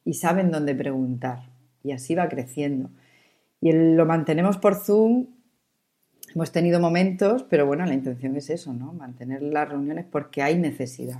y, 0.04 0.14
saben 0.14 0.52
dónde 0.52 0.76
preguntar. 0.76 1.50
Y 1.84 1.92
así 1.92 2.16
va 2.16 2.30
creciendo. 2.30 2.90
Y 3.62 3.72
lo 3.72 4.06
mantenemos 4.06 4.58
por 4.58 4.76
Zoom 4.76 5.28
Hemos 6.36 6.52
tenido 6.52 6.80
momentos, 6.80 7.44
pero 7.44 7.68
bueno, 7.68 7.86
la 7.86 7.94
intención 7.94 8.36
es 8.36 8.50
eso, 8.50 8.74
¿no? 8.74 8.92
Mantener 8.94 9.44
las 9.44 9.70
reuniones 9.70 10.06
porque 10.10 10.42
hay 10.42 10.58
necesidad. 10.58 11.20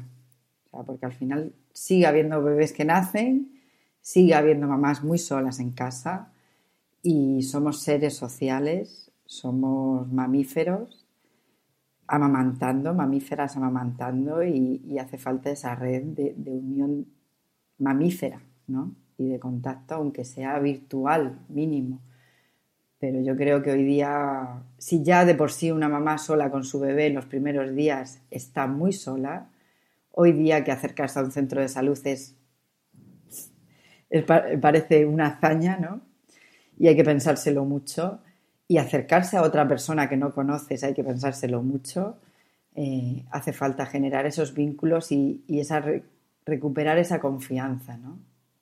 O 0.66 0.70
sea, 0.72 0.84
porque 0.84 1.06
al 1.06 1.14
final 1.14 1.54
sigue 1.72 2.08
habiendo 2.08 2.42
bebés 2.42 2.74
que 2.74 2.84
nacen, 2.84 3.52
sigue 4.02 4.34
habiendo 4.34 4.68
mamás 4.68 5.04
muy 5.04 5.20
solas 5.20 5.60
en 5.60 5.72
casa 5.72 6.32
y 7.04 7.44
somos 7.44 7.82
seres 7.82 8.16
sociales, 8.16 9.12
somos 9.26 10.12
mamíferos 10.12 11.03
amamantando, 12.08 12.94
mamíferas 12.94 13.56
amamantando 13.58 14.44
y, 14.44 14.98
hace 15.00 15.18
falta 15.18 15.50
esa 15.50 15.76
red 15.76 16.04
de, 16.04 16.52
unión 16.52 17.08
mamífera, 17.78 18.42
¿no? 18.68 18.96
Y 19.18 19.30
de 19.30 19.40
contacto, 19.40 19.96
aunque 19.96 20.26
sea 20.26 20.60
virtual, 20.60 21.40
mínimo 21.50 22.02
pero 23.04 23.20
yo 23.20 23.36
creo 23.36 23.62
que 23.62 23.70
hoy 23.70 23.84
día, 23.84 24.64
si 24.78 25.04
ya 25.04 25.26
de 25.26 25.36
por 25.36 25.52
sí 25.52 25.72
una 25.72 25.90
mamá 25.90 26.18
sola 26.18 26.50
con 26.50 26.64
su 26.64 26.80
bebé 26.80 27.08
en 27.08 27.16
los 27.16 27.26
primeros 27.26 27.76
días 27.76 28.22
está 28.32 28.66
muy 28.66 28.94
sola, 28.94 29.50
hoy 30.12 30.32
día 30.32 30.64
que 30.64 30.72
acercarse 30.72 31.20
a 31.20 31.24
un 31.24 31.34
centro 31.34 31.60
de 31.60 31.68
salud 31.68 32.00
es, 32.06 32.38
parece 34.62 35.06
una 35.06 35.28
hazaña, 35.28 35.76
¿no? 35.76 36.00
Y 36.80 36.88
hay 36.88 36.96
que 36.96 37.04
pensárselo 37.04 37.66
mucho. 37.66 38.22
Y 38.74 38.80
acercarse 38.80 39.38
a 39.38 39.44
otra 39.44 39.68
persona 39.68 40.10
que 40.10 40.18
no 40.18 40.34
conoces 40.34 40.84
hay 40.84 40.96
que 40.96 41.04
pensárselo 41.04 41.62
mucho. 41.62 42.18
Eh, 42.74 43.24
hace 43.30 43.54
falta 43.54 43.86
generar 43.86 44.26
esos 44.26 44.56
vínculos 44.56 45.12
y, 45.12 45.44
esa, 45.48 45.80
recuperar 46.44 46.98
esa 46.98 47.20
confianza, 47.20 47.98
¿no? 47.98 48.18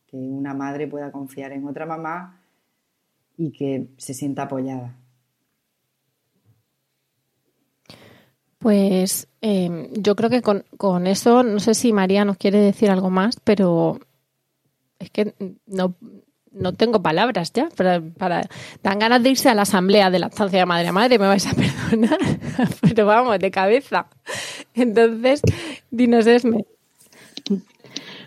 Que 0.07 0.17
una 0.17 0.53
madre 0.53 0.85
pueda 0.85 1.13
confiar 1.13 1.53
en 1.53 1.65
otra 1.65 1.85
mamá 1.85 2.41
y 3.37 3.53
que 3.53 3.87
se 3.95 4.13
sienta 4.13 4.41
apoyada. 4.41 4.97
Pues 8.59 9.29
em, 9.39 9.93
yo 9.93 10.17
creo 10.17 10.29
que 10.29 10.41
con, 10.41 11.07
eso, 11.07 11.41
no 11.41 11.61
sé 11.61 11.73
si 11.73 11.93
María 11.93 12.25
nos 12.25 12.35
quiere 12.35 12.59
decir 12.59 12.91
algo 12.91 13.09
más, 13.09 13.39
pero 13.45 13.97
es 14.99 15.09
que 15.09 15.33
no, 15.67 15.95
tengo 16.77 17.01
palabras 17.01 17.51
ya 17.53 17.69
para, 17.75 18.01
para, 18.01 18.41
Dan 18.83 18.99
ganas 18.99 19.23
de 19.23 19.29
irse 19.29 19.49
a 19.49 19.55
la 19.55 19.63
asamblea 19.63 20.09
de 20.09 20.19
la 20.19 20.27
estancia 20.27 20.59
de 20.59 20.65
madre 20.65 20.87
a 20.87 20.91
madre, 20.91 21.19
me 21.19 21.27
vais 21.27 21.47
a 21.47 21.53
perdonar, 21.55 22.19
pero 22.81 23.05
vamos, 23.05 23.39
de 23.39 23.51
cabeza. 23.51 24.07
Entonces, 24.73 25.41
dinos 25.89 26.27
Esme. 26.27 26.65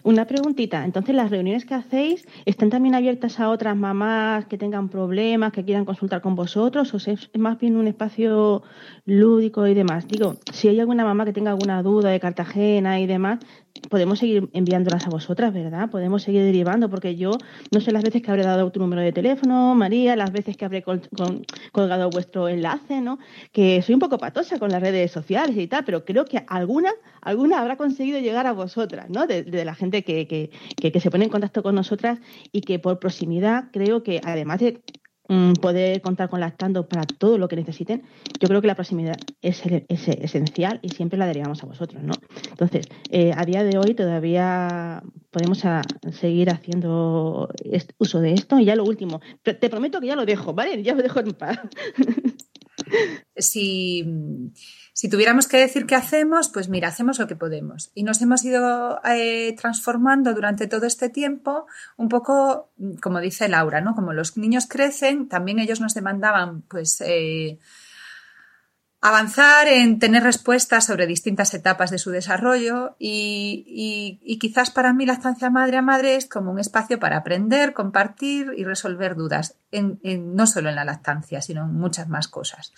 Una 0.05 0.27
preguntita, 0.27 0.85
entonces 0.85 1.15
las 1.15 1.31
reuniones 1.31 1.65
que 1.65 1.73
hacéis 1.73 2.29
están 2.45 2.69
también 2.69 2.95
abiertas 2.95 3.41
a 3.41 3.49
otras 3.49 3.75
mamás 3.75 4.45
que 4.45 4.59
tengan 4.59 4.91
problemas, 4.91 5.51
que 5.51 5.65
quieran 5.65 5.87
consultar 5.87 6.21
con 6.21 6.35
vosotros, 6.35 6.93
o 6.93 6.99
es 6.99 7.31
más 7.39 7.59
bien 7.59 7.77
un 7.77 7.87
espacio 7.87 8.63
lúdico 9.07 9.67
y 9.67 9.73
demás. 9.73 10.07
Digo, 10.07 10.37
si 10.53 10.69
hay 10.69 10.79
alguna 10.79 11.07
mamá 11.07 11.25
que 11.25 11.33
tenga 11.33 11.53
alguna 11.53 11.83
duda 11.83 12.11
de 12.11 12.21
Cartagena 12.21 13.01
y 13.01 13.07
demás, 13.07 13.39
podemos 13.89 14.19
seguir 14.19 14.49
enviándolas 14.53 15.07
a 15.07 15.11
vosotras, 15.11 15.53
¿verdad? 15.53 15.91
Podemos 15.91 16.23
seguir 16.23 16.43
derivando, 16.43 16.89
porque 16.89 17.17
yo 17.17 17.33
no 17.73 17.81
sé 17.81 17.93
las 17.93 18.03
veces 18.03 18.23
que 18.23 18.31
habré 18.31 18.45
dado 18.45 18.71
tu 18.71 18.81
número 18.81 19.03
de 19.03 19.13
teléfono, 19.13 19.75
María, 19.75 20.17
las 20.17 20.33
veces 20.33 20.57
que 20.57 20.65
habré 20.65 20.83
colgado 21.73 22.11
vuestro 22.11 22.49
enlace, 22.49 23.01
¿no? 23.01 23.19
Que 23.53 23.83
soy 23.83 23.95
un 23.95 24.01
poco 24.01 24.19
patosa 24.19 24.59
con 24.59 24.71
las 24.71 24.81
redes 24.81 25.11
sociales 25.11 25.57
y 25.57 25.67
tal, 25.67 25.85
pero 25.85 26.05
creo 26.05 26.25
que 26.25 26.45
alguna, 26.47 26.91
alguna 27.21 27.61
habrá 27.61 27.77
conseguido 27.77 28.21
llegar 28.21 28.47
a 28.47 28.53
vosotras, 28.53 29.11
¿no? 29.11 29.27
De, 29.27 29.65
la 29.65 29.75
gente 29.75 30.03
que, 30.05 30.27
que, 30.27 30.51
que, 30.77 30.93
que 30.93 31.01
se 31.01 31.11
pone 31.11 31.25
en 31.25 31.31
contacto 31.31 31.63
con 31.63 31.75
nosotras 31.75 32.19
y 32.53 32.61
que 32.61 32.79
por 32.79 32.99
proximidad 32.99 33.65
creo 33.73 34.03
que 34.03 34.21
además 34.23 34.61
de 34.61 34.83
poder 35.61 36.03
contar 36.03 36.29
con 36.29 36.41
lactando 36.41 36.87
para 36.87 37.05
todo 37.05 37.39
lo 37.39 37.49
que 37.49 37.57
necesiten, 37.57 38.03
yo 38.41 38.49
creo 38.49 38.61
que 38.61 38.67
la 38.67 38.75
proximidad 38.75 39.17
es, 39.41 39.63
esencial 39.65 40.81
y 40.83 40.91
siempre 40.91 41.19
la 41.19 41.27
derivamos 41.27 41.63
a 41.63 41.67
vosotros, 41.67 42.03
¿no? 42.03 42.13
Entonces, 42.51 42.87
eh, 43.11 43.33
a 43.35 43.45
día 43.45 43.65
de 43.65 43.79
hoy 43.79 43.95
todavía 43.95 45.03
podemos 45.31 45.63
seguir 46.13 46.51
haciendo 46.51 47.49
uso 47.99 48.21
de 48.21 48.35
esto 48.35 48.59
y 48.59 48.67
ya 48.67 48.77
lo 48.77 48.85
último, 48.85 49.21
te 49.43 49.71
prometo 49.71 50.01
que 50.01 50.09
ya 50.09 50.17
lo 50.17 50.27
dejo, 50.27 50.53
¿vale? 50.53 50.83
Ya 50.83 50.95
lo 50.95 51.03
dejo 51.03 51.21
en 51.21 51.33
paz. 51.33 51.59
si 53.37 54.05
si 54.95 55.09
tuviéramos 55.09 55.49
que 55.49 55.57
decir 55.57 55.87
qué 55.87 55.97
hacemos, 55.97 56.49
pues 56.49 56.69
mira, 56.69 56.87
hacemos 56.87 57.19
lo 57.19 57.27
que 57.27 57.35
podemos. 57.35 57.91
Y 57.97 58.05
nos 58.05 58.23
hemos 58.23 58.45
ido 58.45 59.01
eh, 59.05 59.53
transformando 59.61 60.33
durante 60.35 60.69
todo 60.69 60.87
este 60.87 61.09
tiempo, 61.09 61.67
un 61.97 62.09
poco, 62.09 62.71
como 63.03 63.19
dice 63.19 63.49
Laura, 63.49 63.81
¿no? 63.81 63.97
Como 63.97 64.13
los 64.13 64.37
niños 64.37 64.69
crecen, 64.69 65.29
también 65.29 65.59
ellos 65.59 65.81
nos 65.81 65.95
demandaban, 65.95 66.63
pues, 66.63 67.01
eh, 67.01 67.59
avanzar 69.01 69.67
en 69.67 69.99
tener 69.99 70.23
respuestas 70.23 70.87
sobre 70.87 71.09
distintas 71.09 71.53
etapas 71.55 71.91
de 71.91 71.99
su 71.99 72.13
desarrollo 72.13 72.95
y, 73.01 74.39
quizás 74.41 74.71
para 74.71 74.93
mí 74.93 75.07
la 75.07 75.15
estancia 75.15 75.51
madre 75.51 75.79
a 75.79 75.83
madre 75.83 76.15
es 76.15 76.27
como 76.27 76.53
un 76.53 76.61
espacio 76.61 77.01
para 77.01 77.17
aprender, 77.17 77.73
compartir 77.73 78.53
y 78.57 78.63
resolver 78.63 79.17
dudas, 79.17 79.57
no 79.73 80.47
solo 80.47 80.69
en 80.69 80.77
la 80.77 80.85
lactancia, 80.85 81.43
sino 81.43 81.65
en 81.65 81.75
muchas 81.75 82.09
más 82.09 82.29
cosas. 82.29 82.73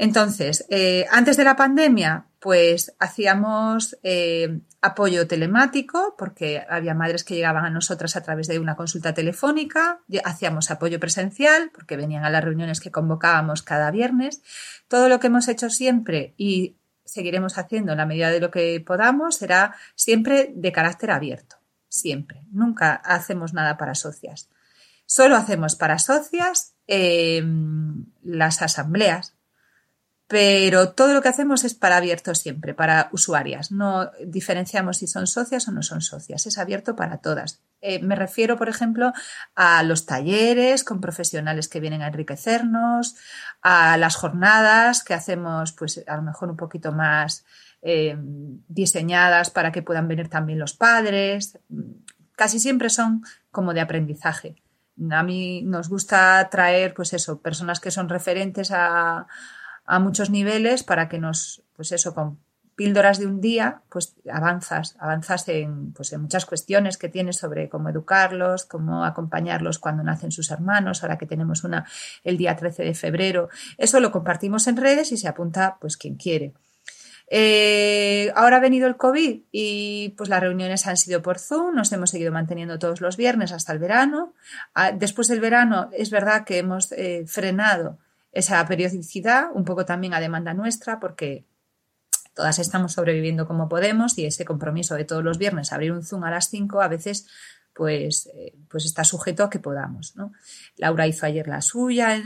Entonces, 0.00 0.64
eh, 0.70 1.06
antes 1.10 1.36
de 1.36 1.42
la 1.42 1.56
pandemia, 1.56 2.26
pues 2.38 2.94
hacíamos 3.00 3.98
eh, 4.04 4.60
apoyo 4.80 5.26
telemático, 5.26 6.14
porque 6.16 6.64
había 6.70 6.94
madres 6.94 7.24
que 7.24 7.34
llegaban 7.34 7.64
a 7.64 7.70
nosotras 7.70 8.14
a 8.14 8.22
través 8.22 8.46
de 8.46 8.60
una 8.60 8.76
consulta 8.76 9.12
telefónica, 9.12 9.98
hacíamos 10.24 10.70
apoyo 10.70 11.00
presencial, 11.00 11.72
porque 11.74 11.96
venían 11.96 12.24
a 12.24 12.30
las 12.30 12.44
reuniones 12.44 12.78
que 12.78 12.92
convocábamos 12.92 13.62
cada 13.62 13.90
viernes. 13.90 14.40
Todo 14.86 15.08
lo 15.08 15.18
que 15.18 15.26
hemos 15.26 15.48
hecho 15.48 15.68
siempre 15.68 16.32
y 16.36 16.76
seguiremos 17.04 17.58
haciendo 17.58 17.90
en 17.90 17.98
la 17.98 18.06
medida 18.06 18.30
de 18.30 18.38
lo 18.38 18.52
que 18.52 18.80
podamos 18.80 19.34
será 19.34 19.74
siempre 19.96 20.52
de 20.54 20.70
carácter 20.70 21.10
abierto, 21.10 21.56
siempre. 21.88 22.44
Nunca 22.52 22.94
hacemos 22.94 23.52
nada 23.52 23.76
para 23.76 23.96
socias. 23.96 24.48
Solo 25.06 25.34
hacemos 25.34 25.74
para 25.74 25.98
socias 25.98 26.74
eh, 26.86 27.42
las 28.22 28.62
asambleas, 28.62 29.34
pero 30.28 30.90
todo 30.90 31.14
lo 31.14 31.22
que 31.22 31.30
hacemos 31.30 31.64
es 31.64 31.72
para 31.72 31.96
abierto 31.96 32.34
siempre, 32.34 32.74
para 32.74 33.08
usuarias. 33.12 33.72
No 33.72 34.10
diferenciamos 34.26 34.98
si 34.98 35.06
son 35.06 35.26
socias 35.26 35.66
o 35.68 35.72
no 35.72 35.82
son 35.82 36.02
socias, 36.02 36.46
es 36.46 36.58
abierto 36.58 36.94
para 36.94 37.18
todas. 37.18 37.62
Eh, 37.80 38.02
me 38.02 38.14
refiero, 38.14 38.58
por 38.58 38.68
ejemplo, 38.68 39.14
a 39.54 39.82
los 39.82 40.04
talleres 40.04 40.84
con 40.84 41.00
profesionales 41.00 41.68
que 41.68 41.80
vienen 41.80 42.02
a 42.02 42.08
enriquecernos, 42.08 43.16
a 43.62 43.96
las 43.96 44.16
jornadas 44.16 45.02
que 45.02 45.14
hacemos, 45.14 45.72
pues 45.72 46.04
a 46.06 46.16
lo 46.16 46.22
mejor 46.22 46.50
un 46.50 46.56
poquito 46.58 46.92
más 46.92 47.46
eh, 47.80 48.14
diseñadas 48.68 49.48
para 49.48 49.72
que 49.72 49.82
puedan 49.82 50.08
venir 50.08 50.28
también 50.28 50.58
los 50.58 50.74
padres. 50.74 51.58
Casi 52.36 52.60
siempre 52.60 52.90
son 52.90 53.22
como 53.50 53.72
de 53.72 53.80
aprendizaje. 53.80 54.56
A 55.10 55.22
mí 55.22 55.62
nos 55.62 55.88
gusta 55.88 56.46
traer, 56.50 56.92
pues 56.92 57.14
eso, 57.14 57.40
personas 57.40 57.80
que 57.80 57.90
son 57.90 58.10
referentes 58.10 58.72
a, 58.72 59.26
a 59.88 59.98
muchos 59.98 60.30
niveles 60.30 60.84
para 60.84 61.08
que 61.08 61.18
nos, 61.18 61.62
pues 61.74 61.92
eso, 61.92 62.14
píldoras 62.76 63.18
de 63.18 63.26
un 63.26 63.40
día, 63.40 63.80
pues 63.88 64.14
avanzas, 64.30 64.94
avanzas 65.00 65.48
en, 65.48 65.92
pues 65.94 66.12
en 66.12 66.20
muchas 66.20 66.46
cuestiones 66.46 66.96
que 66.96 67.08
tienes 67.08 67.36
sobre 67.36 67.68
cómo 67.68 67.88
educarlos, 67.88 68.66
cómo 68.66 69.04
acompañarlos 69.04 69.80
cuando 69.80 70.04
nacen 70.04 70.30
sus 70.30 70.52
hermanos, 70.52 71.02
ahora 71.02 71.18
que 71.18 71.26
tenemos 71.26 71.64
una 71.64 71.86
el 72.22 72.36
día 72.36 72.54
13 72.54 72.84
de 72.84 72.94
febrero. 72.94 73.48
Eso 73.78 73.98
lo 73.98 74.12
compartimos 74.12 74.68
en 74.68 74.76
redes 74.76 75.10
y 75.10 75.16
se 75.16 75.26
apunta 75.26 75.78
pues 75.80 75.96
quien 75.96 76.14
quiere. 76.14 76.52
Eh, 77.30 78.30
ahora 78.36 78.58
ha 78.58 78.60
venido 78.60 78.86
el 78.86 78.96
COVID 78.96 79.40
y 79.50 80.14
pues 80.16 80.28
las 80.28 80.40
reuniones 80.40 80.86
han 80.86 80.96
sido 80.96 81.20
por 81.20 81.38
Zoom, 81.38 81.74
nos 81.74 81.92
hemos 81.92 82.10
seguido 82.10 82.30
manteniendo 82.32 82.78
todos 82.78 83.00
los 83.00 83.16
viernes 83.16 83.52
hasta 83.52 83.72
el 83.72 83.80
verano. 83.80 84.34
Ah, 84.74 84.92
después 84.92 85.28
del 85.28 85.40
verano 85.40 85.90
es 85.92 86.10
verdad 86.10 86.44
que 86.44 86.58
hemos 86.58 86.92
eh, 86.92 87.24
frenado 87.26 87.98
esa 88.32 88.64
periodicidad, 88.66 89.46
un 89.54 89.64
poco 89.64 89.84
también 89.84 90.14
a 90.14 90.20
demanda 90.20 90.54
nuestra, 90.54 91.00
porque 91.00 91.46
todas 92.34 92.58
estamos 92.58 92.92
sobreviviendo 92.92 93.46
como 93.46 93.68
podemos 93.68 94.16
y 94.18 94.24
ese 94.24 94.44
compromiso 94.44 94.94
de 94.94 95.04
todos 95.04 95.24
los 95.24 95.38
viernes 95.38 95.72
abrir 95.72 95.92
un 95.92 96.04
Zoom 96.04 96.24
a 96.24 96.30
las 96.30 96.48
5 96.48 96.80
a 96.80 96.88
veces 96.88 97.26
pues, 97.78 98.28
eh, 98.34 98.54
pues 98.68 98.84
está 98.86 99.04
sujeto 99.04 99.44
a 99.44 99.50
que 99.50 99.60
podamos. 99.60 100.16
¿no? 100.16 100.32
Laura 100.76 101.06
hizo 101.06 101.26
ayer 101.26 101.46
la 101.46 101.62
suya 101.62 102.20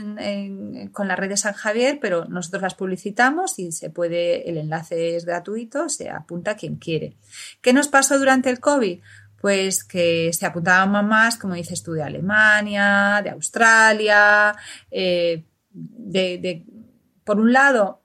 con 0.91 1.07
la 1.07 1.15
red 1.15 1.29
de 1.29 1.37
San 1.37 1.53
Javier, 1.53 1.99
pero 2.01 2.25
nosotros 2.25 2.63
las 2.63 2.73
publicitamos 2.73 3.59
y 3.59 3.71
se 3.71 3.91
puede, 3.91 4.49
el 4.49 4.57
enlace 4.57 5.15
es 5.15 5.25
gratuito, 5.25 5.89
se 5.89 6.09
apunta 6.09 6.55
quien 6.55 6.77
quiere. 6.77 7.17
¿Qué 7.61 7.71
nos 7.71 7.87
pasó 7.87 8.17
durante 8.17 8.49
el 8.49 8.59
COVID? 8.59 8.99
Pues 9.39 9.83
que 9.83 10.31
se 10.33 10.45
apuntaban 10.47 10.91
mamás, 10.91 11.37
como 11.37 11.53
dices 11.53 11.83
tú, 11.83 11.91
de 11.91 12.01
Alemania, 12.01 13.21
de 13.23 13.29
Australia, 13.29 14.55
eh, 14.89 15.43
por 17.23 17.39
un 17.39 17.53
lado, 17.53 18.01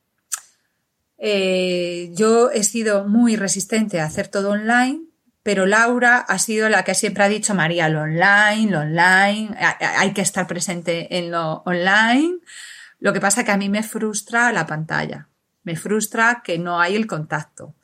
eh, 1.18 2.10
yo 2.14 2.50
he 2.50 2.62
sido 2.62 3.06
muy 3.06 3.36
resistente 3.36 4.00
a 4.00 4.04
hacer 4.04 4.28
todo 4.28 4.50
online, 4.50 5.02
pero 5.42 5.66
Laura 5.66 6.18
ha 6.18 6.38
sido 6.38 6.68
la 6.68 6.84
que 6.84 6.94
siempre 6.94 7.24
ha 7.24 7.28
dicho, 7.28 7.54
María, 7.54 7.88
lo 7.88 8.02
online, 8.02 8.70
lo 8.70 8.80
online, 8.80 9.50
hay 9.80 10.12
que 10.12 10.20
estar 10.20 10.46
presente 10.46 11.18
en 11.18 11.30
lo 11.30 11.62
online. 11.64 12.36
Lo 13.00 13.12
que 13.12 13.20
pasa 13.20 13.40
es 13.40 13.46
que 13.46 13.52
a 13.52 13.56
mí 13.56 13.68
me 13.68 13.82
frustra 13.82 14.52
la 14.52 14.66
pantalla, 14.66 15.28
me 15.62 15.76
frustra 15.76 16.42
que 16.44 16.58
no 16.58 16.80
hay 16.80 16.96
el 16.96 17.06
contacto. 17.06 17.74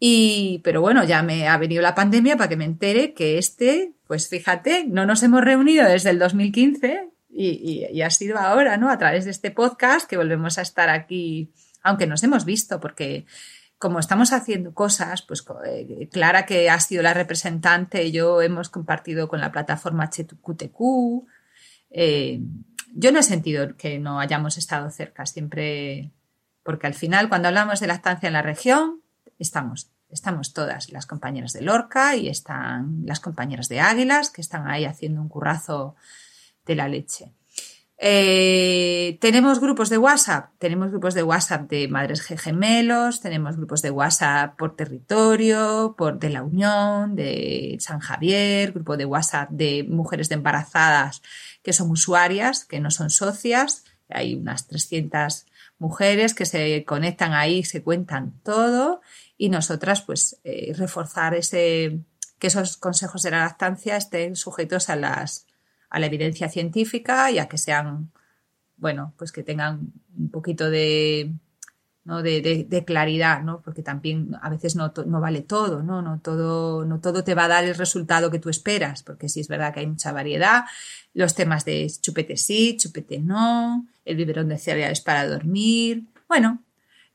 Y, 0.00 0.60
pero 0.62 0.80
bueno, 0.80 1.02
ya 1.02 1.22
me 1.22 1.48
ha 1.48 1.56
venido 1.56 1.82
la 1.82 1.94
pandemia 1.94 2.36
para 2.36 2.48
que 2.48 2.56
me 2.56 2.64
entere 2.64 3.14
que 3.14 3.38
este, 3.38 3.94
pues 4.06 4.28
fíjate, 4.28 4.84
no 4.86 5.06
nos 5.06 5.22
hemos 5.24 5.42
reunido 5.42 5.88
desde 5.88 6.10
el 6.10 6.20
2015 6.20 7.08
y, 7.30 8.00
ha 8.02 8.10
sido 8.10 8.38
ahora, 8.38 8.76
¿no? 8.76 8.90
A 8.90 8.98
través 8.98 9.24
de 9.24 9.30
este 9.30 9.50
podcast 9.50 10.08
que 10.08 10.16
volvemos 10.16 10.58
a 10.58 10.62
estar 10.62 10.88
aquí 10.88 11.52
aunque 11.82 12.06
nos 12.06 12.22
hemos 12.22 12.44
visto, 12.44 12.80
porque 12.80 13.26
como 13.78 14.00
estamos 14.00 14.32
haciendo 14.32 14.74
cosas, 14.74 15.22
pues 15.22 15.44
eh, 15.66 16.08
Clara, 16.10 16.46
que 16.46 16.68
ha 16.68 16.80
sido 16.80 17.02
la 17.02 17.14
representante, 17.14 18.10
yo 18.10 18.42
hemos 18.42 18.68
compartido 18.68 19.28
con 19.28 19.40
la 19.40 19.52
plataforma 19.52 20.10
HQTQ. 20.12 21.26
Eh, 21.90 22.40
yo 22.92 23.12
no 23.12 23.20
he 23.20 23.22
sentido 23.22 23.76
que 23.76 23.98
no 23.98 24.18
hayamos 24.18 24.58
estado 24.58 24.90
cerca, 24.90 25.26
siempre, 25.26 26.10
porque 26.62 26.88
al 26.88 26.94
final, 26.94 27.28
cuando 27.28 27.48
hablamos 27.48 27.80
de 27.80 27.86
lactancia 27.86 28.26
en 28.26 28.32
la 28.32 28.42
región, 28.42 29.00
estamos, 29.38 29.92
estamos 30.10 30.52
todas, 30.52 30.90
las 30.90 31.06
compañeras 31.06 31.52
de 31.52 31.62
Lorca 31.62 32.16
y 32.16 32.28
están 32.28 33.02
las 33.06 33.20
compañeras 33.20 33.68
de 33.68 33.80
Águilas, 33.80 34.30
que 34.30 34.40
están 34.40 34.68
ahí 34.68 34.84
haciendo 34.84 35.22
un 35.22 35.28
currazo 35.28 35.94
de 36.68 36.76
la 36.76 36.86
leche. 36.86 37.32
Eh, 38.00 39.18
tenemos 39.20 39.58
grupos 39.58 39.88
de 39.90 39.98
WhatsApp, 39.98 40.52
tenemos 40.58 40.90
grupos 40.92 41.14
de 41.14 41.24
WhatsApp 41.24 41.68
de 41.68 41.88
madres 41.88 42.20
gemelos, 42.20 43.20
tenemos 43.20 43.56
grupos 43.56 43.82
de 43.82 43.90
WhatsApp 43.90 44.56
por 44.56 44.76
territorio, 44.76 45.96
por 45.98 46.20
de 46.20 46.30
la 46.30 46.44
Unión, 46.44 47.16
de 47.16 47.76
San 47.80 47.98
Javier, 47.98 48.70
grupo 48.70 48.96
de 48.96 49.04
WhatsApp 49.04 49.50
de 49.50 49.84
mujeres 49.88 50.28
de 50.28 50.36
embarazadas 50.36 51.22
que 51.64 51.72
son 51.72 51.90
usuarias, 51.90 52.64
que 52.64 52.78
no 52.78 52.92
son 52.92 53.10
socias. 53.10 53.82
Hay 54.08 54.36
unas 54.36 54.68
300 54.68 55.46
mujeres 55.80 56.34
que 56.34 56.46
se 56.46 56.84
conectan 56.84 57.32
ahí, 57.32 57.64
se 57.64 57.82
cuentan 57.82 58.40
todo 58.44 59.00
y 59.36 59.48
nosotras 59.48 60.02
pues 60.02 60.40
eh, 60.44 60.72
reforzar 60.76 61.34
ese 61.34 61.98
que 62.38 62.46
esos 62.46 62.76
consejos 62.76 63.22
de 63.22 63.32
la 63.32 63.38
lactancia 63.38 63.96
estén 63.96 64.36
sujetos 64.36 64.88
a 64.88 64.94
las 64.94 65.47
a 65.90 65.98
la 65.98 66.06
evidencia 66.06 66.48
científica 66.48 67.30
y 67.30 67.38
a 67.38 67.48
que 67.48 67.58
sean, 67.58 68.10
bueno, 68.76 69.14
pues 69.16 69.32
que 69.32 69.42
tengan 69.42 69.92
un 70.16 70.30
poquito 70.30 70.70
de, 70.70 71.32
¿no? 72.08 72.22
de, 72.22 72.66
de, 72.66 72.84
claridad, 72.86 73.42
¿no? 73.42 73.60
Porque 73.60 73.82
también 73.82 74.34
a 74.40 74.48
veces 74.48 74.76
no, 74.76 74.92
no, 75.06 75.20
vale 75.20 75.42
todo, 75.42 75.82
¿no? 75.82 76.00
No 76.00 76.20
todo, 76.20 76.86
no 76.86 77.00
todo 77.00 77.22
te 77.22 77.34
va 77.34 77.44
a 77.44 77.48
dar 77.48 77.64
el 77.64 77.74
resultado 77.74 78.30
que 78.30 78.38
tú 78.38 78.48
esperas, 78.48 79.02
porque 79.02 79.28
sí 79.28 79.40
es 79.40 79.48
verdad 79.48 79.74
que 79.74 79.80
hay 79.80 79.86
mucha 79.86 80.12
variedad. 80.12 80.64
Los 81.12 81.34
temas 81.34 81.66
de 81.66 81.86
chupete 82.00 82.38
sí, 82.38 82.78
chupete 82.78 83.18
no, 83.18 83.86
el 84.06 84.16
biberón 84.16 84.48
de 84.48 84.56
cereales 84.56 85.02
para 85.02 85.26
dormir. 85.28 86.04
Bueno, 86.28 86.62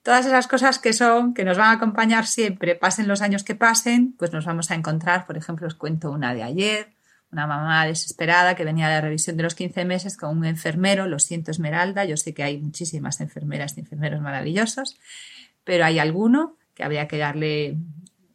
todas 0.04 0.28
esas 0.28 0.48
cosas 0.48 0.78
que 0.78 0.94
son, 0.94 1.34
que 1.34 1.44
nos 1.44 1.58
van 1.58 1.70
a 1.70 1.78
acompañar 1.78 2.28
siempre, 2.28 2.76
pasen 2.76 3.08
los 3.08 3.24
años 3.24 3.44
que 3.44 3.56
pasen, 3.56 4.14
pues 4.20 4.32
nos 4.32 4.46
vamos 4.46 4.70
a 4.70 4.76
encontrar, 4.76 5.26
por 5.26 5.38
ejemplo, 5.38 5.66
os 5.66 5.74
cuento 5.74 6.12
una 6.12 6.36
de 6.36 6.44
ayer, 6.44 6.93
una 7.34 7.48
mamá 7.48 7.86
desesperada 7.86 8.56
que 8.56 8.64
venía 8.64 8.88
de 8.88 8.94
la 8.94 9.02
revisión 9.02 9.36
de 9.36 9.44
los 9.44 9.56
15 9.56 9.86
meses 9.86 10.16
con 10.16 10.38
un 10.38 10.46
enfermero, 10.46 11.08
lo 11.08 11.20
siento 11.20 11.52
Esmeralda, 11.52 12.06
yo 12.06 12.16
sé 12.16 12.34
que 12.34 12.44
hay 12.44 12.60
muchísimas 12.60 13.20
enfermeras 13.20 13.76
y 13.76 13.82
enfermeros 13.82 14.22
maravillosos, 14.22 14.98
pero 15.64 15.84
hay 15.84 16.00
alguno 16.00 16.58
que 16.74 16.84
habría 16.84 17.08
que 17.08 17.18
darle 17.18 17.78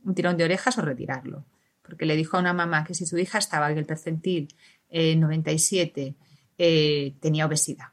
un 0.05 0.15
tirón 0.15 0.37
de 0.37 0.45
orejas 0.45 0.77
o 0.79 0.83
retirarlo, 0.83 1.45
porque 1.83 2.07
le 2.07 2.16
dijo 2.16 2.37
a 2.37 2.41
una 2.41 2.53
mamá 2.53 2.85
que 2.85 2.95
si 2.95 3.07
su 3.07 3.16
hija 3.19 3.39
estaba 3.39 3.70
en 3.70 3.79
el 3.79 3.87
percentil 3.87 4.49
97 4.91 6.03
eh, 6.03 6.15
eh, 6.59 7.15
tenía 7.20 7.47
obesidad. 7.47 7.89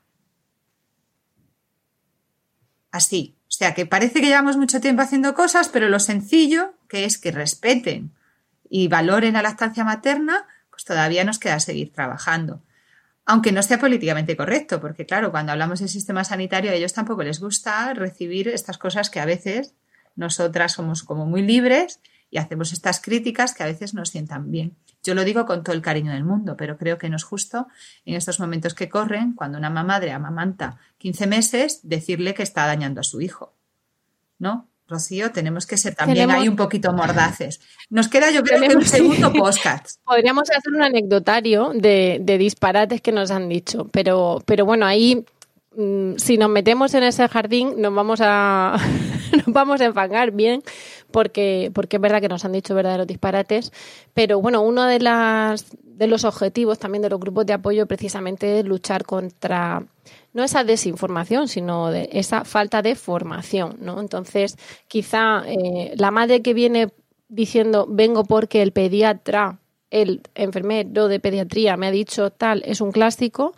Así, 2.91 3.35
o 3.47 3.51
sea 3.51 3.73
que 3.73 3.85
parece 3.85 4.21
que 4.21 4.27
llevamos 4.27 4.57
mucho 4.57 4.81
tiempo 4.81 5.01
haciendo 5.01 5.33
cosas, 5.33 5.69
pero 5.69 5.89
lo 5.89 5.99
sencillo 5.99 6.73
que 6.87 7.05
es 7.05 7.17
que 7.17 7.31
respeten 7.31 8.11
y 8.69 8.87
valoren 8.87 9.33
la 9.33 9.41
lactancia 9.41 9.83
materna, 9.83 10.47
todavía 10.85 11.23
nos 11.23 11.39
queda 11.39 11.59
seguir 11.59 11.91
trabajando. 11.91 12.61
Aunque 13.25 13.51
no 13.51 13.63
sea 13.63 13.79
políticamente 13.79 14.37
correcto, 14.37 14.79
porque 14.79 15.05
claro, 15.05 15.31
cuando 15.31 15.51
hablamos 15.51 15.79
del 15.79 15.89
sistema 15.89 16.23
sanitario 16.23 16.71
a 16.71 16.75
ellos 16.75 16.93
tampoco 16.93 17.23
les 17.23 17.39
gusta 17.39 17.93
recibir 17.93 18.47
estas 18.47 18.77
cosas 18.77 19.09
que 19.09 19.19
a 19.19 19.25
veces 19.25 19.73
nosotras 20.15 20.73
somos 20.73 21.03
como 21.03 21.25
muy 21.25 21.41
libres 21.41 21.99
y 22.29 22.37
hacemos 22.37 22.71
estas 22.71 23.01
críticas 23.01 23.53
que 23.53 23.63
a 23.63 23.67
veces 23.67 23.93
nos 23.93 24.09
sientan 24.09 24.51
bien. 24.51 24.75
Yo 25.03 25.15
lo 25.15 25.23
digo 25.23 25.45
con 25.45 25.63
todo 25.63 25.75
el 25.75 25.81
cariño 25.81 26.11
del 26.11 26.23
mundo, 26.23 26.55
pero 26.57 26.77
creo 26.77 26.97
que 26.97 27.09
no 27.09 27.15
es 27.15 27.23
justo 27.23 27.67
en 28.05 28.15
estos 28.15 28.39
momentos 28.39 28.73
que 28.73 28.89
corren, 28.89 29.33
cuando 29.33 29.57
una 29.57 29.69
madre 29.69 30.11
amamanta 30.11 30.77
15 30.97 31.27
meses, 31.27 31.79
decirle 31.83 32.33
que 32.33 32.43
está 32.43 32.65
dañando 32.65 33.01
a 33.01 33.03
su 33.03 33.21
hijo. 33.21 33.53
¿No? 34.37 34.67
Rocío, 34.87 35.31
tenemos 35.31 35.65
que 35.65 35.77
ser 35.77 35.95
también 35.95 36.29
ahí 36.29 36.47
un 36.47 36.55
poquito 36.55 36.93
mordaces. 36.93 37.59
Nos 37.89 38.07
queda, 38.07 38.29
yo 38.29 38.43
creo 38.43 38.61
que 38.61 38.75
un 38.75 38.85
segundo 38.85 39.33
podcast. 39.39 39.99
Podríamos 40.03 40.49
hacer 40.51 40.73
un 40.73 40.83
anecdotario 40.83 41.71
de, 41.73 42.21
disparates 42.37 43.01
que 43.01 43.11
nos 43.11 43.31
han 43.31 43.49
dicho, 43.49 43.87
pero, 43.91 44.43
pero 44.45 44.65
bueno, 44.65 44.85
ahí 44.85 45.25
mm, 45.75 46.17
si 46.17 46.37
nos 46.37 46.49
metemos 46.49 46.93
en 46.93 47.03
ese 47.03 47.27
jardín 47.27 47.81
nos 47.81 47.95
vamos 47.95 48.19
a 48.21 48.77
nos 49.45 49.53
vamos 49.53 49.81
a 49.81 49.85
enfangar 49.85 50.31
bien 50.31 50.63
porque 51.11 51.71
porque 51.73 51.97
es 51.97 52.01
verdad 52.01 52.21
que 52.21 52.29
nos 52.29 52.45
han 52.45 52.51
dicho 52.51 52.75
verdaderos 52.75 53.07
disparates 53.07 53.71
pero 54.13 54.41
bueno 54.41 54.61
uno 54.61 54.85
de 54.85 54.99
las 54.99 55.65
de 55.83 56.07
los 56.07 56.25
objetivos 56.25 56.79
también 56.79 57.01
de 57.01 57.09
los 57.09 57.19
grupos 57.19 57.45
de 57.45 57.53
apoyo 57.53 57.85
precisamente 57.85 58.59
es 58.59 58.65
luchar 58.65 59.05
contra 59.05 59.85
no 60.35 60.43
esa 60.43 60.65
desinformación, 60.65 61.47
sino 61.47 61.91
de 61.91 62.09
esa 62.11 62.43
falta 62.43 62.81
de 62.81 62.95
formación, 62.95 63.77
¿no? 63.79 64.01
Entonces, 64.01 64.57
quizá 64.89 65.43
eh, 65.47 65.93
la 65.95 66.11
madre 66.11 66.41
que 66.41 66.53
viene 66.53 66.89
diciendo 67.29 67.87
vengo 67.89 68.25
porque 68.25 68.61
el 68.61 68.73
pediatra, 68.73 69.59
el 69.89 70.21
enfermero 70.35 71.07
de 71.07 71.21
pediatría 71.21 71.77
me 71.77 71.87
ha 71.87 71.91
dicho 71.91 72.31
tal, 72.31 72.63
es 72.65 72.81
un 72.81 72.91
clásico. 72.91 73.55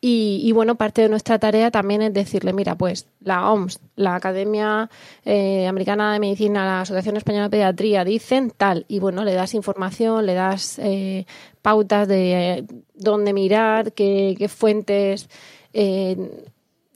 Y, 0.00 0.52
bueno, 0.52 0.76
parte 0.76 1.02
de 1.02 1.08
nuestra 1.08 1.40
tarea 1.40 1.72
también 1.72 2.02
es 2.02 2.14
decirle, 2.14 2.52
mira, 2.52 2.76
pues 2.76 3.08
la 3.20 3.50
OMS, 3.50 3.80
la 3.96 4.14
Academia 4.14 4.88
eh, 5.24 5.66
Americana 5.66 6.12
de 6.12 6.20
Medicina, 6.20 6.64
la 6.64 6.82
Asociación 6.82 7.16
Española 7.16 7.44
de 7.44 7.50
Pediatría 7.50 8.04
dicen 8.04 8.52
tal, 8.56 8.84
y 8.86 9.00
bueno, 9.00 9.24
le 9.24 9.34
das 9.34 9.54
información, 9.54 10.24
le 10.24 10.34
das 10.34 10.78
eh, 10.78 11.26
pautas 11.62 12.06
de 12.06 12.64
dónde 12.94 13.32
mirar, 13.32 13.92
qué, 13.92 14.36
qué 14.38 14.48
fuentes 14.48 15.28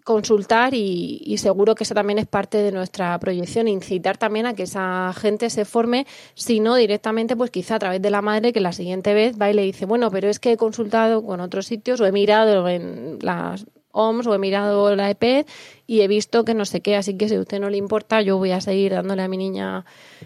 consultar 0.05 0.74
y, 0.74 1.37
seguro 1.39 1.74
que 1.74 1.85
eso 1.85 1.95
también 1.95 2.19
es 2.19 2.27
parte 2.27 2.59
de 2.59 2.73
nuestra 2.73 3.19
proyección, 3.19 3.69
incitar 3.69 4.19
también 4.19 4.47
a 4.47 4.55
que 4.55 4.65
esa 4.65 5.12
gente 5.15 5.51
se 5.51 5.65
forme, 5.65 6.07
si 6.35 6.61
no 6.61 6.74
directamente, 6.74 7.37
pues 7.37 7.51
quizá 7.51 7.77
a 7.77 7.79
través 7.79 8.03
de 8.03 8.11
la 8.11 8.23
madre 8.23 8.53
que 8.53 8.61
la 8.61 8.73
siguiente 8.73 9.15
vez 9.15 9.41
va 9.41 9.51
y 9.51 9.55
le 9.55 9.62
dice, 9.62 9.87
bueno, 9.87 10.11
pero 10.11 10.29
es 10.29 10.39
que 10.39 10.53
he 10.53 10.57
consultado 10.57 11.24
con 11.24 11.41
otros 11.41 11.66
sitios 11.66 12.01
o 12.01 12.07
he 12.07 12.12
mirado 12.12 12.69
en 12.69 13.19
las 13.23 13.66
OMS 13.93 14.27
o 14.27 14.35
he 14.35 14.39
mirado 14.39 14.95
la 14.97 15.11
EPED 15.11 15.47
y 15.87 16.01
he 16.01 16.09
visto 16.09 16.45
que 16.45 16.55
no 16.55 16.65
sé 16.65 16.81
qué, 16.81 16.97
así 16.97 17.16
que 17.16 17.29
si 17.29 17.37
a 17.37 17.41
usted 17.41 17.61
no 17.61 17.70
le 17.70 17.77
importa, 17.77 18.23
yo 18.23 18.39
voy 18.39 18.53
a 18.53 18.61
seguir 18.61 18.93
dándole 18.93 19.23
a 19.23 19.29
mi 19.29 19.37
niña 19.37 19.85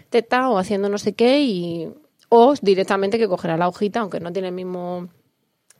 teta 0.09 0.49
o 0.49 0.57
haciendo 0.57 0.89
no 0.89 0.97
sé 0.97 1.13
qué 1.13 1.41
y 1.41 1.89
o 2.29 2.53
directamente 2.61 3.17
que 3.17 3.27
cogerá 3.27 3.57
la 3.57 3.67
hojita, 3.67 4.01
aunque 4.01 4.19
no 4.19 4.31
tiene 4.31 4.49
el 4.49 4.53
mismo 4.53 5.09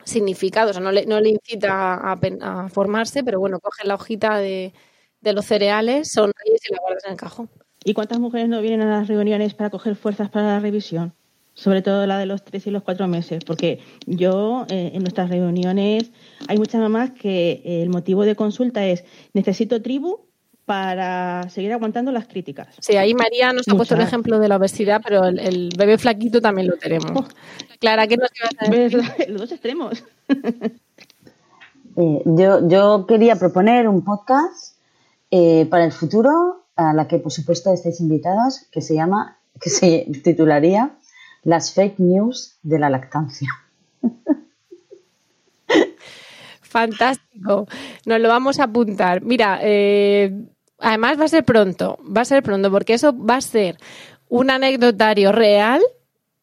significado, 0.08 0.72
o 0.72 0.74
sea, 0.74 0.82
no 0.82 0.92
le, 0.92 1.06
no 1.06 1.20
le 1.20 1.30
incita 1.30 1.94
a, 1.94 2.70
formarse, 2.70 3.24
pero 3.24 3.40
bueno, 3.40 3.60
coge 3.60 3.86
la 3.86 3.96
hojita 3.96 4.38
de, 4.38 4.74
de 5.22 5.34
los 5.34 5.46
cereales, 5.46 6.12
sonríes 6.12 6.62
y 6.70 6.74
la 6.74 6.80
guardas 6.82 7.06
en 7.06 7.12
el 7.12 7.18
cajón. 7.18 7.50
¿Y 7.84 7.94
cuántas 7.94 8.20
mujeres 8.20 8.50
no 8.50 8.62
vienen 8.62 8.82
a 8.82 9.00
las 9.00 9.08
reuniones 9.08 9.54
para 9.54 9.70
coger 9.70 9.96
fuerzas 9.96 10.30
para 10.30 10.48
la 10.48 10.60
revisión? 10.60 11.14
Sobre 11.54 11.82
todo 11.82 12.06
la 12.06 12.20
de 12.20 12.28
los 12.28 12.44
tres 12.44 12.68
y 12.68 12.72
los 12.72 12.84
cuatro 12.84 13.08
meses, 13.08 13.44
porque 13.44 13.80
yo 14.06 14.66
eh, 14.70 14.92
en 14.94 15.02
nuestras 15.02 15.30
reuniones 15.30 16.12
hay 16.48 16.58
muchas 16.58 16.82
mamás 16.82 17.12
que 17.12 17.62
eh, 17.64 17.82
el 17.82 17.90
motivo 17.90 18.26
de 18.26 18.36
consulta 18.36 18.86
es 18.86 19.06
necesito 19.34 19.82
tribu 19.82 20.27
para 20.68 21.50
seguir 21.50 21.72
aguantando 21.72 22.12
las 22.12 22.28
críticas. 22.28 22.68
Sí, 22.82 22.98
ahí 22.98 23.14
María 23.14 23.54
nos 23.54 23.70
ha 23.70 23.76
puesto 23.76 23.96
el 23.96 24.02
ejemplo 24.02 24.38
de 24.38 24.50
la 24.50 24.58
obesidad, 24.58 25.00
pero 25.02 25.24
el, 25.24 25.70
bebé 25.78 25.98
flaquito 25.98 26.42
también 26.42 26.68
lo 26.68 26.76
tenemos. 26.76 27.12
Oh. 27.16 27.26
Clara, 27.80 28.06
¿qué 28.06 28.18
nos 28.18 28.30
ibas 28.38 28.52
a 28.60 28.70
decir? 28.70 29.02
Los 29.30 29.42
dos 29.42 29.52
extremos. 29.54 30.04
Eh, 32.00 32.22
yo, 32.26 32.68
yo 32.68 33.08
quería 33.08 33.38
proponer 33.38 33.88
un 33.88 34.04
podcast 34.04 34.76
para 35.32 35.84
el 35.84 35.92
futuro 35.92 36.68
a 36.76 36.94
la 36.94 37.08
que 37.08 37.18
por 37.18 37.32
supuesto 37.32 37.74
estáis 37.74 38.00
invitadas, 38.02 38.68
que 38.72 38.82
se 38.82 38.94
llama, 38.94 39.40
que 39.60 39.72
se 39.72 40.06
titularía 40.24 40.92
Las 41.44 41.74
fake 41.74 41.98
news 41.98 42.60
de 42.62 42.78
la 42.78 42.92
lactancia. 42.92 43.50
Fantástico, 46.62 47.68
nos 48.06 48.20
lo 48.20 48.28
vamos 48.28 48.60
a 48.60 48.66
apuntar. 48.66 49.24
Mira, 49.24 49.58
eh, 49.64 50.32
además 50.80 51.20
va 51.20 51.26
a 51.26 51.30
ser 51.30 51.44
pronto, 51.44 51.98
va 52.06 52.22
a 52.22 52.26
ser 52.26 52.44
pronto, 52.44 52.72
porque 52.72 52.94
eso 52.94 53.16
va 53.18 53.36
a 53.36 53.42
ser 53.42 53.78
un 54.30 54.50
anecdotario 54.50 55.32
real 55.32 55.82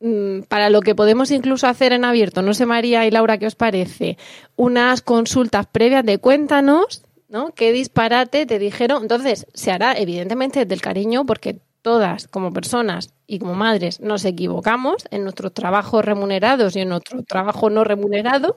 mm, 0.00 0.42
para 0.48 0.70
lo 0.70 0.80
que 0.80 0.94
podemos 0.94 1.30
incluso 1.30 1.66
hacer 1.66 1.92
en 1.92 2.04
abierto. 2.04 2.42
No 2.42 2.54
sé, 2.54 2.66
María 2.66 3.06
y 3.06 3.10
Laura, 3.10 3.38
¿qué 3.38 3.46
os 3.46 3.54
parece? 3.54 4.18
Unas 4.56 5.02
consultas 5.02 5.66
previas 5.66 6.04
de 6.04 6.18
cuéntanos 6.18 7.04
¿no? 7.34 7.52
¿Qué 7.52 7.72
disparate 7.72 8.46
te 8.46 8.60
dijeron? 8.60 9.02
Entonces, 9.02 9.46
se 9.54 9.72
hará 9.72 9.98
evidentemente 9.98 10.66
del 10.66 10.80
cariño 10.80 11.26
porque 11.26 11.58
todas 11.82 12.28
como 12.28 12.52
personas 12.52 13.12
y 13.26 13.40
como 13.40 13.54
madres 13.54 14.00
nos 14.00 14.24
equivocamos 14.24 15.04
en 15.10 15.24
nuestros 15.24 15.52
trabajos 15.52 16.04
remunerados 16.04 16.76
y 16.76 16.80
en 16.80 16.90
nuestro 16.90 17.24
trabajo 17.24 17.70
no 17.70 17.82
remunerado 17.82 18.54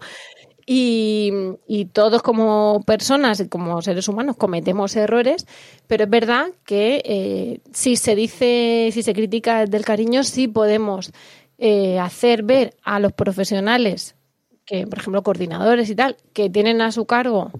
y, 0.70 1.86
todos 1.94 2.22
como 2.22 2.84
personas 2.86 3.40
y 3.40 3.48
como 3.48 3.82
seres 3.82 4.08
humanos 4.10 4.36
cometemos 4.36 4.96
errores, 4.98 5.48
pero 5.88 6.04
es 6.04 6.10
verdad 6.10 6.48
que 6.66 7.02
eh, 7.06 7.62
si 7.72 7.96
se 7.96 8.16
dice, 8.16 8.90
si 8.92 9.02
se 9.02 9.14
critica 9.14 9.66
del 9.66 9.86
cariño, 9.86 10.24
sí 10.24 10.50
podemos 10.50 11.12
eh, 11.58 12.00
hacer 12.00 12.44
ver 12.44 12.76
a 12.84 13.00
los 13.00 13.14
profesionales, 13.14 14.16
que 14.66 14.86
por 14.86 15.00
ejemplo 15.00 15.24
coordinadores 15.24 15.90
y 15.90 15.96
tal, 15.96 16.18
que 16.34 16.50
tienen 16.50 16.82
a 16.82 16.92
su 16.92 17.06
cargo 17.06 17.52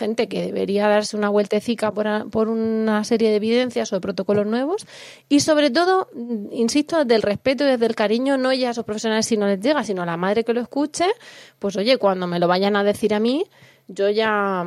gente 0.00 0.28
que 0.28 0.46
debería 0.46 0.88
darse 0.88 1.16
una 1.16 1.28
vueltecica 1.28 1.92
por, 1.92 2.30
por 2.30 2.48
una 2.48 3.04
serie 3.04 3.30
de 3.30 3.36
evidencias 3.36 3.92
o 3.92 3.96
de 3.96 4.00
protocolos 4.00 4.46
nuevos 4.46 4.86
y 5.28 5.40
sobre 5.40 5.70
todo, 5.70 6.08
insisto, 6.50 6.98
desde 6.98 7.14
el 7.14 7.22
respeto 7.22 7.64
y 7.64 7.68
desde 7.68 7.86
el 7.86 7.94
cariño, 7.94 8.38
no 8.38 8.52
ya 8.52 8.68
a 8.68 8.70
esos 8.72 8.84
profesionales 8.84 9.26
si 9.26 9.36
no 9.36 9.46
les 9.46 9.60
llega, 9.60 9.84
sino 9.84 10.02
a 10.02 10.06
la 10.06 10.16
madre 10.16 10.42
que 10.44 10.54
lo 10.54 10.60
escuche, 10.60 11.06
pues 11.58 11.76
oye, 11.76 11.98
cuando 11.98 12.26
me 12.26 12.38
lo 12.38 12.48
vayan 12.48 12.76
a 12.76 12.82
decir 12.82 13.14
a 13.14 13.20
mí, 13.20 13.44
yo 13.86 14.08
ya 14.08 14.64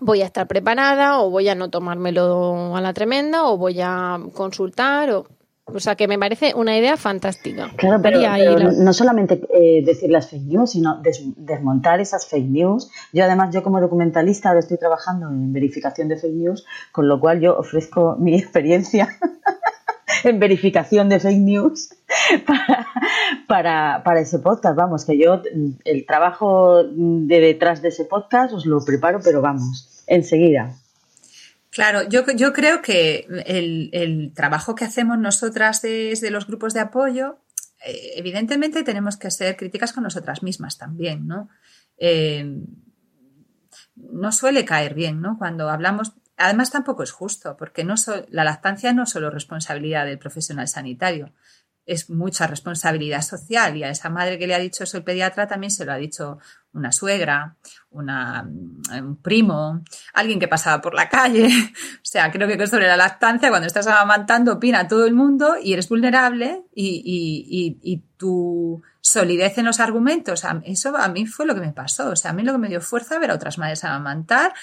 voy 0.00 0.22
a 0.22 0.26
estar 0.26 0.46
preparada 0.46 1.20
o 1.20 1.30
voy 1.30 1.48
a 1.48 1.54
no 1.54 1.68
tomármelo 1.70 2.76
a 2.76 2.80
la 2.80 2.92
tremenda 2.92 3.44
o 3.44 3.58
voy 3.58 3.80
a 3.82 4.18
consultar 4.34 5.10
o 5.10 5.26
o 5.72 5.80
sea, 5.80 5.96
que 5.96 6.08
me 6.08 6.18
parece 6.18 6.54
una 6.54 6.76
idea 6.76 6.96
fantástica. 6.96 7.70
Claro, 7.76 8.00
pero, 8.02 8.72
no 8.72 8.92
solamente 8.92 9.40
eh, 9.52 9.82
decir 9.84 10.10
las 10.10 10.28
fake 10.28 10.44
news, 10.44 10.70
sino 10.72 11.02
desmontar 11.36 12.00
esas 12.00 12.26
fake 12.26 12.48
news. 12.48 12.90
Yo 13.12 13.24
además, 13.24 13.54
yo 13.54 13.62
como 13.62 13.80
documentalista 13.80 14.48
ahora 14.48 14.60
estoy 14.60 14.78
trabajando 14.78 15.28
en 15.28 15.52
verificación 15.52 16.08
de 16.08 16.16
fake 16.16 16.34
news, 16.34 16.64
con 16.92 17.08
lo 17.08 17.20
cual 17.20 17.40
yo 17.40 17.58
ofrezco 17.58 18.16
mi 18.18 18.34
experiencia 18.34 19.08
en 20.24 20.38
verificación 20.38 21.08
de 21.08 21.20
fake 21.20 21.38
news 21.38 21.90
para, 23.46 24.02
para, 24.02 24.20
ese 24.20 24.38
podcast. 24.38 24.76
Vamos, 24.76 25.04
que 25.04 25.18
yo 25.18 25.42
el 25.84 26.06
trabajo 26.06 26.82
de 26.84 27.40
detrás 27.40 27.82
de 27.82 27.88
ese 27.88 28.04
podcast 28.04 28.54
os 28.54 28.64
lo 28.64 28.84
preparo, 28.84 29.20
pero 29.22 29.42
vamos, 29.42 30.02
enseguida. 30.06 30.74
Claro, 31.70 32.08
yo, 32.08 32.24
yo 32.34 32.52
creo 32.52 32.80
que 32.80 33.26
el, 33.46 34.32
trabajo 34.34 34.74
que 34.74 34.84
hacemos 34.84 35.18
nosotras 35.18 35.82
desde 35.82 36.30
los 36.30 36.46
grupos 36.46 36.72
de 36.74 36.80
apoyo, 36.80 37.38
eh, 37.84 38.12
evidentemente 38.16 38.82
tenemos 38.82 39.16
que 39.16 39.30
ser 39.30 39.56
críticas 39.56 39.92
con 39.92 40.02
nosotras 40.02 40.42
mismas 40.42 40.78
también, 40.78 41.26
¿no? 41.26 41.48
Eh, 41.98 42.62
no 43.96 44.32
suele 44.32 44.64
caer 44.64 44.94
bien, 44.94 45.20
¿no? 45.20 45.36
Cuando 45.38 45.68
hablamos, 45.68 46.14
además 46.36 46.70
tampoco 46.70 47.02
es 47.02 47.12
justo, 47.12 47.56
porque 47.56 47.84
no 47.84 47.94
la 48.30 48.44
lactancia 48.44 48.92
no 48.92 49.02
es 49.02 49.10
solo 49.10 49.30
responsabilidad 49.30 50.06
del 50.06 50.18
profesional 50.18 50.68
sanitario, 50.68 51.32
es 51.88 52.10
mucha 52.10 52.46
responsabilidad 52.46 53.22
social 53.22 53.76
y 53.76 53.82
a 53.82 53.88
esa 53.88 54.10
madre 54.10 54.38
que 54.38 54.46
le 54.46 54.54
ha 54.54 54.58
dicho 54.58 54.84
el 54.92 55.02
pediatra 55.02 55.48
también 55.48 55.70
se 55.70 55.86
lo 55.86 55.92
ha 55.92 55.96
dicho 55.96 56.38
una 56.74 56.92
suegra, 56.92 57.56
una, 57.90 58.46
un 58.92 59.16
primo, 59.16 59.82
alguien 60.12 60.38
que 60.38 60.48
pasaba 60.48 60.80
por 60.82 60.94
la 60.94 61.08
calle. 61.08 61.48
O 61.98 62.10
sea, 62.10 62.30
creo 62.30 62.48
que 62.48 62.66
sobre 62.66 62.86
la 62.86 62.96
lactancia, 62.96 63.50
cuando 63.50 63.66
estás 63.66 63.86
amamantando, 63.86 64.54
opina 64.54 64.88
todo 64.88 65.04
el 65.04 65.12
mundo 65.12 65.56
y 65.62 65.74
eres 65.74 65.88
vulnerable 65.88 66.62
y, 66.74 67.02
y, 67.04 67.78
y, 67.82 67.92
y 67.92 67.98
tu 68.16 68.82
solidez 69.00 69.58
en 69.58 69.66
los 69.66 69.80
argumentos, 69.80 70.44
eso 70.64 70.96
a 70.96 71.08
mí 71.08 71.26
fue 71.26 71.46
lo 71.46 71.54
que 71.54 71.60
me 71.60 71.72
pasó. 71.72 72.10
O 72.10 72.16
sea, 72.16 72.30
a 72.30 72.34
mí 72.34 72.42
lo 72.42 72.52
que 72.52 72.58
me 72.58 72.68
dio 72.68 72.80
fuerza 72.80 73.18
ver 73.18 73.30
a 73.30 73.34
otras 73.34 73.58
madres 73.58 73.84
amamantar 73.84 74.54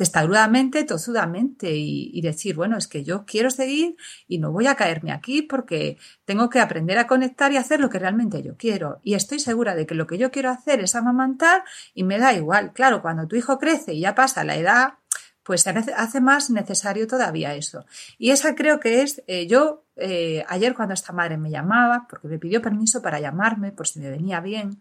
testaruradamente, 0.00 0.84
tozudamente 0.84 1.72
y, 1.74 2.18
decir, 2.22 2.56
bueno, 2.56 2.78
es 2.78 2.88
que 2.88 3.04
yo 3.04 3.26
quiero 3.26 3.50
seguir 3.50 3.96
y 4.26 4.38
no 4.38 4.50
voy 4.50 4.66
a 4.66 4.74
caerme 4.74 5.12
aquí 5.12 5.42
porque 5.42 5.98
tengo 6.24 6.48
que 6.48 6.58
aprender 6.58 6.96
a 6.96 7.06
conectar 7.06 7.52
y 7.52 7.58
hacer 7.58 7.80
lo 7.80 7.90
que 7.90 7.98
realmente 7.98 8.42
yo 8.42 8.56
quiero. 8.56 8.98
Y 9.02 9.12
estoy 9.12 9.40
segura 9.40 9.74
de 9.74 9.84
que 9.84 9.94
lo 9.94 10.06
que 10.06 10.16
yo 10.16 10.30
quiero 10.30 10.48
hacer 10.48 10.80
es 10.80 10.94
amamantar 10.94 11.64
y 11.92 12.04
me 12.04 12.16
da 12.16 12.32
igual. 12.32 12.72
Claro, 12.72 13.02
cuando 13.02 13.28
tu 13.28 13.36
hijo 13.36 13.58
crece 13.58 13.92
y 13.92 14.00
ya 14.00 14.14
pasa 14.14 14.42
la 14.42 14.56
edad, 14.56 14.94
pues 15.42 15.60
se 15.60 15.68
hace 15.68 16.22
más 16.22 16.48
necesario 16.48 17.06
todavía 17.06 17.54
eso. 17.54 17.84
Y 18.16 18.30
esa 18.30 18.54
creo 18.54 18.80
que 18.80 19.02
es, 19.02 19.22
eh, 19.26 19.46
yo 19.46 19.84
eh, 19.96 20.46
ayer 20.48 20.74
cuando 20.74 20.94
esta 20.94 21.12
madre 21.12 21.36
me 21.36 21.50
llamaba, 21.50 22.06
porque 22.08 22.26
me 22.26 22.38
pidió 22.38 22.62
permiso 22.62 23.02
para 23.02 23.20
llamarme 23.20 23.70
por 23.70 23.86
si 23.86 24.00
me 24.00 24.08
venía 24.08 24.40
bien, 24.40 24.80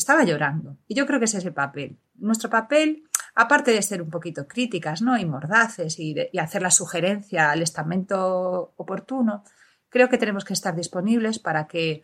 estaba 0.00 0.24
llorando. 0.24 0.76
Y 0.88 0.94
yo 0.94 1.06
creo 1.06 1.18
que 1.20 1.26
es 1.26 1.34
ese 1.34 1.52
papel. 1.52 1.98
Nuestro 2.14 2.50
papel 2.50 3.04
aparte 3.34 3.72
de 3.72 3.82
ser 3.82 4.02
un 4.02 4.10
poquito 4.10 4.46
críticas 4.46 5.02
¿no? 5.02 5.16
y 5.18 5.24
mordaces 5.24 5.98
y, 5.98 6.14
hacer 6.38 6.62
la 6.62 6.70
sugerencia 6.70 7.50
al 7.50 7.62
estamento 7.62 8.74
oportuno, 8.76 9.44
creo 9.88 10.08
que 10.08 10.18
tenemos 10.18 10.44
que 10.44 10.52
estar 10.52 10.74
disponibles 10.74 11.38
para 11.38 11.66
que 11.66 12.02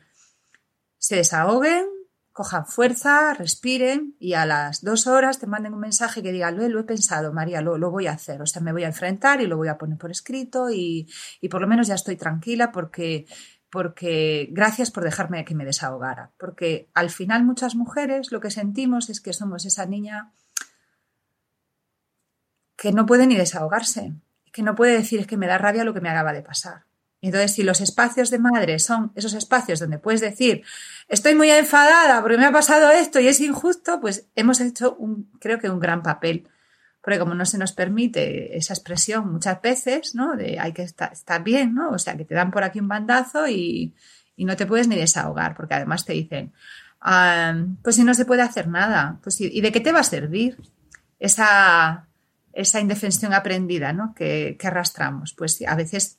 se 0.99 1.17
desahoguen, 1.17 1.87
cojan 2.33 2.67
fuerza, 2.67 3.33
respiren 3.35 4.15
y 4.19 4.35
a 4.35 4.45
las 4.45 4.83
dos 4.83 5.07
horas 5.07 5.39
te 5.39 5.47
manden 5.47 5.73
un 5.73 5.81
mensaje 5.81 6.23
que 6.23 6.33
diga, 6.33 6.51
lo, 6.51 6.81
he 6.81 6.85
pensado, 6.85 7.33
María, 7.33 7.63
lo, 7.63 7.79
lo, 7.79 7.91
voy 7.91 8.09
a 8.09 8.13
hacer, 8.13 8.43
o 8.43 8.47
sea, 8.47 8.61
me 8.61 8.73
voy 8.73 8.85
a 8.85 8.89
enfrentar 8.89 9.41
y 9.41 9.47
lo 9.47 9.57
voy 9.57 9.69
a 9.69 9.79
poner 9.79 9.97
por 9.97 10.11
escrito 10.11 10.69
y, 10.71 11.09
y 11.41 11.49
por 11.49 11.63
lo 11.63 11.67
menos 11.67 11.87
ya 11.87 11.95
estoy 11.95 12.17
tranquila 12.17 12.73
porque 12.73 13.27
porque 13.71 14.49
gracias 14.53 14.91
por 14.91 15.05
dejarme 15.05 15.45
que 15.45 15.55
me 15.55 15.65
desahogara, 15.65 16.31
porque 16.39 16.89
al 16.95 17.11
final 17.11 17.45
muchas 17.45 17.75
mujeres 17.75 18.33
lo 18.33 18.41
que 18.41 18.51
sentimos 18.51 19.11
es 19.11 19.21
que 19.21 19.33
somos 19.33 19.65
esa 19.67 19.87
niña 19.87 20.33
que 22.77 22.93
no 22.93 23.07
puede 23.07 23.27
ni 23.27 23.37
desahogarse, 23.37 24.13
que 24.53 24.63
no 24.63 24.75
puede 24.75 24.93
decir 24.93 25.21
es 25.21 25.27
que 25.27 25.37
me 25.37 25.47
da 25.47 25.59
rabia 25.59 25.85
lo 25.85 25.95
que 25.95 26.01
me 26.01 26.09
acaba 26.09 26.33
de 26.33 26.43
pasar. 26.43 26.85
Entonces, 27.23 27.55
si 27.55 27.63
los 27.63 27.81
espacios 27.81 28.31
de 28.31 28.39
madre 28.39 28.79
son 28.79 29.11
esos 29.15 29.35
espacios 29.35 29.81
donde 29.81 29.99
puedes 29.99 30.21
decir, 30.21 30.63
estoy 31.09 31.35
muy 31.35 31.51
enfadada 31.51 32.21
porque 32.21 32.37
me 32.37 32.45
ha 32.45 32.53
pasado 32.53 32.91
esto 32.91 33.19
y 33.21 33.27
es 33.27 33.41
injusto, 33.41 34.01
pues 34.01 34.29
hemos 34.37 34.61
hecho, 34.61 34.95
un, 34.97 35.31
creo 35.41 35.59
que 35.59 35.71
un 35.71 35.81
gran 35.81 36.03
papel. 36.03 36.49
Porque 37.07 37.21
como 37.21 37.37
no 37.37 37.47
se 37.47 37.57
nos 37.57 37.71
permite 37.71 38.59
esa 38.59 38.75
expresión 38.75 39.33
muchas 39.33 39.63
veces, 39.63 40.17
¿no? 40.17 40.35
De 40.35 40.59
hay 40.59 40.73
que 40.73 40.83
estar, 40.83 41.45
bien, 41.45 41.73
¿no? 41.73 41.91
O 41.91 42.01
sea, 42.01 42.17
que 42.17 42.25
te 42.25 42.35
dan 42.35 42.51
por 42.51 42.65
aquí 42.65 42.81
un 42.81 42.89
bandazo 42.89 43.47
y, 43.47 43.95
no 44.39 44.57
te 44.57 44.67
puedes 44.67 44.89
ni 44.89 44.97
desahogar, 44.97 45.55
porque 45.55 45.75
además 45.75 46.05
te 46.05 46.15
dicen, 46.15 46.53
ah, 47.01 47.55
pues 47.81 47.95
si 47.95 48.03
no 48.03 48.13
se 48.13 48.25
puede 48.25 48.43
hacer 48.43 48.67
nada, 48.67 49.21
pues 49.23 49.41
¿y 49.41 49.61
de 49.61 49.71
qué 49.71 49.79
te 49.79 49.93
va 49.93 50.01
a 50.01 50.03
servir 50.03 50.59
esa, 51.21 52.09
esa 52.53 52.81
indefensión 52.81 53.33
aprendida 53.35 53.93
¿no? 53.93 54.13
que, 54.13 54.59
arrastramos. 54.65 55.33
Pues 55.33 55.63
a 55.65 55.77
veces 55.77 56.19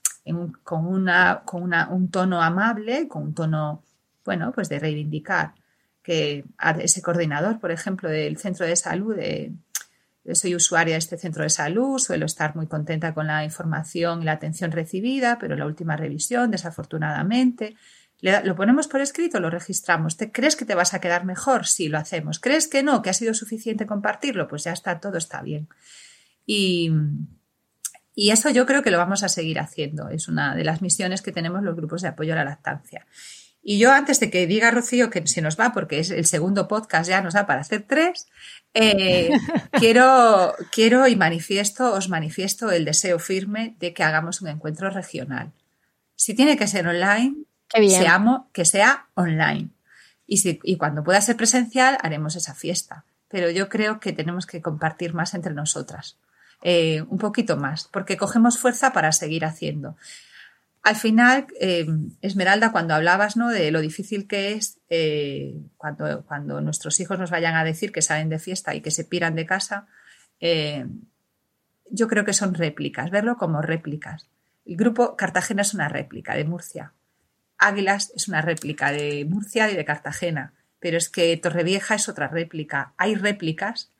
con, 0.64 0.88
una, 0.88 1.42
con 1.44 1.64
una, 1.64 1.90
un 1.90 2.10
tono 2.10 2.42
amable, 2.42 3.10
con 3.10 3.24
un 3.24 3.34
tono, 3.34 3.84
bueno, 4.24 4.54
pues 4.54 4.70
de 4.70 4.80
reivindicar 4.80 5.54
que 6.02 6.46
ese 6.80 7.02
coordinador, 7.02 7.60
por 7.60 7.72
ejemplo, 7.72 8.08
del 8.08 8.38
centro 8.38 8.66
de 8.66 8.78
salud 8.78 9.18
de, 9.18 9.52
soy 10.34 10.56
usuaria 10.56 10.94
de 10.94 11.00
este 11.00 11.18
centro 11.18 11.44
de 11.44 11.50
salud, 11.50 12.00
suelo 12.00 12.26
estar 12.26 12.56
muy 12.56 12.68
contenta 12.68 13.14
con 13.14 13.28
la 13.28 13.44
información 13.44 14.22
y 14.22 14.26
la 14.26 14.34
atención 14.34 14.72
recibida, 14.72 15.38
pero 15.40 15.56
la 15.56 15.66
última 15.66 15.96
revisión, 15.96 16.52
desafortunadamente, 16.52 17.76
lo 18.22 18.56
ponemos 18.56 18.88
por 18.88 19.02
escrito, 19.02 19.40
lo 19.40 19.50
registramos. 19.50 20.18
¿Te 20.18 20.32
crees 20.32 20.56
que 20.56 20.66
te 20.66 20.76
vas 20.76 20.94
a 20.94 21.00
quedar 21.00 21.24
mejor? 21.24 21.68
Sí, 21.68 21.88
lo 21.88 22.00
hacemos. 22.00 22.40
¿Crees 22.40 22.68
que 22.68 22.82
no, 22.82 23.02
que 23.02 23.12
ha 23.12 23.14
sido 23.14 23.34
suficiente 23.34 23.86
compartirlo? 23.86 24.48
Pues 24.48 24.64
ya 24.64 24.74
está, 24.74 25.00
todo 25.00 25.18
está 25.18 25.42
bien. 25.44 25.70
Y, 26.46 26.92
y 28.16 28.32
eso 28.32 28.50
yo 28.50 28.66
creo 28.66 28.82
que 28.82 28.90
lo 28.90 28.98
vamos 28.98 29.22
a 29.22 29.30
seguir 29.30 29.60
haciendo. 29.60 30.10
Es 30.10 30.28
una 30.28 30.56
de 30.56 30.64
las 30.64 30.82
misiones 30.82 31.22
que 31.22 31.32
tenemos 31.32 31.62
los 31.62 31.76
grupos 31.76 32.02
de 32.02 32.08
apoyo 32.08 32.34
a 32.34 32.38
la 32.38 32.46
lactancia. 32.46 33.06
Y 33.62 33.80
yo 33.80 33.92
antes 33.92 34.20
de 34.20 34.32
que 34.32 34.48
diga 34.48 34.72
Rocío 34.72 35.10
que 35.10 35.28
se 35.28 35.42
nos 35.42 35.60
va, 35.60 35.74
porque 35.74 36.00
es 36.00 36.10
el 36.10 36.26
segundo 36.26 36.68
podcast 36.68 37.10
ya 37.10 37.22
nos 37.22 37.34
da 37.34 37.46
para 37.46 37.62
hacer 37.62 37.84
tres, 37.88 38.28
eh, 38.78 39.32
quiero, 39.72 40.54
quiero 40.72 41.08
y 41.08 41.16
manifiesto, 41.16 41.94
os 41.94 42.10
manifiesto 42.10 42.72
el 42.72 42.86
deseo 42.86 43.20
firme 43.20 43.76
de 43.80 43.94
que 43.94 44.04
hagamos 44.04 44.42
un 44.42 44.50
encuentro 44.50 44.90
regional. 44.90 45.52
Si 46.16 46.34
tiene 46.34 46.58
que 46.58 46.68
ser 46.68 46.88
online, 46.88 47.36
Seamos, 47.70 48.44
que 48.54 48.66
sea 48.66 49.08
online. 49.14 49.70
Y, 50.26 50.38
si, 50.38 50.60
y 50.64 50.78
cuando 50.78 51.04
pueda 51.04 51.22
ser 51.22 51.36
presencial, 51.36 51.98
haremos 52.02 52.36
esa 52.36 52.54
fiesta. 52.54 53.06
Pero 53.30 53.50
yo 53.50 53.70
creo 53.70 54.00
que 54.00 54.14
tenemos 54.14 54.46
que 54.46 54.62
compartir 54.62 55.14
más 55.14 55.34
entre 55.34 55.54
nosotras. 55.54 56.18
Eh, 56.64 57.04
un 57.10 57.18
poquito 57.18 57.58
más, 57.58 57.88
porque 57.92 58.18
cogemos 58.18 58.58
fuerza 58.58 58.94
para 58.94 59.12
seguir 59.12 59.46
haciendo. 59.46 59.96
Al 60.88 60.96
final, 60.96 61.48
eh, 61.60 61.86
Esmeralda, 62.22 62.72
cuando 62.72 62.94
hablabas 62.94 63.36
¿no? 63.36 63.50
de 63.50 63.72
lo 63.72 63.82
difícil 63.82 64.26
que 64.26 64.54
es 64.54 64.80
eh, 64.88 65.54
cuando, 65.76 66.62
nuestros 66.62 67.02
hijos 67.02 67.20
nos 67.20 67.30
vayan 67.30 67.56
a 67.56 67.66
decir 67.66 67.92
que 67.92 68.02
salen 68.02 68.30
de 68.30 68.40
fiesta 68.40 68.74
y 68.74 68.80
que 68.80 68.90
se 68.90 69.04
piran 69.04 69.36
de 69.36 69.46
casa, 69.46 69.88
eh, 70.40 70.86
yo 71.92 72.08
creo 72.08 72.24
que 72.24 72.32
son 72.32 72.54
réplicas, 72.54 73.12
verlo 73.12 73.36
como 73.36 73.62
réplicas. 73.62 74.30
El 74.66 74.78
grupo 74.78 75.18
Cartagena 75.18 75.64
es 75.64 75.74
una 75.74 75.90
réplica 75.90 76.36
de 76.36 76.46
Murcia. 76.46 76.94
Águilas 77.58 78.14
es 78.16 78.30
una 78.30 78.42
réplica 78.42 78.94
de 78.94 79.26
Murcia 79.26 79.70
y 79.70 79.76
de 79.76 79.84
Cartagena, 79.84 80.54
pero 80.80 80.96
es 80.96 81.10
que 81.10 81.36
Torrevieja 81.36 81.96
es 81.96 82.08
otra 82.08 82.30
réplica. 82.30 82.94
Hay 82.96 83.16
réplicas 83.16 83.92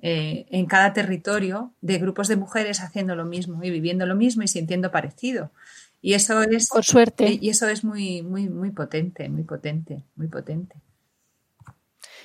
en 0.00 0.66
cada 0.66 0.92
territorio 0.92 1.74
de 1.80 1.98
grupos 1.98 2.28
de 2.28 2.36
mujeres 2.36 2.80
haciendo 2.80 3.16
lo 3.16 3.24
mismo 3.24 3.64
y 3.64 3.70
viviendo 3.70 4.06
lo 4.06 4.14
mismo 4.14 4.44
y 4.44 4.46
sintiendo 4.46 4.92
parecido. 4.92 5.50
Y 6.00 6.14
eso 6.14 6.42
es. 6.42 6.68
Por 6.68 6.84
suerte. 6.84 7.38
Y 7.40 7.50
eso 7.50 7.68
es 7.68 7.84
muy, 7.84 8.22
muy, 8.22 8.48
muy 8.48 8.70
potente, 8.70 9.28
muy 9.28 9.42
potente, 9.42 10.04
muy 10.16 10.28
potente. 10.28 10.76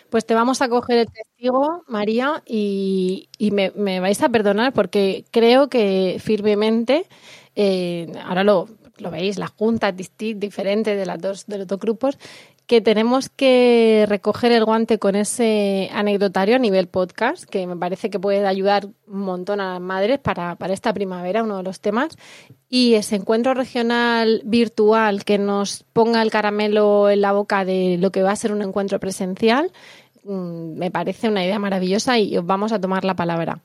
Pues 0.09 0.25
te 0.27 0.35
vamos 0.35 0.61
a 0.61 0.69
coger 0.69 0.99
el 0.99 1.07
testigo, 1.11 1.83
María, 1.87 2.43
y, 2.45 3.29
me, 3.39 3.99
vais 3.99 4.21
a 4.21 4.29
perdonar 4.29 4.71
porque 4.71 5.25
creo 5.31 5.69
que 5.69 6.17
firmemente, 6.19 7.07
eh, 7.55 8.11
ahora 8.23 8.43
lo, 8.43 8.67
lo 8.97 9.11
veis, 9.11 9.37
la 9.37 9.47
junta 9.47 9.91
diferente 9.91 10.95
de, 10.95 11.05
las 11.05 11.19
dos, 11.19 11.45
de 11.47 11.57
los 11.59 11.67
dos 11.67 11.79
grupos, 11.79 12.17
que 12.67 12.79
tenemos 12.79 13.29
que 13.29 14.05
recoger 14.07 14.51
el 14.51 14.63
guante 14.63 14.97
con 14.97 15.15
ese 15.15 15.89
anecdotario 15.93 16.55
a 16.55 16.59
nivel 16.59 16.87
podcast, 16.87 17.43
que 17.43 17.67
me 17.67 17.75
parece 17.75 18.09
que 18.09 18.19
puede 18.19 18.45
ayudar 18.47 18.87
un 19.07 19.19
montón 19.19 19.59
a 19.59 19.73
las 19.73 19.81
madres 19.81 20.19
para, 20.19 20.55
para 20.55 20.73
esta 20.73 20.93
primavera, 20.93 21.43
uno 21.43 21.57
de 21.57 21.63
los 21.63 21.81
temas, 21.81 22.15
y 22.69 22.93
ese 22.93 23.17
encuentro 23.17 23.53
regional 23.53 24.41
virtual 24.45 25.25
que 25.25 25.37
nos 25.37 25.83
ponga 25.91 26.21
el 26.21 26.31
caramelo 26.31 27.09
en 27.09 27.21
la 27.21 27.33
boca 27.33 27.65
de 27.65 27.97
lo 27.99 28.11
que 28.11 28.23
va 28.23 28.31
a 28.31 28.37
ser 28.37 28.53
un 28.53 28.61
encuentro 28.61 28.99
presencial, 28.99 29.71
mm, 30.23 30.77
me 30.77 30.89
parece 30.89 31.27
una 31.27 31.43
idea 31.43 31.59
maravillosa 31.59 32.17
y 32.17 32.37
os 32.37 32.45
vamos 32.45 32.71
a 32.71 32.79
tomar 32.79 33.03
la 33.03 33.15
palabra. 33.15 33.61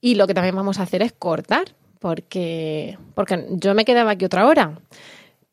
Y 0.00 0.14
lo 0.14 0.26
que 0.26 0.34
también 0.34 0.56
vamos 0.56 0.78
a 0.78 0.84
hacer 0.84 1.02
es 1.02 1.12
cortar, 1.12 1.74
porque, 2.00 2.98
porque 3.14 3.46
yo 3.50 3.74
me 3.74 3.84
quedaba 3.84 4.10
aquí 4.10 4.24
otra 4.24 4.46
hora 4.46 4.80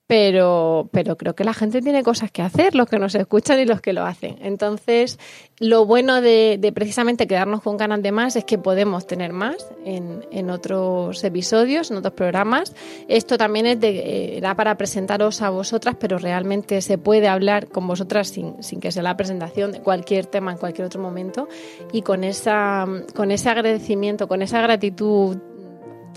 pero, 0.07 0.89
pero 0.93 1.17
creo 1.17 1.35
que 1.35 1.43
la 1.43 1.53
gente 1.53 1.81
tiene 1.81 2.01
cosas 2.01 2.31
que 2.31 2.41
hacer, 2.41 2.75
los 2.75 2.87
que 2.87 2.97
nos 2.97 3.13
escuchan 3.13 3.59
y 3.59 3.65
los 3.65 3.81
que 3.81 3.91
lo 3.91 4.05
hacen. 4.05 4.37
Entonces, 4.41 5.19
lo 5.59 5.85
bueno 5.85 6.21
de, 6.21 6.71
precisamente 6.73 7.27
quedarnos 7.27 7.61
con 7.61 7.75
ganas 7.75 8.01
de 8.01 8.13
más 8.13 8.37
es 8.37 8.45
que 8.45 8.57
podemos 8.57 9.05
tener 9.05 9.33
más 9.33 9.57
en, 9.83 10.25
en 10.31 10.49
otros 10.49 11.21
episodios, 11.25 11.91
en 11.91 11.97
otros 11.97 12.13
programas. 12.13 12.73
Esto 13.09 13.37
también 13.37 13.65
es 13.65 13.81
de, 13.81 14.37
era 14.37 14.55
para 14.55 14.77
presentaros 14.77 15.41
a 15.41 15.49
vosotras, 15.49 15.95
pero 15.99 16.17
realmente 16.17 16.81
se 16.81 16.97
puede 16.97 17.27
hablar 17.27 17.67
con 17.67 17.85
vosotras 17.85 18.29
sin, 18.29 18.63
sin 18.63 18.79
que 18.79 18.93
sea 18.93 19.03
la 19.03 19.17
presentación 19.17 19.73
de 19.73 19.81
cualquier 19.81 20.25
tema 20.25 20.53
en 20.53 20.57
cualquier 20.57 20.87
otro 20.87 21.01
momento 21.01 21.49
y 21.91 22.01
con, 22.01 22.23
esa, 22.23 22.87
con 23.13 23.31
ese 23.31 23.49
agradecimiento, 23.49 24.29
con 24.29 24.41
esa 24.41 24.61
gratitud 24.61 25.37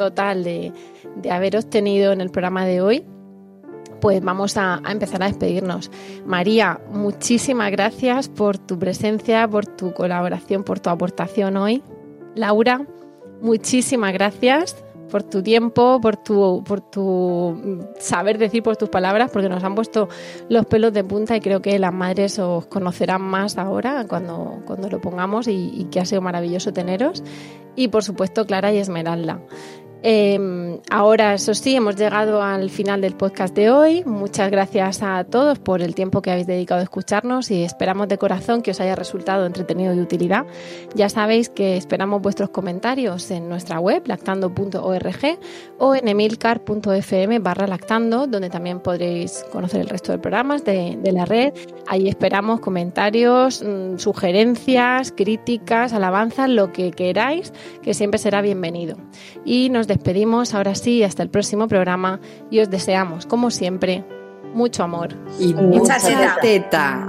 total 0.00 0.44
de, 0.44 0.72
de 1.16 1.30
haberos 1.30 1.68
tenido 1.68 2.12
en 2.12 2.22
el 2.22 2.30
programa 2.30 2.64
de 2.64 2.80
hoy 2.80 3.04
pues 4.00 4.22
vamos 4.22 4.56
a, 4.56 4.80
empezar 4.88 5.22
a 5.22 5.26
despedirnos. 5.26 5.90
María, 6.24 6.80
muchísimas 6.90 7.70
gracias 7.70 8.30
por 8.30 8.56
tu 8.56 8.78
presencia, 8.78 9.46
por 9.46 9.66
tu 9.66 9.92
colaboración, 9.92 10.64
por 10.64 10.80
tu 10.80 10.88
aportación 10.88 11.58
hoy. 11.58 11.82
Laura, 12.34 12.86
muchísimas 13.42 14.14
gracias 14.14 14.74
por 15.10 15.22
tu 15.24 15.42
tiempo, 15.42 16.00
por 16.00 16.16
tu, 16.16 16.62
por 16.64 16.80
tu 16.80 17.84
saber 17.98 18.38
decir, 18.38 18.62
por 18.62 18.76
tus 18.76 18.88
palabras, 18.88 19.30
porque 19.30 19.50
nos 19.50 19.62
han 19.64 19.74
puesto 19.74 20.08
los 20.48 20.64
pelos 20.64 20.94
de 20.94 21.04
punta 21.04 21.36
y 21.36 21.40
creo 21.40 21.60
que 21.60 21.78
las 21.78 21.92
madres 21.92 22.38
os 22.38 22.66
conocerán 22.66 23.20
más 23.20 23.58
ahora 23.58 24.06
cuando, 24.08 24.62
cuando 24.66 24.88
lo 24.88 25.00
pongamos 25.00 25.46
y, 25.46 25.72
y 25.74 25.84
que 25.90 26.00
ha 26.00 26.06
sido 26.06 26.22
maravilloso 26.22 26.72
teneros. 26.72 27.22
Y 27.76 27.88
por 27.88 28.02
supuesto, 28.04 28.46
Clara 28.46 28.72
y 28.72 28.78
Esmeralda. 28.78 29.40
Eh, 30.02 30.80
ahora, 30.90 31.34
eso 31.34 31.52
sí, 31.52 31.76
hemos 31.76 31.96
llegado 31.96 32.42
al 32.42 32.70
final 32.70 33.02
del 33.02 33.14
podcast 33.14 33.54
de 33.54 33.70
hoy. 33.70 34.02
Muchas 34.04 34.50
gracias 34.50 35.02
a 35.02 35.24
todos 35.24 35.58
por 35.58 35.82
el 35.82 35.94
tiempo 35.94 36.22
que 36.22 36.30
habéis 36.30 36.46
dedicado 36.46 36.80
a 36.80 36.84
escucharnos 36.84 37.50
y 37.50 37.64
esperamos 37.64 38.08
de 38.08 38.16
corazón 38.16 38.62
que 38.62 38.70
os 38.70 38.80
haya 38.80 38.96
resultado 38.96 39.44
entretenido 39.44 39.92
y 39.92 40.00
utilidad. 40.00 40.46
Ya 40.94 41.10
sabéis 41.10 41.50
que 41.50 41.76
esperamos 41.76 42.22
vuestros 42.22 42.48
comentarios 42.48 43.30
en 43.30 43.48
nuestra 43.48 43.78
web 43.78 44.02
lactando.org 44.06 45.38
o 45.78 45.94
en 45.94 46.08
emilcar.fm 46.08 47.38
barra 47.40 47.66
lactando, 47.66 48.26
donde 48.26 48.48
también 48.48 48.80
podréis 48.80 49.44
conocer 49.52 49.82
el 49.82 49.88
resto 49.88 50.12
de 50.12 50.18
programas 50.18 50.64
de, 50.64 50.98
de 51.02 51.12
la 51.12 51.26
red. 51.26 51.52
Ahí 51.86 52.08
esperamos 52.08 52.60
comentarios, 52.60 53.62
mm, 53.62 53.98
sugerencias, 53.98 55.12
críticas, 55.12 55.92
alabanzas, 55.92 56.48
lo 56.48 56.72
que 56.72 56.90
queráis, 56.90 57.52
que 57.82 57.92
siempre 57.92 58.18
será 58.18 58.40
bienvenido. 58.40 58.96
Y 59.44 59.68
nos 59.68 59.89
despedimos 59.90 60.54
ahora 60.54 60.74
sí 60.74 61.02
hasta 61.02 61.22
el 61.22 61.30
próximo 61.30 61.66
programa 61.66 62.20
y 62.50 62.60
os 62.60 62.70
deseamos, 62.70 63.26
como 63.26 63.50
siempre, 63.50 64.04
mucho 64.54 64.84
amor. 64.84 65.14
Y 65.38 65.52
mucha, 65.52 65.98
teta. 66.40 67.08